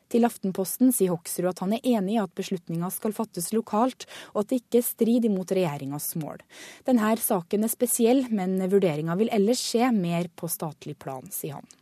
Til 0.08 0.24
Aftenposten 0.24 0.92
sier 0.94 1.12
Hoksrud 1.12 1.50
at 1.50 1.60
han 1.64 1.74
er 1.76 1.88
enig 1.96 2.16
i 2.16 2.20
at 2.22 2.32
beslutninga 2.36 2.88
skal 2.92 3.12
fattes 3.16 3.50
lokalt, 3.52 4.06
og 4.32 4.42
at 4.42 4.52
det 4.52 4.62
ikke 4.62 4.84
strider 4.84 5.28
imot 5.28 5.52
regjeringas 5.52 6.14
mål. 6.20 6.40
Denne 6.88 7.12
saken 7.20 7.66
er 7.66 7.72
spesiell, 7.72 8.24
men 8.32 8.56
vurderinga 8.72 9.18
vil 9.20 9.32
ellers 9.34 9.60
skje 9.60 9.92
mer 9.92 10.30
på 10.32 10.48
statlig 10.48 10.96
plan, 11.00 11.28
sier 11.32 11.58
han. 11.58 11.77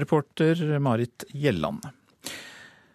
Reporter 0.00 0.78
Marit 0.82 1.26
Gjelland. 1.32 1.84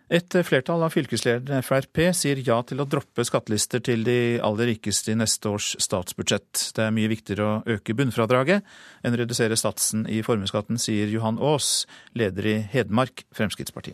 Et 0.10 0.36
flertall 0.42 0.82
av 0.82 0.90
fylkeslederne 0.90 1.62
Frp 1.62 2.00
sier 2.18 2.40
ja 2.42 2.56
til 2.66 2.82
å 2.82 2.88
droppe 2.90 3.22
skattelister 3.28 3.84
til 3.86 4.02
de 4.08 4.40
aller 4.42 4.72
rikeste 4.72 5.14
i 5.14 5.18
neste 5.20 5.52
års 5.52 5.76
statsbudsjett. 5.78 6.64
Det 6.74 6.82
er 6.82 6.96
mye 6.96 7.12
viktigere 7.12 7.46
å 7.46 7.76
øke 7.76 7.94
bunnfradraget 7.94 8.66
enn 9.06 9.14
å 9.14 9.20
redusere 9.22 9.60
satsen 9.60 10.08
i 10.10 10.24
formuesskatten, 10.26 10.82
sier 10.82 11.14
Johan 11.14 11.38
Aas, 11.38 11.86
leder 12.18 12.50
i 12.50 12.56
Hedmark 12.74 13.22
Fremskrittsparti. 13.38 13.94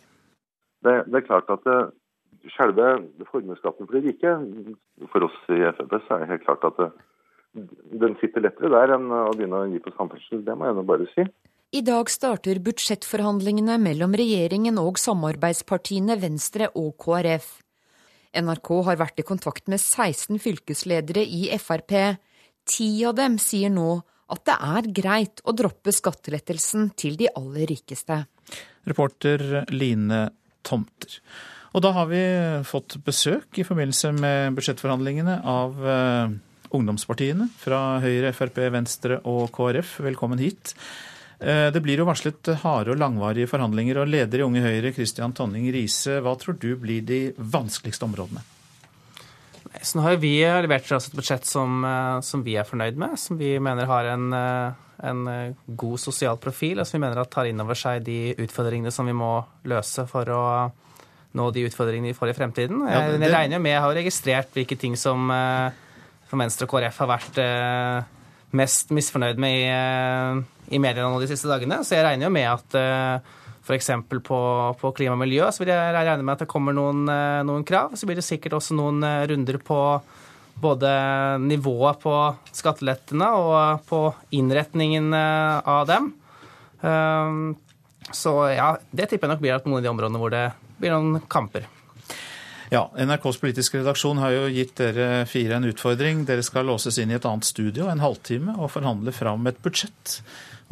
Det, 0.88 0.96
det, 1.10 1.20
er 1.20 1.28
klart 1.28 1.52
at 1.52 1.68
det, 1.68 1.82
selve 2.56 2.94
formuesskatten 3.34 3.90
for 3.90 3.98
de 4.00 4.06
rike, 4.08 4.38
for 5.12 5.28
oss 5.28 5.36
i 5.52 5.60
Frp, 5.76 5.98
så 6.06 6.16
er 6.16 6.24
det 6.24 6.32
helt 6.32 6.48
klart 6.48 6.64
at 6.70 6.80
det, 6.80 6.90
den 8.06 8.16
sitter 8.22 8.48
lettere 8.48 8.72
der 8.72 8.96
enn 8.96 9.12
å 9.12 9.26
begynne 9.36 9.66
å 9.66 9.68
gi 9.68 9.84
på 9.84 9.92
samferdsel. 9.98 10.48
Det 10.48 10.56
må 10.56 10.72
jeg 10.72 10.80
nå 10.80 10.88
bare 10.88 11.12
si. 11.12 11.28
I 11.74 11.82
dag 11.82 12.10
starter 12.12 12.60
budsjettforhandlingene 12.64 13.78
mellom 13.82 14.14
regjeringen 14.16 14.78
og 14.78 15.00
samarbeidspartiene 15.02 16.18
Venstre 16.22 16.70
og 16.78 16.94
KrF. 17.02 17.48
NRK 18.36 18.70
har 18.86 19.00
vært 19.00 19.22
i 19.24 19.26
kontakt 19.26 19.70
med 19.72 19.82
16 19.82 20.38
fylkesledere 20.44 21.24
i 21.24 21.48
Frp. 21.60 21.96
Ti 22.70 22.90
av 23.08 23.16
dem 23.18 23.40
sier 23.42 23.74
nå 23.74 23.98
at 24.32 24.44
det 24.48 24.56
er 24.68 24.90
greit 25.00 25.42
å 25.46 25.54
droppe 25.58 25.94
skattelettelsen 25.94 26.92
til 26.98 27.18
de 27.20 27.30
aller 27.34 27.68
rikeste. 27.70 28.24
Reporter 28.86 29.66
Line 29.74 30.28
Tomter. 30.66 31.18
Og 31.76 31.84
da 31.84 31.92
har 31.98 32.08
vi 32.08 32.22
fått 32.68 32.98
besøk 33.06 33.60
i 33.60 33.66
forbindelse 33.68 34.14
med 34.16 34.56
budsjettforhandlingene 34.56 35.42
av 35.44 35.82
uh, 35.82 36.32
ungdomspartiene 36.76 37.50
fra 37.60 38.00
Høyre, 38.04 38.32
Frp, 38.38 38.62
Venstre 38.72 39.20
og 39.28 39.50
KrF. 39.56 39.98
Velkommen 40.06 40.40
hit. 40.40 40.76
Eh, 41.40 41.72
det 41.72 41.82
blir 41.84 42.00
jo 42.00 42.08
varslet 42.08 42.48
harde 42.62 42.94
og 42.94 43.00
langvarige 43.00 43.50
forhandlinger, 43.52 44.00
og 44.00 44.12
leder 44.12 44.40
i 44.40 44.46
Unge 44.46 44.64
Høyre, 44.64 44.94
Christian 44.96 45.36
Tonning 45.36 45.68
Riise, 45.74 46.22
hva 46.24 46.36
tror 46.40 46.56
du 46.60 46.72
blir 46.80 47.04
de 47.06 47.20
vanskeligste 47.36 48.08
områdene? 48.08 48.44
Så 49.82 49.98
nå 49.98 50.06
har 50.06 50.16
vi 50.22 50.38
levert 50.40 50.88
oss 50.96 51.10
et 51.10 51.18
budsjett 51.18 51.46
som, 51.46 51.84
eh, 51.84 52.22
som, 52.24 52.44
vi 52.46 52.56
er 52.56 52.68
fornøyd 52.68 52.96
med, 52.96 53.20
som 53.20 53.38
vi 53.38 53.58
mener 53.60 53.90
har 53.90 54.08
en, 54.14 54.32
eh, 54.34 54.72
en 55.04 55.54
god 55.68 56.00
sosial 56.00 56.40
profil, 56.40 56.80
og 56.80 56.88
som 56.88 57.00
vi 57.00 57.06
mener 57.06 57.28
tar 57.28 57.46
inn 57.50 57.60
over 57.60 57.76
seg 57.76 58.06
de 58.06 58.34
utfordringene 58.40 58.92
som 58.92 59.06
vi 59.06 59.12
må 59.12 59.44
løse 59.68 60.08
for 60.08 60.32
å 60.32 60.72
nå 61.36 61.52
de 61.52 61.66
utfordringene 61.68 62.14
vi 62.14 62.16
får 62.16 62.32
i 62.32 62.38
fremtiden. 62.38 62.88
Jeg. 62.88 63.20
Jeg 63.20 63.32
regner 63.34 63.60
med, 63.60 63.74
jeg 63.74 63.82
har 63.84 63.94
registrert 63.94 64.54
hvilke 64.56 64.78
ting 64.80 64.96
som 64.96 65.28
for 66.30 66.40
Venstre 66.40 66.64
og 66.64 66.72
KrF 66.72 67.02
har 67.04 67.10
vært 67.12 67.40
mest 68.56 68.94
misfornøyd 68.96 69.38
med 69.38 69.58
i, 69.60 70.46
i 70.74 70.82
mediene 70.82 71.10
nå 71.12 71.22
de 71.22 71.30
siste 71.30 71.50
dagene. 71.50 71.82
Så 71.86 71.98
jeg 71.98 72.06
regner 72.06 72.28
jo 72.28 72.34
med 72.36 72.48
at 72.50 72.78
eh, 72.80 73.34
f.eks. 73.66 73.92
På, 74.26 74.40
på 74.80 74.94
klima 74.98 75.18
og 75.18 75.24
miljø 75.24 75.50
så 75.54 75.64
vil 75.64 75.74
jeg 75.74 75.96
regne 75.96 76.22
med 76.24 76.36
at 76.36 76.46
det 76.46 76.52
kommer 76.52 76.76
noen, 76.76 77.06
eh, 77.12 77.42
noen 77.48 77.66
krav. 77.68 77.98
Så 77.98 78.10
blir 78.10 78.20
det 78.20 78.28
sikkert 78.28 78.58
også 78.60 78.78
noen 78.78 79.04
runder 79.30 79.60
på 79.64 79.80
både 80.62 80.90
nivået 81.44 82.00
på 82.00 82.16
skattelettene 82.56 83.28
og 83.36 83.84
på 83.90 84.06
innretningen 84.40 85.12
av 85.12 85.82
dem. 85.90 86.06
Så 88.16 88.34
ja, 88.56 88.70
det 88.96 89.10
tipper 89.12 89.28
jeg 89.28 89.34
nok 89.34 89.44
blir 89.44 89.58
at 89.58 89.68
noen 89.68 89.82
av 89.82 89.84
de 89.84 89.92
områdene 89.92 90.22
hvor 90.22 90.32
det 90.32 90.46
blir 90.80 90.96
noen 90.96 91.26
kamper. 91.28 91.68
Ja, 92.74 92.88
NRKs 92.98 93.38
politiske 93.38 93.78
redaksjon 93.80 94.20
har 94.20 94.34
jo 94.34 94.48
gitt 94.50 94.74
dere 94.80 95.26
fire 95.30 95.60
en 95.60 95.68
utfordring. 95.70 96.24
Dere 96.26 96.44
skal 96.46 96.66
låses 96.66 96.98
inn 97.02 97.14
i 97.14 97.18
et 97.20 97.28
annet 97.30 97.46
studio 97.46 97.90
en 97.92 98.02
halvtime 98.02 98.58
og 98.58 98.72
forhandle 98.74 99.14
fram 99.14 99.46
et 99.50 99.60
budsjett. 99.64 100.18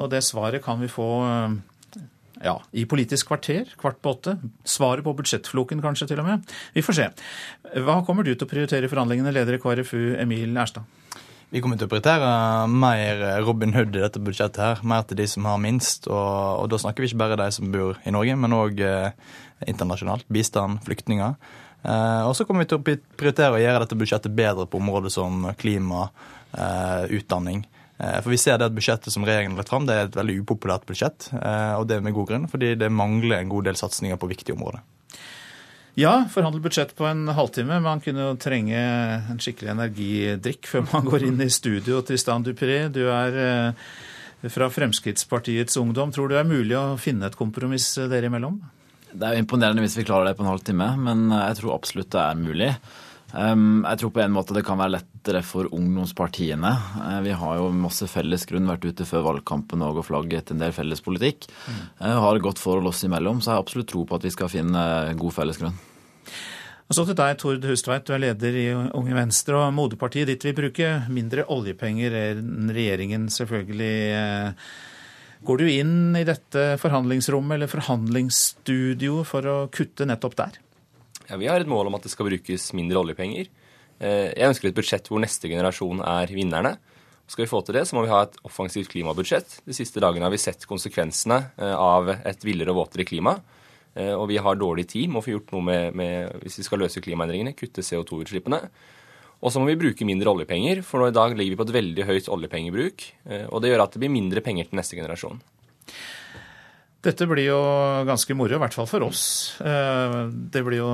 Og 0.02 0.10
det 0.10 0.24
svaret 0.26 0.64
kan 0.66 0.82
vi 0.82 0.90
få 0.92 1.08
eh, 1.28 1.60
ja, 2.44 2.56
i 2.72 2.86
Politisk 2.90 3.30
kvarter 3.30 3.70
kvart 3.80 4.02
på 4.02 4.16
åtte. 4.16 4.38
Svaret 4.66 5.06
på 5.06 5.14
budsjettfloken 5.18 5.84
kanskje 5.84 6.10
til 6.12 6.24
og 6.24 6.28
med. 6.28 6.52
Vi 6.74 6.84
får 6.86 7.00
se. 7.00 7.08
Hva 7.86 8.02
kommer 8.08 8.26
du 8.26 8.34
til 8.34 8.48
å 8.48 8.52
prioritere 8.52 8.90
i 8.90 8.92
forhandlingene, 8.92 9.34
leder 9.36 9.58
i 9.58 9.62
KrFU 9.64 10.16
Emil 10.22 10.58
Erstad? 10.58 10.88
Vi 11.54 11.62
kommer 11.62 11.78
til 11.78 11.86
å 11.86 11.92
prioritere 11.92 12.30
mer 12.66 13.20
Robin 13.46 13.76
Hood 13.76 13.94
i 13.94 14.02
dette 14.02 14.18
budsjettet. 14.18 14.58
her, 14.58 14.80
Mer 14.82 15.04
til 15.06 15.20
de 15.20 15.28
som 15.30 15.46
har 15.46 15.60
minst. 15.62 16.08
Og, 16.10 16.64
og 16.64 16.72
da 16.74 16.80
snakker 16.82 17.04
vi 17.04 17.12
ikke 17.12 17.22
bare 17.22 17.38
de 17.38 17.52
som 17.54 17.70
bor 17.72 18.00
i 18.02 18.14
Norge, 18.16 18.38
men 18.42 18.58
òg 18.58 18.82
eh, 18.82 19.12
internasjonalt. 19.70 20.26
Bistand, 20.34 20.82
flyktninger. 20.88 21.36
Eh, 21.84 22.24
og 22.26 22.34
så 22.34 22.48
kommer 22.48 22.66
vi 22.66 22.72
til 22.72 22.82
å 22.82 22.84
prioritere 22.84 23.60
å 23.60 23.62
gjøre 23.62 23.84
dette 23.84 24.00
budsjettet 24.00 24.34
bedre 24.34 24.66
på 24.66 24.82
områder 24.82 25.14
som 25.14 25.46
klima, 25.60 26.08
eh, 26.58 27.06
utdanning. 27.20 27.68
Eh, 28.00 28.18
for 28.24 28.34
vi 28.34 28.40
ser 28.42 28.58
det 28.58 28.70
at 28.70 28.76
Budsjettet 28.76 29.14
som 29.14 29.26
regjeringen 29.28 29.54
har 29.54 29.64
lagt 29.64 29.74
fram, 29.74 29.86
det 29.90 29.98
er 29.98 30.10
et 30.10 30.18
veldig 30.18 30.40
upopulært 30.44 30.88
budsjett. 30.90 31.30
Og 31.34 31.86
det 31.90 31.98
er 31.98 32.06
med 32.06 32.16
god 32.16 32.32
grunn, 32.32 32.50
fordi 32.52 32.74
det 32.80 32.92
mangler 32.92 33.40
en 33.40 33.54
god 33.54 33.70
del 33.70 33.80
satsinger 33.80 34.20
på 34.22 34.30
viktige 34.32 34.58
områder. 34.58 34.82
Ja, 36.00 36.24
forhandle 36.34 36.64
budsjett 36.64 36.96
på 36.98 37.06
en 37.06 37.28
halvtime. 37.38 37.78
Man 37.86 38.02
kunne 38.02 38.32
jo 38.32 38.38
trenge 38.42 38.80
en 39.30 39.42
skikkelig 39.42 39.76
energidrikk 39.76 40.66
før 40.72 40.88
man 40.90 41.06
går 41.06 41.28
inn 41.28 41.44
i 41.46 41.52
studio. 41.54 42.02
Tristan 42.02 42.46
Dupré, 42.46 42.88
du 42.90 43.04
er 43.14 43.76
fra 44.50 44.72
Fremskrittspartiets 44.74 45.78
Ungdom. 45.78 46.12
Tror 46.12 46.28
du 46.28 46.34
det 46.34 46.42
er 46.42 46.50
mulig 46.50 46.74
å 46.80 46.98
finne 46.98 47.30
et 47.30 47.38
kompromiss 47.38 47.92
dere 48.10 48.32
imellom? 48.32 48.58
Det 49.14 49.28
er 49.28 49.38
jo 49.38 49.44
imponerende 49.44 49.86
hvis 49.86 50.00
vi 50.00 50.08
klarer 50.08 50.32
det 50.32 50.38
på 50.40 50.42
en 50.42 50.50
halvtime, 50.50 50.90
men 50.98 51.28
jeg 51.30 51.60
tror 51.62 51.76
absolutt 51.76 52.10
det 52.16 52.24
er 52.24 52.42
mulig. 52.42 52.72
Ehm, 53.34 53.82
jeg 53.88 54.02
tror 54.02 54.12
på 54.14 54.22
en 54.22 54.36
måte 54.36 54.56
det 54.56 54.66
kan 54.68 54.78
være 54.78 55.00
lettere 55.00 55.42
for 55.46 55.70
ungdomspartiene. 55.74 56.74
Eh, 57.02 57.20
vi 57.26 57.34
har 57.40 57.58
jo 57.60 57.72
masse 57.76 58.08
felles 58.12 58.46
grunn, 58.50 58.70
vært 58.70 58.86
ute 58.86 59.08
før 59.10 59.26
valgkampen 59.30 59.82
og 59.86 60.04
flagget 60.06 60.54
en 60.54 60.62
del 60.62 60.76
felles 60.76 61.02
politikk. 61.02 61.50
Mm. 61.66 61.82
Har 62.04 62.38
et 62.38 62.46
godt 62.46 62.62
forhold 62.62 62.92
oss 62.92 63.04
imellom, 63.08 63.42
så 63.42 63.52
jeg 63.52 63.58
har 63.58 63.66
absolutt 63.66 63.90
tro 63.94 64.06
på 64.06 64.20
at 64.20 64.28
vi 64.28 64.34
skal 64.36 64.54
finne 64.54 64.86
god 65.18 65.36
felles 65.36 65.62
grunn. 65.62 65.76
Og 66.84 66.98
så 66.98 67.06
til 67.08 67.18
deg, 67.18 67.38
Tord 67.40 67.64
Hustveit, 67.66 68.04
du 68.06 68.14
er 68.14 68.22
leder 68.22 68.56
i 68.60 68.66
Unge 68.76 69.16
Venstre, 69.16 69.56
og 69.58 69.74
moderpartiet 69.74 70.30
ditt 70.30 70.44
vil 70.46 70.58
bruke 70.58 70.90
mindre 71.10 71.48
oljepenger 71.50 72.18
enn 72.20 72.74
regjeringen, 72.76 73.30
selvfølgelig. 73.34 73.96
Eh, 74.20 74.74
Går 75.44 75.60
du 75.60 75.68
inn 75.68 76.16
i 76.16 76.24
dette 76.24 76.62
forhandlingsrommet 76.80 77.58
eller 77.58 77.68
forhandlingsstudio 77.72 79.26
for 79.28 79.50
å 79.52 79.56
kutte 79.76 80.08
nettopp 80.08 80.38
der? 80.40 80.60
Ja, 81.30 81.38
Vi 81.38 81.48
har 81.48 81.62
et 81.62 81.70
mål 81.70 81.88
om 81.88 81.96
at 81.96 82.04
det 82.04 82.12
skal 82.12 82.28
brukes 82.28 82.72
mindre 82.76 83.00
oljepenger. 83.00 83.48
Eh, 84.04 84.32
jeg 84.36 84.50
ønsker 84.50 84.70
et 84.70 84.76
budsjett 84.78 85.08
hvor 85.08 85.22
neste 85.24 85.48
generasjon 85.48 86.04
er 86.04 86.32
vinnerne. 86.34 86.76
Skal 87.28 87.46
vi 87.46 87.52
få 87.52 87.62
til 87.64 87.78
det, 87.78 87.86
så 87.88 87.96
må 87.96 88.04
vi 88.04 88.12
ha 88.12 88.26
et 88.26 88.36
offensivt 88.44 88.92
klimabudsjett. 88.92 89.62
De 89.64 89.76
siste 89.76 90.02
dagene 90.04 90.28
har 90.28 90.34
vi 90.34 90.42
sett 90.42 90.68
konsekvensene 90.68 91.40
eh, 91.56 91.76
av 91.76 92.12
et 92.16 92.44
villere 92.44 92.74
og 92.74 92.82
våtere 92.82 93.08
klima. 93.08 93.38
Eh, 93.96 94.12
og 94.12 94.28
vi 94.34 94.42
har 94.44 94.60
dårlig 94.60 94.90
tid 94.92 95.14
med 95.14 95.22
å 95.22 95.26
få 95.26 95.38
gjort 95.38 95.54
noe 95.56 95.68
med, 95.70 95.96
med 95.96 96.44
hvis 96.44 96.60
vi 96.60 96.68
skal 96.68 96.84
løse 96.84 97.04
klimaendringene, 97.04 97.56
kutte 97.56 97.86
CO2-utslippene. 97.86 98.60
Og 99.44 99.52
så 99.52 99.60
må 99.60 99.72
vi 99.72 99.80
bruke 99.80 100.08
mindre 100.08 100.32
oljepenger, 100.32 100.84
for 100.88 101.00
nå 101.00 101.12
i 101.12 101.16
dag 101.16 101.36
ligger 101.36 101.56
vi 101.56 101.60
på 101.60 101.68
et 101.68 101.76
veldig 101.76 102.04
høyt 102.08 102.30
oljepengebruk. 102.32 103.04
Og 103.52 103.58
det 103.60 103.74
gjør 103.74 103.82
at 103.84 103.92
det 103.92 104.00
blir 104.00 104.14
mindre 104.14 104.40
penger 104.40 104.70
til 104.70 104.80
neste 104.80 104.96
generasjon. 104.96 105.42
Dette 107.04 107.26
blir 107.28 107.50
jo 107.50 107.60
ganske 108.08 108.36
moro, 108.38 108.56
i 108.56 108.62
hvert 108.62 108.76
fall 108.78 108.88
for 108.88 109.04
oss. 109.04 109.24
Eh, 109.60 110.20
det 110.32 110.62
blir 110.64 110.80
jo 110.80 110.92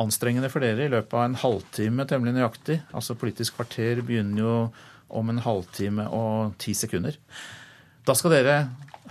anstrengende 0.00 0.48
for 0.52 0.64
dere 0.64 0.86
i 0.86 0.92
løpet 0.92 1.16
av 1.18 1.26
en 1.26 1.36
halvtime, 1.42 2.06
temmelig 2.08 2.32
nøyaktig. 2.38 2.78
Altså 2.96 3.16
Politisk 3.20 3.58
kvarter 3.58 4.00
begynner 4.00 4.40
jo 4.40 4.54
om 5.20 5.32
en 5.32 5.42
halvtime 5.44 6.06
og 6.16 6.54
ti 6.62 6.72
sekunder. 6.78 7.18
Da 8.08 8.16
skal 8.16 8.38
dere 8.38 8.56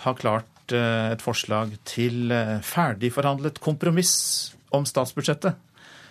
ha 0.08 0.16
klart 0.18 0.74
eh, 0.74 1.12
et 1.14 1.22
forslag 1.22 1.76
til 1.86 2.34
ferdigforhandlet 2.66 3.62
kompromiss 3.62 4.16
om 4.74 4.90
statsbudsjettet. 4.90 5.54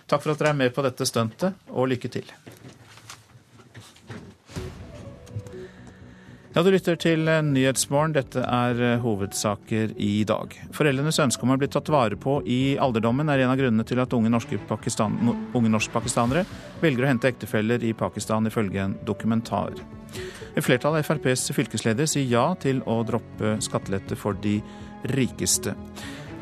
Takk 0.09 0.23
for 0.23 0.33
at 0.33 0.39
dere 0.39 0.55
er 0.55 0.61
med 0.63 0.71
på 0.73 0.87
dette 0.87 1.05
stuntet, 1.05 1.57
og 1.69 1.91
lykke 1.91 2.09
til. 2.15 2.31
Ja, 6.59 6.63
Du 6.63 6.71
lytter 6.75 6.97
til 6.99 7.21
Nyhetsmorgen. 7.23 8.11
Dette 8.11 8.41
er 8.43 8.75
eh, 8.83 8.99
hovedsaker 8.99 9.93
i 9.95 10.27
dag. 10.27 10.51
Foreldrenes 10.75 11.15
ønske 11.23 11.47
om 11.47 11.53
å 11.53 11.55
bli 11.61 11.69
tatt 11.71 11.87
vare 11.87 12.17
på 12.19 12.43
i 12.43 12.75
alderdommen 12.75 13.31
er 13.31 13.39
en 13.45 13.53
av 13.53 13.59
grunnene 13.61 13.85
til 13.87 13.95
at 14.03 14.11
unge, 14.17 14.27
norske 14.27 14.59
Pakistan, 14.67 15.15
unge 15.55 15.71
velger 16.81 17.05
å 17.05 17.07
hente 17.07 17.31
ektefeller 17.31 17.79
i 17.87 17.93
Pakistan, 17.95 18.43
ifølge 18.51 18.83
en 18.83 18.99
dokumentar. 19.07 19.71
Et 20.51 20.59
flertall 20.59 20.99
av 20.99 21.07
FrPs 21.07 21.55
fylkesleder 21.55 22.03
sier 22.11 22.27
ja 22.27 22.51
til 22.59 22.83
å 22.83 23.07
droppe 23.07 23.55
skattelette 23.63 24.19
for 24.19 24.35
de 24.43 24.59
rikeste. 25.15 25.71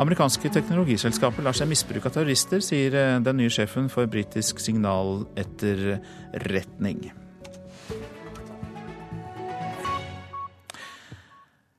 Amerikanske 0.01 0.49
teknologiselskaper 0.49 1.45
lar 1.45 1.53
seg 1.53 1.69
misbruke 1.69 2.09
av 2.09 2.17
terrorister, 2.17 2.57
sier 2.65 2.89
eh, 2.97 3.21
den 3.21 3.37
nye 3.43 3.53
sjefen 3.53 3.85
for 3.85 4.09
britisk 4.09 4.57
signaletterretning. 4.65 7.26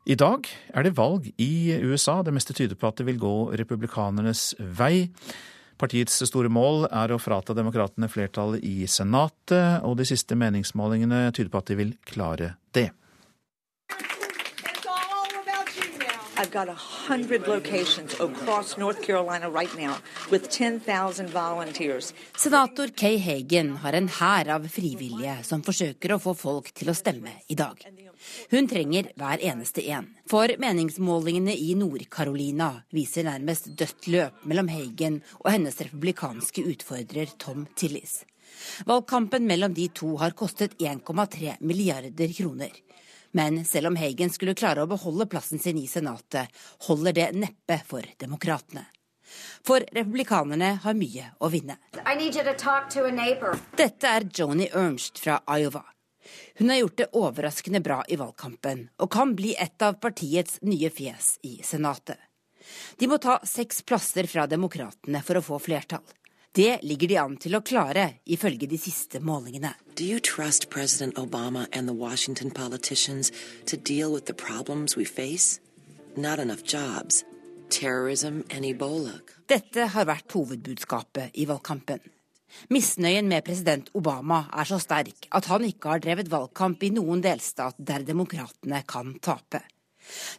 I 0.08 0.14
dag 0.16 0.46
er 0.72 0.86
det 0.86 0.94
valg 0.96 1.26
i 1.36 1.76
USA. 1.84 2.22
Det 2.24 2.32
meste 2.32 2.54
tyder 2.56 2.78
på 2.80 2.88
at 2.88 2.96
det 2.96 3.04
vil 3.04 3.18
gå 3.20 3.32
republikanernes 3.60 4.54
vei. 4.56 5.10
Partiets 5.76 6.22
store 6.30 6.48
mål 6.48 6.86
er 6.88 7.12
å 7.12 7.18
frata 7.20 7.52
demokratene 7.52 8.08
flertallet 8.08 8.64
i 8.64 8.88
Senatet, 8.88 9.84
og 9.84 9.98
de 10.00 10.06
siste 10.08 10.32
meningsmålingene 10.32 11.28
tyder 11.36 11.52
på 11.52 11.60
at 11.60 11.68
de 11.68 11.76
vil 11.82 11.92
klare 12.08 12.54
det. 12.72 12.88
I've 16.38 16.52
got 16.52 16.68
100 16.70 17.46
locations 17.46 18.14
across 18.14 18.78
North 18.78 19.02
Carolina 19.02 19.50
right 19.50 19.76
now 19.76 19.98
with 20.30 20.48
10,000 20.48 21.28
volunteers. 21.28 22.14
Senator 22.36 22.88
Kay 22.88 23.18
Hagen 23.18 23.76
har 23.82 23.92
en 23.92 24.08
hær 24.08 24.54
av 24.56 24.68
frivillige 24.72 25.42
som 25.44 25.66
forsøker 25.66 26.14
å 26.14 26.22
få 26.22 26.38
folk 26.38 26.72
til 26.72 26.94
å 26.94 26.96
stemme 26.96 27.42
i 27.50 27.58
dag. 27.58 28.07
Hun 28.50 28.68
trenger 28.68 29.10
hver 29.18 29.42
eneste 29.50 29.84
en. 29.90 30.08
For 30.30 30.52
meningsmålingene 30.60 31.54
i 31.56 31.74
Nord-Carolina 31.78 32.70
viser 32.94 33.28
nærmest 33.28 33.70
dødt 33.78 34.08
løp 34.12 34.44
mellom 34.48 34.68
Hagen 34.72 35.20
og 35.42 35.52
hennes 35.52 35.80
republikanske 35.80 36.64
utfordrer 36.72 37.32
Tom 37.38 37.66
Tillis. 37.76 38.22
Valgkampen 38.86 39.46
mellom 39.46 39.74
de 39.74 39.88
to 39.94 40.16
har 40.20 40.36
kostet 40.36 40.76
1,3 40.78 41.56
milliarder 41.60 42.32
kroner. 42.36 42.72
Men 43.32 43.64
selv 43.64 43.90
om 43.90 43.96
Hagen 43.96 44.30
skulle 44.32 44.56
klare 44.56 44.84
å 44.84 44.90
beholde 44.90 45.28
plassen 45.28 45.60
sin 45.60 45.78
i 45.78 45.86
Senatet, 45.86 46.48
holder 46.88 47.12
det 47.12 47.28
neppe 47.36 47.80
for 47.86 48.06
demokratene. 48.20 48.86
For 49.66 49.84
republikanerne 49.92 50.78
har 50.82 50.96
mye 50.96 51.28
å 51.44 51.50
vinne. 51.52 51.76
Dette 53.76 54.14
er 54.14 54.28
Joni 54.32 54.70
Ernst 54.72 55.20
fra 55.20 55.42
Iowa. 55.58 55.84
Hun 56.58 56.70
har 56.72 56.80
gjort 56.82 56.96
det 57.00 57.10
overraskende 57.18 57.80
bra 57.84 58.02
i 58.08 58.18
valgkampen, 58.20 58.88
og 58.98 59.10
kan 59.14 59.34
bli 59.38 59.54
et 59.58 59.82
av 59.82 60.00
partiets 60.02 60.58
nye 60.66 60.90
fjes 60.90 61.36
i 61.46 61.58
Senatet. 61.64 62.18
De 62.98 63.08
må 63.08 63.18
ta 63.22 63.38
seks 63.46 63.82
plasser 63.82 64.26
fra 64.28 64.46
demokratene 64.50 65.22
for 65.24 65.38
å 65.38 65.44
få 65.44 65.60
flertall. 65.62 66.04
Det 66.52 66.80
ligger 66.82 67.08
de 67.08 67.16
an 67.20 67.36
til 67.38 67.54
å 67.54 67.62
klare, 67.62 68.18
ifølge 68.26 68.66
de 68.66 68.78
siste 68.80 69.20
målingene. 69.22 69.74
Do 69.94 70.04
you 70.04 70.18
trust 70.20 70.70
President 70.70 71.14
Obama 71.14 71.66
and 71.72 71.86
the 71.86 71.94
Washington 71.94 72.50
politicians 72.50 73.30
to 73.66 73.76
deal 73.76 74.12
with 74.12 74.26
the 74.26 74.34
problems 74.34 74.96
we 74.96 75.04
face? 75.04 75.60
Not 76.16 76.38
enough 76.38 76.64
jobs, 76.64 77.24
terrorism 77.68 78.42
and 78.50 78.64
Ebola. 78.64 79.20
Dette 79.46 79.86
har 79.94 80.08
vært 80.08 80.32
hovedbudskapet 80.34 81.36
i 81.38 81.46
valgkampen. 81.46 82.00
Misnøyen 82.72 83.28
med 83.28 83.44
president 83.46 83.90
Obama 83.98 84.44
er 84.52 84.68
så 84.68 84.78
sterk 84.82 85.28
at 85.34 85.48
han 85.50 85.66
ikke 85.68 85.94
har 85.94 86.04
drevet 86.04 86.30
valgkamp 86.32 86.82
i 86.82 86.92
noen 86.96 87.22
delstat 87.24 87.78
der 87.78 88.06
demokratene 88.06 88.82
kan 88.88 89.14
tape. 89.22 89.62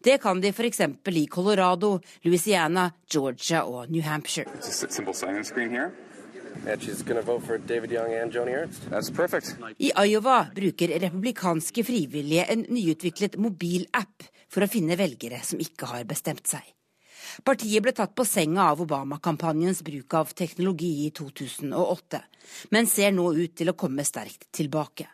Det 0.01 0.17
kan 0.21 0.41
de 0.41 0.49
f.eks. 0.49 0.81
i 1.05 1.27
Colorado, 1.27 1.99
Louisiana, 2.25 2.89
Georgia 3.11 3.63
og 3.65 3.91
New 3.91 4.01
Hampshire. 4.01 4.49
I 9.77 9.91
Iowa 10.05 10.39
bruker 10.55 10.95
republikanske 11.05 11.83
frivillige 11.85 12.47
en 12.49 12.65
nyutviklet 12.69 13.37
mobilapp 13.37 14.27
for 14.49 14.65
å 14.65 14.71
finne 14.71 14.97
velgere 14.99 15.43
som 15.45 15.61
ikke 15.61 15.91
har 15.93 16.09
bestemt 16.09 16.49
seg. 16.49 16.65
Partiet 17.43 17.83
ble 17.83 17.93
tatt 17.95 18.15
på 18.15 18.25
senga 18.27 18.69
av 18.71 18.81
Obama-kampanjens 18.85 19.83
bruk 19.85 20.13
av 20.19 20.33
teknologi 20.37 20.91
i 21.05 21.11
2008, 21.15 22.21
men 22.75 22.89
ser 22.89 23.15
nå 23.15 23.29
ut 23.37 23.55
til 23.59 23.71
å 23.71 23.77
komme 23.77 24.05
sterkt 24.07 24.49
tilbake. 24.55 25.07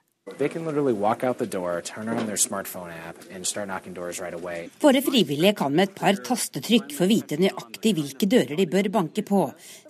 Våre 4.85 5.01
frivillige 5.05 5.53
kan 5.59 5.75
med 5.75 5.83
et 5.83 5.99
par 5.99 6.17
tastetrykk 6.29 6.95
få 6.97 7.09
vite 7.11 7.37
nøyaktig 7.37 7.93
hvilke 7.99 8.29
dører 8.33 8.55
de 8.57 8.65
bør 8.71 8.89
banke 8.95 9.21
på, 9.27 9.43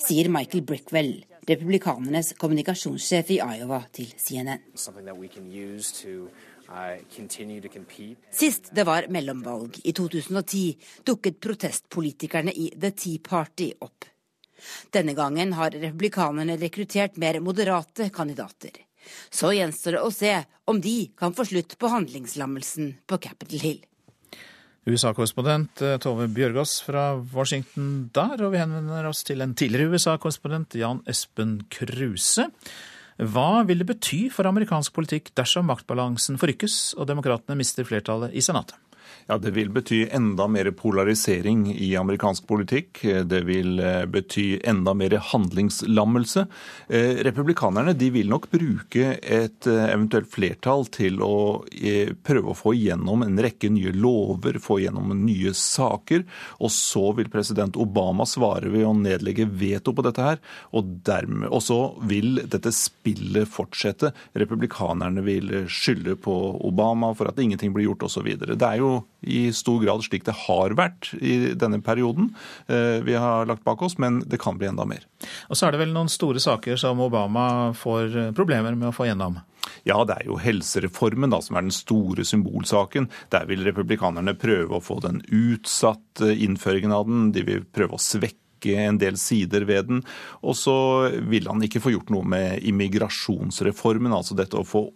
sier 0.03 0.27
Michael 0.27 0.65
Brickwell, 0.67 1.13
republikanernes 1.47 2.33
kommunikasjonssjef 2.37 3.31
i 3.35 3.39
Iowa 3.39 3.81
til 3.93 4.09
CNN. 4.17 4.59
Uh, 6.65 6.97
Sist 8.31 8.71
det 8.73 8.85
var 8.87 9.07
mellomvalg, 9.13 9.79
i 9.83 9.93
2010, 9.93 10.63
dukket 11.05 11.39
protestpolitikerne 11.39 12.53
i 12.53 12.71
The 12.73 12.91
Tea 12.91 13.21
Party 13.23 13.71
opp. 13.79 14.09
Denne 14.89 15.13
gangen 15.13 15.53
har 15.53 15.75
republikanerne 15.75 16.57
rekruttert 16.57 17.17
mer 17.21 17.39
moderate 17.39 18.09
kandidater. 18.09 18.71
Så 19.29 19.51
gjenstår 19.53 19.97
det 19.97 20.01
å 20.01 20.13
se 20.13 20.33
om 20.65 20.79
de 20.81 21.11
kan 21.17 21.35
få 21.37 21.45
slutt 21.45 21.77
på 21.77 21.91
handlingslammelsen 21.93 22.95
på 23.05 23.19
Capitol 23.21 23.61
Hill. 23.61 23.83
USA-korrespondent 24.85 25.81
eh, 25.81 25.95
Tove 26.01 26.27
Bjørgaas 26.29 26.77
fra 26.85 27.07
Washington 27.33 28.09
der, 28.13 28.37
og 28.45 28.53
vi 28.53 28.61
henvender 28.61 29.07
oss 29.09 29.23
til 29.25 29.41
en 29.41 29.55
tidligere 29.57 29.95
USA-korrespondent, 29.95 30.77
Jan 30.77 31.01
Espen 31.09 31.57
Kruse. 31.73 32.45
Hva 33.15 33.63
vil 33.65 33.81
det 33.81 33.87
bety 33.89 34.25
for 34.33 34.45
amerikansk 34.49 34.93
politikk 34.93 35.31
dersom 35.39 35.69
maktbalansen 35.71 36.37
forrykkes 36.37 36.95
og 36.99 37.07
demokratene 37.09 37.57
mister 37.57 37.87
flertallet 37.87 38.35
i 38.35 38.43
Senatet? 38.43 38.77
Ja, 39.27 39.37
Det 39.37 39.51
vil 39.51 39.69
bety 39.73 40.03
enda 40.11 40.45
mer 40.47 40.67
polarisering 40.71 41.71
i 41.73 41.95
amerikansk 41.97 42.45
politikk. 42.47 42.99
Det 43.25 43.39
vil 43.47 43.79
eh, 43.81 44.03
bety 44.05 44.59
enda 44.63 44.93
mer 44.93 45.15
handlingslammelse. 45.31 46.43
Eh, 46.87 47.23
republikanerne 47.25 47.95
de 47.97 48.11
vil 48.13 48.29
nok 48.29 48.45
bruke 48.51 49.15
et 49.17 49.65
eh, 49.65 49.87
eventuelt 49.87 50.29
flertall 50.29 50.85
til 50.93 51.23
å 51.25 51.37
prøve 52.21 52.51
å 52.51 52.57
få 52.57 52.75
igjennom 52.77 53.23
en 53.25 53.41
rekke 53.41 53.71
nye 53.73 53.95
lover, 53.97 54.59
få 54.61 54.77
igjennom 54.83 55.15
nye 55.23 55.55
saker. 55.57 56.21
Og 56.61 56.73
så 56.77 57.07
vil 57.17 57.33
president 57.33 57.81
Obama 57.81 58.29
svare 58.29 58.69
ved 58.69 58.85
å 58.85 58.93
nedlegge 58.93 59.49
veto 59.49 59.95
på 59.97 60.05
dette 60.05 60.21
her. 60.21 60.41
Og, 60.77 61.01
dermed, 61.09 61.49
og 61.49 61.65
så 61.65 61.79
vil 62.05 62.43
dette 62.45 62.69
spillet 62.69 63.49
fortsette. 63.49 64.13
Republikanerne 64.37 65.25
vil 65.25 65.65
skylde 65.65 66.13
på 66.21 66.37
Obama 66.69 67.15
for 67.17 67.33
at 67.33 67.41
ingenting 67.41 67.73
blir 67.73 67.89
gjort 67.89 68.05
osv. 68.11 68.29
Det 68.45 68.61
er 68.61 68.85
jo 68.85 68.93
i 69.25 69.49
stor 69.53 69.81
grad 69.83 70.05
slik 70.05 70.25
det 70.27 70.35
har 70.45 70.75
vært 70.77 71.11
i 71.19 71.53
denne 71.57 71.81
perioden 71.83 72.31
eh, 72.67 73.01
vi 73.05 73.17
har 73.19 73.49
lagt 73.49 73.65
bak 73.65 73.81
oss, 73.85 73.97
men 74.01 74.21
det 74.25 74.39
kan 74.41 74.59
bli 74.59 74.69
enda 74.69 74.85
mer. 74.87 75.05
Og 75.49 75.57
så 75.57 75.67
er 75.67 75.75
det 75.75 75.83
vel 75.83 75.93
noen 75.95 76.11
store 76.11 76.41
saker 76.41 76.79
som 76.79 77.01
Obama 77.03 77.73
får 77.77 78.17
eh, 78.21 78.31
problemer 78.37 78.77
med 78.77 78.91
å 78.91 78.95
få 78.95 79.09
gjennom? 79.09 79.41
Ja, 79.85 79.99
det 80.05 80.19
er 80.19 80.29
jo 80.29 80.39
helsereformen 80.41 81.33
da, 81.33 81.41
som 81.41 81.57
er 81.57 81.65
den 81.65 81.73
store 81.73 82.25
symbolsaken. 82.25 83.09
Der 83.33 83.47
vil 83.49 83.65
republikanerne 83.65 84.35
prøve 84.37 84.77
å 84.77 84.83
få 84.83 84.99
den 85.03 85.21
utsatt, 85.25 86.21
eh, 86.21 86.37
innføringen 86.45 86.93
av 86.95 87.09
den. 87.09 87.31
De 87.35 87.45
vil 87.45 87.65
prøve 87.65 87.97
å 87.97 88.01
svekke 88.01 88.44
ikke 88.55 88.75
en 88.87 88.99
del 89.01 89.19
sider 89.19 89.65
ved 89.67 89.89
den. 89.91 90.01
Og 90.41 90.57
så 90.57 90.75
vil 91.29 91.49
han 91.51 91.63
ikke 91.65 91.81
få 91.83 91.93
gjort 91.93 92.11
noe 92.13 92.25
med 92.35 92.65
immigrasjonsreformen, 92.65 94.15
altså 94.15 94.37
dette 94.37 94.59
å 94.59 94.65
få 94.67 94.87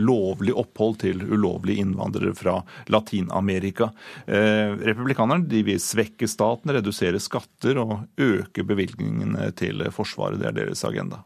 lovlig 0.00 0.54
opphold 0.58 1.02
til 1.04 1.22
ulovlige 1.26 1.84
innvandrere 1.84 2.34
fra 2.38 2.60
Latin-Amerika. 2.92 3.92
Eh, 4.26 4.72
republikanerne 4.88 5.48
de 5.50 5.64
vil 5.66 5.82
svekke 5.82 6.28
staten, 6.30 6.72
redusere 6.72 7.20
skatter 7.22 7.80
og 7.82 7.98
øke 8.20 8.64
bevilgningene 8.66 9.52
til 9.58 9.84
Forsvaret. 9.92 10.40
Det 10.40 10.50
er 10.50 10.58
deres 10.62 10.84
agenda. 10.88 11.22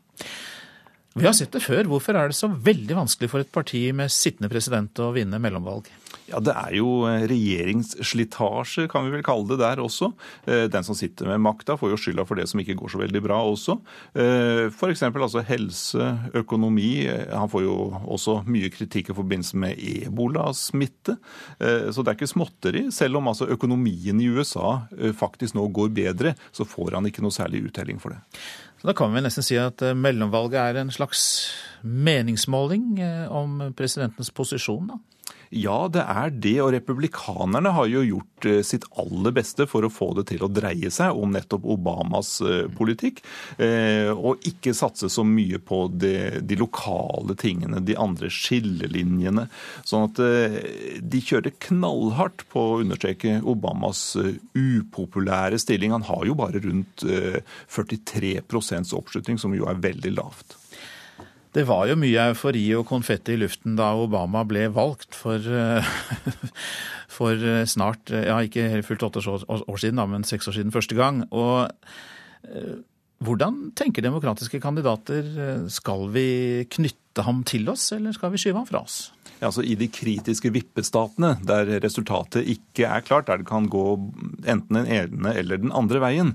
Vi 1.17 1.25
har 1.25 1.33
sett 1.33 1.55
det 1.55 1.63
før. 1.65 1.87
Hvorfor 1.89 2.17
er 2.19 2.29
det 2.29 2.37
så 2.37 2.51
veldig 2.51 2.99
vanskelig 2.99 3.31
for 3.33 3.41
et 3.41 3.53
parti 3.53 3.87
med 3.97 4.13
sittende 4.13 4.51
president 4.53 5.01
å 5.01 5.15
vinne 5.17 5.41
mellomvalg? 5.41 5.89
Ja, 6.27 6.41
Det 6.43 6.55
er 6.59 6.73
jo 6.75 7.05
eh, 7.07 7.25
regjeringsslitasje, 7.31 8.89
kan 8.91 9.07
vi 9.07 9.15
vel 9.15 9.25
kalle 9.27 9.47
det 9.53 9.61
der 9.61 9.83
også. 9.83 10.09
Eh, 10.51 10.65
den 10.73 10.87
som 10.87 10.99
sitter 10.99 11.29
med 11.31 11.45
makta, 11.45 11.77
får 11.79 11.93
jo 11.93 12.01
skylda 12.03 12.25
for 12.27 12.39
det 12.39 12.49
som 12.51 12.63
ikke 12.63 12.75
går 12.79 12.93
så 12.93 13.01
veldig 13.05 13.23
bra 13.23 13.39
også. 13.47 13.77
Eh, 14.19 14.67
F.eks. 14.73 15.05
altså 15.07 15.45
helse, 15.47 16.09
økonomi. 16.35 17.07
Han 17.31 17.51
får 17.53 17.63
jo 17.63 17.77
også 18.03 18.41
mye 18.51 18.73
kritikk 18.75 19.13
i 19.13 19.17
forbindelse 19.17 19.61
med 19.63 19.79
ebolasmitte. 19.79 21.17
Så 21.59 22.03
det 22.03 22.11
er 22.11 22.17
ikke 22.17 22.29
småtteri. 22.31 22.83
Selv 22.95 23.21
om 23.21 23.31
altså 23.31 23.47
økonomien 23.53 24.19
i 24.21 24.29
USA 24.29 24.81
faktisk 25.17 25.57
nå 25.57 25.67
går 25.75 25.93
bedre, 25.95 26.35
så 26.55 26.67
får 26.69 26.99
han 26.99 27.09
ikke 27.09 27.25
noe 27.25 27.35
særlig 27.35 27.67
uttelling 27.69 28.01
for 28.03 28.15
det. 28.15 28.21
Så 28.81 28.91
Da 28.91 28.95
kan 28.99 29.15
vi 29.15 29.23
nesten 29.25 29.47
si 29.47 29.59
at 29.61 29.83
mellomvalget 29.97 30.59
er 30.61 30.81
en 30.83 30.93
slags 30.95 31.23
meningsmåling 31.83 32.99
om 33.31 33.61
presidentens 33.79 34.33
posisjon, 34.35 34.91
da? 34.93 35.01
Ja, 35.55 35.87
det 35.93 36.03
er 36.03 36.33
det. 36.35 36.57
Og 36.65 36.73
republikanerne 36.75 37.71
har 37.77 37.89
jo 37.91 38.03
gjort 38.07 38.49
eh, 38.49 38.63
sitt 38.67 38.87
aller 38.99 39.35
beste 39.37 39.67
for 39.71 39.87
å 39.87 39.93
få 39.93 40.11
det 40.19 40.27
til 40.33 40.43
å 40.43 40.51
dreie 40.51 40.91
seg 40.93 41.17
om 41.17 41.35
nettopp 41.35 41.67
Obamas 41.77 42.41
eh, 42.43 42.67
politikk. 42.77 43.23
Eh, 43.63 44.11
og 44.11 44.43
ikke 44.49 44.75
satse 44.77 45.11
så 45.13 45.25
mye 45.27 45.61
på 45.63 45.85
de, 45.95 46.43
de 46.43 46.59
lokale 46.59 47.37
tingene, 47.39 47.83
de 47.87 47.97
andre 48.01 48.31
skillelinjene. 48.33 49.47
Sånn 49.87 50.09
at 50.09 50.21
de 51.01 51.23
kjører 51.23 51.55
knallhardt 51.69 52.47
på 52.51 52.63
å 52.63 52.79
understreke 52.83 53.39
Obamas 53.47 54.03
upopulære 54.57 55.61
stilling. 55.63 55.95
Han 55.95 56.07
har 56.09 56.27
jo 56.27 56.37
bare 56.39 56.63
rundt 56.65 57.05
43% 57.07 58.95
oppslutning, 58.97 59.41
som 59.41 59.55
jo 59.57 59.69
er 59.71 59.83
veldig 59.83 60.15
lavt. 60.17 60.57
Det 61.57 61.65
var 61.65 61.87
jo 61.89 61.97
mye 61.97 62.27
eufori 62.35 62.67
og 62.77 62.85
konfetti 62.91 63.33
i 63.33 63.41
luften 63.41 63.79
da 63.79 63.95
Obama 63.97 64.43
ble 64.45 64.67
valgt 64.77 65.17
for, 65.17 65.41
eh, 65.41 65.87
for 67.17 67.33
eh, 67.33 67.65
snart 67.65 68.13
Ja, 68.13 68.43
ikke 68.45 68.83
fullt 68.85 69.07
åtte 69.09 69.23
år 69.25 69.81
siden, 69.81 69.97
da, 69.97 70.05
men 70.11 70.27
seks 70.29 70.51
år 70.51 70.59
siden 70.59 70.75
første 70.75 70.99
gang. 70.99 71.23
Og 71.33 71.71
eh, 72.45 72.77
hvordan 73.25 73.71
tenker 73.79 74.05
demokratiske 74.05 74.61
kandidater? 74.61 75.25
Skal 75.73 76.11
vi 76.13 76.29
knytte 76.77 77.06
ham 77.25 77.45
til 77.49 77.69
oss, 77.73 77.93
eller 77.97 78.13
skal 78.13 78.35
vi 78.35 78.41
skyve 78.43 78.61
ham 78.61 78.69
fra 78.69 78.83
oss? 78.85 79.07
Ja, 79.37 79.51
altså 79.51 79.61
I 79.67 79.75
de 79.77 79.89
kritiske 79.93 80.49
vippestatene, 80.55 81.35
der 81.45 81.69
resultatet 81.85 82.47
ikke 82.49 82.89
er 82.89 83.05
klart, 83.05 83.27
der 83.29 83.43
det 83.43 83.49
kan 83.49 83.67
gå 83.69 83.85
enten 84.49 84.79
den 84.79 84.89
ene 84.89 85.33
eller 85.37 85.61
den 85.61 85.75
andre 85.77 86.01
veien, 86.01 86.31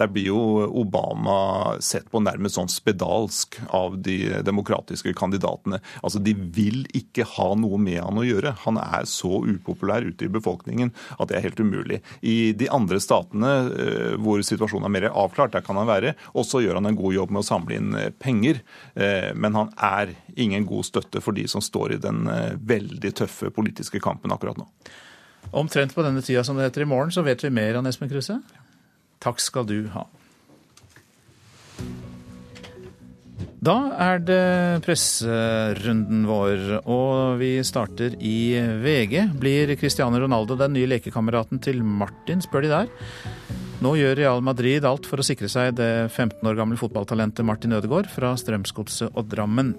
der 0.00 0.08
blir 0.12 0.30
jo 0.30 0.40
Obama 0.80 1.76
sett 1.84 2.08
på 2.12 2.22
nærmest 2.24 2.56
sånn 2.56 2.72
spedalsk 2.72 3.58
av 3.76 3.98
de 4.06 4.40
demokratiske 4.46 5.12
kandidatene. 5.18 5.82
Altså 6.00 6.22
De 6.24 6.32
vil 6.32 6.86
ikke 6.96 7.26
ha 7.36 7.50
noe 7.60 7.80
med 7.82 8.00
han 8.00 8.20
å 8.20 8.24
gjøre. 8.24 8.54
Han 8.64 8.80
er 8.80 9.04
så 9.10 9.42
upopulær 9.44 10.06
ute 10.06 10.24
i 10.24 10.32
befolkningen 10.32 10.94
at 11.18 11.28
det 11.28 11.38
er 11.38 11.46
helt 11.50 11.60
umulig. 11.60 12.00
I 12.24 12.54
de 12.56 12.70
andre 12.72 13.02
statene 13.02 13.52
eh, 13.68 14.16
hvor 14.16 14.40
situasjonen 14.40 14.88
er 14.88 14.96
mer 14.96 15.08
avklart, 15.12 15.52
der 15.52 15.66
kan 15.66 15.76
han 15.76 15.90
være. 15.90 16.14
Og 16.32 16.48
så 16.48 16.64
gjør 16.64 16.80
han 16.80 16.88
en 16.88 16.98
god 16.98 17.18
jobb 17.18 17.36
med 17.36 17.44
å 17.44 17.48
samle 17.50 17.76
inn 17.76 17.92
eh, 18.00 18.08
penger, 18.16 18.62
eh, 18.96 19.32
men 19.36 19.60
han 19.60 19.74
er 19.76 20.16
ingen 20.34 20.66
god 20.66 20.88
støtte 20.88 21.22
for 21.24 21.36
de 21.36 21.46
som 21.48 21.62
står 21.64 21.96
i 21.96 22.02
den 22.02 22.26
veldig 22.66 23.12
tøffe 23.22 23.52
politiske 23.54 24.00
kampen 24.02 24.34
akkurat 24.34 24.58
nå. 24.60 24.66
Omtrent 25.56 25.94
på 25.94 26.02
denne 26.02 26.24
tida 26.26 26.42
som 26.44 26.58
det 26.58 26.66
heter 26.66 26.82
i 26.82 26.90
morgen, 26.90 27.14
så 27.14 27.22
vet 27.22 27.44
vi 27.44 27.54
mer 27.54 27.78
av 27.78 27.86
Espen 27.86 28.10
Kruse. 28.10 28.40
Takk 29.22 29.40
skal 29.40 29.68
du 29.68 29.78
ha. 29.94 30.06
Da 33.66 33.74
er 33.98 34.20
det 34.22 34.82
presserunden 34.84 36.26
vår, 36.28 36.66
og 36.86 37.38
vi 37.40 37.56
starter 37.66 38.14
i 38.22 38.54
VG. 38.82 39.16
Blir 39.40 39.72
Cristiano 39.80 40.20
Ronaldo 40.22 40.58
den 40.60 40.76
nye 40.76 40.90
lekekameraten 40.92 41.62
til 41.64 41.82
Martin, 41.82 42.44
spør 42.44 42.66
de 42.66 42.70
der. 42.74 42.92
Nå 43.82 43.96
gjør 43.98 44.14
Real 44.20 44.44
Madrid 44.44 44.86
alt 44.88 45.08
for 45.08 45.20
å 45.20 45.26
sikre 45.26 45.50
seg 45.52 45.74
det 45.80 46.08
15 46.12 46.46
år 46.46 46.56
gamle 46.56 46.78
fotballtalentet 46.80 47.44
Martin 47.48 47.74
Ødegaard 47.76 48.08
fra 48.12 48.36
Strømsgodset 48.38 49.16
og 49.16 49.26
Drammen. 49.32 49.74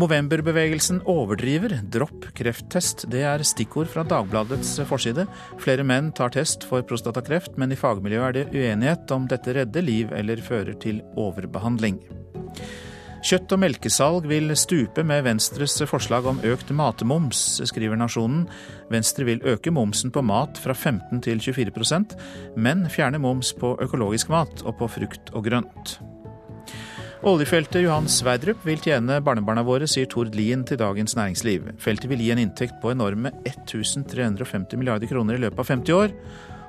Movemberbevegelsen 0.00 1.02
overdriver. 1.10 1.78
Dropp 1.92 2.30
krefttest. 2.36 3.06
Det 3.10 3.24
er 3.26 3.44
stikkord 3.46 3.90
fra 3.92 4.04
Dagbladets 4.06 4.76
forside. 4.88 5.26
Flere 5.62 5.86
menn 5.86 6.12
tar 6.16 6.34
test 6.34 6.66
for 6.68 6.86
prostatakreft, 6.86 7.58
men 7.60 7.72
i 7.74 7.78
fagmiljøet 7.80 8.28
er 8.28 8.38
det 8.38 8.48
uenighet 8.54 9.16
om 9.16 9.28
dette 9.30 9.56
redder 9.56 9.86
liv 9.86 10.14
eller 10.16 10.42
fører 10.44 10.78
til 10.80 11.02
overbehandling. 11.18 12.00
Kjøtt- 13.20 13.52
og 13.52 13.60
melkesalg 13.60 14.26
vil 14.30 14.48
stupe 14.56 15.02
med 15.04 15.26
Venstres 15.26 15.74
forslag 15.88 16.24
om 16.30 16.40
økt 16.40 16.70
matmoms, 16.72 17.60
skriver 17.68 17.98
Nasjonen. 18.00 18.46
Venstre 18.90 19.26
vil 19.28 19.44
øke 19.44 19.70
momsen 19.70 20.10
på 20.10 20.22
mat 20.24 20.56
fra 20.56 20.72
15 20.72 21.20
til 21.26 21.42
24% 21.44 22.16
men 22.56 22.86
fjerne 22.88 23.20
moms 23.20 23.52
på 23.52 23.76
økologisk 23.84 24.32
mat 24.32 24.64
og 24.64 24.78
på 24.80 24.88
frukt 24.96 25.34
og 25.34 25.44
grønt. 25.50 25.98
Oljefeltet 27.20 27.82
Johan 27.84 28.06
Sverdrup 28.08 28.62
vil 28.64 28.78
tjene 28.80 29.18
barnebarna 29.20 29.60
våre, 29.60 29.84
sier 29.84 30.06
Tord 30.08 30.32
Lien 30.32 30.62
til 30.64 30.78
Dagens 30.80 31.12
Næringsliv. 31.18 31.66
Feltet 31.76 32.08
vil 32.08 32.22
gi 32.24 32.30
en 32.32 32.38
inntekt 32.40 32.78
på 32.80 32.94
enorme 32.94 33.28
1350 33.44 34.80
milliarder 34.80 35.10
kroner 35.10 35.36
i 35.36 35.42
løpet 35.42 35.60
av 35.60 35.68
50 35.68 35.92
år. 35.98 36.14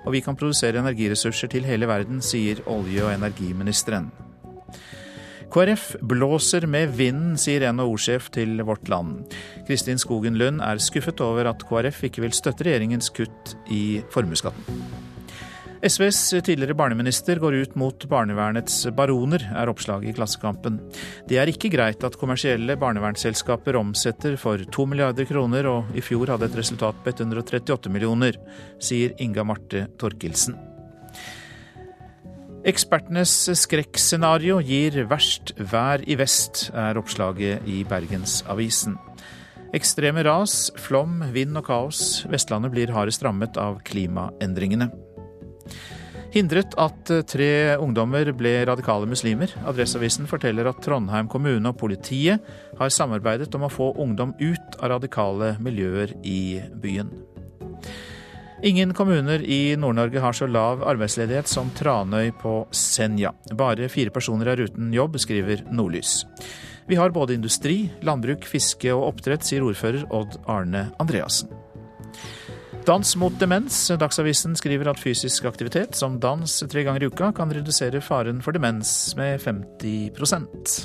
Og 0.04 0.12
vi 0.12 0.20
kan 0.26 0.36
produsere 0.36 0.82
energiressurser 0.82 1.54
til 1.54 1.64
hele 1.64 1.88
verden, 1.88 2.20
sier 2.20 2.60
olje- 2.68 3.06
og 3.06 3.14
energiministeren. 3.14 4.10
KrF 5.56 5.94
blåser 6.04 6.68
med 6.68 6.98
vinden, 7.00 7.38
sier 7.40 7.70
NHO-sjef 7.72 8.28
til 8.36 8.60
Vårt 8.68 8.92
Land. 8.92 9.32
Kristin 9.70 10.04
Skogen 10.04 10.36
Lund 10.36 10.60
er 10.68 10.84
skuffet 10.84 11.24
over 11.24 11.48
at 11.54 11.64
KrF 11.64 12.04
ikke 12.10 12.26
vil 12.26 12.36
støtte 12.36 12.68
regjeringens 12.68 13.08
kutt 13.16 13.56
i 13.72 14.02
formuesskatten. 14.12 15.11
SVs 15.82 16.44
tidligere 16.46 16.76
barneminister 16.78 17.40
går 17.42 17.56
ut 17.64 17.72
mot 17.80 18.04
barnevernets 18.06 18.84
baroner, 18.94 19.42
er 19.58 19.70
oppslaget 19.72 20.12
i 20.12 20.14
Klassekampen. 20.14 20.78
Det 21.26 21.40
er 21.42 21.50
ikke 21.50 21.72
greit 21.74 22.06
at 22.06 22.20
kommersielle 22.22 22.76
barnevernsselskaper 22.78 23.80
omsetter 23.80 24.38
for 24.38 24.62
2 24.62 24.86
milliarder 24.92 25.26
kroner, 25.26 25.66
og 25.72 25.90
i 25.98 26.06
fjor 26.06 26.30
hadde 26.30 26.52
et 26.52 26.60
resultat 26.60 27.02
på 27.02 27.16
138 27.16 27.90
millioner, 27.90 28.38
sier 28.78 29.18
Inga 29.18 29.48
Marte 29.50 29.88
Torkelsen. 29.98 30.60
Ekspertenes 32.62 33.34
skrekkscenario 33.58 34.62
gir 34.62 35.02
verst 35.10 35.56
vær 35.58 36.06
i 36.06 36.14
vest, 36.14 36.68
er 36.78 37.02
oppslaget 37.02 37.66
i 37.66 37.82
Bergensavisen. 37.90 39.00
Ekstreme 39.74 40.22
ras, 40.28 40.68
flom, 40.78 41.24
vind 41.34 41.58
og 41.58 41.72
kaos. 41.72 42.20
Vestlandet 42.30 42.76
blir 42.76 42.94
hardest 42.94 43.24
rammet 43.26 43.58
av 43.58 43.82
klimaendringene 43.88 44.92
hindret 46.32 46.76
at 46.80 47.12
eh, 47.12 47.24
tre 47.28 47.52
ungdommer 47.82 48.32
ble 48.38 48.54
radikale 48.70 49.10
muslimer. 49.10 49.52
Adresseavisen 49.68 50.30
forteller 50.32 50.70
at 50.72 50.82
Trondheim 50.84 51.30
kommune 51.32 51.72
og 51.72 51.80
politiet 51.82 52.44
har 52.80 52.94
samarbeidet 52.94 53.52
om 53.58 53.68
å 53.68 53.74
få 53.74 53.92
ungdom 54.02 54.34
ut 54.40 54.80
av 54.80 54.96
radikale 54.96 55.56
miljøer 55.64 56.16
i 56.24 56.62
byen. 56.82 57.12
Ingen 58.62 58.92
kommuner 58.94 59.42
i 59.42 59.74
Nord-Norge 59.74 60.22
har 60.22 60.36
så 60.38 60.46
lav 60.46 60.84
arbeidsledighet 60.86 61.50
som 61.50 61.72
Tranøy 61.74 62.30
på 62.44 62.60
Senja. 62.78 63.32
Bare 63.58 63.90
fire 63.90 64.14
personer 64.14 64.52
er 64.52 64.62
uten 64.68 64.92
jobb, 64.94 65.18
skriver 65.18 65.66
Nordlys. 65.74 66.20
Vi 66.86 67.00
har 67.00 67.14
både 67.16 67.34
industri, 67.40 67.88
landbruk, 68.06 68.46
fiske 68.46 68.94
og 68.94 69.08
oppdrett, 69.16 69.48
sier 69.48 69.66
ordfører 69.66 70.06
Odd 70.14 70.38
Arne 70.46 70.92
Andreassen. 71.02 71.50
Dans 72.86 73.16
mot 73.16 73.34
demens. 73.40 73.92
Dagsavisen 74.00 74.56
skriver 74.58 74.90
at 74.90 75.00
fysisk 75.00 75.46
aktivitet, 75.46 75.94
som 75.96 76.16
dans 76.20 76.64
tre 76.72 76.82
ganger 76.84 77.04
i 77.04 77.10
uka, 77.12 77.30
kan 77.38 77.52
redusere 77.54 78.02
faren 78.02 78.42
for 78.42 78.58
demens 78.58 79.14
med 79.20 79.38
50% 79.44 80.80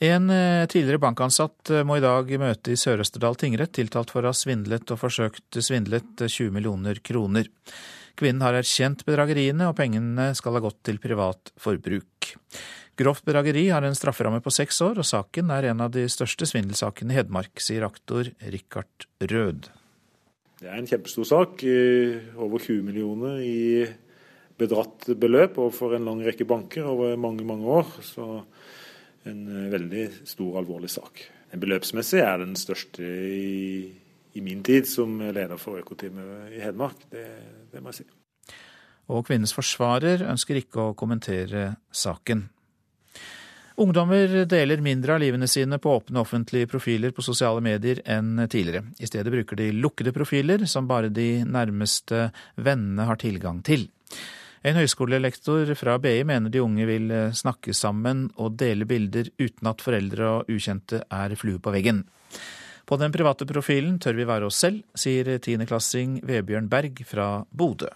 En 0.00 0.30
eh, 0.30 0.66
tidligere 0.66 0.98
bankansatt 0.98 1.70
eh, 1.70 1.84
må 1.84 1.98
i 2.00 2.02
dag 2.02 2.30
møte 2.40 2.72
i 2.72 2.78
Sør-Østerdal 2.80 3.36
tingrett, 3.38 3.74
tiltalt 3.76 4.10
for 4.10 4.24
å 4.24 4.32
ha 4.32 4.36
svindlet 4.36 4.90
og 4.90 5.02
forsøkt 5.02 5.60
svindlet 5.60 6.24
20 6.24 6.54
millioner 6.56 6.98
kroner. 7.04 7.52
Kvinnen 8.18 8.42
har 8.42 8.56
erkjent 8.56 9.04
bedrageriene, 9.06 9.68
og 9.68 9.76
pengene 9.76 10.32
skal 10.34 10.56
ha 10.56 10.64
gått 10.64 10.80
til 10.88 10.98
privat 11.04 11.52
forbruk. 11.60 12.32
Grovt 13.00 13.24
bedrageri 13.24 13.62
har 13.72 13.80
en 13.86 13.94
strafferamme 13.96 14.42
på 14.44 14.52
seks 14.52 14.82
år, 14.84 14.98
og 15.00 15.06
saken 15.08 15.48
er 15.54 15.70
en 15.70 15.78
av 15.80 15.92
de 15.94 16.02
største 16.12 16.44
svindelsakene 16.44 17.14
i 17.14 17.16
Hedmark, 17.16 17.62
sier 17.64 17.86
aktor 17.86 18.28
Rikard 18.52 19.06
Rød. 19.24 19.70
Det 20.60 20.68
er 20.68 20.76
en 20.76 20.88
kjempestor 20.90 21.24
sak. 21.24 21.64
Over 22.36 22.60
20 22.60 22.84
millioner 22.84 23.38
i 23.40 23.86
bedratt 24.60 25.08
beløp 25.16 25.56
overfor 25.56 25.96
en 25.96 26.10
lang 26.10 26.20
rekke 26.26 26.44
banker 26.44 26.84
over 26.92 27.16
mange, 27.16 27.46
mange 27.48 27.72
år. 27.78 27.88
Så 28.04 28.28
en 29.24 29.40
veldig 29.72 30.04
stor, 30.28 30.60
alvorlig 30.60 30.92
sak. 30.92 31.24
Beløpsmessig 31.56 32.20
er 32.20 32.44
den 32.44 32.52
største 32.60 33.00
i, 33.00 33.80
i 34.36 34.44
min 34.44 34.60
tid 34.66 34.84
som 34.84 35.16
leder 35.24 35.56
for 35.56 35.80
Økoteamet 35.80 36.52
i 36.52 36.60
Hedmark. 36.60 37.08
Det, 37.08 37.26
det 37.72 37.80
må 37.80 37.94
jeg 37.94 38.02
si. 38.02 38.08
Og 39.08 39.24
kvinnens 39.24 39.56
forsvarer 39.56 40.28
ønsker 40.28 40.60
ikke 40.60 40.90
å 40.90 40.96
kommentere 40.98 41.70
saken. 41.88 42.50
Ungdommer 43.80 44.44
deler 44.44 44.82
mindre 44.84 45.14
av 45.14 45.22
livene 45.22 45.46
sine 45.48 45.78
på 45.80 45.94
åpne 45.96 46.20
offentlige 46.20 46.68
profiler 46.68 47.14
på 47.16 47.22
sosiale 47.24 47.62
medier 47.64 48.02
enn 48.04 48.42
tidligere. 48.44 48.82
I 49.00 49.08
stedet 49.08 49.32
bruker 49.32 49.56
de 49.56 49.70
lukkede 49.72 50.12
profiler 50.12 50.66
som 50.68 50.88
bare 50.90 51.08
de 51.08 51.46
nærmeste 51.48 52.26
vennene 52.60 53.06
har 53.08 53.16
tilgang 53.22 53.62
til. 53.64 53.86
En 54.60 54.76
høyskolelektor 54.76 55.72
fra 55.80 55.94
BI 55.96 56.26
mener 56.28 56.52
de 56.52 56.60
unge 56.60 56.84
vil 56.90 57.08
snakke 57.32 57.72
sammen 57.72 58.26
og 58.36 58.58
dele 58.60 58.84
bilder 58.84 59.32
uten 59.40 59.72
at 59.72 59.80
foreldre 59.80 60.28
og 60.34 60.52
ukjente 60.52 61.00
er 61.08 61.38
flue 61.40 61.56
på 61.56 61.72
veggen. 61.72 62.04
På 62.84 63.00
den 63.00 63.16
private 63.16 63.48
profilen 63.48 63.96
tør 63.96 64.20
vi 64.20 64.28
være 64.28 64.52
oss 64.52 64.60
selv, 64.60 64.84
sier 64.92 65.38
tiendeklassing 65.40 66.20
Vebjørn 66.28 66.68
Berg 66.68 67.00
fra 67.08 67.30
Bodø. 67.48 67.88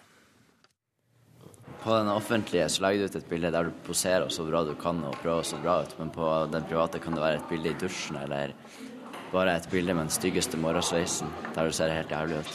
På 1.84 1.92
den 1.98 2.08
offentlige 2.08 2.68
så 2.68 2.80
legger 2.80 3.02
du 3.02 3.10
ut 3.10 3.16
et 3.18 3.26
bilde 3.28 3.50
der 3.52 3.66
du 3.68 3.72
poserer 3.84 4.30
så 4.32 4.46
bra 4.48 4.62
du 4.64 4.72
kan 4.80 5.02
og 5.04 5.18
prøver 5.20 5.44
så 5.44 5.58
bra 5.60 5.82
ut, 5.84 5.90
men 5.98 6.08
på 6.14 6.28
den 6.48 6.64
private 6.64 6.96
kan 6.96 7.12
det 7.12 7.20
være 7.20 7.36
et 7.42 7.50
bilde 7.50 7.74
i 7.74 7.76
dusjen 7.76 8.16
eller 8.22 8.54
bare 9.32 9.58
et 9.58 9.68
bilde 9.68 9.92
med 9.92 10.06
den 10.06 10.14
styggeste 10.14 10.56
morgensveisen 10.56 11.28
der 11.52 11.68
du 11.68 11.76
ser 11.76 11.92
helt 11.92 12.14
jævlig 12.14 12.38
ut. 12.40 12.54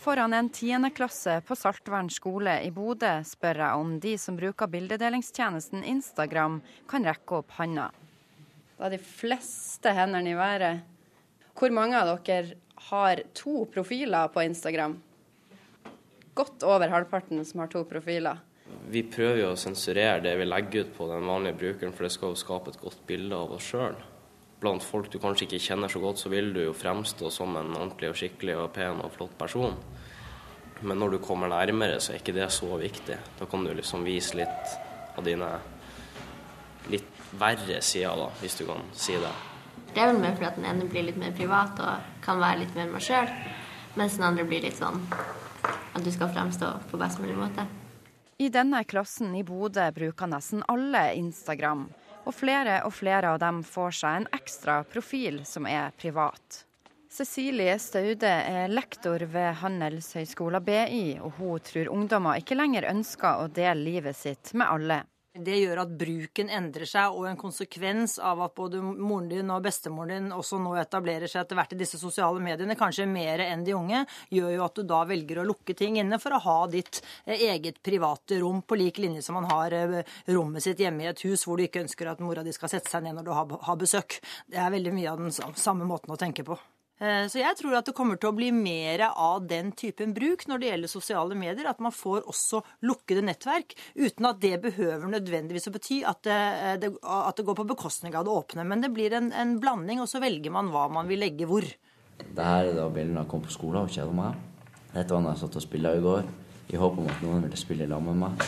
Foran 0.00 0.32
en 0.32 0.48
tiendeklasse 0.48 1.34
på 1.44 1.58
Saltvern 1.60 2.08
skole 2.08 2.56
i 2.64 2.70
Bodø 2.72 3.12
spør 3.28 3.60
jeg 3.66 3.82
om 3.82 3.92
de 4.00 4.14
som 4.16 4.40
bruker 4.40 4.72
bildedelingstjenesten 4.72 5.84
Instagram, 5.84 6.62
kan 6.88 7.04
rekke 7.04 7.42
opp 7.42 7.52
handa. 7.58 7.90
Da 8.78 8.88
er 8.88 8.96
de 8.96 9.02
fleste 9.04 9.92
hendene 9.92 10.32
i 10.32 10.40
været. 10.40 10.80
Hvor 11.52 11.76
mange 11.76 12.00
av 12.00 12.16
dere 12.24 12.56
har 12.88 13.20
to 13.36 13.68
profiler 13.68 14.32
på 14.32 14.48
Instagram? 14.48 14.96
Godt 16.40 16.64
over 16.66 16.88
halvparten 16.92 17.44
som 17.44 17.62
har 17.62 17.70
to 17.72 17.84
profiler. 17.88 18.40
Vi 18.90 19.02
prøver 19.06 19.42
jo 19.42 19.50
å 19.52 19.58
sensurere 19.58 20.22
det 20.24 20.36
vi 20.38 20.46
legger 20.46 20.86
ut 20.86 20.94
på 20.96 21.08
den 21.10 21.26
vanlige 21.26 21.58
brukeren, 21.58 21.92
for 21.94 22.06
det 22.06 22.14
skal 22.14 22.32
jo 22.32 22.40
skape 22.40 22.72
et 22.72 22.80
godt 22.80 23.02
bilde 23.06 23.36
av 23.36 23.52
oss 23.56 23.66
sjøl. 23.72 23.98
Blant 24.60 24.84
folk 24.84 25.08
du 25.10 25.18
kanskje 25.22 25.46
ikke 25.46 25.62
kjenner 25.64 25.90
så 25.90 26.02
godt, 26.02 26.20
så 26.20 26.30
vil 26.32 26.52
du 26.54 26.60
jo 26.62 26.76
fremstå 26.76 27.30
som 27.32 27.56
en 27.56 27.72
ordentlig 27.72 28.10
og 28.12 28.18
skikkelig 28.20 28.56
og 28.60 28.72
pen 28.76 29.02
og 29.02 29.12
flott 29.14 29.36
person. 29.40 29.76
Men 30.80 31.00
når 31.00 31.16
du 31.16 31.18
kommer 31.24 31.50
nærmere, 31.52 31.98
så 32.00 32.14
er 32.14 32.20
ikke 32.20 32.36
det 32.36 32.48
så 32.52 32.68
viktig. 32.80 33.18
Da 33.38 33.48
kan 33.48 33.64
du 33.64 33.72
liksom 33.76 34.04
vise 34.06 34.38
litt 34.40 34.74
av 35.16 35.24
dine 35.26 35.50
litt 36.92 37.08
verre 37.40 37.80
sider, 37.84 38.16
da, 38.16 38.30
hvis 38.40 38.58
du 38.60 38.66
kan 38.68 38.84
si 38.96 39.16
det. 39.20 39.32
Det 39.90 40.02
er 40.02 40.12
vel 40.12 40.22
mer 40.22 40.36
fordi 40.36 40.48
at 40.48 40.58
den 40.58 40.70
ene 40.70 40.88
blir 40.90 41.08
litt 41.08 41.20
mer 41.20 41.34
privat 41.36 41.80
og 41.82 42.24
kan 42.24 42.40
være 42.40 42.62
litt 42.62 42.76
mer 42.78 42.90
meg 42.92 43.04
sjøl, 43.04 43.30
mens 43.98 44.16
den 44.18 44.28
andre 44.28 44.46
blir 44.48 44.64
litt 44.64 44.78
sånn 44.78 45.02
at 45.64 46.04
du 46.04 46.10
skal 46.12 46.32
fremstå 46.32 46.72
på 46.90 47.00
best 47.00 47.20
mulig 47.22 47.36
måte. 47.38 47.66
I 48.40 48.48
denne 48.48 48.84
klassen 48.88 49.34
i 49.36 49.42
Bodø 49.44 49.90
bruker 49.92 50.30
nesten 50.30 50.64
alle 50.72 51.10
Instagram, 51.18 51.88
og 52.24 52.32
flere 52.36 52.78
og 52.88 52.94
flere 52.96 53.34
av 53.34 53.40
dem 53.42 53.60
får 53.66 53.96
seg 54.00 54.16
en 54.20 54.28
ekstra 54.36 54.80
profil 54.88 55.42
som 55.44 55.68
er 55.68 55.92
privat. 56.00 56.64
Cecilie 57.10 57.74
Staude 57.82 58.30
er 58.30 58.70
lektor 58.70 59.24
ved 59.32 59.56
Handelshøyskolen 59.60 60.62
BI, 60.62 61.18
og 61.18 61.40
hun 61.40 61.64
tror 61.66 61.90
ungdommer 61.90 62.38
ikke 62.38 62.54
lenger 62.54 62.86
ønsker 62.92 63.42
å 63.42 63.48
dele 63.50 63.82
livet 63.82 64.16
sitt 64.16 64.52
med 64.54 64.70
alle. 64.70 65.00
Det 65.44 65.56
gjør 65.56 65.82
at 65.84 65.92
bruken 66.00 66.50
endrer 66.52 66.88
seg, 66.88 67.16
og 67.16 67.26
en 67.28 67.38
konsekvens 67.40 68.18
av 68.22 68.42
at 68.44 68.54
både 68.56 68.80
moren 68.82 69.28
din 69.30 69.52
og 69.52 69.62
bestemoren 69.64 70.12
din 70.12 70.34
også 70.36 70.58
nå 70.62 70.74
etablerer 70.80 71.30
seg 71.30 71.44
etter 71.44 71.58
hvert 71.58 71.74
i 71.74 71.80
disse 71.80 72.00
sosiale 72.00 72.42
mediene, 72.42 72.76
kanskje 72.78 73.08
mer 73.10 73.44
enn 73.46 73.64
de 73.66 73.76
unge, 73.76 74.04
gjør 74.32 74.54
jo 74.56 74.64
at 74.66 74.80
du 74.80 74.84
da 74.90 75.02
velger 75.08 75.42
å 75.42 75.46
lukke 75.48 75.76
ting 75.78 76.00
inne 76.00 76.20
for 76.22 76.36
å 76.36 76.42
ha 76.46 76.58
ditt 76.72 77.02
eh, 77.24 77.46
eget 77.50 77.80
private 77.86 78.40
rom, 78.42 78.62
på 78.62 78.78
lik 78.80 79.00
linje 79.02 79.24
som 79.26 79.38
man 79.38 79.48
har 79.50 79.76
eh, 79.76 80.00
rommet 80.30 80.64
sitt 80.64 80.82
hjemme 80.82 81.06
i 81.06 81.10
et 81.12 81.24
hus 81.26 81.46
hvor 81.46 81.58
du 81.58 81.66
ikke 81.66 81.84
ønsker 81.84 82.10
at 82.10 82.24
mora 82.24 82.44
di 82.46 82.54
skal 82.56 82.72
sette 82.72 82.92
seg 82.92 83.06
ned 83.06 83.18
når 83.18 83.30
du 83.30 83.32
har 83.36 83.80
besøk. 83.80 84.20
Det 84.50 84.60
er 84.60 84.74
veldig 84.74 84.94
mye 84.96 85.14
av 85.14 85.24
den 85.24 85.56
samme 85.56 85.88
måten 85.88 86.12
å 86.14 86.20
tenke 86.20 86.46
på. 86.46 86.58
Eh, 87.00 87.26
så 87.32 87.40
jeg 87.40 87.56
tror 87.56 87.78
at 87.78 87.88
det 87.88 87.94
kommer 87.96 88.18
til 88.20 88.28
å 88.28 88.36
bli 88.36 88.50
mer 88.52 89.06
av 89.08 89.46
den 89.48 89.70
typen 89.72 90.12
bruk 90.16 90.44
når 90.48 90.60
det 90.60 90.68
gjelder 90.68 90.92
sosiale 90.92 91.38
medier. 91.38 91.70
At 91.70 91.80
man 91.80 91.94
får 91.96 92.26
også 92.28 92.60
lukkede 92.84 93.24
nettverk, 93.24 93.72
uten 93.96 94.28
at 94.28 94.42
det 94.42 94.58
behøver 94.66 95.06
nødvendigvis 95.08 95.70
å 95.70 95.74
bety 95.74 96.02
at 96.08 96.20
det, 96.28 96.36
eh, 96.36 96.76
det, 96.82 96.92
at 97.00 97.40
det 97.40 97.46
går 97.48 97.56
på 97.62 97.68
bekostning 97.72 98.16
av 98.16 98.28
det 98.28 98.34
åpne. 98.34 98.66
Men 98.68 98.84
det 98.84 98.92
blir 98.92 99.16
en, 99.16 99.32
en, 99.32 99.56
blanding, 99.60 100.02
og 100.04 100.10
så 100.12 100.20
velger 100.20 100.52
man 100.52 100.68
hva 100.74 100.88
man 100.92 101.08
vil 101.08 101.24
legge 101.24 101.48
hvor. 101.48 101.64
Det 102.20 102.44
her 102.44 102.68
er 102.68 102.76
da 102.76 102.88
bildene 102.92 103.24
jeg 103.24 103.32
kom 103.32 103.44
på 103.46 103.54
skolen 103.54 103.86
og 103.86 103.94
kjeda 103.94 104.12
meg. 104.12 104.36
Dette 104.92 105.14
var 105.14 105.24
da 105.24 105.32
jeg 105.32 105.44
satt 105.44 105.56
og 105.56 105.64
spilte 105.64 105.96
i 105.96 106.04
går, 106.04 106.32
i 106.70 106.80
håp 106.80 106.98
om 107.00 107.08
at 107.08 107.22
noen 107.24 107.46
ville 107.46 107.58
spille 107.58 107.88
lag 107.88 108.04
med 108.04 108.20
meg. 108.26 108.44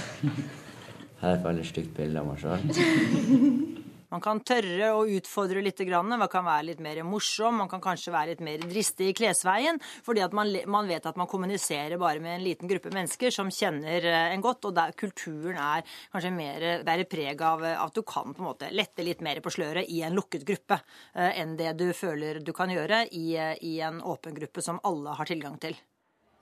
Her 1.23 1.31
er 1.31 1.39
et 1.39 1.47
veldig 1.47 1.65
stygt 1.65 1.95
bilde 1.97 2.21
av 2.21 2.29
meg 2.29 2.43
sjøl. 2.43 3.79
Man 4.13 4.21
kan 4.21 4.43
tørre 4.45 4.91
å 4.93 5.07
utfordre 5.09 5.63
litt, 5.65 5.81
man 5.89 6.29
kan 6.29 6.45
være 6.45 6.67
litt 6.69 6.81
mer 6.85 7.01
morsom, 7.09 7.57
man 7.63 7.71
kan 7.71 7.81
kanskje 7.81 8.13
være 8.13 8.35
litt 8.35 8.43
mer 8.45 8.61
dristig 8.61 9.09
i 9.09 9.15
klesveien. 9.17 9.81
Fordi 10.05 10.21
at 10.21 10.35
man, 10.37 10.51
man, 10.69 10.91
vet 10.91 11.07
at 11.09 11.17
man 11.17 11.31
kommuniserer 11.31 11.97
bare 12.01 12.21
med 12.21 12.37
en 12.37 12.45
liten 12.45 12.69
gruppe 12.69 12.93
mennesker 12.93 13.33
som 13.33 13.49
kjenner 13.49 14.05
eh, 14.05 14.35
en 14.35 14.45
godt. 14.45 14.69
Og 14.69 14.77
der 14.77 14.93
kulturen 14.93 15.57
er 15.57 15.87
kanskje 16.13 16.35
mer 16.37 16.67
bærer 16.85 17.09
preg 17.09 17.41
av 17.47 17.65
at 17.73 17.97
du 17.97 18.03
kan 18.05 18.37
på 18.37 18.45
en 18.45 18.51
måte 18.51 18.69
lette 18.75 19.07
litt 19.07 19.25
mer 19.25 19.41
på 19.41 19.55
sløret 19.55 19.89
i 19.89 20.03
en 20.05 20.17
lukket 20.19 20.45
gruppe 20.49 20.77
eh, 20.77 21.41
enn 21.41 21.57
det 21.57 21.73
du 21.81 21.89
føler 21.97 22.43
du 22.45 22.53
kan 22.57 22.73
gjøre 22.73 23.07
i, 23.17 23.33
eh, 23.41 23.57
i 23.65 23.79
en 23.81 24.03
åpen 24.05 24.37
gruppe 24.37 24.65
som 24.65 24.83
alle 24.85 25.17
har 25.17 25.33
tilgang 25.33 25.57
til. 25.63 25.79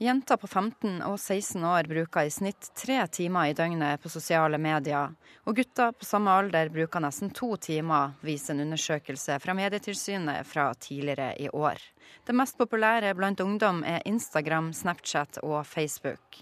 Jenter 0.01 0.39
på 0.41 0.47
15 0.49 1.03
og 1.05 1.19
16 1.21 1.65
år 1.69 1.85
bruker 1.85 2.25
i 2.25 2.31
snitt 2.33 2.71
tre 2.73 3.03
timer 3.13 3.51
i 3.51 3.53
døgnet 3.53 4.01
på 4.01 4.09
sosiale 4.09 4.57
medier, 4.57 5.11
og 5.45 5.59
gutter 5.59 5.91
på 5.93 6.07
samme 6.09 6.33
alder 6.33 6.71
bruker 6.73 7.03
nesten 7.05 7.29
to 7.37 7.51
timer, 7.61 8.15
viser 8.25 8.55
en 8.55 8.63
undersøkelse 8.65 9.37
fra 9.45 9.55
Medietilsynet 9.59 10.49
fra 10.49 10.71
tidligere 10.73 11.35
i 11.45 11.51
år. 11.53 11.85
Det 12.25 12.33
mest 12.33 12.57
populære 12.57 13.11
blant 13.19 13.43
ungdom 13.45 13.83
er 13.85 14.01
Instagram, 14.09 14.71
Snapchat 14.73 15.43
og 15.43 15.67
Facebook. 15.69 16.41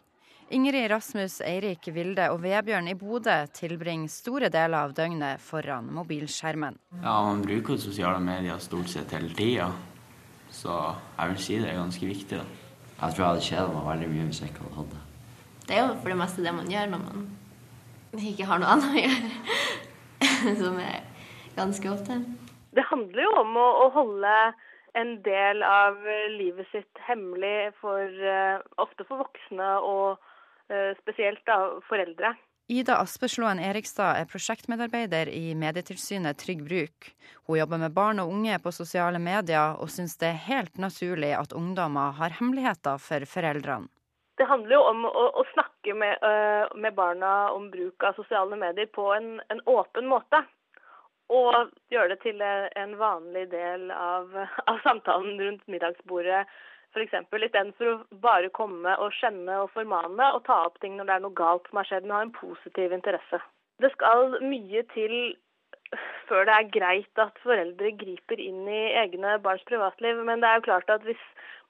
Ingrid 0.54 0.86
Rasmus, 0.94 1.40
Eirik 1.42 1.90
Vilde 1.90 2.30
og 2.30 2.38
Vebjørn 2.46 2.92
i 2.92 2.94
Bodø 2.94 3.40
tilbringer 3.58 4.14
store 4.14 4.52
deler 4.54 4.84
av 4.84 4.94
døgnet 4.94 5.42
foran 5.42 5.90
mobilskjermen. 5.98 6.78
Ja, 7.02 7.18
Man 7.26 7.42
bruker 7.42 7.76
sosiale 7.76 8.22
medier 8.22 8.62
stort 8.62 8.94
sett 8.94 9.18
hele 9.18 9.34
tida, 9.34 9.68
så 10.46 10.94
jeg 11.18 11.34
vil 11.34 11.44
si 11.48 11.58
det 11.58 11.74
er 11.74 11.82
ganske 11.82 12.14
viktig. 12.14 12.38
da. 12.38 12.67
Jeg 12.98 13.14
tror 13.14 13.22
jeg 13.22 13.30
hadde 13.30 13.46
kjeda 13.46 13.66
meg 13.72 13.84
veldig 13.86 14.08
mye 14.12 14.24
hvis 14.28 14.40
jeg 14.42 14.50
ikke 14.50 14.64
hadde 14.64 14.78
hatt 14.78 14.94
det. 14.94 15.02
Det 15.68 15.76
er 15.76 15.84
jo 15.84 15.98
for 16.00 16.10
det 16.10 16.18
meste 16.18 16.44
det 16.46 16.54
man 16.56 16.70
gjør 16.72 16.88
når 16.92 17.02
man 17.04 17.26
ikke 18.30 18.48
har 18.48 18.62
noe 18.62 18.72
annet 18.74 18.88
å 18.88 19.02
gjøre. 19.04 19.34
Som 20.62 20.80
er 20.82 21.04
ganske 21.54 21.92
ofte. 21.92 22.16
Det 22.74 22.84
handler 22.88 23.22
jo 23.22 23.34
om 23.42 23.54
å, 23.60 23.68
å 23.84 23.86
holde 23.94 24.34
en 24.98 25.12
del 25.22 25.62
av 25.62 26.00
livet 26.32 26.66
sitt 26.72 27.02
hemmelig 27.06 27.70
for 27.78 28.02
uh, 28.02 28.58
ofte 28.82 29.06
for 29.06 29.22
voksne 29.22 29.68
og 29.86 30.18
uh, 30.72 30.92
spesielt 31.04 31.44
da 31.46 31.58
foreldre. 31.86 32.32
Ida 32.70 32.98
Aspeslåen 33.00 33.60
Erikstad 33.64 34.18
er 34.20 34.26
prosjektmedarbeider 34.28 35.30
i 35.32 35.54
Medietilsynet 35.56 36.36
Trygg 36.36 36.66
Bruk. 36.66 37.06
Hun 37.46 37.56
jobber 37.56 37.80
med 37.80 37.94
barn 37.96 38.20
og 38.20 38.28
unge 38.28 38.58
på 38.60 38.72
sosiale 38.76 39.16
medier, 39.16 39.78
og 39.80 39.88
syns 39.88 40.18
det 40.20 40.28
er 40.28 40.42
helt 40.50 40.76
naturlig 40.76 41.30
at 41.32 41.54
ungdommer 41.56 42.12
har 42.20 42.36
hemmeligheter 42.36 43.00
for 43.00 43.24
foreldrene. 43.30 43.88
Det 44.36 44.50
handler 44.52 44.76
jo 44.76 44.82
om 44.84 45.08
å, 45.08 45.24
å 45.40 45.46
snakke 45.54 45.96
med, 45.96 46.20
øh, 46.20 46.76
med, 46.76 46.92
barna 46.94 47.32
om 47.56 47.70
bruk 47.72 48.04
av 48.04 48.20
sosiale 48.20 48.60
medier 48.60 48.92
på 48.92 49.08
en, 49.16 49.38
en 49.48 49.64
åpen 49.64 50.12
måte. 50.12 50.44
Og 51.32 51.72
gjøre 51.88 52.12
det 52.12 52.20
til 52.26 52.44
en 52.44 52.96
vanlig 53.00 53.48
del 53.48 53.88
av, 53.96 54.36
av 54.68 54.84
samtalen 54.84 55.40
rundt 55.40 55.64
middagsbordet 55.72 56.44
f.eks. 56.94 57.14
Istedenfor 57.18 57.90
å 57.92 58.20
bare 58.22 58.52
komme 58.54 58.94
og 59.02 59.12
skjenne 59.16 59.60
og 59.64 59.72
formane 59.74 60.32
og 60.34 60.44
ta 60.48 60.62
opp 60.68 60.80
ting 60.82 60.96
når 60.96 61.08
det 61.08 61.16
er 61.16 61.26
noe 61.26 61.38
galt 61.38 61.68
som 61.68 61.80
har 61.80 61.90
skjedd, 61.90 62.06
men 62.08 62.16
ha 62.16 62.24
en 62.26 62.34
positiv 62.36 62.94
interesse. 62.96 63.42
Det 63.78 63.92
skal 63.94 64.38
mye 64.42 64.82
til 64.94 65.14
før 66.28 66.44
det 66.48 66.54
er 66.54 66.72
greit 66.72 67.22
at 67.22 67.38
foreldre 67.44 67.92
griper 67.96 68.40
inn 68.42 68.66
i 68.68 68.80
egne 69.00 69.38
barns 69.44 69.64
privatliv. 69.68 70.20
Men 70.26 70.42
det 70.42 70.50
er 70.50 70.60
jo 70.60 70.66
klart 70.68 70.92
at 70.92 71.04
hvis 71.06 71.22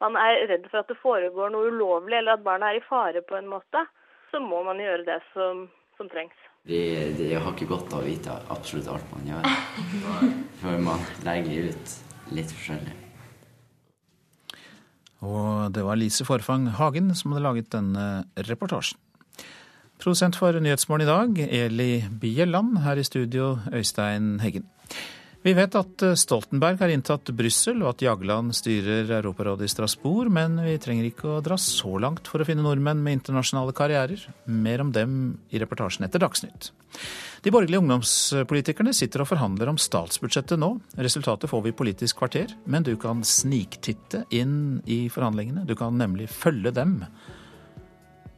man 0.03 0.19
er 0.19 0.47
redd 0.51 0.67
for 0.71 0.83
at 0.83 0.91
det 0.91 0.99
foregår 1.03 1.53
noe 1.55 1.71
ulovlig, 1.73 2.19
eller 2.19 2.39
at 2.39 2.47
barna 2.47 2.73
er 2.73 2.81
i 2.81 2.87
fare 2.89 3.23
på 3.27 3.39
en 3.39 3.51
måte, 3.51 3.85
så 4.33 4.43
må 4.43 4.63
man 4.67 4.81
gjøre 4.83 5.07
det 5.07 5.21
som, 5.33 5.67
som 5.97 6.11
trengs. 6.13 6.47
Det, 6.69 6.83
det 7.17 7.33
har 7.39 7.53
ikke 7.55 7.71
godt 7.71 7.95
av 7.95 8.03
å 8.03 8.09
vite 8.09 8.35
absolutt 8.53 8.91
alt 8.93 9.13
man 9.15 9.31
gjør. 9.31 9.53
For 10.61 10.89
man 10.91 11.05
legger 11.27 11.71
ut 11.73 11.99
litt 12.35 12.57
forskjellig. 12.57 13.08
Og 15.25 15.75
det 15.75 15.83
var 15.83 15.99
Lise 15.99 16.25
Forfang 16.27 16.69
Hagen 16.79 17.11
som 17.19 17.33
hadde 17.35 17.47
laget 17.47 17.73
denne 17.75 18.25
reportasjen. 18.49 19.01
Produsent 19.99 20.37
for 20.39 20.55
Nyhetsmorgen 20.55 21.03
i 21.03 21.11
dag, 21.11 21.39
Eli 21.51 22.05
Bieland. 22.21 22.79
Her 22.85 23.01
i 23.01 23.03
studio, 23.03 23.57
Øystein 23.75 24.39
Heggen. 24.39 24.69
Vi 25.43 25.55
vet 25.55 25.77
at 25.79 26.03
eh, 26.03 26.17
Stoltenberg 26.19 26.81
har 26.81 26.91
inntatt 26.91 27.31
Brussel, 27.37 27.79
og 27.85 27.93
at 27.93 28.03
Jagland 28.03 28.57
styrer 28.59 29.11
Europarådet 29.21 29.69
i 29.69 29.71
Strasbourg, 29.71 30.33
men 30.35 30.59
vi 30.65 30.75
trenger 30.83 31.07
ikke 31.07 31.29
å 31.37 31.43
dra 31.45 31.55
så 31.63 31.95
langt 32.03 32.27
for 32.27 32.43
å 32.43 32.47
finne 32.49 32.65
nordmenn 32.67 33.05
med 33.05 33.21
internasjonale 33.21 33.75
karrierer. 33.77 34.25
Mer 34.51 34.83
om 34.83 34.91
dem 34.95 35.13
i 35.55 35.61
reportasjen 35.63 36.09
etter 36.09 36.23
Dagsnytt. 36.25 36.73
De 37.45 37.53
borgerlige 37.55 37.79
ungdomspolitikerne 37.85 38.91
sitter 38.97 39.23
og 39.23 39.31
forhandler 39.31 39.71
om 39.71 39.79
statsbudsjettet 39.79 40.59
nå. 40.59 40.73
Resultatet 40.99 41.51
får 41.51 41.63
vi 41.65 41.71
i 41.71 41.77
Politisk 41.79 42.19
kvarter, 42.19 42.57
men 42.67 42.87
du 42.87 42.97
kan 42.99 43.23
sniktitte 43.23 44.25
inn 44.35 44.81
i 44.91 45.05
forhandlingene. 45.13 45.63
Du 45.69 45.77
kan 45.79 45.95
nemlig 46.01 46.27
følge 46.35 46.75
dem 46.75 47.05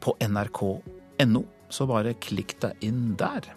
på 0.01 0.13
nrk.no, 0.21 1.43
så 1.71 1.89
bare 1.89 2.13
klikk 2.21 2.59
deg 2.61 2.85
inn 2.85 3.17
der. 3.17 3.49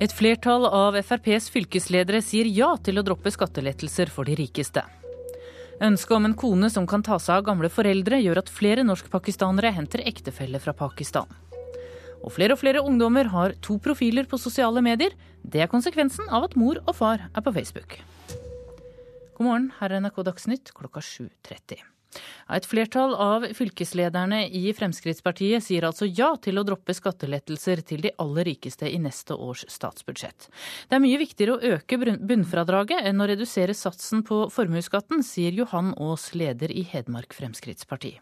Et 0.00 0.12
flertall 0.16 0.64
av 0.64 0.94
FrPs 0.96 1.50
fylkesledere 1.52 2.22
sier 2.24 2.48
ja 2.48 2.70
til 2.80 2.96
å 2.96 3.02
droppe 3.04 3.28
skattelettelser 3.34 4.08
for 4.08 4.24
de 4.24 4.32
rikeste. 4.38 4.80
Ønsket 5.84 6.14
om 6.16 6.24
en 6.24 6.36
kone 6.40 6.70
som 6.72 6.86
kan 6.88 7.04
ta 7.04 7.18
seg 7.20 7.34
av 7.42 7.44
gamle 7.50 7.68
foreldre, 7.68 8.16
gjør 8.24 8.40
at 8.40 8.48
flere 8.52 8.84
norskpakistanere 8.86 9.74
henter 9.76 10.00
ektefelle 10.08 10.56
fra 10.64 10.72
Pakistan. 10.76 11.28
Og 12.24 12.32
flere 12.32 12.56
og 12.56 12.62
flere 12.62 12.80
ungdommer 12.80 13.28
har 13.32 13.52
to 13.60 13.76
profiler 13.80 14.24
på 14.28 14.40
sosiale 14.40 14.80
medier. 14.84 15.12
Det 15.44 15.60
er 15.60 15.72
konsekvensen 15.72 16.32
av 16.32 16.48
at 16.48 16.56
mor 16.56 16.80
og 16.86 16.96
far 16.96 17.28
er 17.28 17.44
på 17.44 17.52
Facebook. 17.52 18.00
God 19.36 19.44
morgen, 19.44 19.70
her 19.82 19.92
er 19.92 20.00
NRK 20.00 20.24
Dagsnytt 20.32 20.72
klokka 20.76 21.04
7.30. 21.04 21.84
Et 22.50 22.66
flertall 22.66 23.14
av 23.14 23.46
fylkeslederne 23.54 24.42
i 24.48 24.72
Fremskrittspartiet 24.76 25.62
sier 25.64 25.86
altså 25.86 26.08
ja 26.08 26.32
til 26.42 26.58
å 26.58 26.64
droppe 26.66 26.94
skattelettelser 26.96 27.84
til 27.86 28.02
de 28.06 28.14
aller 28.22 28.48
rikeste 28.50 28.90
i 28.90 28.98
neste 29.02 29.36
års 29.36 29.62
statsbudsjett. 29.70 30.48
Det 30.90 30.98
er 30.98 31.04
mye 31.04 31.20
viktigere 31.20 31.56
å 31.56 31.76
øke 31.76 32.00
bunnfradraget 32.00 33.06
enn 33.10 33.22
å 33.22 33.28
redusere 33.30 33.76
satsen 33.76 34.24
på 34.26 34.42
formuesskatten, 34.54 35.22
sier 35.26 35.54
Johan 35.54 35.94
Aas, 35.98 36.32
leder 36.34 36.74
i 36.74 36.82
Hedmark 36.90 37.36
Fremskrittsparti. 37.36 38.16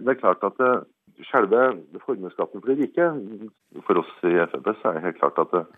Det 0.00 0.14
er 0.14 0.20
klart 0.20 0.42
at 0.46 0.58
eh, 0.64 0.82
selve 1.30 1.66
formuesskatten 2.06 2.62
for 2.62 2.72
de 2.72 2.80
rike, 2.82 3.10
for 3.86 4.00
oss 4.00 4.14
i 4.26 4.34
Frp, 4.50 4.72
er 4.72 4.96
det 4.96 5.04
helt 5.04 5.20
klart 5.20 5.42
at 5.44 5.58
eh, 5.60 5.68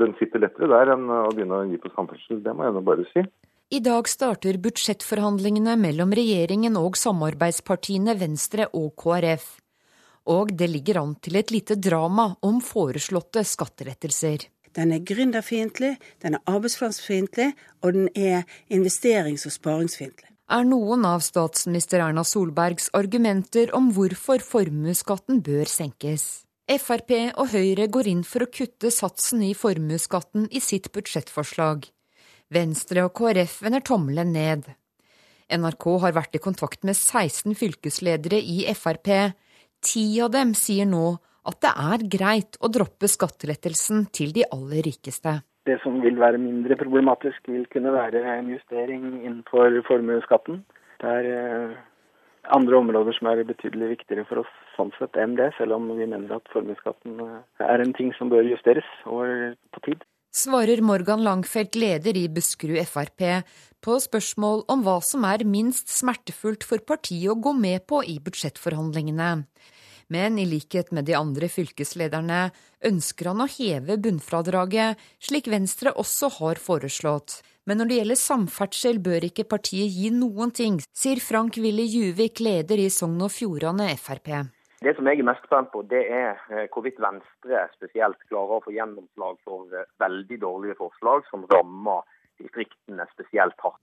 den 0.00 0.14
sitter 0.20 0.44
lettere 0.44 0.70
der 0.70 0.94
enn 0.94 1.08
å 1.10 1.24
begynne 1.32 1.62
å 1.62 1.66
gi 1.68 1.80
på 1.80 1.90
samferdsel. 1.96 2.40
Det 2.44 2.54
må 2.56 2.68
jeg 2.68 2.76
nå 2.76 2.84
bare 2.86 3.08
si. 3.10 3.24
I 3.72 3.78
dag 3.80 4.08
starter 4.08 4.58
budsjettforhandlingene 4.60 5.78
mellom 5.80 6.10
regjeringen 6.12 6.74
og 6.76 6.98
samarbeidspartiene 7.00 8.12
Venstre 8.20 8.66
og 8.76 8.90
KrF. 9.00 9.46
Og 10.28 10.50
det 10.60 10.68
ligger 10.68 10.98
an 11.00 11.14
til 11.24 11.38
et 11.40 11.48
lite 11.54 11.78
drama 11.80 12.26
om 12.44 12.58
foreslåtte 12.60 13.40
skatterettelser. 13.48 14.44
Den 14.76 14.92
er 14.92 15.00
gründerfiendtlig, 15.08 15.94
den 16.20 16.36
er 16.36 16.44
arbeidsplassfiendtlig, 16.52 17.46
og 17.80 17.96
den 17.96 18.10
er 18.12 18.44
investerings- 18.68 19.46
og 19.48 19.56
sparingsfiendtlig. 19.56 20.28
Er 20.52 20.68
noen 20.68 21.08
av 21.08 21.24
statsminister 21.24 22.04
Erna 22.04 22.26
Solbergs 22.28 22.90
argumenter 22.92 23.72
om 23.72 23.88
hvorfor 23.96 24.44
formuesskatten 24.44 25.40
bør 25.40 25.64
senkes. 25.64 26.44
Frp 26.68 27.16
og 27.40 27.48
Høyre 27.56 27.88
går 27.88 28.12
inn 28.12 28.22
for 28.22 28.44
å 28.44 28.52
kutte 28.52 28.92
satsen 28.92 29.40
i 29.48 29.54
formuesskatten 29.56 30.50
i 30.52 30.60
sitt 30.60 30.92
budsjettforslag. 30.92 31.88
Venstre 32.52 33.06
og 33.06 33.14
KrF 33.16 33.62
vender 33.64 33.80
tommelen 33.84 34.32
ned. 34.34 34.66
NRK 35.52 35.86
har 36.04 36.14
vært 36.16 36.36
i 36.36 36.40
kontakt 36.42 36.82
med 36.84 36.96
16 36.96 37.54
fylkesledere 37.56 38.40
i 38.40 38.64
Frp. 38.76 39.08
Ti 39.82 40.04
av 40.24 40.32
dem 40.34 40.52
sier 40.56 40.88
nå 40.88 41.14
at 41.48 41.58
det 41.64 41.72
er 41.72 42.04
greit 42.12 42.58
å 42.62 42.70
droppe 42.72 43.08
skattelettelsen 43.10 44.04
til 44.14 44.34
de 44.36 44.44
aller 44.52 44.84
rikeste. 44.86 45.40
Det 45.66 45.78
som 45.82 45.96
vil 46.02 46.18
være 46.18 46.40
mindre 46.42 46.76
problematisk, 46.78 47.40
vil 47.48 47.64
kunne 47.72 47.94
være 47.94 48.22
en 48.36 48.50
justering 48.52 49.08
innenfor 49.22 49.80
formuesskatten. 49.88 50.62
Det 51.02 51.16
er 51.18 51.28
eh, 51.32 51.74
andre 52.54 52.78
områder 52.82 53.16
som 53.16 53.30
er 53.30 53.44
betydelig 53.46 53.94
viktigere 53.96 54.26
for 54.28 54.42
oss 54.42 54.54
sånn 54.76 54.92
sett 54.98 55.18
enn 55.18 55.38
det, 55.38 55.52
selv 55.58 55.78
om 55.78 55.88
vi 55.94 56.04
mener 56.04 56.36
at 56.36 56.52
formuesskatten 56.54 57.20
eh, 57.26 57.66
er 57.66 57.82
en 57.82 57.94
ting 57.96 58.12
som 58.18 58.30
bør 58.32 58.46
justeres 58.50 58.88
over 59.06 59.54
på 59.74 59.86
tid 59.88 60.04
svarer 60.32 60.80
Morgan 60.80 61.22
Langfelt, 61.24 61.74
leder 61.74 62.16
i 62.16 62.28
Buskerud 62.28 62.80
Frp, 62.88 63.44
på 63.82 63.98
spørsmål 64.00 64.64
om 64.72 64.84
hva 64.86 64.98
som 65.04 65.24
er 65.28 65.44
minst 65.44 65.90
smertefullt 65.92 66.64
for 66.64 66.82
partiet 66.86 67.30
å 67.32 67.38
gå 67.38 67.52
med 67.56 67.84
på 67.90 68.02
i 68.06 68.18
budsjettforhandlingene. 68.22 69.30
Men 70.12 70.38
i 70.38 70.44
likhet 70.48 70.90
med 70.92 71.06
de 71.08 71.16
andre 71.16 71.48
fylkeslederne 71.48 72.42
ønsker 72.84 73.30
han 73.30 73.44
å 73.44 73.48
heve 73.48 73.96
bunnfradraget, 74.02 75.00
slik 75.22 75.48
Venstre 75.52 75.94
også 75.98 76.30
har 76.38 76.60
foreslått. 76.60 77.40
Men 77.64 77.78
når 77.78 77.88
det 77.88 77.98
gjelder 78.00 78.20
samferdsel, 78.20 78.98
bør 79.02 79.28
ikke 79.28 79.46
partiet 79.48 79.92
gi 79.94 80.10
noen 80.14 80.50
ting, 80.50 80.80
sier 80.92 81.22
Frank 81.22 81.56
Willy 81.62 81.86
Juvik, 81.86 82.42
leder 82.42 82.82
i 82.82 82.90
Sogn 82.90 83.22
og 83.22 83.32
Fjordane 83.32 83.92
Frp. 84.00 84.34
Det 84.82 84.96
som 84.96 85.06
jeg 85.06 85.20
er 85.20 85.26
mest 85.28 85.44
spent 85.46 85.70
på, 85.70 85.84
det 85.86 86.00
er 86.10 86.40
eh, 86.50 86.66
hvorvidt 86.72 86.98
Venstre 87.02 87.66
spesielt 87.76 88.18
klarer 88.30 88.56
å 88.56 88.64
få 88.64 88.72
gjennomslag 88.74 89.36
for 89.46 89.70
eh, 89.70 89.86
veldig 90.02 90.38
dårlige 90.42 90.78
forslag 90.80 91.22
som 91.28 91.44
rammer 91.52 92.02
distriktene 92.40 93.06
spesielt 93.12 93.58
hardt. 93.62 93.78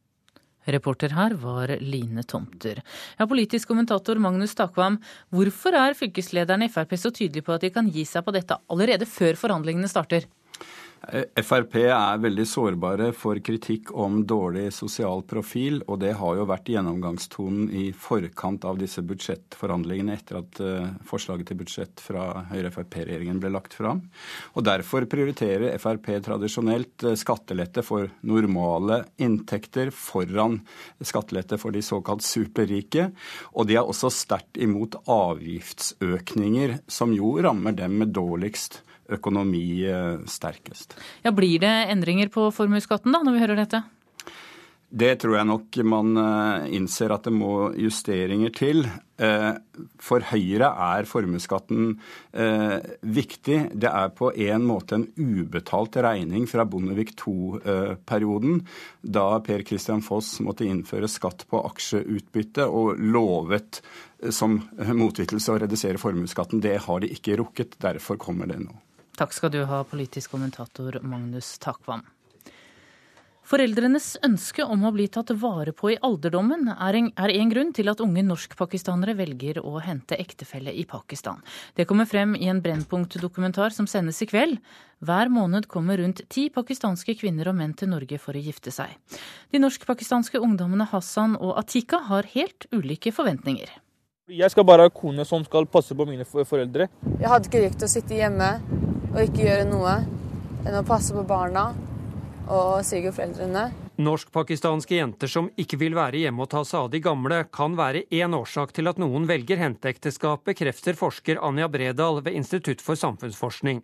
Reporter 0.69 1.13
her 1.15 1.37
var 1.39 1.71
Line 1.79 2.25
Tomter. 2.27 2.81
Ja, 3.17 3.27
Politisk 3.29 3.71
kommentator 3.71 4.19
Magnus 4.19 4.57
Takvam, 4.59 4.99
hvorfor 5.31 5.77
er 5.77 5.95
fylkeslederen 5.97 6.67
i 6.67 6.71
Frp 6.73 6.97
så 6.99 7.13
tydelig 7.15 7.45
på 7.47 7.55
at 7.55 7.63
de 7.63 7.71
kan 7.73 7.87
gi 7.87 8.03
seg 8.05 8.25
på 8.27 8.35
dette 8.35 8.59
allerede 8.67 9.07
før 9.09 9.39
forhandlingene 9.39 9.89
starter? 9.89 10.27
Frp 10.99 11.77
er 11.79 12.19
veldig 12.19 12.43
sårbare 12.43 13.09
for 13.15 13.39
kritikk 13.39 13.93
om 13.95 14.19
dårlig 14.27 14.65
sosial 14.75 15.21
profil, 15.27 15.79
og 15.87 16.01
det 16.03 16.11
har 16.19 16.35
jo 16.35 16.47
vært 16.49 16.67
gjennomgangstonen 16.73 17.69
i 17.71 17.85
forkant 17.95 18.67
av 18.67 18.81
disse 18.81 19.01
budsjettforhandlingene 19.07 20.17
etter 20.19 20.41
at 20.41 20.59
eh, 20.59 20.89
forslaget 21.07 21.49
til 21.49 21.59
budsjett 21.61 22.03
fra 22.03 22.25
Høyre-Frp-regjeringen 22.51 23.39
ble 23.39 23.53
lagt 23.55 23.77
fram. 23.79 24.03
Og 24.59 24.67
Derfor 24.67 25.07
prioriterer 25.09 25.79
Frp 25.79 26.11
tradisjonelt 26.25 27.07
eh, 27.07 27.15
skattelette 27.19 27.85
for 27.85 28.11
normale 28.27 29.05
inntekter 29.23 29.93
foran 29.95 30.59
skattelette 30.99 31.61
for 31.61 31.75
de 31.75 31.85
såkalt 31.85 32.27
superrike. 32.27 33.07
Og 33.55 33.71
de 33.71 33.79
er 33.79 33.87
også 33.87 34.11
sterkt 34.13 34.59
imot 34.59 34.99
avgiftsøkninger, 35.07 36.81
som 36.91 37.15
jo 37.15 37.37
rammer 37.39 37.79
dem 37.79 37.97
med 38.03 38.11
dårligst 38.19 38.81
økonomi 39.15 39.85
eh, 39.87 40.25
sterkest. 40.29 40.97
Ja, 41.23 41.33
Blir 41.35 41.61
det 41.63 41.75
endringer 41.93 42.31
på 42.33 42.49
formuesskatten 42.55 43.15
da, 43.15 43.23
når 43.23 43.37
vi 43.37 43.45
hører 43.45 43.63
dette? 43.63 43.85
Det 44.89 45.11
tror 45.21 45.35
jeg 45.37 45.45
nok 45.45 45.77
man 45.85 46.17
eh, 46.17 46.71
innser 46.79 47.13
at 47.13 47.27
det 47.27 47.33
må 47.35 47.69
justeringer 47.77 48.53
til. 48.57 48.87
Eh, 49.21 49.51
for 50.01 50.25
Høyre 50.31 50.71
er 50.95 51.05
formuesskatten 51.09 51.91
viktig. 53.05 53.59
Det 53.77 53.91
er 53.91 54.09
på 54.17 54.31
en 54.33 54.65
måte 54.65 54.97
en 54.97 55.05
ubetalt 55.13 55.99
regning 56.01 56.47
fra 56.49 56.65
Bondevik 56.65 57.13
II-perioden, 57.19 58.63
da 59.01 59.27
Per 59.45 59.65
Christian 59.67 60.01
Foss 60.05 60.37
måtte 60.45 60.65
innføre 60.65 61.11
skatt 61.11 61.45
på 61.51 61.61
aksjeutbytte 61.69 62.65
og 62.65 62.97
lovet 62.97 63.83
som 64.35 64.57
motvittelse 64.79 65.53
å 65.53 65.61
redusere 65.61 66.01
formuesskatten. 66.01 66.63
Det 66.63 66.77
har 66.87 67.03
de 67.03 67.13
ikke 67.13 67.37
rukket. 67.39 67.77
Derfor 67.83 68.17
kommer 68.21 68.49
det 68.49 68.61
nå. 68.65 68.73
Takk 69.19 69.33
skal 69.35 69.51
du 69.51 69.65
ha, 69.67 69.81
politisk 69.83 70.31
kommentator 70.31 70.95
Magnus 71.03 71.57
Takvam. 71.59 72.05
Foreldrenes 73.49 74.13
ønske 74.23 74.63
om 74.63 74.85
å 74.87 74.91
bli 74.95 75.09
tatt 75.11 75.33
vare 75.41 75.73
på 75.75 75.89
i 75.91 75.97
alderdommen 76.05 76.69
er 76.69 76.97
en, 76.99 77.09
er 77.19 77.33
en 77.33 77.51
grunn 77.51 77.73
til 77.75 77.91
at 77.91 77.99
unge 78.05 78.23
norskpakistanere 78.23 79.17
velger 79.19 79.59
å 79.59 79.73
hente 79.83 80.15
ektefelle 80.21 80.71
i 80.71 80.85
Pakistan. 80.87 81.41
Det 81.75 81.87
kommer 81.89 82.07
frem 82.07 82.37
i 82.37 82.47
en 82.47 82.61
Brennpunkt-dokumentar 82.63 83.75
som 83.75 83.89
sendes 83.91 84.21
i 84.23 84.29
kveld. 84.29 84.55
Hver 85.03 85.33
måned 85.33 85.67
kommer 85.67 85.99
rundt 85.99 86.23
ti 86.31 86.47
pakistanske 86.53 87.17
kvinner 87.19 87.51
og 87.51 87.59
menn 87.59 87.75
til 87.75 87.91
Norge 87.91 88.21
for 88.23 88.39
å 88.39 88.45
gifte 88.45 88.71
seg. 88.71 88.95
De 89.51 89.59
norsk-pakistanske 89.59 90.39
ungdommene 90.39 90.87
Hassan 90.93 91.35
og 91.41 91.57
Atika 91.59 92.05
har 92.07 92.31
helt 92.37 92.69
ulike 92.71 93.11
forventninger. 93.11 93.67
Jeg 94.29 94.51
skal 94.53 94.65
bare 94.67 94.85
ha 94.85 94.89
kone 94.93 95.23
som 95.25 95.41
skal 95.41 95.65
passe 95.65 95.95
på 95.97 96.05
mine 96.05 96.21
foreldre. 96.21 96.85
Jeg 97.17 97.29
hadde 97.31 97.49
ikke 97.49 97.61
likt 97.63 97.81
å 97.81 97.87
sitte 97.89 98.13
hjemme 98.13 98.49
og 99.09 99.21
ikke 99.23 99.41
gjøre 99.41 99.63
noe 99.65 99.93
enn 100.69 100.75
å 100.77 100.83
passe 100.85 101.15
på 101.15 101.23
barna 101.25 101.71
og 102.45 102.83
svigerforeldrene. 102.85 103.63
Norsk-pakistanske 103.99 104.99
jenter 104.99 105.31
som 105.31 105.49
ikke 105.59 105.79
vil 105.81 105.97
være 105.97 106.21
hjemme 106.21 106.45
og 106.45 106.51
ta 106.51 106.61
seg 106.61 106.85
av 106.85 106.91
de 106.93 107.01
gamle, 107.03 107.39
kan 107.51 107.73
være 107.75 108.05
én 108.15 108.35
årsak 108.37 108.71
til 108.77 108.91
at 108.91 109.01
noen 109.01 109.25
velger 109.29 109.59
henteekteskap, 109.59 110.45
bekrefter 110.45 110.95
forsker 110.99 111.41
Anja 111.43 111.65
Bredal 111.71 112.21
ved 112.21 112.37
Institutt 112.37 112.85
for 112.85 112.99
samfunnsforskning. 113.01 113.81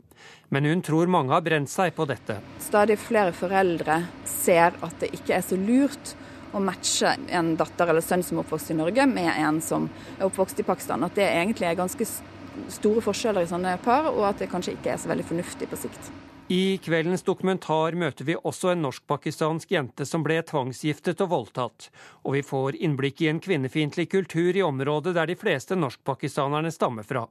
Men 0.53 0.69
hun 0.69 0.85
tror 0.85 1.09
mange 1.11 1.33
har 1.33 1.43
brent 1.45 1.73
seg 1.73 1.97
på 1.97 2.05
dette. 2.07 2.37
Stadig 2.63 2.99
flere 3.01 3.33
foreldre 3.35 4.03
ser 4.29 4.77
at 4.77 5.01
det 5.01 5.09
ikke 5.17 5.39
er 5.39 5.49
så 5.49 5.57
lurt 5.57 6.13
å 6.55 6.61
matche 6.63 7.15
en 7.35 7.55
datter 7.59 7.91
eller 7.91 8.03
sønn 8.03 8.23
som 8.23 8.39
er 8.39 8.45
oppvokst 8.45 8.71
i 8.71 8.77
Norge, 8.79 9.07
med 9.09 9.31
en 9.33 9.59
som 9.63 9.89
er 10.17 10.27
oppvokst 10.29 10.61
i 10.63 10.67
Pakistan. 10.67 11.03
At 11.03 11.17
det 11.19 11.27
egentlig 11.27 11.67
er 11.69 11.79
ganske 11.79 12.07
store 12.71 13.03
forskjeller 13.03 13.43
i 13.43 13.51
sånne 13.51 13.75
par, 13.83 14.07
og 14.13 14.23
at 14.29 14.39
det 14.39 14.51
kanskje 14.51 14.77
ikke 14.77 14.93
er 14.93 15.01
så 15.01 15.11
veldig 15.11 15.27
fornuftig 15.27 15.67
på 15.71 15.81
sikt. 15.85 16.13
I 16.47 16.77
kveldens 16.77 17.25
dokumentar 17.25 17.95
møter 17.97 18.27
vi 18.27 18.35
også 18.37 18.69
en 18.71 18.83
norsk-pakistansk 18.85 19.71
jente 19.73 20.05
som 20.05 20.21
ble 20.21 20.37
tvangsgiftet 20.45 21.23
og 21.25 21.31
voldtatt. 21.31 21.87
Og 22.21 22.35
vi 22.37 22.43
får 22.45 22.77
innblikk 22.85 23.23
i 23.25 23.31
en 23.31 23.39
kvinnefiendtlig 23.41 24.11
kultur 24.11 24.53
i 24.53 24.61
området 24.61 25.15
der 25.17 25.31
de 25.31 25.37
fleste 25.41 25.73
norsk-pakistanerne 25.79 26.69
stammer 26.69 27.07
fra. 27.07 27.25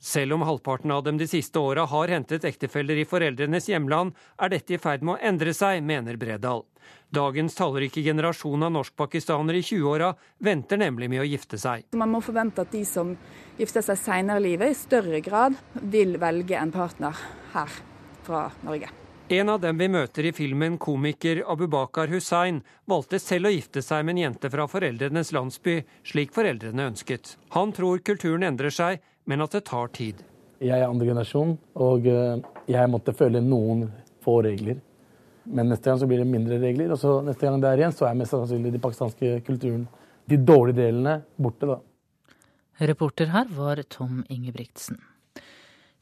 Selv 0.00 0.34
om 0.34 0.42
halvparten 0.42 0.90
av 0.90 1.02
dem 1.04 1.18
de 1.18 1.26
siste 1.26 1.58
åra 1.58 1.84
har 1.90 2.08
hentet 2.08 2.44
ektefeller 2.46 3.00
i 3.02 3.06
foreldrenes 3.08 3.66
hjemland, 3.68 4.14
er 4.38 4.52
dette 4.52 4.76
i 4.76 4.78
ferd 4.78 5.02
med 5.02 5.16
å 5.16 5.22
endre 5.30 5.54
seg, 5.56 5.82
mener 5.82 6.16
Bredal. 6.16 6.62
Dagens 7.10 7.56
tallrike 7.58 8.02
generasjon 8.04 8.62
av 8.62 8.72
norsk-pakistanere 8.76 9.58
i 9.58 9.66
20-åra 9.66 10.12
venter 10.44 10.78
nemlig 10.78 11.10
med 11.10 11.24
å 11.24 11.26
gifte 11.26 11.58
seg. 11.58 11.88
Man 11.98 12.12
må 12.14 12.22
forvente 12.22 12.62
at 12.62 12.72
de 12.72 12.84
som 12.86 13.16
gifter 13.58 13.82
seg 13.82 13.98
seinere 13.98 14.38
i 14.38 14.46
livet, 14.52 14.70
i 14.70 14.78
større 14.78 15.20
grad 15.24 15.58
vil 15.82 16.14
velge 16.22 16.56
en 16.60 16.72
partner 16.72 17.18
her 17.56 17.78
fra 18.22 18.46
Norge. 18.62 18.92
En 19.28 19.50
av 19.52 19.58
dem 19.60 19.76
vi 19.76 19.90
møter 19.92 20.24
i 20.24 20.32
filmen, 20.32 20.78
komiker 20.80 21.42
Abubakar 21.52 22.08
Hussein, 22.08 22.62
valgte 22.88 23.18
selv 23.20 23.50
å 23.50 23.52
gifte 23.52 23.82
seg 23.84 24.06
med 24.06 24.14
en 24.14 24.22
jente 24.22 24.48
fra 24.48 24.64
foreldrenes 24.70 25.34
landsby, 25.36 25.82
slik 26.06 26.32
foreldrene 26.32 26.86
ønsket. 26.94 27.34
Han 27.52 27.74
tror 27.76 28.00
kulturen 28.00 28.46
endrer 28.48 28.72
seg, 28.72 29.02
men 29.28 29.44
at 29.44 29.54
det 29.54 29.66
tar 29.68 29.90
tid. 29.94 30.22
Jeg 30.58 30.74
er 30.80 30.88
andre 30.88 31.06
generasjon, 31.10 31.54
og 31.78 32.06
eh, 32.08 32.40
jeg 32.72 32.90
måtte 32.90 33.14
følge 33.16 33.42
noen 33.44 33.84
få 34.24 34.40
regler. 34.46 34.80
Men 35.48 35.70
neste 35.70 35.90
gang 35.90 36.00
så 36.00 36.08
blir 36.08 36.22
det 36.22 36.28
mindre 36.28 36.58
regler, 36.60 36.92
og 36.92 37.00
så 37.00 37.18
neste 37.24 37.46
gang 37.46 37.60
det 37.62 37.70
er 37.70 37.82
igjen, 37.82 37.94
så 37.96 38.08
er 38.08 38.16
mest 38.18 38.34
sannsynlig 38.34 38.72
de 38.74 38.80
pakistanske 38.82 39.38
kulturen, 39.46 39.86
de 40.28 40.40
dårlige 40.40 40.80
delene, 40.80 41.20
borte, 41.40 41.68
da. 41.68 41.78
Reporter 42.88 43.30
her 43.32 43.48
var 43.50 43.80
Tom 43.90 44.24
Ingebrigtsen. 44.30 44.98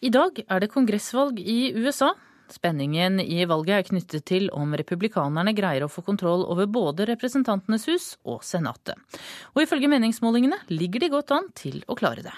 I 0.04 0.10
dag 0.12 0.42
er 0.44 0.60
det 0.60 0.72
kongressvalg 0.74 1.38
i 1.40 1.72
USA. 1.76 2.10
Spenningen 2.52 3.18
i 3.22 3.46
valget 3.48 3.78
er 3.78 3.86
knyttet 3.86 4.26
til 4.28 4.50
om 4.54 4.74
republikanerne 4.76 5.54
greier 5.56 5.86
å 5.86 5.90
få 5.90 6.04
kontroll 6.06 6.44
over 6.46 6.68
både 6.70 7.08
Representantenes 7.08 7.88
hus 7.90 8.10
og 8.28 8.44
Senatet. 8.46 8.98
Og 9.56 9.64
ifølge 9.64 9.90
meningsmålingene 9.90 10.60
ligger 10.70 11.02
de 11.02 11.14
godt 11.16 11.32
an 11.34 11.48
til 11.56 11.80
å 11.88 11.96
klare 11.98 12.26
det. 12.26 12.36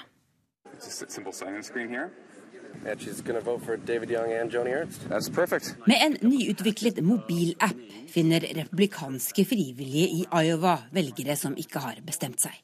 Med 5.87 6.03
en 6.05 6.17
nyutviklet 6.23 7.01
mobilapp 7.05 7.81
finner 8.13 8.47
republikanske 8.61 9.45
frivillige 9.49 10.07
i 10.21 10.23
Iowa 10.45 10.77
velgere 10.95 11.37
som 11.37 11.57
ikke 11.59 11.83
har 11.83 11.99
bestemt 12.07 12.41
seg. 12.45 12.55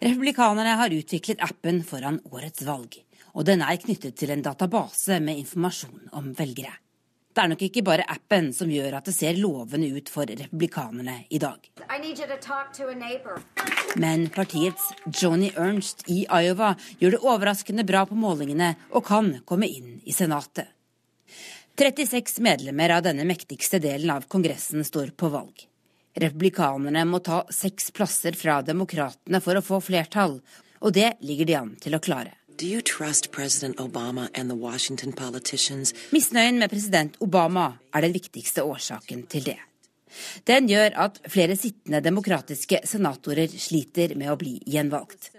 Republikanerne 0.00 0.78
har 0.78 0.94
utviklet 0.94 1.42
appen 1.44 1.82
foran 1.84 2.20
årets 2.30 2.64
valg 2.66 3.00
og 3.38 3.46
den 3.46 3.62
er 3.62 3.78
knyttet 3.78 4.16
til 4.18 4.32
en 4.34 4.42
database 4.42 5.20
med 5.22 5.38
informasjon 5.44 6.08
om 6.18 6.32
velgere. 6.38 6.74
Det 7.38 7.44
er 7.44 7.50
nok 7.52 7.60
ikke 7.62 7.84
bare 7.86 8.02
appen 8.10 8.48
som 8.50 8.66
gjør 8.66 8.96
at 8.98 9.06
det 9.06 9.12
ser 9.14 9.36
lovende 9.38 9.86
ut 9.94 10.08
for 10.10 10.26
republikanerne 10.26 11.20
i 11.30 11.38
dag. 11.38 11.68
Men 14.02 14.24
partiets 14.34 14.88
Johnny 15.06 15.52
Ernst 15.54 16.02
i 16.10 16.24
Iowa 16.26 16.72
gjør 16.98 17.14
det 17.14 17.20
overraskende 17.22 17.84
bra 17.86 18.02
på 18.10 18.18
målingene 18.18 18.72
og 18.90 19.06
kan 19.06 19.30
komme 19.46 19.68
inn 19.70 20.00
i 20.02 20.16
Senatet. 20.16 20.66
36 21.78 22.42
medlemmer 22.42 22.96
av 22.96 23.06
denne 23.06 23.22
mektigste 23.30 23.78
delen 23.86 24.10
av 24.16 24.26
Kongressen 24.26 24.82
står 24.82 25.14
på 25.14 25.30
valg. 25.30 25.62
Republikanerne 26.18 27.06
må 27.06 27.22
ta 27.22 27.44
seks 27.54 27.92
plasser 27.94 28.34
fra 28.34 28.58
demokratene 28.66 29.38
for 29.38 29.54
å 29.54 29.62
få 29.62 29.78
flertall, 29.92 30.40
og 30.82 30.98
det 30.98 31.12
ligger 31.22 31.46
de 31.46 31.58
an 31.62 31.72
til 31.78 31.94
å 31.94 32.02
klare. 32.02 32.34
Misnøyen 36.10 36.56
med 36.58 36.70
president 36.72 37.16
Obama 37.22 37.68
er 37.94 38.02
den 38.02 38.14
viktigste 38.16 38.64
årsaken 38.66 39.20
til 39.30 39.44
det. 39.46 39.58
Den 40.48 40.66
gjør 40.66 40.96
at 41.04 41.20
flere 41.30 41.54
sittende 41.60 42.00
demokratiske 42.02 42.80
senatorer 42.88 43.52
sliter 43.52 44.16
med 44.18 44.32
å 44.32 44.36
bli 44.40 44.56
gjenvalgt. 44.66 45.30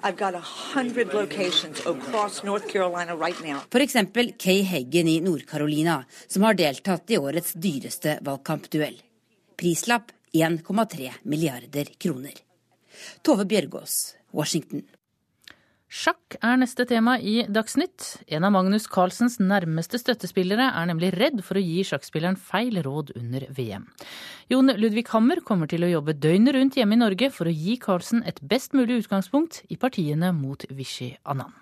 F.eks. 3.66 3.98
Kay 4.46 4.62
Heggen 4.70 5.10
i 5.12 5.18
Nord-Carolina, 5.26 5.98
som 6.28 6.48
har 6.48 6.56
deltatt 6.62 7.12
i 7.12 7.20
årets 7.20 7.52
dyreste 7.60 8.20
valgkampduell. 8.24 8.96
Prislapp 9.60 10.16
1,3 10.32 11.12
milliarder 11.28 11.92
kroner. 12.00 12.40
Tove 13.28 13.44
Bjørgaas, 13.50 14.16
Washington. 14.32 14.86
Sjakk 15.90 16.36
er 16.46 16.60
neste 16.62 16.84
tema 16.86 17.16
i 17.18 17.48
Dagsnytt. 17.50 18.20
En 18.30 18.44
av 18.46 18.52
Magnus 18.54 18.84
Carlsens 18.86 19.40
nærmeste 19.42 19.98
støttespillere 19.98 20.68
er 20.78 20.86
nemlig 20.86 21.16
redd 21.16 21.40
for 21.42 21.58
å 21.58 21.64
gi 21.66 21.82
sjakkspilleren 21.82 22.36
feil 22.38 22.78
råd 22.86 23.16
under 23.18 23.48
VM. 23.58 23.88
Jon 24.54 24.70
Ludvig 24.78 25.08
Hammer 25.10 25.42
kommer 25.42 25.66
til 25.72 25.88
å 25.88 25.90
jobbe 25.90 26.14
døgnet 26.14 26.54
rundt 26.54 26.78
hjemme 26.78 26.94
i 26.94 27.02
Norge 27.02 27.32
for 27.34 27.50
å 27.50 27.54
gi 27.56 27.80
Carlsen 27.82 28.22
et 28.30 28.38
best 28.52 28.78
mulig 28.78 29.00
utgangspunkt 29.02 29.64
i 29.74 29.80
partiene 29.82 30.30
mot 30.38 30.68
Vishy 30.70 31.16
Anand. 31.26 31.58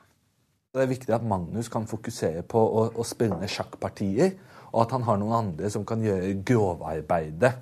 Det 0.76 0.84
er 0.84 0.92
viktig 0.92 1.16
at 1.16 1.24
Magnus 1.24 1.72
kan 1.72 1.88
fokusere 1.88 2.44
på 2.44 2.60
å, 2.60 2.84
å 3.00 3.08
spille 3.08 3.48
sjakkpartier, 3.48 4.36
og 4.74 4.82
at 4.84 4.98
han 4.98 5.08
har 5.08 5.24
noen 5.24 5.38
andre 5.38 5.72
som 5.72 5.88
kan 5.88 6.04
gjøre 6.04 6.36
grovarbeidet. 6.44 7.56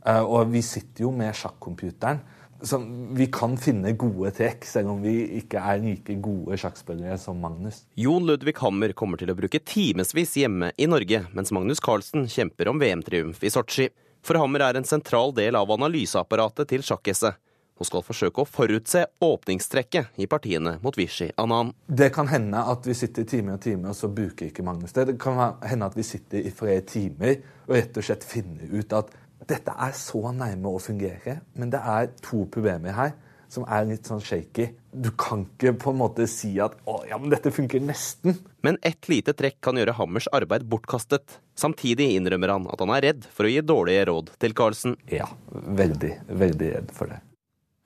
Eh, 0.00 0.24
og 0.24 0.48
vi 0.48 0.64
sitter 0.64 1.04
jo 1.04 1.12
med 1.12 1.36
sjakkomputeren 1.36 2.24
så 2.62 2.78
vi 3.16 3.26
kan 3.32 3.56
finne 3.60 3.92
gode 3.98 4.30
trekk, 4.36 4.64
selv 4.68 4.94
om 4.94 5.02
vi 5.04 5.14
ikke 5.40 5.60
er 5.60 5.80
like 5.82 6.16
gode 6.22 6.58
sjakkspillere 6.60 7.18
som 7.20 7.38
Magnus. 7.42 7.82
Jon 8.00 8.26
Ludvig 8.28 8.56
Hammer 8.62 8.94
kommer 8.96 9.20
til 9.20 9.32
å 9.32 9.38
bruke 9.38 9.60
timevis 9.60 10.36
hjemme 10.40 10.72
i 10.76 10.88
Norge, 10.90 11.24
mens 11.36 11.52
Magnus 11.54 11.82
Carlsen 11.84 12.28
kjemper 12.30 12.72
om 12.72 12.80
VM-triumf 12.82 13.44
i 13.44 13.52
Sotsji. 13.52 13.90
For 14.26 14.38
Hammer 14.40 14.64
er 14.66 14.78
en 14.78 14.88
sentral 14.88 15.34
del 15.36 15.58
av 15.58 15.70
analyseapparatet 15.70 16.72
til 16.72 16.86
sjakk-esset, 16.86 17.38
og 17.76 17.84
skal 17.84 18.04
forsøke 18.04 18.40
å 18.40 18.48
forutse 18.48 19.02
åpningstrekket 19.22 20.16
i 20.22 20.28
partiene 20.30 20.78
mot 20.80 20.96
Vishy 20.96 21.28
Anan. 21.36 21.74
Det 21.86 22.08
kan 22.14 22.30
hende 22.32 22.62
at 22.72 22.88
vi 22.88 22.96
sitter 22.96 23.26
time 23.28 23.58
og 23.58 23.60
time, 23.62 23.90
og 23.92 23.98
så 23.98 24.08
bruker 24.08 24.48
ikke 24.48 24.64
Magnus 24.64 24.96
det. 24.96 25.10
Det 25.12 25.18
kan 25.20 25.60
hende 25.60 25.90
at 25.90 25.98
vi 25.98 26.06
sitter 26.06 26.40
i 26.40 26.54
flere 26.56 26.80
timer 26.88 27.36
og 27.66 27.76
rett 27.76 28.00
og 28.00 28.08
slett 28.08 28.24
finner 28.24 28.72
ut 28.72 28.96
at 28.96 29.12
dette 29.44 29.74
er 29.76 29.92
så 29.92 30.32
nærme 30.32 30.72
å 30.72 30.80
fungere, 30.82 31.40
men 31.54 31.70
det 31.70 31.80
er 31.84 32.10
to 32.24 32.46
problemer 32.52 32.96
her 32.96 33.14
som 33.52 33.66
er 33.70 33.86
litt 33.86 34.08
sånn 34.08 34.22
shaky. 34.24 34.70
Du 34.90 35.12
kan 35.18 35.44
ikke 35.46 35.74
på 35.78 35.92
en 35.92 36.00
måte 36.00 36.26
si 36.30 36.56
at 36.60 36.74
'å, 36.84 37.06
ja, 37.08 37.18
men 37.18 37.30
dette 37.30 37.52
funker 37.52 37.80
nesten'. 37.80 38.38
Men 38.62 38.78
ett 38.82 39.08
lite 39.08 39.32
trekk 39.32 39.60
kan 39.60 39.76
gjøre 39.76 39.94
Hammers 39.94 40.26
arbeid 40.32 40.66
bortkastet. 40.66 41.38
Samtidig 41.54 42.16
innrømmer 42.16 42.48
han 42.48 42.66
at 42.66 42.80
han 42.80 42.90
er 42.90 43.02
redd 43.02 43.24
for 43.24 43.44
å 43.44 43.52
gi 43.52 43.60
dårlige 43.60 44.06
råd 44.06 44.30
til 44.38 44.52
Carlsen. 44.52 44.96
Ja, 45.08 45.28
veldig, 45.52 46.26
veldig 46.28 46.74
redd 46.74 46.90
for 46.90 47.06
det. 47.06 47.20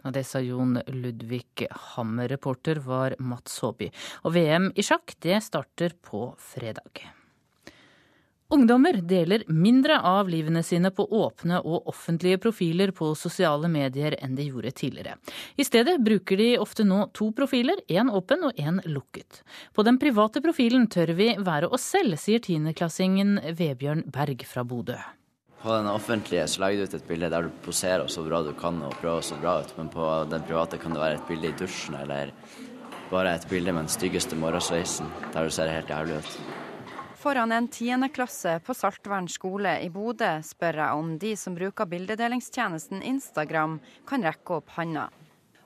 Og 0.05 0.12
det 0.12 0.24
sa 0.24 0.40
Jon 0.40 0.80
Ludvig 0.86 1.66
Hammer. 1.70 2.28
Reporter 2.28 2.80
var 2.80 3.14
Mats 3.18 3.61
Håby. 3.61 3.90
Og 4.24 4.32
VM 4.32 4.72
i 4.74 4.82
sjakk, 4.82 5.12
det 5.20 5.42
starter 5.42 5.92
på 6.01 6.34
fredag. 6.38 7.20
Ungdommer 8.51 8.97
deler 9.07 9.45
mindre 9.47 10.01
av 10.03 10.29
livene 10.29 10.64
sine 10.67 10.91
på 10.91 11.05
åpne 11.07 11.61
og 11.61 11.87
offentlige 11.93 12.41
profiler 12.43 12.91
på 12.91 13.13
sosiale 13.14 13.68
medier 13.71 14.17
enn 14.18 14.33
de 14.35 14.49
gjorde 14.49 14.72
tidligere. 14.81 15.13
I 15.55 15.63
stedet 15.63 16.01
bruker 16.03 16.41
de 16.41 16.49
ofte 16.59 16.83
nå 16.83 17.05
to 17.14 17.29
profiler, 17.37 17.79
én 17.87 18.11
åpen 18.11 18.43
og 18.49 18.59
én 18.59 18.81
lukket. 18.91 19.45
På 19.71 19.85
den 19.87 20.01
private 20.03 20.43
profilen 20.43 20.89
tør 20.91 21.13
vi 21.14 21.29
være 21.39 21.68
oss 21.71 21.85
selv, 21.93 22.18
sier 22.18 22.43
tiendeklassingen 22.43 23.39
Vebjørn 23.55 24.03
Berg 24.11 24.43
fra 24.51 24.64
Bodø. 24.67 24.99
På 25.63 25.77
den 25.77 25.87
offentlige 25.87 26.49
så 26.51 26.64
legger 26.64 26.83
du 26.83 26.91
ut 26.91 26.97
et 26.99 27.07
bilde 27.07 27.31
der 27.31 27.47
du 27.47 27.53
poserer 27.63 28.11
så 28.11 28.25
bra 28.27 28.41
du 28.43 28.51
kan 28.59 28.81
og 28.83 28.97
prøver 28.99 29.29
så 29.29 29.39
bra 29.39 29.61
ut, 29.63 29.71
men 29.79 29.93
på 29.95 30.09
den 30.33 30.43
private 30.49 30.81
kan 30.83 30.97
det 30.97 31.05
være 31.05 31.21
et 31.21 31.31
bilde 31.31 31.53
i 31.53 31.59
dusjen 31.61 32.01
eller 32.01 32.35
bare 33.13 33.37
et 33.37 33.47
bilde 33.51 33.71
med 33.71 33.85
den 33.85 33.95
styggeste 33.95 34.35
morgensveisen 34.41 35.07
der 35.31 35.47
du 35.47 35.55
ser 35.55 35.71
helt 35.71 35.95
jævlig 35.95 36.18
ut. 36.18 36.35
Foran 37.21 37.53
en 37.53 37.68
tiendeklasse 37.68 38.61
på 38.64 38.75
Saltvern 38.75 39.26
skole 39.29 39.75
i 39.84 39.91
Bodø 39.92 40.29
spør 40.41 40.79
jeg 40.80 41.01
om 41.03 41.09
de 41.21 41.34
som 41.37 41.53
bruker 41.53 41.84
bildedelingstjenesten 41.91 43.03
Instagram, 43.05 43.75
kan 44.09 44.25
rekke 44.25 44.55
opp 44.57 44.72
handa. 44.79 45.11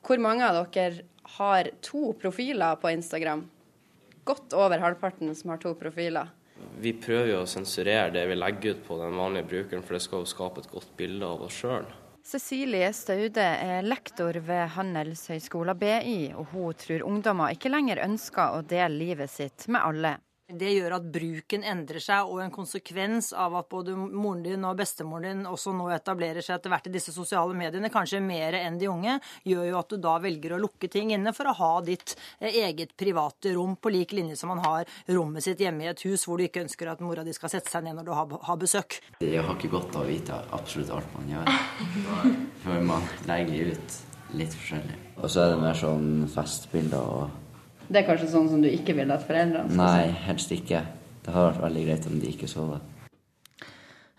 Hvor 0.02 0.18
mange 0.18 0.48
av 0.48 0.58
dere 0.74 1.04
har 1.36 1.70
to 1.78 2.10
profiler 2.18 2.74
på 2.82 2.90
Instagram? 2.96 3.44
Godt 4.26 4.56
over 4.58 4.82
halvparten 4.82 5.30
som 5.38 5.54
har 5.54 5.62
to 5.62 5.76
profiler. 5.78 6.34
Vi 6.82 6.90
prøver 6.98 7.30
jo 7.36 7.44
å 7.44 7.46
sensurere 7.54 8.10
det 8.18 8.26
vi 8.32 8.40
legger 8.40 8.74
ut 8.74 8.82
på 8.90 8.98
den 9.04 9.14
vanlige 9.22 9.50
brukeren, 9.54 9.86
for 9.86 9.94
det 9.94 10.02
skal 10.08 10.24
jo 10.24 10.32
skape 10.34 10.66
et 10.66 10.70
godt 10.74 10.90
bilde 10.98 11.30
av 11.36 11.46
oss 11.46 11.62
sjøl. 11.62 11.86
Cecilie 12.26 12.90
Staude 12.96 13.46
er 13.46 13.86
lektor 13.86 14.42
ved 14.42 14.74
Handelshøyskolen 14.74 15.78
BI, 15.78 16.20
og 16.34 16.50
hun 16.50 16.74
tror 16.82 17.06
ungdommer 17.06 17.54
ikke 17.54 17.70
lenger 17.70 18.02
ønsker 18.10 18.58
å 18.58 18.64
dele 18.66 18.96
livet 19.06 19.30
sitt 19.30 19.70
med 19.70 19.84
alle. 19.86 20.16
Det 20.44 20.74
gjør 20.74 20.98
at 20.98 21.04
bruken 21.08 21.62
endrer 21.64 22.02
seg, 22.04 22.28
og 22.28 22.42
en 22.44 22.50
konsekvens 22.52 23.30
av 23.32 23.54
at 23.56 23.68
både 23.70 23.94
moren 23.96 24.42
din 24.44 24.66
og 24.68 24.76
bestemoren 24.76 25.24
din 25.24 25.46
også 25.48 25.72
nå 25.72 25.86
etablerer 25.94 26.44
seg 26.44 26.58
etter 26.58 26.68
hvert 26.68 26.88
i 26.90 26.92
disse 26.92 27.14
sosiale 27.14 27.56
mediene, 27.56 27.88
kanskje 27.88 28.20
mer 28.20 28.58
enn 28.58 28.76
de 28.76 28.90
unge, 28.92 29.14
gjør 29.48 29.70
jo 29.70 29.78
at 29.78 29.94
du 29.94 30.02
da 30.04 30.18
velger 30.20 30.52
å 30.52 30.58
lukke 30.60 30.90
ting 30.92 31.14
inne 31.16 31.32
for 31.32 31.48
å 31.48 31.54
ha 31.56 31.70
ditt 31.86 32.12
eh, 32.42 32.58
eget 32.60 32.92
private 33.00 33.54
rom, 33.56 33.78
på 33.80 33.92
lik 33.94 34.12
linje 34.12 34.36
som 34.36 34.52
man 34.52 34.60
har 34.66 34.90
rommet 35.16 35.46
sitt 35.46 35.62
hjemme 35.64 35.86
i 35.86 35.88
et 35.94 36.04
hus 36.04 36.26
hvor 36.28 36.36
du 36.36 36.44
ikke 36.44 36.66
ønsker 36.66 36.92
at 36.92 37.00
mora 37.00 37.24
di 37.24 37.32
skal 37.32 37.52
sette 37.54 37.72
seg 37.72 37.86
ned 37.86 37.96
når 37.96 38.10
du 38.10 38.12
har, 38.12 38.34
har 38.50 38.58
besøk. 38.60 38.98
Det 39.24 39.38
har 39.38 39.56
ikke 39.56 39.72
godt 39.72 39.96
av 39.96 40.04
å 40.04 40.10
vite 40.10 40.42
absolutt 40.52 40.92
alt 40.92 41.14
man 41.16 41.32
gjør, 41.38 41.54
for 42.66 42.84
man 42.92 43.08
legger 43.30 43.72
ut 43.72 43.96
litt 44.36 44.52
forskjellig. 44.60 45.00
Og 45.22 45.32
så 45.32 45.46
er 45.46 45.54
det 45.54 45.64
mer 45.64 45.80
sånn 45.80 46.28
festbilder 46.34 47.00
og 47.00 47.40
det 47.88 48.00
er 48.00 48.06
kanskje 48.08 48.30
sånn 48.32 48.48
som 48.50 48.62
du 48.64 48.68
ikke 48.70 48.96
vil 48.96 49.12
at 49.14 49.24
foreldrene 49.26 49.70
skal 49.70 49.80
Nei, 49.80 50.10
helst 50.26 50.52
ikke. 50.54 50.82
Det 51.24 51.32
hadde 51.32 51.50
vært 51.52 51.64
veldig 51.64 51.84
greit 51.88 52.08
om 52.10 52.18
de 52.20 52.32
ikke 52.32 52.50
sover. 52.50 52.82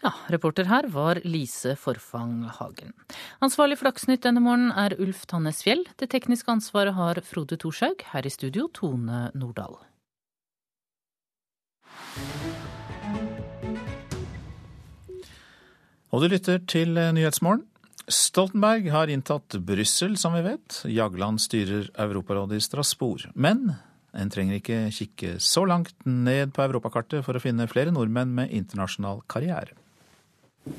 Ja, 0.06 0.12
reporter 0.30 0.68
her 0.70 0.86
var 0.94 1.18
Lise 1.26 1.74
Forfang 1.82 2.44
Hagen. 2.60 2.94
Ansvarlig 3.42 3.80
for 3.80 3.90
Dagsnytt 3.90 4.22
denne 4.26 4.44
morgenen 4.44 4.76
er 4.78 4.94
Ulf 5.02 5.24
Tannes 5.32 5.64
Fjell. 5.66 5.82
Det 5.98 6.12
tekniske 6.14 6.52
ansvaret 6.52 6.94
har 6.94 7.18
Frode 7.26 7.58
Thorshaug. 7.58 8.06
Her 8.12 8.28
i 8.28 8.34
studio 8.34 8.68
Tone 8.70 9.32
Nordahl. 9.34 9.80
Og 16.14 16.22
du 16.22 16.30
lytter 16.32 16.62
til 16.70 16.94
Nyhetsmorgen. 17.18 17.66
Stoltenberg 18.08 18.90
har 18.94 19.08
inntatt 19.08 19.56
Brussel, 19.66 20.18
som 20.18 20.34
vi 20.34 20.42
vet. 20.46 20.84
Jagland 20.86 21.42
styrer 21.42 21.90
Europarådet 21.98 22.58
i 22.58 22.62
Strasbourg. 22.62 23.26
Men 23.34 23.74
en 24.16 24.30
trenger 24.30 24.60
ikke 24.60 24.82
kikke 24.94 25.32
så 25.44 25.66
langt 25.66 25.96
ned 26.06 26.54
på 26.56 26.64
europakartet 26.68 27.26
for 27.26 27.36
å 27.36 27.42
finne 27.42 27.68
flere 27.72 27.94
nordmenn 27.96 28.36
med 28.38 28.54
internasjonal 28.54 29.24
karriere. 29.32 29.74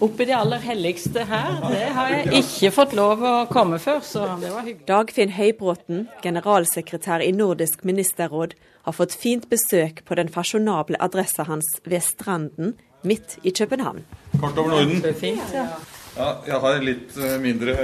Oppi 0.03 0.25
det 0.27 0.35
aller 0.35 0.63
helligste 0.65 1.23
her, 1.29 1.61
det 1.71 1.83
har 1.95 2.09
jeg 2.11 2.41
ikke 2.41 2.73
fått 2.75 2.95
lov 2.99 3.21
å 3.23 3.35
komme 3.47 3.79
før, 3.79 4.01
så 4.03 4.25
det 4.41 4.51
var 4.51 4.65
hyggelig. 4.67 4.87
Dagfinn 4.89 5.35
Høybråten, 5.37 6.09
generalsekretær 6.25 7.23
i 7.23 7.31
Nordisk 7.35 7.85
ministerråd, 7.87 8.57
har 8.87 8.97
fått 8.97 9.15
fint 9.15 9.47
besøk 9.51 10.03
på 10.09 10.19
den 10.19 10.33
fasjonable 10.35 10.99
adressa 11.03 11.47
hans 11.47 11.77
ved 11.87 12.03
Stranden, 12.03 12.75
midt 13.07 13.39
i 13.47 13.55
København. 13.55 14.03
Kort 14.41 14.59
over 14.59 14.75
Norden. 14.75 15.15
Fint, 15.15 15.55
ja. 15.55 15.69
Ja, 16.17 16.31
jeg 16.47 16.59
har 16.63 16.79
litt 16.81 17.17
eh, 17.21 17.37
mindre 17.43 17.75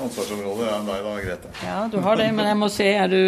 ansvarsområde 0.00 0.68
enn 0.72 0.86
deg 0.88 1.02
da, 1.04 1.14
Grete. 1.20 1.50
Ja, 1.64 1.78
du 1.92 1.98
har 2.00 2.16
det, 2.16 2.30
men 2.32 2.46
jeg 2.48 2.56
må 2.56 2.68
se, 2.72 2.86
er 2.96 3.10
du 3.12 3.20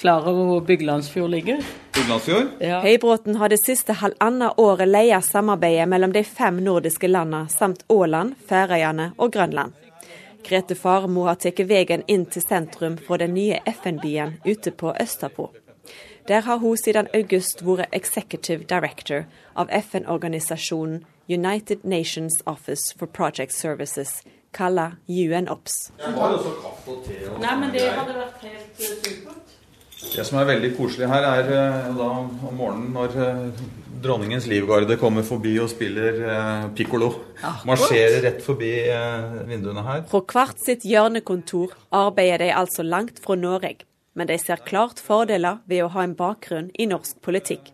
klar 0.00 0.24
over 0.28 0.48
hvor 0.48 0.62
Byglandsfjord 0.64 1.30
ligger? 1.34 1.64
Byglandsfjord? 1.96 2.54
Ja. 2.64 2.80
Høybråten 2.84 3.36
har 3.36 3.52
det 3.52 3.58
siste 3.60 3.96
halvannet 4.00 4.56
året 4.60 4.88
leia 4.88 5.20
samarbeidet 5.24 5.88
mellom 5.88 6.14
de 6.16 6.22
fem 6.24 6.62
nordiske 6.64 7.10
landene 7.10 7.50
samt 7.52 7.84
Åland, 7.92 8.38
Færøyene 8.48 9.10
og 9.18 9.34
Grønland. 9.36 9.76
Grete 10.46 10.76
Faremo 10.78 11.26
har 11.26 11.36
tatt 11.42 11.60
veien 11.68 12.04
inn 12.06 12.24
til 12.30 12.44
sentrum 12.44 12.96
fra 13.02 13.18
den 13.20 13.34
nye 13.34 13.58
FN-byen 13.66 14.38
ute 14.46 14.70
på 14.70 14.94
Østapå. 14.94 15.50
Der 16.28 16.40
har 16.46 16.58
hun 16.62 16.78
siden 16.78 17.08
august 17.14 17.60
vært 17.66 17.92
executive 17.92 18.64
director 18.64 19.26
av 19.54 19.68
FN-organisasjonen 19.70 21.04
United 21.28 21.84
Nations 21.84 22.42
Office 22.46 22.94
for 22.98 23.06
Project 23.06 23.52
Services, 23.52 24.22
kalla 24.52 24.92
UNOPS. 25.08 25.74
Jeg 25.98 26.12
har 26.14 26.36
også 26.36 26.52
kaffe 26.62 26.92
og 26.92 27.02
te. 27.04 27.16
Og 27.30 27.40
Nei, 27.42 27.56
men 27.60 27.72
det 27.74 27.88
hadde 27.90 28.14
vært 28.14 28.44
helt 28.46 28.84
eh, 28.84 28.92
supert. 29.02 29.56
Det 30.06 30.24
som 30.28 30.38
er 30.38 30.46
veldig 30.52 30.70
koselig 30.76 31.08
her, 31.10 31.26
er 31.26 31.50
eh, 31.50 31.90
da 31.98 32.06
om 32.20 32.30
morgenen 32.54 32.94
når 32.94 33.18
eh, 33.24 33.64
dronningens 34.04 34.46
livgarde 34.46 34.98
kommer 35.00 35.26
forbi 35.26 35.56
og 35.58 35.70
spiller 35.72 36.22
pikkolo. 36.78 37.10
Marsjerer 37.66 38.20
rett 38.28 38.42
forbi 38.44 38.70
vinduene 39.48 39.82
her. 39.86 40.04
Fra 40.10 40.20
hvert 40.20 40.60
sitt 40.62 40.84
hjørnekontor 40.86 41.74
arbeider 41.96 42.44
de 42.44 42.50
altså 42.54 42.84
langt 42.86 43.18
fra 43.24 43.34
Norge. 43.40 43.86
Men 44.16 44.28
de 44.30 44.38
ser 44.40 44.62
klart 44.68 45.00
fordeler 45.02 45.58
ved 45.68 45.82
å 45.84 45.90
ha 45.96 46.04
en 46.06 46.14
bakgrunn 46.16 46.70
i 46.78 46.86
norsk 46.88 47.18
politikk. 47.24 47.72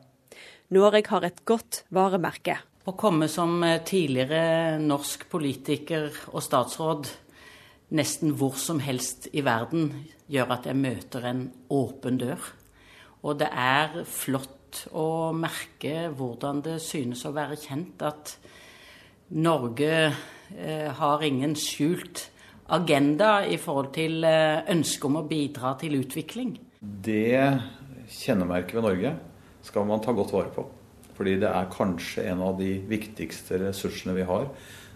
Norge 0.72 1.04
har 1.10 1.26
et 1.26 1.42
godt 1.44 1.82
varemerke. 1.92 2.56
Å 2.82 2.96
komme 2.98 3.28
som 3.30 3.60
eh, 3.62 3.78
tidligere 3.86 4.78
norsk 4.82 5.28
politiker 5.30 6.08
og 6.32 6.42
statsråd 6.42 7.10
nesten 7.94 8.32
hvor 8.34 8.56
som 8.58 8.80
helst 8.82 9.28
i 9.36 9.44
verden 9.46 9.92
gjør 10.32 10.56
at 10.56 10.66
jeg 10.66 10.80
møter 10.80 11.28
en 11.28 11.44
åpen 11.70 12.18
dør. 12.18 12.42
Og 13.22 13.38
det 13.38 13.52
er 13.54 14.00
flott 14.10 14.82
å 14.98 15.30
merke 15.36 16.08
hvordan 16.10 16.64
det 16.66 16.80
synes 16.82 17.22
å 17.28 17.34
være 17.36 17.60
kjent 17.60 18.02
at 18.08 18.34
Norge 19.38 19.94
eh, 19.94 20.90
har 20.90 21.22
ingen 21.22 21.54
skjult 21.54 22.26
agenda 22.74 23.44
i 23.46 23.62
forhold 23.62 23.94
til 23.94 24.26
eh, 24.26 24.66
ønsket 24.74 25.06
om 25.06 25.22
å 25.22 25.26
bidra 25.30 25.76
til 25.78 26.00
utvikling. 26.02 26.56
Det 26.82 27.38
kjennemerket 28.10 28.80
ved 28.80 28.88
Norge 28.90 29.18
skal 29.62 29.86
man 29.86 30.02
ta 30.02 30.18
godt 30.18 30.34
vare 30.34 30.50
på. 30.50 30.66
Fordi 31.16 31.38
det 31.42 31.50
er 31.50 31.72
kanskje 31.72 32.26
en 32.32 32.42
av 32.44 32.56
de 32.60 32.76
viktigste 32.88 33.60
ressursene 33.66 34.16
vi 34.16 34.28
har 34.28 34.48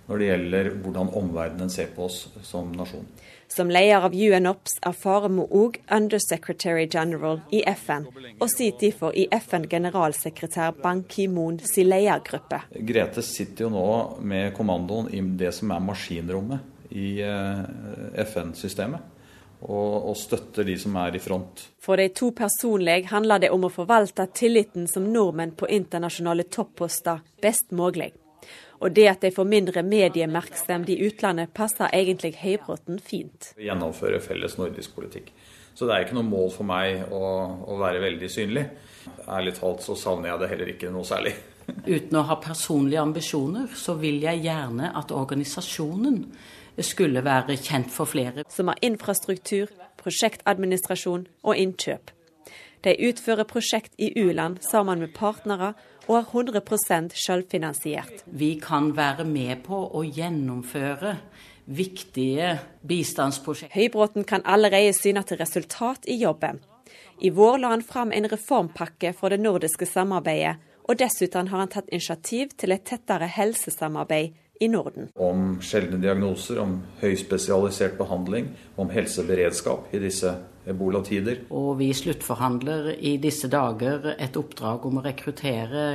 når 0.07 0.21
det 0.21 0.27
gjelder 0.29 0.69
hvordan 0.85 1.09
omverdenen 1.19 1.71
ser 1.73 1.89
på 1.95 2.05
oss 2.07 2.27
som 2.47 2.69
nasjon. 2.79 3.07
Som 3.51 3.71
leder 3.71 4.05
av 4.07 4.15
UNOPS 4.15 4.79
er 4.87 4.95
Faremo 4.95 5.47
òg 5.55 5.81
undersecretary 5.95 6.87
general 6.91 7.41
i 7.55 7.63
FN, 7.67 8.07
og 8.39 8.47
sitter 8.51 8.89
derfor 8.89 9.15
i 9.19 9.27
FN-generalsekretær 9.35 10.79
Ban 10.83 11.05
Ki-moon 11.11 11.61
sin 11.63 11.91
ledergruppe. 11.91 12.63
Grete 12.87 13.23
sitter 13.23 13.67
jo 13.67 13.73
nå 13.75 13.89
med 14.23 14.55
kommandoen 14.55 15.11
i 15.15 15.23
det 15.39 15.53
som 15.55 15.75
er 15.75 15.85
maskinrommet 15.91 16.95
i 16.95 17.19
eh, 17.27 17.63
FN-systemet 18.27 19.16
og, 19.61 20.11
og 20.11 20.17
støtter 20.19 20.67
de 20.69 20.77
som 20.79 20.97
er 21.01 21.17
i 21.17 21.23
front. 21.23 21.65
For 21.83 22.01
de 22.01 22.09
to 22.15 22.33
personlig 22.37 23.07
handler 23.11 23.43
det 23.45 23.51
om 23.55 23.67
å 23.67 23.73
forvalte 23.73 24.29
tilliten 24.35 24.89
som 24.91 25.09
nordmenn 25.13 25.57
på 25.57 25.69
internasjonale 25.73 26.49
topposter 26.53 27.23
best 27.43 27.73
mulig. 27.77 28.13
Og 28.85 28.93
det 28.93 29.07
at 29.09 29.23
de 29.25 29.33
får 29.33 29.49
mindre 29.49 29.83
mediemerksomhet 29.87 30.91
i 30.93 30.99
utlandet, 31.07 31.55
passer 31.57 31.93
egentlig 31.97 32.35
Høybråten 32.43 33.01
fint. 33.01 33.53
Gjennomføre 33.57 34.21
felles 34.21 34.59
nordisk 34.61 34.93
politikk. 34.99 35.33
Så 35.77 35.89
det 35.89 35.95
er 35.95 36.07
ikke 36.07 36.17
noe 36.17 36.29
mål 36.29 36.51
for 36.55 36.69
meg 36.69 37.09
å, 37.13 37.23
å 37.69 37.77
være 37.81 38.01
veldig 38.05 38.29
synlig. 38.33 38.65
Ærlig 39.29 39.57
talt 39.59 39.85
så 39.85 39.97
savner 39.99 40.33
jeg 40.33 40.43
det 40.43 40.51
heller 40.53 40.73
ikke 40.73 40.93
noe 40.93 41.09
særlig. 41.09 41.35
Uten 41.97 42.21
å 42.21 42.27
ha 42.29 42.37
personlige 42.41 43.03
ambisjoner, 43.03 43.69
så 43.77 43.97
vil 44.01 44.21
jeg 44.25 44.45
gjerne 44.45 44.93
at 44.97 45.13
organisasjonen 45.13 46.21
skulle 46.85 47.25
være 47.25 47.57
kjent 47.57 47.91
for 47.93 48.05
flere. 48.05 48.45
Som 48.49 48.69
har 48.69 48.79
infrastruktur, 48.83 49.73
prosjektadministrasjon 49.97 51.27
og 51.43 51.57
innkjøp. 51.57 52.13
De 52.85 52.93
utfører 53.09 53.49
prosjekt 53.49 53.95
i 53.99 54.13
u-land 54.21 54.61
sammen 54.63 55.01
med 55.03 55.15
partnere 55.17 55.73
og 56.07 56.19
er 56.21 56.61
100% 56.61 57.17
selvfinansiert. 57.19 58.23
Vi 58.27 58.55
kan 58.63 58.93
være 58.97 59.25
med 59.27 59.65
på 59.67 59.81
å 59.91 60.05
gjennomføre 60.05 61.17
viktige 61.67 62.53
bistandsprosjekter. 62.87 63.75
Høybråten 63.75 64.25
kan 64.25 64.45
allerede 64.45 64.95
syne 64.95 65.25
til 65.27 65.41
resultat 65.41 66.07
i 66.07 66.21
jobben. 66.21 66.61
I 67.19 67.33
vår 67.35 67.59
la 67.59 67.73
han 67.73 67.83
fram 67.83 68.13
en 68.13 68.29
reformpakke 68.31 69.15
for 69.17 69.33
det 69.33 69.41
nordiske 69.41 69.89
samarbeidet, 69.89 70.61
og 70.87 71.01
dessuten 71.01 71.49
har 71.51 71.65
han 71.65 71.73
tatt 71.73 71.89
initiativ 71.91 72.53
til 72.61 72.71
et 72.77 72.85
tettere 72.87 73.27
helsesamarbeid 73.27 74.37
i 74.61 74.69
Norden. 74.69 75.11
Om 75.15 75.59
sjeldne 75.65 76.01
diagnoser, 76.03 76.61
om 76.63 76.79
høyspesialisert 77.01 77.97
behandling, 77.99 78.53
om 78.77 78.91
helseberedskap 78.93 79.95
i 79.95 80.01
disse 80.03 80.33
ebolatider. 80.67 81.45
Og 81.55 81.77
vi 81.81 81.93
sluttforhandler 81.95 82.95
i 82.99 83.17
disse 83.23 83.51
dager 83.53 84.15
et 84.17 84.37
oppdrag 84.37 84.87
om 84.89 85.01
å 85.01 85.05
rekruttere 85.07 85.87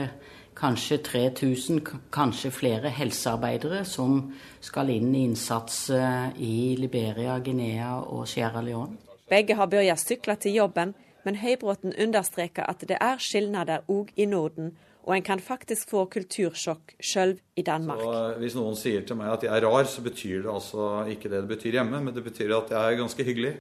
kanskje 0.58 0.98
3000, 0.98 1.80
kanskje 2.14 2.52
flere 2.52 2.92
helsearbeidere 2.94 3.86
som 3.88 4.34
skal 4.62 4.92
inn 4.94 5.14
i 5.16 5.24
innsats 5.30 5.90
eh, 5.96 6.28
i 6.38 6.76
Liberia, 6.80 7.40
Guinea 7.40 7.96
og 8.02 8.28
Sierra 8.30 8.62
Leone. 8.62 9.00
Begge 9.32 9.56
har 9.56 9.70
begynt 9.72 10.04
sykle 10.04 10.36
til 10.36 10.58
jobben, 10.60 10.94
men 11.24 11.38
Høybråten 11.40 11.94
understreker 12.02 12.68
at 12.68 12.84
det 12.88 12.98
er 13.00 13.22
skilnader 13.22 13.86
òg 13.88 14.12
i 14.18 14.26
Norden 14.26 14.74
og 15.02 15.16
en 15.16 15.26
kan 15.26 15.42
faktisk 15.42 15.90
få 15.90 16.06
kultursjokk 16.14 16.96
sjøl 17.02 17.34
i 17.58 17.64
Danmark. 17.66 18.02
Så 18.02 18.14
eh, 18.14 18.38
hvis 18.44 18.58
noen 18.58 18.78
sier 18.78 19.06
til 19.08 19.18
meg 19.18 19.32
at 19.34 19.46
jeg 19.48 19.54
er 19.56 19.66
rar, 19.66 19.88
så 19.90 20.04
betyr 20.06 20.46
det 20.46 20.54
altså 20.54 20.92
ikke 21.10 21.32
det 21.32 21.44
det 21.44 21.52
betyr 21.56 21.80
hjemme, 21.80 22.04
men 22.06 22.14
det 22.14 22.24
betyr 22.26 22.54
at 22.60 22.74
jeg 22.74 22.82
er 22.82 23.00
ganske 23.00 23.26
hyggelig. 23.26 23.56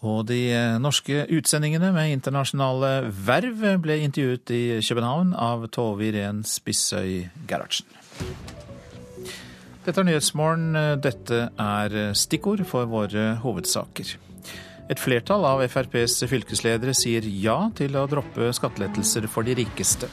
Og 0.00 0.22
de 0.30 0.38
eh, 0.56 0.78
norske 0.80 1.26
utsendingene 1.36 1.92
med 1.92 2.14
internasjonale 2.14 3.10
verv 3.26 3.66
ble 3.84 3.98
intervjuet 4.06 4.54
i 4.56 4.62
København 4.80 5.34
av 5.36 5.68
Tove 5.74 6.08
Irén 6.08 6.40
Spissøy 6.48 7.28
Gerhardsen. 7.50 7.98
Dette 9.84 10.00
er 10.00 10.06
Nyhetsmorgen. 10.06 10.74
Dette 11.00 11.46
er 11.60 11.94
stikkord 12.16 12.64
for 12.68 12.88
våre 12.88 13.34
hovedsaker. 13.44 14.16
Et 14.90 14.98
flertall 14.98 15.44
av 15.46 15.60
FrPs 15.62 16.24
fylkesledere 16.26 16.92
sier 16.98 17.22
ja 17.22 17.68
til 17.78 17.94
å 17.94 18.08
droppe 18.10 18.48
skattelettelser 18.56 19.28
for 19.30 19.46
de 19.46 19.54
rikeste. 19.60 20.08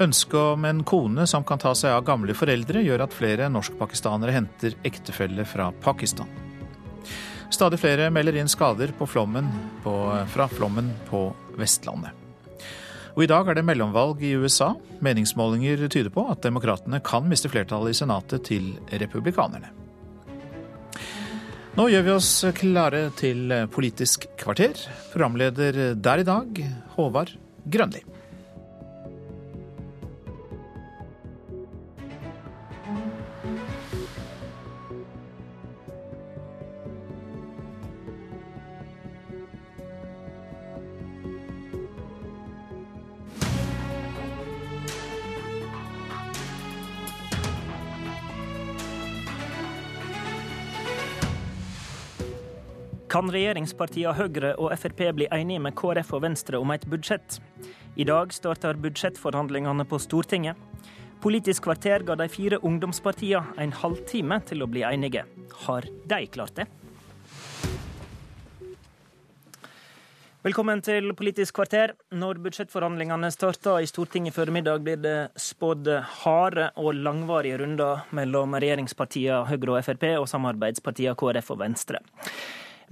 Ønsket 0.00 0.36
om 0.40 0.66
en 0.68 0.82
kone 0.84 1.24
som 1.28 1.44
kan 1.44 1.60
ta 1.60 1.72
seg 1.76 1.94
av 1.96 2.04
gamle 2.04 2.36
foreldre, 2.36 2.82
gjør 2.84 3.06
at 3.06 3.16
flere 3.16 3.48
norskpakistanere 3.52 4.36
henter 4.36 4.76
ektefelle 4.84 5.44
fra 5.48 5.70
Pakistan. 5.84 6.28
Stadig 7.50 7.80
flere 7.80 8.12
melder 8.12 8.38
inn 8.40 8.48
skader 8.52 8.92
flommen 9.00 9.48
på, 9.82 9.94
fra 10.32 10.48
flommen 10.48 10.92
på 11.08 11.26
Vestlandet. 11.56 12.12
Og 13.16 13.24
I 13.24 13.32
dag 13.32 13.48
er 13.48 13.58
det 13.58 13.66
mellomvalg 13.66 14.22
i 14.22 14.36
USA. 14.38 14.74
Meningsmålinger 15.02 15.88
tyder 15.88 16.12
på 16.14 16.28
at 16.30 16.44
demokratene 16.44 17.00
kan 17.04 17.26
miste 17.28 17.50
flertallet 17.50 17.96
i 17.96 18.00
Senatet 18.04 18.44
til 18.46 18.74
republikanerne. 18.92 19.79
Nå 21.78 21.84
gjør 21.86 22.02
vi 22.02 22.10
oss 22.10 22.30
klare 22.58 23.04
til 23.18 23.52
Politisk 23.70 24.26
kvarter. 24.40 24.74
Programleder 25.12 25.94
der 25.94 26.22
i 26.22 26.26
dag, 26.26 26.62
Håvard 26.96 27.36
Grønli. 27.70 28.09
Kan 53.10 53.26
regjeringspartiene 53.26 54.12
Høyre 54.14 54.52
og 54.62 54.70
Frp 54.78 55.00
bli 55.16 55.26
enige 55.34 55.58
med 55.64 55.74
KrF 55.74 56.12
og 56.14 56.20
Venstre 56.22 56.60
om 56.62 56.70
et 56.70 56.84
budsjett? 56.86 57.40
I 57.98 58.04
dag 58.06 58.30
starter 58.30 58.78
budsjettforhandlingene 58.78 59.82
på 59.90 59.98
Stortinget. 59.98 60.54
Politisk 61.18 61.64
kvarter 61.66 62.04
ga 62.06 62.14
de 62.20 62.28
fire 62.30 62.60
ungdomspartiene 62.62 63.58
en 63.58 63.74
halvtime 63.80 64.38
til 64.46 64.62
å 64.62 64.68
bli 64.70 64.84
enige. 64.86 65.24
Har 65.64 65.90
de 65.90 66.20
klart 66.30 66.54
det? 66.60 66.68
Velkommen 70.46 70.78
til 70.78 71.10
Politisk 71.18 71.58
kvarter. 71.58 71.96
Når 72.14 72.38
budsjettforhandlingene 72.46 73.34
starter 73.34 73.82
i 73.82 73.90
Stortinget 73.90 74.38
før 74.38 74.54
middag, 74.54 74.86
blir 74.86 75.02
det 75.02 75.18
spådd 75.34 75.90
harde 76.22 76.70
og 76.78 76.94
langvarige 76.94 77.58
runder 77.66 78.06
mellom 78.14 78.54
regjeringspartiene 78.54 79.42
Høyre 79.50 79.80
og 79.80 79.84
Frp 79.90 80.08
og 80.14 80.30
samarbeidspartiene 80.30 81.18
KrF 81.18 81.56
og 81.58 81.64
Venstre. 81.66 82.06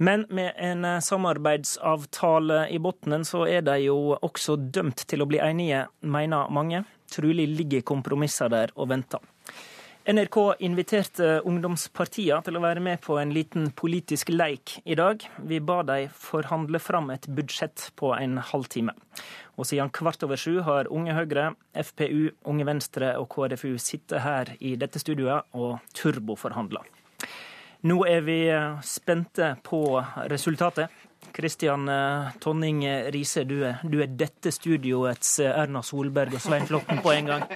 Men 0.01 0.25
med 0.29 0.53
en 0.55 0.85
eh, 0.85 0.99
samarbeidsavtale 1.03 2.69
i 2.71 2.79
bunnen, 2.79 3.25
så 3.27 3.43
er 3.51 3.65
de 3.67 3.75
jo 3.83 4.15
også 4.15 4.55
dømt 4.55 5.03
til 5.11 5.19
å 5.19 5.27
bli 5.27 5.41
enige, 5.43 5.89
mener 5.99 6.47
mange. 6.55 6.85
Trolig 7.11 7.49
ligger 7.51 7.83
kompromisser 7.83 8.47
der 8.53 8.71
og 8.77 8.93
venter. 8.93 9.19
NRK 10.09 10.37
inviterte 10.63 11.27
ungdomspartiene 11.45 12.39
til 12.45 12.55
å 12.57 12.61
være 12.63 12.81
med 12.81 13.01
på 13.03 13.17
en 13.19 13.33
liten 13.35 13.67
politisk 13.77 14.31
leik 14.31 14.77
i 14.87 14.95
dag. 14.97 15.25
Vi 15.45 15.59
ba 15.59 15.81
de 15.85 16.07
forhandle 16.15 16.79
fram 16.79 17.11
et 17.13 17.27
budsjett 17.27 17.89
på 17.99 18.13
en 18.15 18.39
halvtime. 18.39 18.95
Og 19.59 19.67
siden 19.67 19.91
kvart 19.93 20.23
over 20.23 20.39
sju 20.39 20.61
har 20.65 20.87
Unge 20.87 21.17
Høyre, 21.17 21.51
FPU, 21.75 22.31
Unge 22.47 22.69
Venstre 22.71 23.11
og 23.19 23.27
KrFU 23.35 23.75
sittet 23.75 24.23
her 24.23 24.55
i 24.63 24.77
dette 24.79 25.03
studioet 25.03 25.51
og 25.59 25.83
turboforhandla. 25.99 26.85
Nå 27.87 28.01
er 28.03 28.25
vi 28.27 28.41
eh, 28.51 28.79
spente 28.83 29.53
på 29.63 30.03
resultatet. 30.27 30.91
Kristian 31.31 31.87
eh, 31.87 32.33
Tonning 32.43 32.83
Riise, 33.13 33.45
du 33.47 33.61
du 33.87 34.01
er 34.03 34.11
dette 34.19 34.51
studioets 34.51 35.37
eh, 35.39 35.61
Erna 35.61 35.79
Solberg 35.85 36.35
og 36.35 36.43
Svein 36.43 36.67
Flåtten 36.67 36.99
på 37.05 37.13
en 37.15 37.31
gang. 37.31 37.47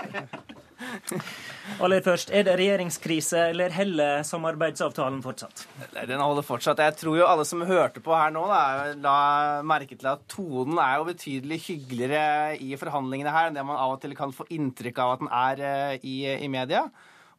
Aller 1.83 2.03
først, 2.05 2.31
Er 2.31 2.47
det 2.47 2.55
regjeringskrise, 2.59 3.49
eller 3.51 3.75
heller 3.75 4.23
samarbeidsavtalen 4.23 5.19
fortsatt? 5.23 5.65
Den 6.07 6.23
holder 6.23 6.45
fortsatt. 6.47 6.79
Jeg 6.79 6.95
tror 7.01 7.17
jo 7.19 7.27
alle 7.27 7.43
som 7.47 7.67
hørte 7.67 7.99
på 8.03 8.15
her 8.15 8.31
nå, 8.31 8.47
da, 8.47 8.63
la 9.03 9.19
merke 9.67 9.97
til 9.97 10.07
at 10.11 10.23
tonen 10.31 10.79
er 10.79 11.01
jo 11.01 11.09
betydelig 11.11 11.63
hyggeligere 11.67 12.59
i 12.63 12.77
forhandlingene 12.79 13.35
her 13.35 13.49
enn 13.49 13.59
det 13.59 13.67
man 13.67 13.79
av 13.79 13.97
og 13.97 14.03
til 14.03 14.15
kan 14.15 14.31
få 14.35 14.47
inntrykk 14.55 15.03
av 15.03 15.17
at 15.17 15.25
den 15.25 15.33
er 15.35 15.99
i, 15.99 16.19
i 16.31 16.51
media. 16.51 16.87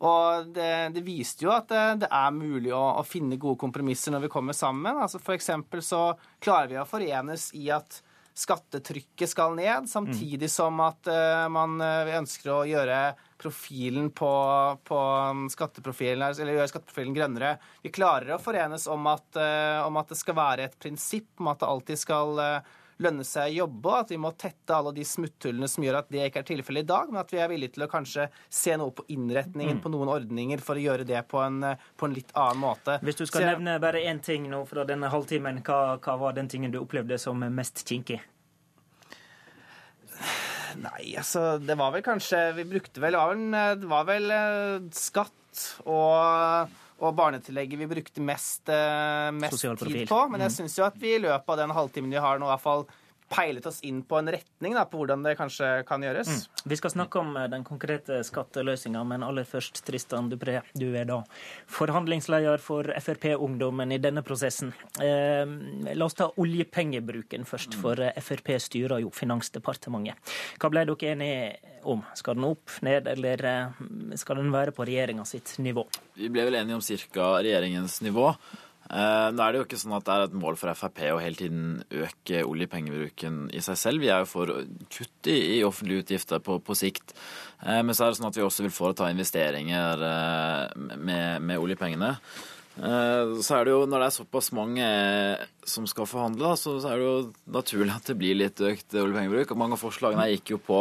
Og 0.03 0.49
det, 0.55 0.73
det, 0.97 1.05
viste 1.07 1.47
jo 1.47 1.53
at 1.55 1.69
det, 1.71 1.85
det 2.05 2.11
er 2.11 2.35
mulig 2.35 2.73
å, 2.75 2.83
å, 2.99 3.05
finne 3.07 3.39
gode 3.41 3.61
kompromisser 3.63 4.15
når 4.15 4.27
vi 4.27 4.33
kommer 4.33 4.57
sammen. 4.57 4.99
Altså 4.99 5.21
eksempel 5.37 5.85
så 5.85 6.09
klarer 6.43 6.73
vi 6.73 6.81
å 6.81 6.89
forenes 6.89 7.53
i 7.55 7.69
at 7.75 8.01
skattetrykket 8.35 9.31
skal 9.31 9.55
ned, 9.55 9.87
samtidig 9.87 10.49
som 10.51 10.81
at 10.83 11.07
uh, 11.07 11.47
man 11.55 11.79
uh, 11.79 12.11
ønsker 12.19 12.51
å 12.51 12.65
gjøre 12.67 12.99
profilen 13.39 14.09
på, 14.11 14.31
på 14.83 14.99
skatteprofilen, 15.55 16.25
eller 16.33 16.57
gjøre 16.57 16.73
skatteprofilen 16.73 17.15
grønnere. 17.15 17.53
Vi 17.85 17.95
klarer 17.95 18.35
å 18.35 18.41
forenes 18.43 18.89
om 18.91 19.07
at, 19.13 19.29
uh, 19.39 19.87
om 19.87 20.01
at 20.03 20.11
det 20.11 20.19
skal 20.19 20.39
være 20.39 20.67
et 20.67 20.75
prinsipp 20.83 21.39
om 21.39 21.53
at 21.53 21.63
det 21.63 21.71
alltid 21.71 22.03
skal 22.03 22.43
lønne 23.03 23.25
seg 23.27 23.51
å 23.51 23.57
jobbe, 23.65 23.91
og 23.91 23.99
at 23.99 24.13
vi 24.15 24.19
må 24.21 24.31
tette 24.39 24.77
alle 24.77 24.93
de 24.97 25.05
smutthullene 25.09 25.69
som 25.71 25.87
gjør 25.87 26.01
at 26.01 26.11
det 26.13 26.29
ikke 26.29 26.43
er 26.45 26.49
tilfellet 26.51 26.87
i 26.87 26.91
dag, 26.91 27.11
men 27.11 27.23
at 27.23 27.33
vi 27.35 27.41
er 27.43 27.51
villige 27.51 27.77
til 27.77 27.87
å 27.87 27.91
kanskje 27.91 28.29
se 28.49 28.77
noe 28.81 28.95
på 28.95 29.07
innretningen 29.15 29.79
mm. 29.79 29.83
på 29.85 29.93
noen 29.95 30.13
ordninger 30.15 30.63
for 30.65 30.79
å 30.79 30.85
gjøre 30.85 31.09
det 31.09 31.25
på 31.31 31.41
en, 31.43 31.61
på 31.97 32.09
en 32.09 32.15
litt 32.17 32.31
annen 32.39 32.63
måte. 32.63 32.99
Hvis 33.05 33.21
du 33.21 33.25
skal 33.27 33.43
Så, 33.43 33.49
nevne 33.55 33.79
bare 33.83 34.05
én 34.05 34.23
ting 34.25 34.47
nå 34.51 34.63
fra 34.71 34.87
denne 34.89 35.11
halvtimen, 35.13 35.63
hva, 35.67 35.97
hva 36.03 36.17
var 36.21 36.39
den 36.39 36.51
tingen 36.51 36.75
du 36.75 36.81
opplevde 36.83 37.19
som 37.21 37.43
mest 37.55 37.85
kinkig? 37.89 38.21
Nei, 40.79 41.15
altså 41.19 41.59
Det 41.63 41.77
var 41.79 41.93
vel 41.95 42.03
kanskje 42.03 42.39
Vi 42.57 42.65
brukte 42.67 43.03
vel 43.03 43.15
Det 43.15 43.91
var 43.91 44.07
vel 44.09 44.31
eh, 44.35 44.87
skatt 44.95 45.61
og 45.87 46.73
og 47.03 47.15
barnetillegget 47.19 47.81
vi 47.81 47.89
brukte 47.91 48.23
mest, 48.23 48.69
eh, 48.71 49.31
mest 49.35 49.61
tid 49.61 50.07
på. 50.09 50.21
Men 50.31 50.45
jeg 50.47 50.53
mm. 50.53 50.57
syns 50.59 50.79
jo 50.79 50.85
at 50.87 50.99
vi 51.01 51.17
i 51.17 51.23
løpet 51.23 51.55
av 51.55 51.61
den 51.65 51.75
halvtimen 51.75 52.15
vi 52.15 52.23
har 52.23 52.39
nå, 52.39 52.47
i 52.47 52.55
hvert 52.55 52.65
fall 52.65 52.87
peilet 53.29 53.67
oss 53.67 53.81
inn 53.81 54.03
på 54.03 54.19
en 54.19 54.29
retning 54.33 54.75
da, 54.77 54.85
på 54.89 55.01
hvordan 55.01 55.25
det 55.25 55.35
kanskje 55.39 55.69
kan 55.89 56.03
gjøres. 56.05 56.29
Mm. 56.29 56.65
Vi 56.71 56.79
skal 56.79 56.93
snakke 56.93 57.21
om 57.21 57.37
eh, 57.37 57.49
den 57.51 57.65
konkrete 57.67 58.21
skatteløsninga, 58.27 59.03
men 59.09 59.25
aller 59.27 59.47
først, 59.49 59.81
Tristan 59.87 60.29
Dupré, 60.31 60.61
du 60.77 60.87
er 60.93 61.09
da 61.09 61.21
forhandlingsleder 61.73 62.63
for 62.63 62.91
Frp-ungdommen 63.01 63.95
i 63.95 64.01
denne 64.03 64.25
prosessen. 64.27 64.75
Eh, 65.03 65.45
la 65.95 66.09
oss 66.09 66.19
ta 66.19 66.31
oljepengebruken 66.41 67.49
først, 67.49 67.79
for 67.81 68.01
eh, 68.05 68.21
Frp 68.25 68.55
styrer 68.63 69.05
jo 69.05 69.13
Finansdepartementet. 69.15 70.35
Hva 70.61 70.71
ble 70.73 70.85
dere 70.89 71.15
enige 71.15 71.73
om? 71.89 72.05
Skal 72.17 72.39
den 72.39 72.47
opp, 72.49 72.71
ned, 72.85 73.09
eller 73.11 73.43
skal 74.21 74.41
den 74.41 74.53
være 74.55 74.73
på 74.75 74.87
regjeringa 74.89 75.27
sitt 75.29 75.57
nivå? 75.61 75.85
Vi 76.17 76.31
ble 76.33 76.47
vel 76.49 76.57
enige 76.61 76.79
om 76.79 76.85
ca. 77.13 77.35
regjeringens 77.45 78.01
nivå. 78.05 78.31
Eh, 78.91 79.29
nå 79.33 79.41
er 79.41 79.53
det 79.53 79.61
jo 79.61 79.65
ikke 79.65 79.79
sånn 79.81 79.97
at 79.97 80.05
det 80.05 80.15
er 80.15 80.27
et 80.27 80.37
mål 80.37 80.59
for 80.61 80.77
Frp 80.77 81.01
å 81.15 81.21
hele 81.23 81.39
tiden 81.39 81.69
øke 82.05 82.43
oljepengebruken 82.45 83.47
i 83.57 83.63
seg 83.65 83.79
selv. 83.81 84.05
Vi 84.05 84.11
er 84.13 84.25
jo 84.25 84.29
for 84.29 84.53
kutt 84.93 85.31
i, 85.33 85.63
offentlige 85.65 86.05
utgifter 86.05 86.43
på, 86.45 86.59
på, 86.65 86.77
sikt. 86.79 87.15
Eh, 87.65 87.81
men 87.81 87.97
så 87.97 88.05
er 88.05 88.13
det 88.13 88.21
sånn 88.21 88.29
at 88.29 88.41
vi 88.41 88.45
også 88.45 88.67
vil 88.67 88.75
foreta 88.77 89.09
investeringer 89.13 90.05
eh, 90.11 90.91
med, 90.99 91.41
med 91.45 91.63
oljepengene. 91.63 92.17
Så 92.75 93.55
er 93.55 93.69
det 93.69 93.71
jo, 93.71 93.85
Når 93.87 94.01
det 94.03 94.07
er 94.09 94.15
såpass 94.17 94.49
mange 94.51 94.87
som 95.67 95.87
skal 95.89 96.07
forhandle, 96.09 96.55
så, 96.61 96.77
er 96.89 97.01
det 97.01 97.07
jo 97.07 97.17
naturlig 97.55 97.95
at 97.95 98.09
det 98.11 98.17
blir 98.21 98.37
litt 98.39 98.61
økt 98.61 98.97
oljepengebruk. 99.01 99.53
Og 99.53 99.61
Mange 99.61 99.79
av 99.79 99.83
forslagene 99.83 100.27
gikk 100.35 100.55
jo 100.55 100.61
på 100.63 100.81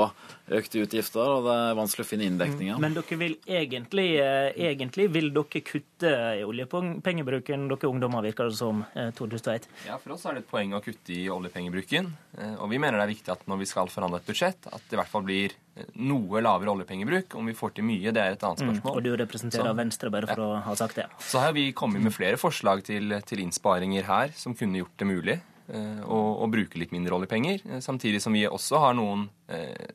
økte 0.54 0.84
utgifter, 0.84 1.24
og 1.24 1.48
det 1.48 1.56
er 1.56 1.78
vanskelig 1.80 2.06
å 2.06 2.10
finne 2.10 2.28
inndekninga. 2.28 2.78
Men 2.84 2.98
dere 2.98 3.20
vil 3.20 3.38
egentlig, 3.48 4.08
eh, 4.20 4.52
egentlig 4.70 5.10
vil 5.14 5.32
dere 5.36 5.64
kutte 5.64 6.14
i 6.40 6.44
oljepengebruken, 6.44 7.68
dere 7.72 7.92
ungdommer, 7.92 8.26
virker 8.28 8.50
det 8.50 8.58
som, 8.60 8.86
eh, 8.96 9.12
Tord 9.12 9.32
Hustveit? 9.32 9.68
Ja, 9.88 9.98
for 9.98 10.14
oss 10.14 10.26
er 10.26 10.36
det 10.36 10.44
et 10.44 10.52
poeng 10.52 10.74
å 10.74 10.84
kutte 10.84 11.16
i 11.16 11.28
oljepengebruken. 11.30 12.12
Og 12.60 12.70
vi 12.70 12.78
mener 12.78 12.98
det 12.98 13.06
er 13.08 13.14
viktig 13.14 13.32
at 13.32 13.46
når 13.48 13.60
vi 13.60 13.66
skal 13.66 13.88
forhandle 13.88 14.18
et 14.18 14.26
budsjett, 14.26 14.66
at 14.66 14.82
det 14.90 14.98
i 14.98 15.02
hvert 15.02 15.08
fall 15.08 15.22
blir 15.22 15.52
noe 15.98 16.42
lavere 16.44 16.74
oljepengebruk. 16.74 17.36
Om 17.40 17.50
vi 17.50 17.56
får 17.58 17.76
til 17.78 17.88
mye, 17.88 18.14
det 18.14 18.22
er 18.22 18.36
et 18.36 18.46
annet 18.46 18.62
mm, 18.62 18.68
spørsmål. 18.68 18.94
Mm, 18.94 18.98
og 18.98 19.06
du 19.06 19.12
representerer 19.24 19.70
så, 19.70 19.76
Venstre, 19.78 20.12
bare 20.14 20.30
for 20.30 20.44
ja. 20.44 20.50
å 20.50 20.60
ha 20.68 20.76
sagt 20.78 21.00
det. 21.00 21.08
Så 21.24 21.42
har 21.42 21.56
vi 21.58 21.66
kommet 21.78 22.04
med 22.06 22.14
flere 22.14 22.40
forslag 22.42 22.84
til, 22.86 23.16
til 23.26 23.44
innsparinger 23.46 24.06
her 24.10 24.34
som 24.38 24.56
kunne 24.58 24.73
gjort 24.82 24.98
det 25.00 25.10
mulig 25.10 25.38
eh, 25.38 26.02
å, 26.06 26.50
bruke 26.52 26.80
litt 26.82 26.94
mindre 26.96 27.18
oljepenger. 27.18 27.64
Eh, 27.70 27.84
samtidig 27.84 28.22
som 28.24 28.36
vi 28.36 28.46
også 28.48 28.82
har 28.84 28.98
noen 28.98 29.28
eh, 29.48 29.94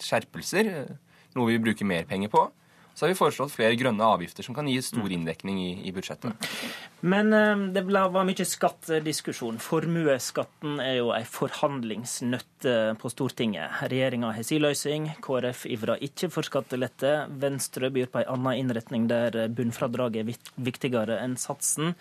skjerpelser, 0.00 0.72
noe 1.36 1.52
vi 1.52 1.60
bruker 1.62 1.88
mer 1.88 2.08
penger 2.10 2.32
på. 2.32 2.48
så 2.94 3.06
har 3.06 3.12
vi 3.14 3.16
foreslått 3.16 3.52
flere 3.54 3.76
grønne 3.78 4.04
avgifter 4.04 4.44
som 4.44 4.54
kan 4.54 4.66
gi 4.68 4.76
stor 4.82 5.08
inndekning 5.08 5.60
i, 5.62 5.70
i 5.88 5.92
budsjettet. 5.94 6.48
Men 7.00 7.30
det 7.72 7.84
var 7.86 8.26
mye 8.28 8.44
skattediskusjon. 8.44 9.60
Formuesskatten 9.62 10.82
er 10.84 10.98
jo 10.98 11.12
ei 11.14 11.22
forhandlingsnøtt 11.24 12.66
på 13.00 13.12
Stortinget. 13.14 13.78
Regjeringa 13.88 14.34
har 14.36 14.44
sin 14.44 14.60
løsning. 14.66 15.08
KrF 15.24 15.64
ivrer 15.70 16.02
ikke 16.10 16.28
for 16.34 16.44
skattelette. 16.44 17.14
Venstre 17.40 17.88
byr 17.94 18.10
på 18.10 18.20
ei 18.20 18.28
anna 18.28 18.52
innretning 18.58 19.08
der 19.08 19.46
bunnfradraget 19.48 20.20
er 20.26 20.52
viktigere 20.68 21.22
enn 21.24 21.38
satsen. 21.40 21.94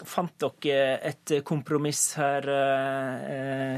Eh, 0.00 0.06
fant 0.08 0.32
dere 0.40 0.98
et 1.10 1.34
kompromiss 1.46 2.14
her, 2.18 2.46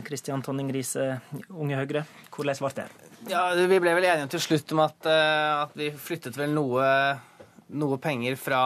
Kristian 0.06 0.42
Tonning 0.42 0.70
Riise, 0.74 1.18
Unge 1.50 1.78
Høyre? 1.80 2.04
Hvordan 2.30 2.62
ble 2.62 2.72
det? 2.78 2.88
Ja, 3.30 3.42
Vi 3.54 3.78
ble 3.78 3.94
vel 3.94 4.08
enige 4.08 4.30
til 4.34 4.42
slutt 4.42 4.72
om 4.74 4.82
at, 4.86 5.06
at 5.06 5.76
vi 5.78 5.90
flyttet 5.94 6.38
vel 6.38 6.54
noe, 6.54 6.86
noe 7.70 7.98
penger 8.02 8.34
fra, 8.40 8.62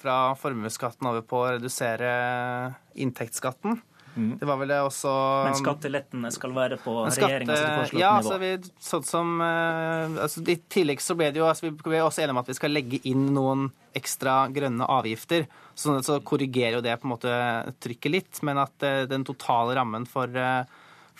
fra 0.00 0.16
formuesskatten 0.38 1.06
over 1.10 1.22
på 1.22 1.44
å 1.44 1.52
redusere 1.56 2.10
inntektsskatten. 2.98 3.78
Mm. 4.16 4.32
Det 4.40 4.46
var 4.48 4.58
vel 4.58 4.72
det 4.72 4.78
også 4.82 5.10
Men 5.46 5.56
skattelettene 5.58 6.30
skal 6.34 6.54
være 6.56 6.80
på 6.82 6.94
regjeringas 7.06 7.60
foreslåtte 7.60 8.00
ja, 8.02 8.16
nivå? 8.18 8.32
Altså, 8.32 8.38
vi, 8.42 8.82
sånn 8.82 9.06
som, 9.06 9.32
uh, 9.38 10.18
altså, 10.24 10.42
I 10.50 10.56
tillegg 10.72 11.02
så 11.04 11.14
ble 11.18 11.30
det 11.30 11.42
jo 11.42 11.46
altså, 11.46 11.68
Vi 11.68 11.74
ble 11.78 12.02
også 12.02 12.24
enige 12.24 12.34
om 12.34 12.42
at 12.42 12.50
vi 12.50 12.58
skal 12.58 12.74
legge 12.74 13.00
inn 13.10 13.28
noen 13.36 13.68
ekstra 13.96 14.44
grønne 14.54 14.86
avgifter. 14.86 15.48
Sånn 15.78 15.98
at 15.98 16.06
så 16.06 16.20
korrigerer 16.26 16.78
jo 16.78 16.84
det 16.84 16.94
på 17.00 17.08
en 17.08 17.14
måte 17.14 17.32
trykket 17.82 18.14
litt, 18.14 18.42
men 18.46 18.60
at 18.62 18.86
uh, 18.86 19.02
den 19.10 19.26
totale 19.26 19.74
rammen 19.78 20.06
for 20.10 20.30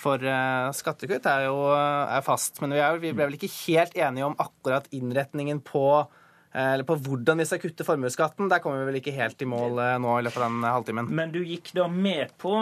for 0.00 0.22
uh, 0.24 0.70
skattekutt 0.72 1.26
er 1.28 1.46
jo 1.48 1.58
er 1.74 2.22
fast. 2.24 2.60
Men 2.62 2.74
vi, 2.76 2.80
er, 2.80 3.00
vi, 3.02 3.12
ble 3.12 3.28
vel 3.28 3.36
ikke 3.36 3.52
helt 3.66 3.96
enige 3.98 4.28
om 4.28 4.38
akkurat 4.40 4.88
innretningen 4.96 5.60
på 5.66 5.84
eh, 5.98 6.19
eller 6.52 6.86
på 6.86 6.96
hvordan 6.98 7.38
vi 7.38 7.46
skal 7.46 7.60
kutte 7.62 7.86
formuesskatten. 7.86 8.48
Der 8.50 8.62
kommer 8.62 8.82
vi 8.82 8.88
vel 8.90 9.00
ikke 9.00 9.14
helt 9.14 9.42
i 9.42 9.48
mål 9.48 9.78
uh, 9.78 9.98
nå 10.02 10.16
i 10.18 10.24
løpet 10.26 10.42
av 10.42 10.48
den 10.48 10.66
halvtimen. 10.66 11.12
Men 11.20 11.34
du 11.34 11.38
gikk 11.44 11.70
da 11.76 11.86
med 11.90 12.34
på, 12.40 12.54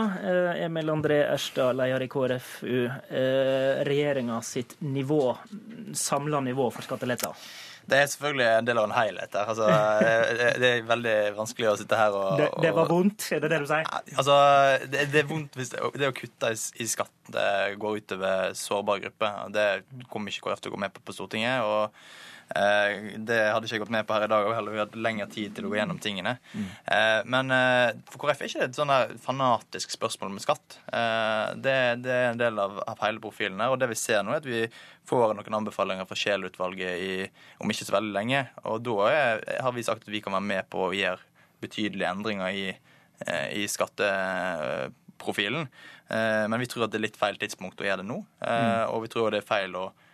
Emil 0.59 0.93
André 0.93 1.23
Erstad, 1.29 1.79
leder 1.79 2.05
i 2.05 2.11
KrFU, 2.13 2.77
regjeringa 3.89 4.43
sitt 4.45 4.77
nivå, 4.85 5.23
samla 5.97 6.43
nivå 6.45 6.69
for 6.75 6.85
skatteletter? 6.85 7.49
Det 7.89 7.97
er 7.97 8.09
selvfølgelig 8.13 8.47
en 8.51 8.67
del 8.69 8.79
av 8.83 8.87
en 8.89 8.95
helhet 8.97 9.33
der. 9.33 9.49
Altså, 9.49 9.69
det 10.61 10.71
er 10.71 10.85
veldig 10.89 11.17
vanskelig 11.39 11.71
å 11.71 11.77
sitte 11.81 11.99
her 11.99 12.17
og, 12.17 12.29
det, 12.41 12.49
det, 12.67 12.73
var 12.77 12.91
vondt, 12.91 13.29
er 13.33 13.43
det 13.45 13.53
det 13.55 13.63
du 13.65 13.69
sier? 13.71 13.89
Altså, 14.13 14.37
det, 14.85 15.09
det 15.15 15.23
er 15.23 15.29
vondt 15.31 15.57
hvis 15.57 15.73
det, 15.73 15.81
det, 15.97 16.11
å 16.11 16.17
kutte 16.17 16.53
i, 16.53 16.61
i 16.85 16.89
skatt 16.91 17.33
det 17.33 17.49
går 17.81 18.03
utover 18.03 18.57
sårbare 18.59 19.07
grupper. 19.07 19.41
Det 19.57 19.69
kommer 20.13 20.33
ikke 20.33 20.51
KrF 20.51 20.65
til 20.65 20.73
å 20.73 20.77
gå 20.77 20.83
med 20.85 20.97
på 20.97 21.05
på 21.09 21.17
Stortinget. 21.17 21.65
og 21.65 21.89
Eh, 21.89 22.27
det 22.49 23.39
hadde 23.53 23.67
ikke 23.67 23.77
jeg 23.77 23.83
gått 23.83 23.93
med 23.93 24.07
på 24.09 24.15
her 24.17 24.25
i 24.25 24.31
dag 24.31 24.47
òg, 24.47 24.55
heller 24.57 24.73
vi 24.73 24.81
hadde 24.81 25.03
lengre 25.05 25.27
tid 25.33 25.55
til 25.57 25.67
å 25.67 25.71
gå 25.73 25.77
gjennom 25.79 25.99
tingene. 26.01 26.37
Mm. 26.55 26.69
Eh, 26.95 27.21
men 27.29 27.53
eh, 27.55 27.91
for 28.09 28.23
KrF 28.23 28.41
er 28.41 28.51
ikke 28.51 28.63
det 28.63 28.69
et 28.71 28.79
sånn 28.79 28.93
fanatisk 29.23 29.93
spørsmål 29.93 30.33
med 30.35 30.45
skatt. 30.45 30.79
Det, 30.89 31.77
det, 32.05 32.15
er 32.15 32.31
en 32.31 32.41
del 32.41 32.61
av, 32.63 32.81
av 32.89 33.05
hele 33.05 33.21
profilen 33.23 33.61
her. 33.61 33.75
Og 33.75 33.81
det 33.81 33.91
vi 33.93 33.99
ser 34.01 34.25
nå, 34.25 34.33
er 34.33 34.41
at 34.41 34.49
vi 34.49 34.65
får 35.09 35.37
noen 35.37 35.59
anbefalinger 35.61 36.09
fra 36.09 36.19
Scheel-utvalget 36.19 37.61
om 37.61 37.73
ikke 37.73 37.89
så 37.89 37.99
veldig 37.99 38.15
lenge. 38.17 38.41
Og 38.69 38.81
da 38.87 38.97
er, 39.13 39.45
har 39.65 39.77
vi 39.77 39.87
sagt 39.87 40.09
at 40.09 40.13
vi 40.13 40.23
kan 40.25 40.37
være 40.37 40.49
med 40.49 40.73
på 40.73 40.89
å 40.89 40.97
gjøre 40.97 41.21
betydelige 41.63 42.11
endringer 42.15 42.49
i, 42.55 42.67
i 43.59 43.65
skatteprofilen. 43.69 45.65
Men 46.09 46.61
vi 46.63 46.69
tror 46.71 46.87
at 46.87 46.93
det 46.93 47.01
er 47.01 47.09
litt 47.11 47.21
feil 47.21 47.37
tidspunkt 47.41 47.81
å 47.83 47.89
gjøre 47.89 48.01
det 48.05 48.09
nå. 48.09 48.23
Mm. 48.41 48.95
Og 48.95 49.03
vi 49.05 49.11
tror 49.13 49.35
det 49.35 49.43
er 49.43 49.51
feil 49.51 49.75
å 49.77 49.89
Eh, 49.91 50.07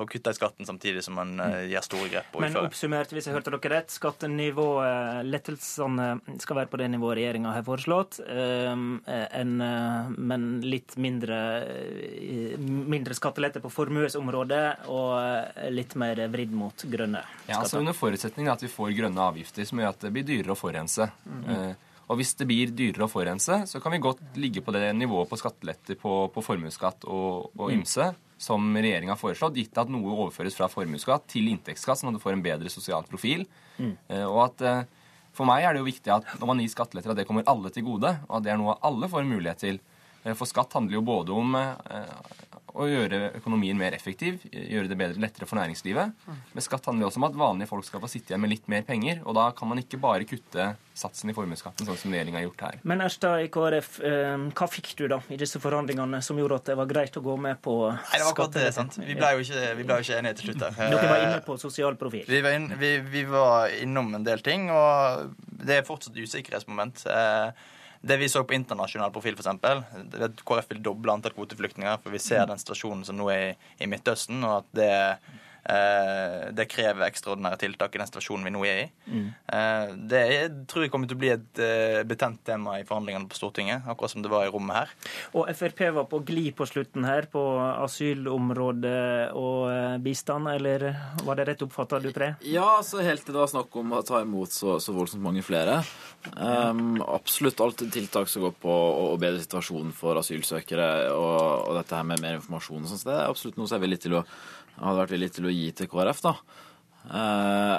og 0.00 0.08
kutte 0.10 0.32
i 0.32 0.36
skatten 0.36 0.68
samtidig 0.68 1.02
som 1.04 1.18
man 1.18 1.34
eh, 1.44 1.66
gjør 1.72 1.84
store 1.84 2.08
grep 2.12 2.38
Men 2.40 2.56
oppsummert, 2.62 3.12
hvis 3.12 3.28
jeg 3.28 3.36
hørte 3.36 3.52
dere 3.52 3.72
rett, 3.74 3.92
skattenivået, 3.92 5.26
lettelsene 5.28 6.38
skal 6.42 6.62
være 6.62 6.70
på 6.72 6.80
det 6.80 6.88
nivået 6.94 7.18
regjeringa 7.20 7.52
har 7.56 7.66
foreslått, 7.66 8.20
eh, 8.24 8.72
men 8.72 10.48
litt 10.64 10.96
mindre, 10.96 11.38
mindre 12.62 13.16
skattelette 13.18 13.62
på 13.62 13.70
formuesområdet 13.72 14.88
og 14.92 15.68
litt 15.72 15.96
mer 16.00 16.24
vridd 16.32 16.52
mot 16.56 16.84
grønne 16.88 17.22
skatter. 17.22 17.50
Ja, 17.50 17.60
altså 17.60 17.80
Under 17.82 17.96
forutsetning 17.96 18.48
at 18.52 18.62
vi 18.64 18.70
får 18.72 18.92
grønne 18.96 19.30
avgifter 19.32 19.66
som 19.68 19.80
gjør 19.80 19.92
at 19.92 20.04
det 20.06 20.12
blir 20.14 20.26
dyrere 20.28 20.54
å 20.54 20.58
forurense. 20.58 21.08
Mm. 21.26 21.74
Og 22.12 22.20
hvis 22.20 22.34
det 22.36 22.46
blir 22.50 22.74
dyrere 22.76 23.06
å 23.06 23.10
forurense, 23.10 23.62
så 23.68 23.80
kan 23.80 23.94
vi 23.94 24.02
godt 24.04 24.36
ligge 24.36 24.60
på 24.64 24.74
det 24.76 24.84
nivået 24.98 25.30
på 25.30 25.38
skatteletter 25.40 25.96
på, 25.96 26.26
på 26.34 26.44
formuesskatt 26.44 27.08
og, 27.08 27.48
og 27.56 27.72
ymse. 27.72 28.12
Mm 28.12 28.28
som 28.42 28.74
regjeringa 28.76 29.14
har 29.14 29.20
foreslått, 29.20 29.58
gitt 29.60 29.78
at 29.78 29.90
noe 29.92 30.16
overføres 30.16 30.56
fra 30.58 30.68
formuesskatt 30.70 31.28
til 31.30 31.46
inntektsskatt, 31.52 32.00
sånn 32.00 32.10
at 32.10 32.18
du 32.18 32.22
får 32.22 32.36
en 32.36 32.44
bedre 32.44 32.72
sosial 32.72 33.06
profil. 33.08 33.44
Mm. 33.78 33.94
Eh, 34.08 34.26
og 34.26 34.40
at 34.48 34.66
eh, 34.66 34.82
For 35.32 35.48
meg 35.48 35.64
er 35.64 35.72
det 35.72 35.80
jo 35.80 35.86
viktig 35.86 36.10
at 36.12 36.26
når 36.40 36.48
man 36.50 36.58
gir 36.60 36.72
skatteletter, 36.72 37.14
at 37.14 37.20
det 37.22 37.24
kommer 37.28 37.46
alle 37.48 37.70
til 37.72 37.86
gode, 37.86 38.10
og 38.28 38.34
at 38.36 38.44
det 38.44 38.52
er 38.52 38.58
noe 38.60 38.74
alle 38.84 39.08
får 39.08 39.24
mulighet 39.24 39.62
til. 39.62 39.78
Eh, 40.24 40.34
for 40.36 40.50
skatt 40.50 40.74
handler 40.76 40.98
jo 40.98 41.04
både 41.06 41.38
om 41.38 41.56
å 42.72 42.86
gjøre 42.88 43.18
økonomien 43.38 43.76
mer 43.76 43.92
effektiv, 43.96 44.46
gjøre 44.48 44.88
det 44.88 44.96
bedre, 44.96 45.20
lettere 45.20 45.48
for 45.48 45.60
næringslivet. 45.60 46.14
Men 46.54 46.64
skatt 46.64 46.86
handler 46.88 47.08
også 47.08 47.20
om 47.20 47.26
at 47.28 47.36
vanlige 47.36 47.68
folk 47.68 47.84
skal 47.84 48.00
få 48.02 48.08
sitte 48.10 48.32
igjen 48.32 48.42
med 48.42 48.52
litt 48.54 48.70
mer 48.72 48.86
penger. 48.86 49.20
Og 49.26 49.36
da 49.36 49.50
kan 49.56 49.68
man 49.68 49.80
ikke 49.82 50.00
bare 50.00 50.26
kutte 50.28 50.70
satsen 50.96 51.32
i 51.32 51.34
formuesskatten, 51.36 51.86
sånn 51.88 51.98
som 52.00 52.14
regjeringa 52.14 52.40
har 52.40 52.46
gjort 52.46 52.64
her. 52.66 52.78
Men 52.88 53.04
Erstad 53.04 53.44
i 53.44 53.50
KrF, 53.52 53.90
eh, 54.08 54.46
hva 54.56 54.68
fikk 54.72 54.92
du 55.00 55.06
da 55.12 55.20
i 55.32 55.38
disse 55.40 55.60
forhandlingene 55.62 56.22
som 56.24 56.40
gjorde 56.40 56.60
at 56.60 56.72
det 56.72 56.78
var 56.80 56.88
greit 56.90 57.16
å 57.16 57.24
gå 57.24 57.36
med 57.40 57.60
på 57.64 57.76
Nei, 57.90 58.16
det 58.16 58.24
var 58.24 58.32
akkurat 58.32 58.56
det, 58.56 58.66
sant. 58.76 58.98
Vi 59.00 59.16
ble 59.18 59.34
jo 59.36 59.44
ikke, 59.44 59.66
vi 59.78 59.86
ble 59.88 60.00
jo 60.00 60.06
ikke 60.06 60.18
enige 60.20 60.38
til 60.40 60.50
slutt 60.50 60.64
der. 60.64 60.80
Dere 60.94 61.12
var 61.12 61.26
inne 61.26 61.44
på 61.44 61.58
sosial 61.60 62.00
profil? 62.00 62.24
Vi 62.28 62.40
var, 62.44 62.56
inn, 62.56 62.72
vi, 62.80 62.94
vi 63.12 63.26
var 63.28 63.72
innom 63.82 64.12
en 64.16 64.26
del 64.26 64.44
ting, 64.44 64.68
og 64.72 65.32
det 65.62 65.80
er 65.80 65.86
fortsatt 65.88 66.16
usikkerhetsmoment. 66.16 67.06
Eh, 67.08 67.70
det 68.02 68.16
vi 68.18 68.28
så 68.28 68.42
på 68.44 68.54
internasjonal 68.56 69.12
profil, 69.14 69.36
f.eks. 69.38 70.42
KrF 70.42 70.70
vil 70.72 70.82
doble 70.82 71.14
antall 71.14 71.34
kvoteflyktninger, 71.36 72.00
for 72.02 72.14
vi 72.14 72.20
ser 72.22 72.48
den 72.50 72.58
situasjonen 72.58 73.04
som 73.06 73.18
nå 73.18 73.28
er 73.30 73.44
i, 73.52 73.52
i 73.84 73.90
Midtøsten, 73.90 74.42
og 74.42 74.62
at 74.62 74.72
det 74.74 74.92
det 75.62 76.66
krever 76.70 77.06
ekstraordinære 77.06 77.60
tiltak 77.60 77.94
i 77.94 78.00
den 78.00 78.08
situasjonen 78.08 78.46
vi 78.48 78.52
nå 78.54 78.64
er 78.66 78.80
i. 78.82 78.86
Mm. 79.06 79.26
Eh, 79.54 79.92
det 80.10 80.22
tror 80.70 80.84
jeg 80.84 80.92
kommer 80.92 81.10
til 81.10 81.18
å 81.18 81.22
bli 81.22 81.30
et 81.34 81.62
eh, 81.62 82.00
betent 82.08 82.40
tema 82.46 82.78
i 82.80 82.86
forhandlingene 82.88 83.28
på 83.30 83.38
Stortinget, 83.38 83.86
akkurat 83.86 84.12
som 84.14 84.24
det 84.24 84.32
var 84.32 84.46
i 84.46 84.52
rommet 84.52 84.80
her. 84.80 84.94
Og 85.38 85.50
Frp 85.56 85.84
var 85.98 86.08
på 86.10 86.22
glid 86.26 86.56
på 86.58 86.66
slutten 86.68 87.06
her, 87.06 87.28
på 87.32 87.42
asylområdet 87.84 89.32
og 89.38 90.02
bistand, 90.02 90.50
eller 90.52 90.88
var 91.26 91.38
det 91.38 91.48
rett 91.50 91.66
oppfatta, 91.66 92.00
du 92.02 92.10
Pre? 92.14 92.34
Ja, 92.48 92.80
så 92.86 93.02
helt 93.04 93.24
til 93.24 93.36
det 93.36 93.42
var 93.42 93.52
snakk 93.52 93.76
om 93.78 93.94
å 93.94 94.02
ta 94.06 94.22
imot 94.24 94.54
så, 94.54 94.78
så 94.82 94.94
voldsomt 94.96 95.24
mange 95.24 95.44
flere. 95.46 95.80
Um, 96.36 97.00
absolutt 97.02 97.60
alt 97.62 97.82
tiltak 97.92 98.30
som 98.30 98.44
går 98.46 98.56
på 98.62 98.72
å 98.72 99.06
bedre 99.20 99.42
situasjonen 99.42 99.94
for 99.96 100.20
asylsøkere 100.20 100.88
og, 101.14 101.68
og 101.68 101.78
dette 101.80 101.98
her 101.98 102.06
med 102.06 102.22
mer 102.22 102.38
informasjon 102.38 102.84
og 102.84 102.90
sånn, 102.90 103.00
så 103.00 103.10
det 103.10 103.16
er 103.16 103.30
absolutt 103.30 103.58
noe 103.58 103.66
som 103.66 103.76
jeg 103.76 103.82
er 103.82 103.86
villig 103.86 104.02
til 104.04 104.18
å 104.20 104.26
hadde 104.78 105.00
vært 105.02 105.14
villig 105.14 105.30
til 105.36 105.48
å 105.48 105.54
gi 105.54 105.66
til 105.76 105.90
KrF, 105.92 106.22
da. 106.24 106.34
Eh, 107.10 107.78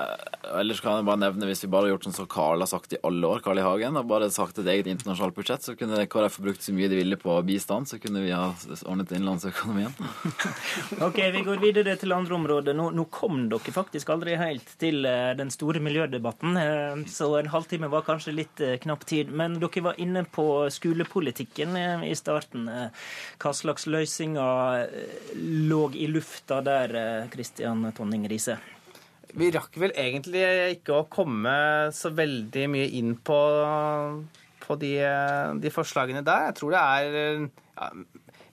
ellers 0.60 0.82
kan 0.84 0.98
jeg 1.00 1.08
bare 1.08 1.22
nevne, 1.22 1.48
hvis 1.48 1.64
vi 1.64 1.70
bare 1.72 1.86
hadde 1.86 1.94
gjort 1.94 2.08
sånn 2.10 2.16
som 2.18 2.28
Carl 2.30 2.64
har 2.64 2.70
sagt 2.70 2.96
i 2.96 3.00
alle 3.08 3.30
år, 3.30 3.40
Carl 3.46 3.62
I. 3.62 3.64
Hagen, 3.64 3.96
og 4.00 4.10
bare 4.10 4.28
sagt 4.34 4.60
et 4.60 4.68
eget 4.68 4.90
internasjonalt 4.92 5.38
budsjett, 5.38 5.64
så 5.64 5.76
kunne 5.80 6.04
KrF 6.12 6.42
brukt 6.44 6.64
så 6.64 6.76
mye 6.76 6.90
de 6.92 7.00
ville 7.00 7.18
på 7.20 7.38
bistand, 7.48 7.88
så 7.88 8.00
kunne 8.04 8.24
vi 8.26 8.34
ha 8.36 8.50
ordnet 8.84 9.14
innenlandsøkonomien. 9.16 9.96
ok, 11.08 11.22
vi 11.38 11.46
går 11.48 11.64
videre 11.64 11.96
til 12.00 12.16
andre 12.16 12.36
områder. 12.36 12.76
Nå, 12.78 12.90
nå, 12.96 13.08
kom 13.14 13.46
dere 13.52 13.76
faktisk 13.76 14.12
aldri 14.14 14.36
helt 14.40 14.76
til 14.82 15.08
uh, 15.08 15.32
den 15.40 15.54
store 15.54 15.80
miljødebatten, 15.84 16.60
uh, 16.60 17.08
så 17.08 17.32
en 17.40 17.52
halvtime 17.54 17.92
var 17.94 18.06
kanskje 18.08 18.36
litt 18.36 18.64
uh, 18.64 18.76
knapp 18.84 19.08
tid. 19.08 19.32
Men 19.32 19.58
dere 19.64 19.88
var 19.88 20.04
inne 20.04 20.26
på 20.28 20.68
skolepolitikken 20.74 21.78
i 22.04 22.14
starten. 22.18 22.68
hva 23.42 23.52
slags 23.56 23.86
løsninger 23.88 24.88
lå 25.70 25.82
i 25.96 26.08
lufta 26.12 26.60
der, 26.66 26.96
Kristian 27.32 27.86
Tonning 27.96 28.28
Riise? 28.30 28.60
Vi 29.34 29.50
rakk 29.56 29.78
vel 29.82 29.96
egentlig 29.98 30.44
ikke 30.76 30.98
å 31.00 31.08
komme 31.12 31.54
så 31.96 32.12
veldig 32.14 32.68
mye 32.70 32.90
inn 33.00 33.16
på, 33.18 33.40
på 34.62 34.78
de, 34.82 34.92
de, 35.64 35.72
forslagene 35.74 36.22
der. 36.26 36.50
Jeg 36.52 36.58
tror 36.60 36.76
det 36.76 36.84
er 36.84 37.18
ja, 37.42 37.88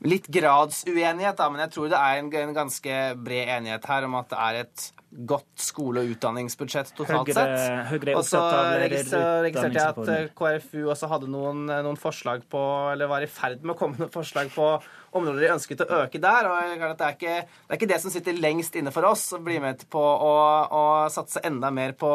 litt 0.06 0.30
gradsuenighet, 0.32 1.36
da, 1.36 1.50
men 1.52 1.66
jeg 1.66 1.74
tror 1.74 1.90
det 1.92 1.98
er 1.98 2.22
en, 2.22 2.32
en, 2.42 2.56
ganske 2.56 3.02
bred 3.20 3.52
enighet 3.58 3.84
her 3.90 4.08
om 4.08 4.16
at 4.20 4.32
det 4.32 4.40
er 4.40 4.58
et 4.64 4.86
godt 5.10 5.58
skole- 5.58 6.04
og 6.04 6.12
utdanningsbudsjett 6.14 6.92
totalt 6.94 7.32
Høyre, 7.32 7.34
sett. 7.34 7.88
Høyre 7.90 8.14
og 8.14 8.22
så 8.24 8.40
registrerte 8.78 9.74
jeg 9.74 9.82
at 9.82 10.10
eh, 10.14 10.28
KrFU 10.38 10.84
også 10.92 11.10
hadde 11.10 11.28
noen, 11.32 11.64
noen, 11.66 11.98
forslag 11.98 12.44
på, 12.50 12.62
eller 12.92 13.10
var 13.10 13.26
i 13.26 13.28
ferd 13.30 13.64
med 13.64 13.74
å 13.74 13.78
komme 13.80 13.98
med 13.98 14.06
noen 14.06 14.14
forslag 14.14 14.52
på 14.54 14.70
områder 15.18 15.42
de 15.42 15.52
ønsket 15.56 15.82
å 15.82 15.88
øke 16.04 16.22
der. 16.22 16.46
og 16.46 16.94
det 16.94 17.08
er, 17.08 17.16
ikke, 17.18 17.36
det 17.42 17.74
er 17.74 17.80
ikke 17.80 17.90
det 17.90 18.00
som 18.04 18.14
sitter 18.14 18.38
lengst 18.38 18.78
inne 18.78 18.94
for 18.94 19.10
oss, 19.10 19.26
å 19.34 19.42
bli 19.42 19.58
med 19.62 19.82
på 19.90 20.00
å, 20.00 20.34
å 20.70 20.84
satse 21.10 21.42
enda 21.44 21.72
mer 21.74 21.96
på 21.98 22.12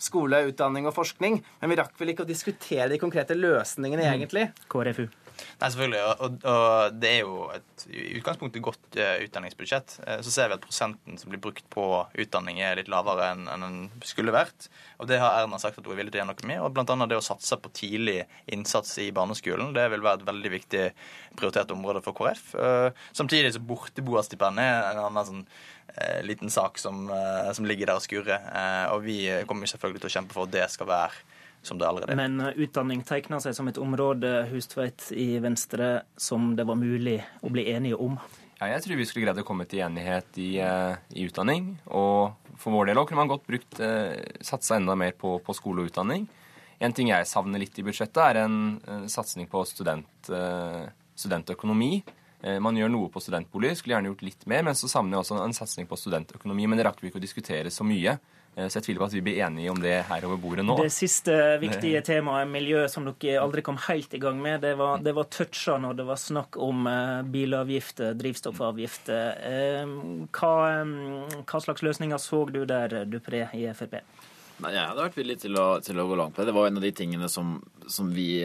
skole, 0.00 0.46
utdanning 0.48 0.88
og 0.88 0.96
forskning. 0.96 1.42
Men 1.60 1.74
vi 1.74 1.82
rakk 1.84 2.00
vel 2.00 2.16
ikke 2.16 2.24
å 2.24 2.32
diskutere 2.32 2.88
de 2.94 3.02
konkrete 3.02 3.36
løsningene, 3.36 4.08
mm. 4.08 4.14
egentlig. 4.16 4.48
KrFU. 4.72 5.10
Nei, 5.60 5.68
selvfølgelig. 5.68 6.02
Og, 6.02 6.36
og, 6.48 6.96
det 7.02 7.10
er 7.10 7.20
jo 7.22 7.36
et 7.54 7.84
i 7.90 8.16
utgangspunktet 8.18 8.62
godt 8.64 8.98
uh, 8.98 9.18
utdanningsbudsjett. 9.24 9.96
Uh, 10.06 10.18
så 10.24 10.32
ser 10.34 10.50
vi 10.50 10.56
at 10.56 10.64
prosenten 10.64 11.18
som 11.20 11.32
blir 11.32 11.42
brukt 11.42 11.64
på 11.72 11.86
utdanning, 12.22 12.60
er 12.62 12.78
litt 12.78 12.90
lavere 12.92 13.32
enn, 13.32 13.48
enn 13.50 13.66
den 13.66 14.06
skulle 14.06 14.34
vært. 14.34 14.68
Og 15.02 15.10
det 15.10 15.20
har 15.22 15.40
Erna 15.40 15.60
sagt 15.62 15.80
at 15.80 15.86
hun 15.86 15.94
er 15.94 16.02
villig 16.02 16.14
til 16.14 16.20
å 16.20 16.24
gjøre 16.24 16.32
noe 16.32 16.50
med. 16.50 16.62
Og 16.62 16.74
bl.a. 16.76 17.08
det 17.10 17.18
å 17.18 17.24
satse 17.24 17.58
på 17.58 17.72
tidlig 17.74 18.20
innsats 18.54 18.94
i 19.02 19.10
barneskolen. 19.14 19.74
Det 19.76 19.88
vil 19.92 20.04
være 20.04 20.22
et 20.22 20.30
veldig 20.30 20.54
viktig 20.56 20.86
prioritert 21.38 21.74
område 21.74 22.04
for 22.04 22.16
KrF. 22.18 22.48
Uh, 22.54 23.06
samtidig 23.16 23.54
så 23.56 23.62
borteboerstipendet 23.66 24.66
er 24.66 24.90
en 24.94 25.06
annen 25.08 25.30
sånn 25.30 25.46
liten 26.24 26.48
sak 26.48 26.78
som, 26.80 27.02
som, 27.52 27.66
ligger 27.68 27.90
der 27.90 27.98
og 27.98 28.00
skurrer. 28.00 28.46
og 28.94 29.02
vi 29.04 29.26
kommer 29.44 29.68
selvfølgelig 29.68 30.00
til 30.00 30.08
å 30.08 30.12
kjempe 30.14 30.32
for 30.32 30.48
at 30.48 30.54
det 30.54 30.62
skal 30.72 30.88
være 30.88 31.31
som 31.62 31.78
det 31.78 31.86
allerede 31.86 32.12
er. 32.12 32.18
Men 32.18 32.40
uh, 32.42 32.52
utdanning 32.58 33.02
tegna 33.06 33.40
seg 33.42 33.56
som 33.56 33.70
et 33.70 33.80
område 33.80 34.30
Hustveit 34.50 35.08
i 35.14 35.36
Venstre 35.42 36.02
som 36.20 36.52
det 36.58 36.66
var 36.68 36.78
mulig 36.78 37.20
å 37.42 37.50
bli 37.54 37.68
enige 37.72 37.98
om? 38.02 38.18
Ja, 38.58 38.68
jeg 38.74 38.84
tror 38.84 38.98
vi 39.00 39.06
skulle 39.08 39.26
greid 39.26 39.42
å 39.42 39.46
komme 39.46 39.66
til 39.70 39.82
enighet 39.86 40.38
i, 40.42 40.52
uh, 40.62 40.94
i 41.14 41.26
utdanning. 41.28 41.74
Og 41.94 42.54
for 42.60 42.74
vår 42.74 42.90
del 42.90 43.02
òg 43.02 43.10
kunne 43.10 43.22
man 43.22 43.32
godt 43.32 43.46
brukt 43.48 43.82
uh, 43.82 44.14
satsa 44.44 44.78
enda 44.78 44.96
mer 44.98 45.14
på, 45.18 45.36
på, 45.42 45.56
skole 45.56 45.84
og 45.84 45.92
utdanning. 45.92 46.26
En 46.82 46.94
ting 46.94 47.12
jeg 47.12 47.30
savner 47.30 47.62
litt 47.62 47.78
i 47.78 47.86
budsjettet, 47.86 48.22
er 48.24 48.42
en, 48.42 48.56
en 48.90 49.06
satsing 49.10 49.46
på 49.46 49.60
student, 49.70 50.30
studentøkonomi. 51.14 51.92
Man 52.58 52.74
gjør 52.74 52.90
noe 52.90 53.10
på 53.14 53.22
studentbolig, 53.22 53.76
skulle 53.78 53.94
gjerne 53.94 54.10
gjort 54.10 54.24
litt 54.26 54.42
mer, 54.50 54.64
men 54.66 54.74
så 54.74 54.90
savner 54.90 55.14
jeg 55.14 55.22
også 55.22 55.36
en 55.44 55.54
satsing 55.54 55.86
på 55.86 55.94
studentøkonomi. 56.00 56.66
Men 56.66 56.80
det 56.80 56.88
rakk 56.88 56.98
vi 56.98 57.12
ikke 57.12 57.20
å 57.20 57.22
diskutere 57.22 57.70
så 57.70 57.86
mye. 57.86 58.16
Eh, 58.54 58.68
så 58.68 58.78
jeg 58.78 58.86
tviler 58.86 59.00
på 59.00 59.08
at 59.08 59.14
vi 59.16 59.22
blir 59.24 59.38
enige 59.46 59.72
om 59.72 59.80
det 59.80 59.94
her 60.08 60.26
over 60.28 60.40
bordet 60.40 60.64
nå. 60.66 60.76
Det 60.82 60.92
siste 60.92 61.36
viktige 61.62 62.02
temaet, 62.04 62.50
miljø, 62.52 62.84
som 62.92 63.06
dere 63.08 63.40
aldri 63.40 63.64
kom 63.64 63.78
helt 63.88 64.12
i 64.12 64.20
gang 64.22 64.40
med, 64.42 64.60
det 64.64 64.74
var, 64.80 65.00
det 65.04 65.14
var 65.16 65.30
toucha 65.32 65.78
når 65.80 66.00
det 66.00 66.08
var 66.08 66.20
snakk 66.20 66.58
om 66.60 66.86
eh, 66.90 67.22
bilavgifter, 67.32 68.12
drivstoffavgifter. 68.20 69.40
Eh, 69.48 69.94
hva, 70.36 70.52
hva 71.48 71.62
slags 71.64 71.86
løsninger 71.86 72.20
så 72.20 72.44
du 72.52 72.64
der, 72.68 73.02
Dupré 73.08 73.46
i 73.56 73.64
Frp? 73.72 74.02
Nei, 74.62 74.74
Jeg 74.76 74.84
hadde 74.84 75.06
vært 75.08 75.16
villig 75.16 75.38
til 75.42 75.56
å, 75.58 75.66
til 75.82 75.98
å, 75.98 76.04
gå 76.06 76.18
langt 76.20 76.36
på 76.36 76.42
det. 76.42 76.52
Det 76.52 76.54
var 76.54 76.68
en 76.68 76.78
av 76.78 76.84
de 76.84 76.92
tingene 76.94 77.30
som, 77.32 77.56
som 77.90 78.12
vi, 78.14 78.44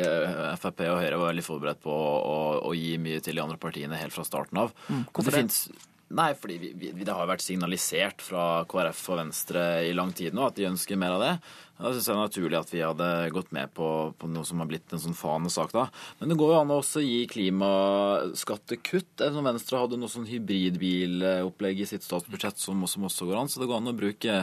Frp 0.58 0.82
og 0.88 1.02
Høyre, 1.04 1.20
var 1.20 1.30
veldig 1.34 1.46
forberedt 1.46 1.84
på 1.84 1.94
å, 1.94 2.38
å, 2.64 2.72
gi 2.74 2.96
mye 3.02 3.20
til 3.22 3.38
de 3.38 3.44
andre 3.44 3.60
partiene 3.62 4.00
helt 4.00 4.16
fra 4.16 4.26
starten 4.26 4.64
av. 4.64 4.74
Mm, 4.88 5.04
hvorfor 5.12 5.36
det? 5.36 5.44
det? 5.52 5.84
Nei, 6.08 6.32
fordi 6.40 6.56
vi, 6.62 6.70
vi, 6.80 6.92
det 7.04 7.12
har 7.12 7.26
jo 7.26 7.32
vært 7.34 7.44
signalisert 7.44 8.22
fra 8.24 8.64
KrF 8.72 9.02
og 9.12 9.18
Venstre 9.20 9.64
i 9.90 9.96
lang 9.96 10.14
tid 10.16 10.36
nå 10.36 10.46
at 10.48 10.56
de 10.56 10.70
ønsker 10.70 11.00
mer 11.00 11.18
av 11.18 11.24
det. 11.24 11.34
Da 11.78 11.92
syns 11.92 12.08
jeg 12.08 12.14
det 12.14 12.16
er 12.16 12.24
naturlig 12.24 12.58
at 12.58 12.72
vi 12.74 12.80
hadde 12.82 13.08
gått 13.36 13.52
med 13.54 13.74
på, 13.76 13.88
på 14.18 14.30
noe 14.32 14.48
som 14.48 14.64
har 14.64 14.70
blitt 14.70 14.96
en 14.96 15.04
sånn 15.04 15.18
fanesak 15.18 15.76
da. 15.76 15.84
Men 16.22 16.32
det 16.32 16.38
går 16.40 16.54
jo 16.54 16.62
an 16.62 16.72
å 16.74 16.80
også 16.80 17.04
gi 17.04 17.20
klimaskattekutt. 17.30 19.26
Venstre 19.36 19.84
hadde 19.84 20.00
noe 20.00 20.10
sånn 20.10 20.26
hybridbilopplegg 20.32 21.84
i 21.84 21.90
sitt 21.92 22.08
statsbudsjett 22.08 22.58
som, 22.64 22.88
som, 22.90 23.06
også 23.12 23.28
går 23.28 23.44
an. 23.44 23.52
Så 23.52 23.62
det 23.62 23.68
går 23.70 23.82
an 23.82 23.92
å 23.92 23.98
bruke 24.00 24.40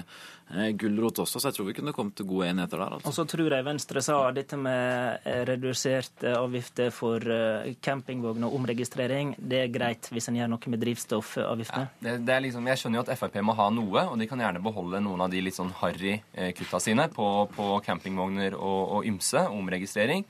gulrot 0.78 1.18
også. 1.24 1.40
Så 1.40 1.50
jeg 1.50 1.58
tror 1.58 1.68
vi 1.70 1.76
kunne 1.80 1.94
kommet 1.96 2.16
til 2.18 2.28
gode 2.30 2.50
enigheter 2.52 2.78
der. 2.78 2.96
Altså. 2.98 3.10
Og 3.10 3.16
så 3.16 3.24
tror 3.34 3.56
jeg 3.56 3.66
Venstre 3.66 4.04
sa 4.04 4.18
dette 4.36 4.58
med 4.60 5.26
eh, 5.26 5.42
reduserte 5.50 6.36
avgifter 6.38 6.94
for 6.94 7.18
campingvogner 7.18 7.82
campingvogn 7.84 8.44
og 8.46 8.54
omregistrering. 8.58 9.34
Det 9.38 9.64
er 9.64 9.72
greit 9.72 10.08
hvis 10.12 10.28
en 10.30 10.38
gjør 10.38 10.50
noe 10.54 10.70
med 10.70 10.82
drivstoffavgiftene? 10.84 11.90
Ja, 11.98 12.06
det, 12.06 12.16
det 12.28 12.40
liksom, 12.46 12.68
jeg 12.70 12.80
skjønner 12.80 13.00
jo 13.00 13.04
at 13.06 13.18
Frp 13.18 13.40
må 13.44 13.56
ha 13.58 13.68
noe, 13.74 14.06
og 14.12 14.18
de 14.20 14.28
kan 14.30 14.40
gjerne 14.42 14.62
beholde 14.62 15.00
noen 15.02 15.24
av 15.24 15.32
de 15.32 15.42
litt 15.42 15.56
sånn 15.56 15.72
harry 15.80 16.16
eh, 16.34 16.52
kutta 16.56 16.80
sine. 16.82 17.08
på 17.14 17.24
på, 17.24 17.48
på 17.56 17.68
campingvogner 17.86 18.56
og, 18.58 18.80
og 18.98 19.08
ymse, 19.08 19.46
omregistrering. 19.52 20.24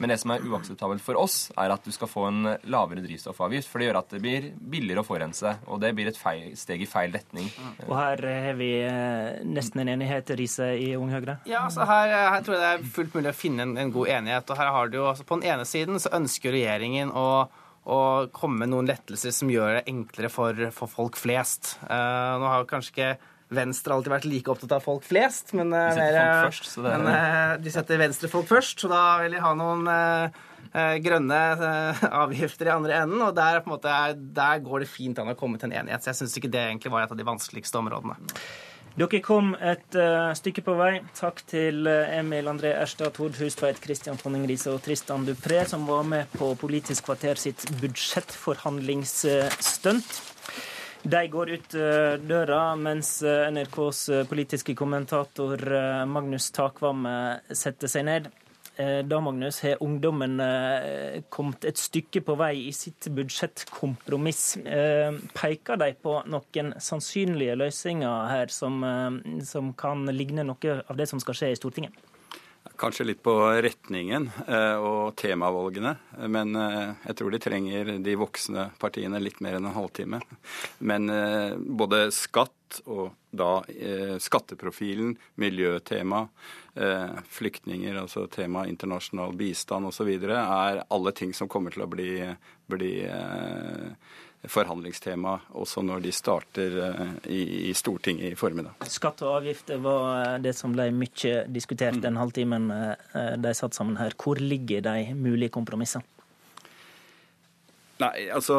Men 0.00 0.12
det 0.12 0.16
som 0.22 0.32
er 0.32 0.44
uakseptabelt 0.48 1.04
for 1.04 1.18
oss, 1.20 1.50
er 1.60 1.74
at 1.74 1.84
du 1.84 1.92
skal 1.92 2.08
få 2.08 2.24
en 2.30 2.48
lavere 2.72 3.04
drivstoffavgift. 3.04 3.68
For 3.68 3.80
det 3.80 3.90
gjør 3.90 4.00
at 4.00 4.14
det 4.14 4.22
blir 4.24 4.48
billigere 4.56 5.04
å 5.04 5.06
forurense, 5.06 5.54
og 5.68 5.82
det 5.82 5.92
blir 5.96 6.08
et 6.08 6.18
feil, 6.18 6.54
steg 6.56 6.86
i 6.86 6.88
feil 6.88 7.12
retning. 7.12 7.50
Og 7.86 7.94
her 7.98 8.24
har 8.46 8.56
vi 8.56 8.70
eh, 8.86 9.40
nesten 9.44 9.84
en 9.84 9.92
enighet, 9.96 10.32
Riise 10.40 10.72
i 10.80 10.94
Ung 10.96 11.12
Høyre? 11.12 11.40
Ja, 11.50 11.66
altså 11.66 11.84
her, 11.88 12.14
her, 12.32 12.44
tror 12.46 12.56
jeg 12.56 12.64
det 12.64 12.70
er 12.72 12.94
fullt 12.96 13.18
mulig 13.18 13.32
å 13.32 13.36
finne 13.36 13.66
en, 13.68 13.76
en 13.80 13.92
god 13.92 14.14
enighet. 14.16 14.52
Og 14.52 14.62
her 14.62 14.72
har 14.78 14.88
du 14.88 15.00
jo, 15.02 15.08
altså 15.12 15.26
På 15.28 15.36
den 15.40 15.50
ene 15.52 15.68
siden 15.68 16.00
så 16.00 16.14
ønsker 16.16 16.56
regjeringen 16.56 17.12
å 17.12 17.26
og 17.90 18.28
komme 18.36 18.60
med 18.60 18.74
noen 18.74 18.88
lettelser 18.90 19.32
som 19.32 19.50
gjør 19.50 19.78
det 19.78 19.86
enklere 19.88 20.28
for, 20.30 20.66
for 20.76 20.90
folk 20.92 21.16
flest. 21.18 21.78
Uh, 21.86 22.36
nå 22.38 22.50
har 22.52 22.66
kanskje 22.68 22.92
ikke 22.92 23.12
Venstre 23.50 23.90
har 23.90 23.98
alltid 23.98 24.12
vært 24.12 24.26
like 24.30 24.46
opptatt 24.52 24.76
av 24.76 24.84
folk 24.84 25.02
flest, 25.02 25.48
men, 25.58 25.72
de 25.74 25.78
setter, 25.90 26.14
mer, 26.14 26.44
folk 26.44 26.54
først, 26.54 26.76
det... 26.78 26.90
men 26.94 27.02
uh, 27.10 27.58
de 27.58 27.70
setter 27.74 27.98
venstrefolk 27.98 28.46
først, 28.46 28.78
så 28.84 28.88
da 28.92 29.00
vil 29.24 29.34
de 29.34 29.40
ha 29.42 29.50
noen 29.58 29.82
grønne 31.02 31.34
avgifter 32.22 32.68
i 32.68 32.70
andre 32.70 32.94
enden. 33.02 33.18
Og 33.26 33.34
der, 33.34 33.58
måte, 33.66 33.90
der, 34.14 34.62
går 34.62 34.78
det 34.84 34.92
fint 34.92 35.18
an 35.18 35.26
å 35.32 35.34
komme 35.34 35.58
til 35.58 35.66
en 35.66 35.74
enighet. 35.80 36.02
Så 36.04 36.10
jeg 36.12 36.18
syns 36.20 36.36
ikke 36.38 36.52
det 36.52 36.62
egentlig 36.62 36.92
var 36.94 37.02
et 37.02 37.10
av 37.10 37.18
de 37.18 37.26
vanskeligste 37.26 37.74
områdene. 37.80 38.14
Dere 38.94 39.20
kom 39.24 39.56
et 39.58 39.94
uh, 39.98 40.30
stykke 40.38 40.62
på 40.66 40.74
vei. 40.78 41.00
Takk 41.18 41.42
til 41.50 41.86
Emil 41.90 42.46
André 42.52 42.70
Erstad, 42.78 43.10
Tord 43.18 43.34
Hustveit, 43.40 43.82
Kristian 43.82 44.18
Tonning 44.20 44.44
Riise 44.46 44.70
og 44.70 44.82
Tristan 44.86 45.26
Dupré, 45.26 45.66
som 45.66 45.82
var 45.90 46.04
med 46.06 46.30
på 46.36 46.54
Politisk 46.60 47.04
kvarter 47.10 47.34
sitt 47.40 47.66
budsjettforhandlingsstunt. 47.82 50.29
De 51.02 51.28
går 51.28 51.50
ut 51.50 51.74
eh, 51.74 52.14
døra, 52.20 52.74
mens 52.76 53.22
eh, 53.22 53.46
NRKs 53.52 54.00
eh, 54.12 54.26
politiske 54.28 54.74
kommentator 54.76 55.62
Magnus 56.06 56.50
Takvam 56.52 57.08
setter 57.48 57.88
seg 57.88 58.06
ned. 58.08 58.30
Da 58.80 59.18
Magnus, 59.20 59.58
har 59.60 59.82
ungdommen 59.84 60.38
kommet 61.28 61.66
et 61.68 61.76
stykke 61.76 62.22
på 62.24 62.36
vei 62.40 62.54
i 62.62 62.70
sitt 62.72 63.10
budsjettkompromiss. 63.12 64.44
Peker 65.36 65.80
de 65.82 65.90
på 66.00 66.14
noen 66.32 66.70
sannsynlige 66.80 67.58
løsninger 67.60 68.30
her 68.30 68.54
som, 68.54 68.80
som 69.44 69.74
kan 69.76 70.08
ligne 70.16 70.46
noe 70.48 70.78
av 70.80 70.96
det 70.96 71.10
som 71.12 71.20
skal 71.20 71.36
skje 71.36 71.52
i 71.52 71.60
Stortinget? 71.60 72.09
Kanskje 72.80 73.04
litt 73.04 73.20
på 73.24 73.34
retningen 73.60 74.30
eh, 74.46 74.76
og 74.80 75.14
temavalgene. 75.20 75.94
Men 76.32 76.56
eh, 76.56 76.92
jeg 77.10 77.18
tror 77.18 77.32
de 77.34 77.40
trenger 77.42 77.90
de 78.04 78.16
voksne 78.20 78.70
partiene 78.80 79.20
litt 79.20 79.40
mer 79.44 79.58
enn 79.58 79.68
en 79.68 79.76
halvtime. 79.76 80.20
Men 80.84 81.12
eh, 81.12 81.56
både 81.56 82.06
skatt 82.14 82.80
og 82.86 83.10
da 83.34 83.60
skatteprofilen, 84.22 85.16
miljøtema, 85.42 86.24
flyktninger, 87.28 87.98
altså 88.00 88.24
tema 88.32 88.62
internasjonal 88.70 89.34
bistand 89.36 89.90
osv., 89.90 90.08
er 90.24 90.82
alle 90.88 91.12
ting 91.12 91.34
som 91.36 91.50
kommer 91.50 91.74
til 91.74 91.84
å 91.84 91.90
bli, 91.90 92.14
bli 92.72 92.92
forhandlingstema 94.48 95.34
også 95.60 95.82
når 95.84 96.04
de 96.04 96.12
starter 96.14 96.76
eh, 96.86 97.10
i, 97.32 97.74
Stortinget 97.76 98.32
i 98.32 98.38
formiddag. 98.38 98.86
Skatt 98.88 99.20
og 99.26 99.40
avgifter 99.40 99.80
var 99.82 100.38
det 100.40 100.54
som 100.56 100.72
ble 100.72 100.88
mye 100.96 101.44
diskutert 101.52 102.00
den 102.02 102.16
halvtimen 102.20 102.70
eh, 102.72 103.36
de 103.40 103.52
satt 103.56 103.76
sammen 103.76 104.00
her. 104.00 104.16
Hvor 104.16 104.40
ligger 104.40 104.84
de 104.86 105.12
mulige 105.14 105.52
kompromissene? 105.52 106.19
Nei, 108.00 108.30
altså 108.32 108.56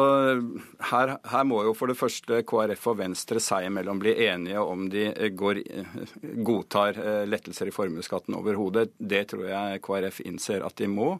her, 0.92 1.16
her, 1.26 1.46
må 1.48 1.64
jo 1.66 1.72
for 1.74 1.90
det 1.90 1.98
første 1.98 2.42
KrF 2.46 2.84
og 2.92 3.00
Venstre 3.00 3.42
seg 3.42 3.66
imellom 3.66 3.98
bli 4.02 4.14
enige 4.28 4.62
om 4.62 4.84
de 4.92 5.08
går, 5.34 5.62
godtar 6.46 7.00
eh, 7.02 7.24
lettelser 7.26 7.70
i 7.70 7.74
formuesskatten 7.74 8.38
overhodet. 8.38 8.92
Det 8.98 9.24
tror 9.32 9.48
jeg 9.50 9.82
KrF 9.82 10.22
innser 10.28 10.62
at 10.66 10.78
de 10.78 10.90
må 10.92 11.16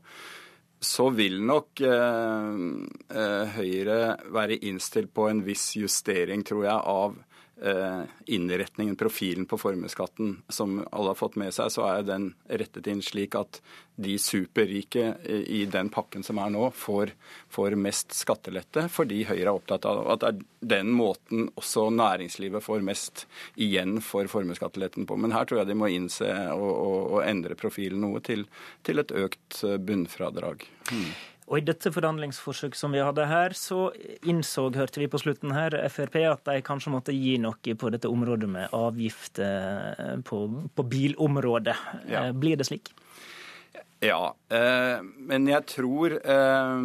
så 0.83 1.05
vil 1.15 1.37
nok 1.47 1.79
eh, 1.87 2.63
eh, 3.15 3.53
Høyre 3.55 3.99
være 4.35 4.59
innstilt 4.67 5.13
på 5.15 5.29
en 5.31 5.45
viss 5.47 5.77
justering, 5.79 6.43
tror 6.47 6.65
jeg, 6.67 6.75
av 6.75 7.21
Eh, 7.21 7.32
innretningen, 8.27 8.97
profilen 8.99 9.47
på 9.47 9.59
formuesskatten 9.59 10.43
som 10.51 10.81
alle 10.91 11.13
har 11.13 11.19
fått 11.19 11.37
med 11.39 11.55
seg, 11.55 11.71
så 11.71 11.85
er 11.87 12.07
den 12.07 12.33
rettet 12.51 12.89
inn 12.91 13.03
slik 13.05 13.37
at 13.39 13.61
de 14.03 14.17
superrike 14.19 15.13
i 15.31 15.63
den 15.71 15.91
pakken 15.93 16.25
som 16.27 16.41
er 16.43 16.51
nå, 16.51 16.71
får, 16.75 17.13
får 17.53 17.77
mest 17.79 18.17
skattelette, 18.17 18.89
fordi 18.91 19.23
Høyre 19.29 19.45
er 19.45 19.53
opptatt 19.53 19.87
av 19.87 20.03
at 20.15 20.25
det 20.25 20.33
er 20.33 20.41
den 20.75 20.93
måten 20.97 21.49
også 21.59 21.89
næringslivet 21.95 22.65
får 22.65 22.83
mest 22.87 23.27
igjen 23.55 24.01
for 24.03 24.27
formuesskatteletten 24.31 25.07
på. 25.07 25.19
Men 25.21 25.35
her 25.37 25.47
tror 25.47 25.63
jeg 25.63 25.73
de 25.73 25.79
må 25.79 25.91
innse 25.93 26.31
og, 26.55 26.71
og, 26.71 26.99
og 27.19 27.27
endre 27.27 27.59
profilen 27.59 28.03
noe 28.03 28.23
til, 28.25 28.47
til 28.87 29.03
et 29.03 29.15
økt 29.23 29.63
bunnfradrag. 29.87 30.67
Hmm. 30.91 31.13
Og 31.51 31.59
I 31.59 31.65
dette 31.67 31.91
forhandlingsforsøket 31.93 32.79
som 32.79 32.95
vi 32.95 33.03
hadde 33.03 33.27
her, 33.27 33.55
så 33.59 33.91
innså, 34.29 34.69
hørte 34.77 35.03
vi 35.03 35.11
på 35.11 35.21
slutten 35.21 35.55
her, 35.57 35.75
Frp 35.93 36.21
at 36.29 36.45
de 36.47 36.63
kanskje 36.65 36.93
måtte 36.95 37.15
gi 37.17 37.35
noe 37.43 37.77
på 37.79 37.91
dette 37.93 38.11
området 38.11 38.49
med 38.49 38.75
avgifter 38.77 40.21
på, 40.29 40.43
på 40.73 40.87
bilområdet. 40.87 41.77
Ja. 42.07 42.29
Eh, 42.29 42.37
blir 42.37 42.61
det 42.61 42.71
slik? 42.71 42.95
Ja, 44.03 44.35
eh, 44.51 44.99
men 45.03 45.45
jeg 45.47 45.63
tror 45.71 46.17
eh, 46.19 46.79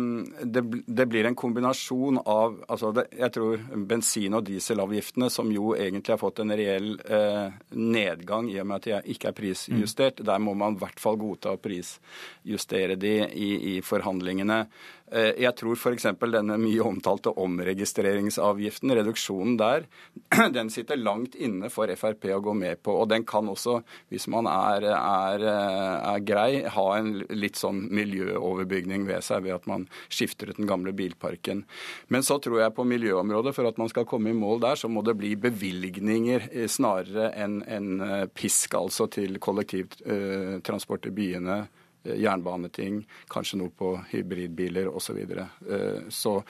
det, 0.46 0.62
det, 0.86 1.06
blir 1.10 1.26
en 1.26 1.38
kombinasjon 1.38 2.20
av 2.22 2.60
altså 2.70 2.92
det, 2.94 3.08
Jeg 3.18 3.34
tror 3.34 3.64
bensin- 3.90 4.38
og 4.38 4.44
dieselavgiftene, 4.46 5.32
som 5.34 5.50
jo 5.50 5.72
egentlig 5.74 6.14
har 6.14 6.22
fått 6.22 6.44
en 6.44 6.54
reell 6.54 6.92
eh, 7.02 7.56
nedgang 7.74 8.52
i 8.54 8.60
og 8.62 8.70
med 8.70 8.78
at 8.78 8.86
de 8.86 9.16
ikke 9.16 9.32
er 9.32 9.38
prisjustert, 9.40 10.22
mm. 10.22 10.28
der 10.30 10.44
må 10.46 10.54
man 10.62 10.78
i 10.78 10.84
hvert 10.84 11.02
fall 11.02 11.18
godta 11.18 11.56
å 11.56 11.62
prisjustere 11.62 13.00
de 13.02 13.16
i, 13.26 13.50
i 13.72 13.76
forhandlingene. 13.82 14.60
Eh, 15.08 15.38
jeg 15.40 15.56
tror 15.56 15.78
f.eks. 15.78 16.08
denne 16.20 16.58
mye 16.60 16.84
omtalte 16.84 17.32
omregistreringsavgiften, 17.40 18.92
reduksjonen 18.98 19.56
der, 19.60 19.86
den 20.58 20.72
sitter 20.74 21.00
langt 21.00 21.38
inne 21.40 21.70
for 21.72 21.88
Frp 21.96 22.28
å 22.36 22.42
gå 22.44 22.56
med 22.58 22.82
på. 22.84 22.96
Og 23.04 23.08
den 23.12 23.24
kan 23.28 23.48
også, 23.48 23.80
hvis 24.12 24.28
man 24.32 24.50
er, 24.52 24.90
er, 24.98 25.46
er 25.48 26.26
grei, 26.28 26.66
ha 26.74 26.88
en 26.98 27.14
litt 27.32 27.60
sånn 27.60 27.86
miljøoverbygning 27.96 29.08
ved 29.08 29.24
seg 29.24 29.46
ved 29.48 29.56
at 29.56 29.70
man 29.72 29.88
skifter 30.10 30.52
ut 30.52 30.60
den 30.60 30.68
gamle 30.70 30.92
bilparken. 30.98 31.64
Men 32.12 32.28
så 32.28 32.40
tror 32.44 32.62
jeg 32.66 32.76
på 32.76 32.88
miljøområdet, 32.88 33.56
for 33.56 33.72
at 33.72 33.80
man 33.80 33.92
skal 33.92 34.08
komme 34.10 34.34
i 34.34 34.38
mål 34.38 34.64
der, 34.68 34.80
så 34.80 34.92
må 34.92 35.06
det 35.08 35.16
bli 35.20 35.36
bevilgninger 35.40 36.50
eh, 36.52 36.68
snarere 36.72 37.32
enn 37.38 37.62
en 37.64 37.92
eh, 38.04 38.28
pisk 38.28 38.76
altså 38.76 39.08
til 39.12 39.40
kollektivtransport 39.40 41.08
i 41.08 41.16
byene 41.16 41.62
Eh, 41.64 41.77
jernbaneting, 42.04 43.02
kanskje 43.32 43.62
noe 43.62 43.74
på 43.74 43.96
hybridbiler 44.12 44.90
osv. 44.90 45.08
Så, 45.08 45.16
videre. 45.18 45.48
Eh, 45.70 46.10
så 46.10 46.42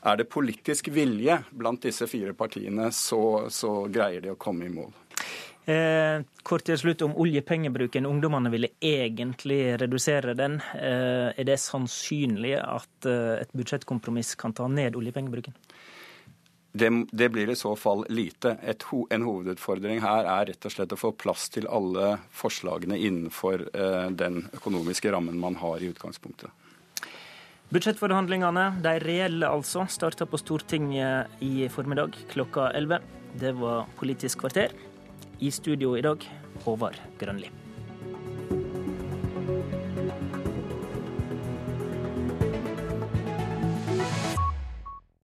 er 0.00 0.16
det 0.16 0.30
politisk 0.32 0.88
vilje 0.92 1.38
blant 1.50 1.82
disse 1.82 2.06
fire 2.08 2.32
partiene, 2.36 2.90
så, 2.92 3.48
så 3.52 3.86
greier 3.92 4.24
de 4.24 4.34
å 4.34 4.40
komme 4.40 4.68
i 4.68 4.72
mål. 4.72 4.92
Eh, 5.70 6.22
kort 6.42 6.64
til 6.66 6.78
slutt 6.80 7.02
om 7.04 7.12
oljepengebruken. 7.20 8.08
Ungdommene 8.08 8.50
ville 8.52 8.72
egentlig 8.80 9.76
redusere 9.78 10.34
den. 10.34 10.56
Eh, 10.74 11.30
er 11.36 11.46
det 11.46 11.58
sannsynlig 11.60 12.56
at 12.58 13.06
eh, 13.06 13.42
et 13.44 13.52
budsjettkompromiss 13.52 14.34
kan 14.40 14.56
ta 14.56 14.66
ned 14.72 14.96
oljepengebruken? 14.98 15.54
Det, 16.72 17.06
det, 17.10 17.28
blir 17.28 17.50
i 17.50 17.56
så 17.56 17.74
fall 17.76 18.04
lite. 18.08 18.54
Ho, 18.90 19.02
en 19.10 19.24
hovedutfordring 19.26 20.02
her 20.04 20.28
er 20.30 20.50
rett 20.52 20.66
og 20.66 20.74
slett 20.74 20.92
å 20.94 20.98
få 21.00 21.10
plass 21.18 21.48
til 21.50 21.66
alle 21.66 22.12
forslagene 22.30 22.98
innenfor 22.98 23.64
eh, 23.74 24.10
den 24.14 24.44
økonomiske 24.54 25.10
rammen 25.10 25.40
man 25.42 25.58
har 25.58 25.82
i 25.82 25.90
utgangspunktet. 25.90 26.54
Budsjettforhandlingene, 27.70 28.64
de 28.82 28.92
reelle 29.02 29.50
altså, 29.50 29.84
starta 29.90 30.26
på 30.26 30.38
Stortinget 30.38 31.42
i 31.46 31.68
formiddag 31.70 32.18
klokka 32.30 32.70
11. 32.74 33.02
Det 33.38 33.54
var 33.58 33.90
Politisk 33.98 34.42
kvarter. 34.42 34.74
I 35.40 35.50
studio 35.54 35.96
i 35.98 36.02
dag, 36.06 36.26
Håvard 36.66 36.98
Grønli. 37.18 37.50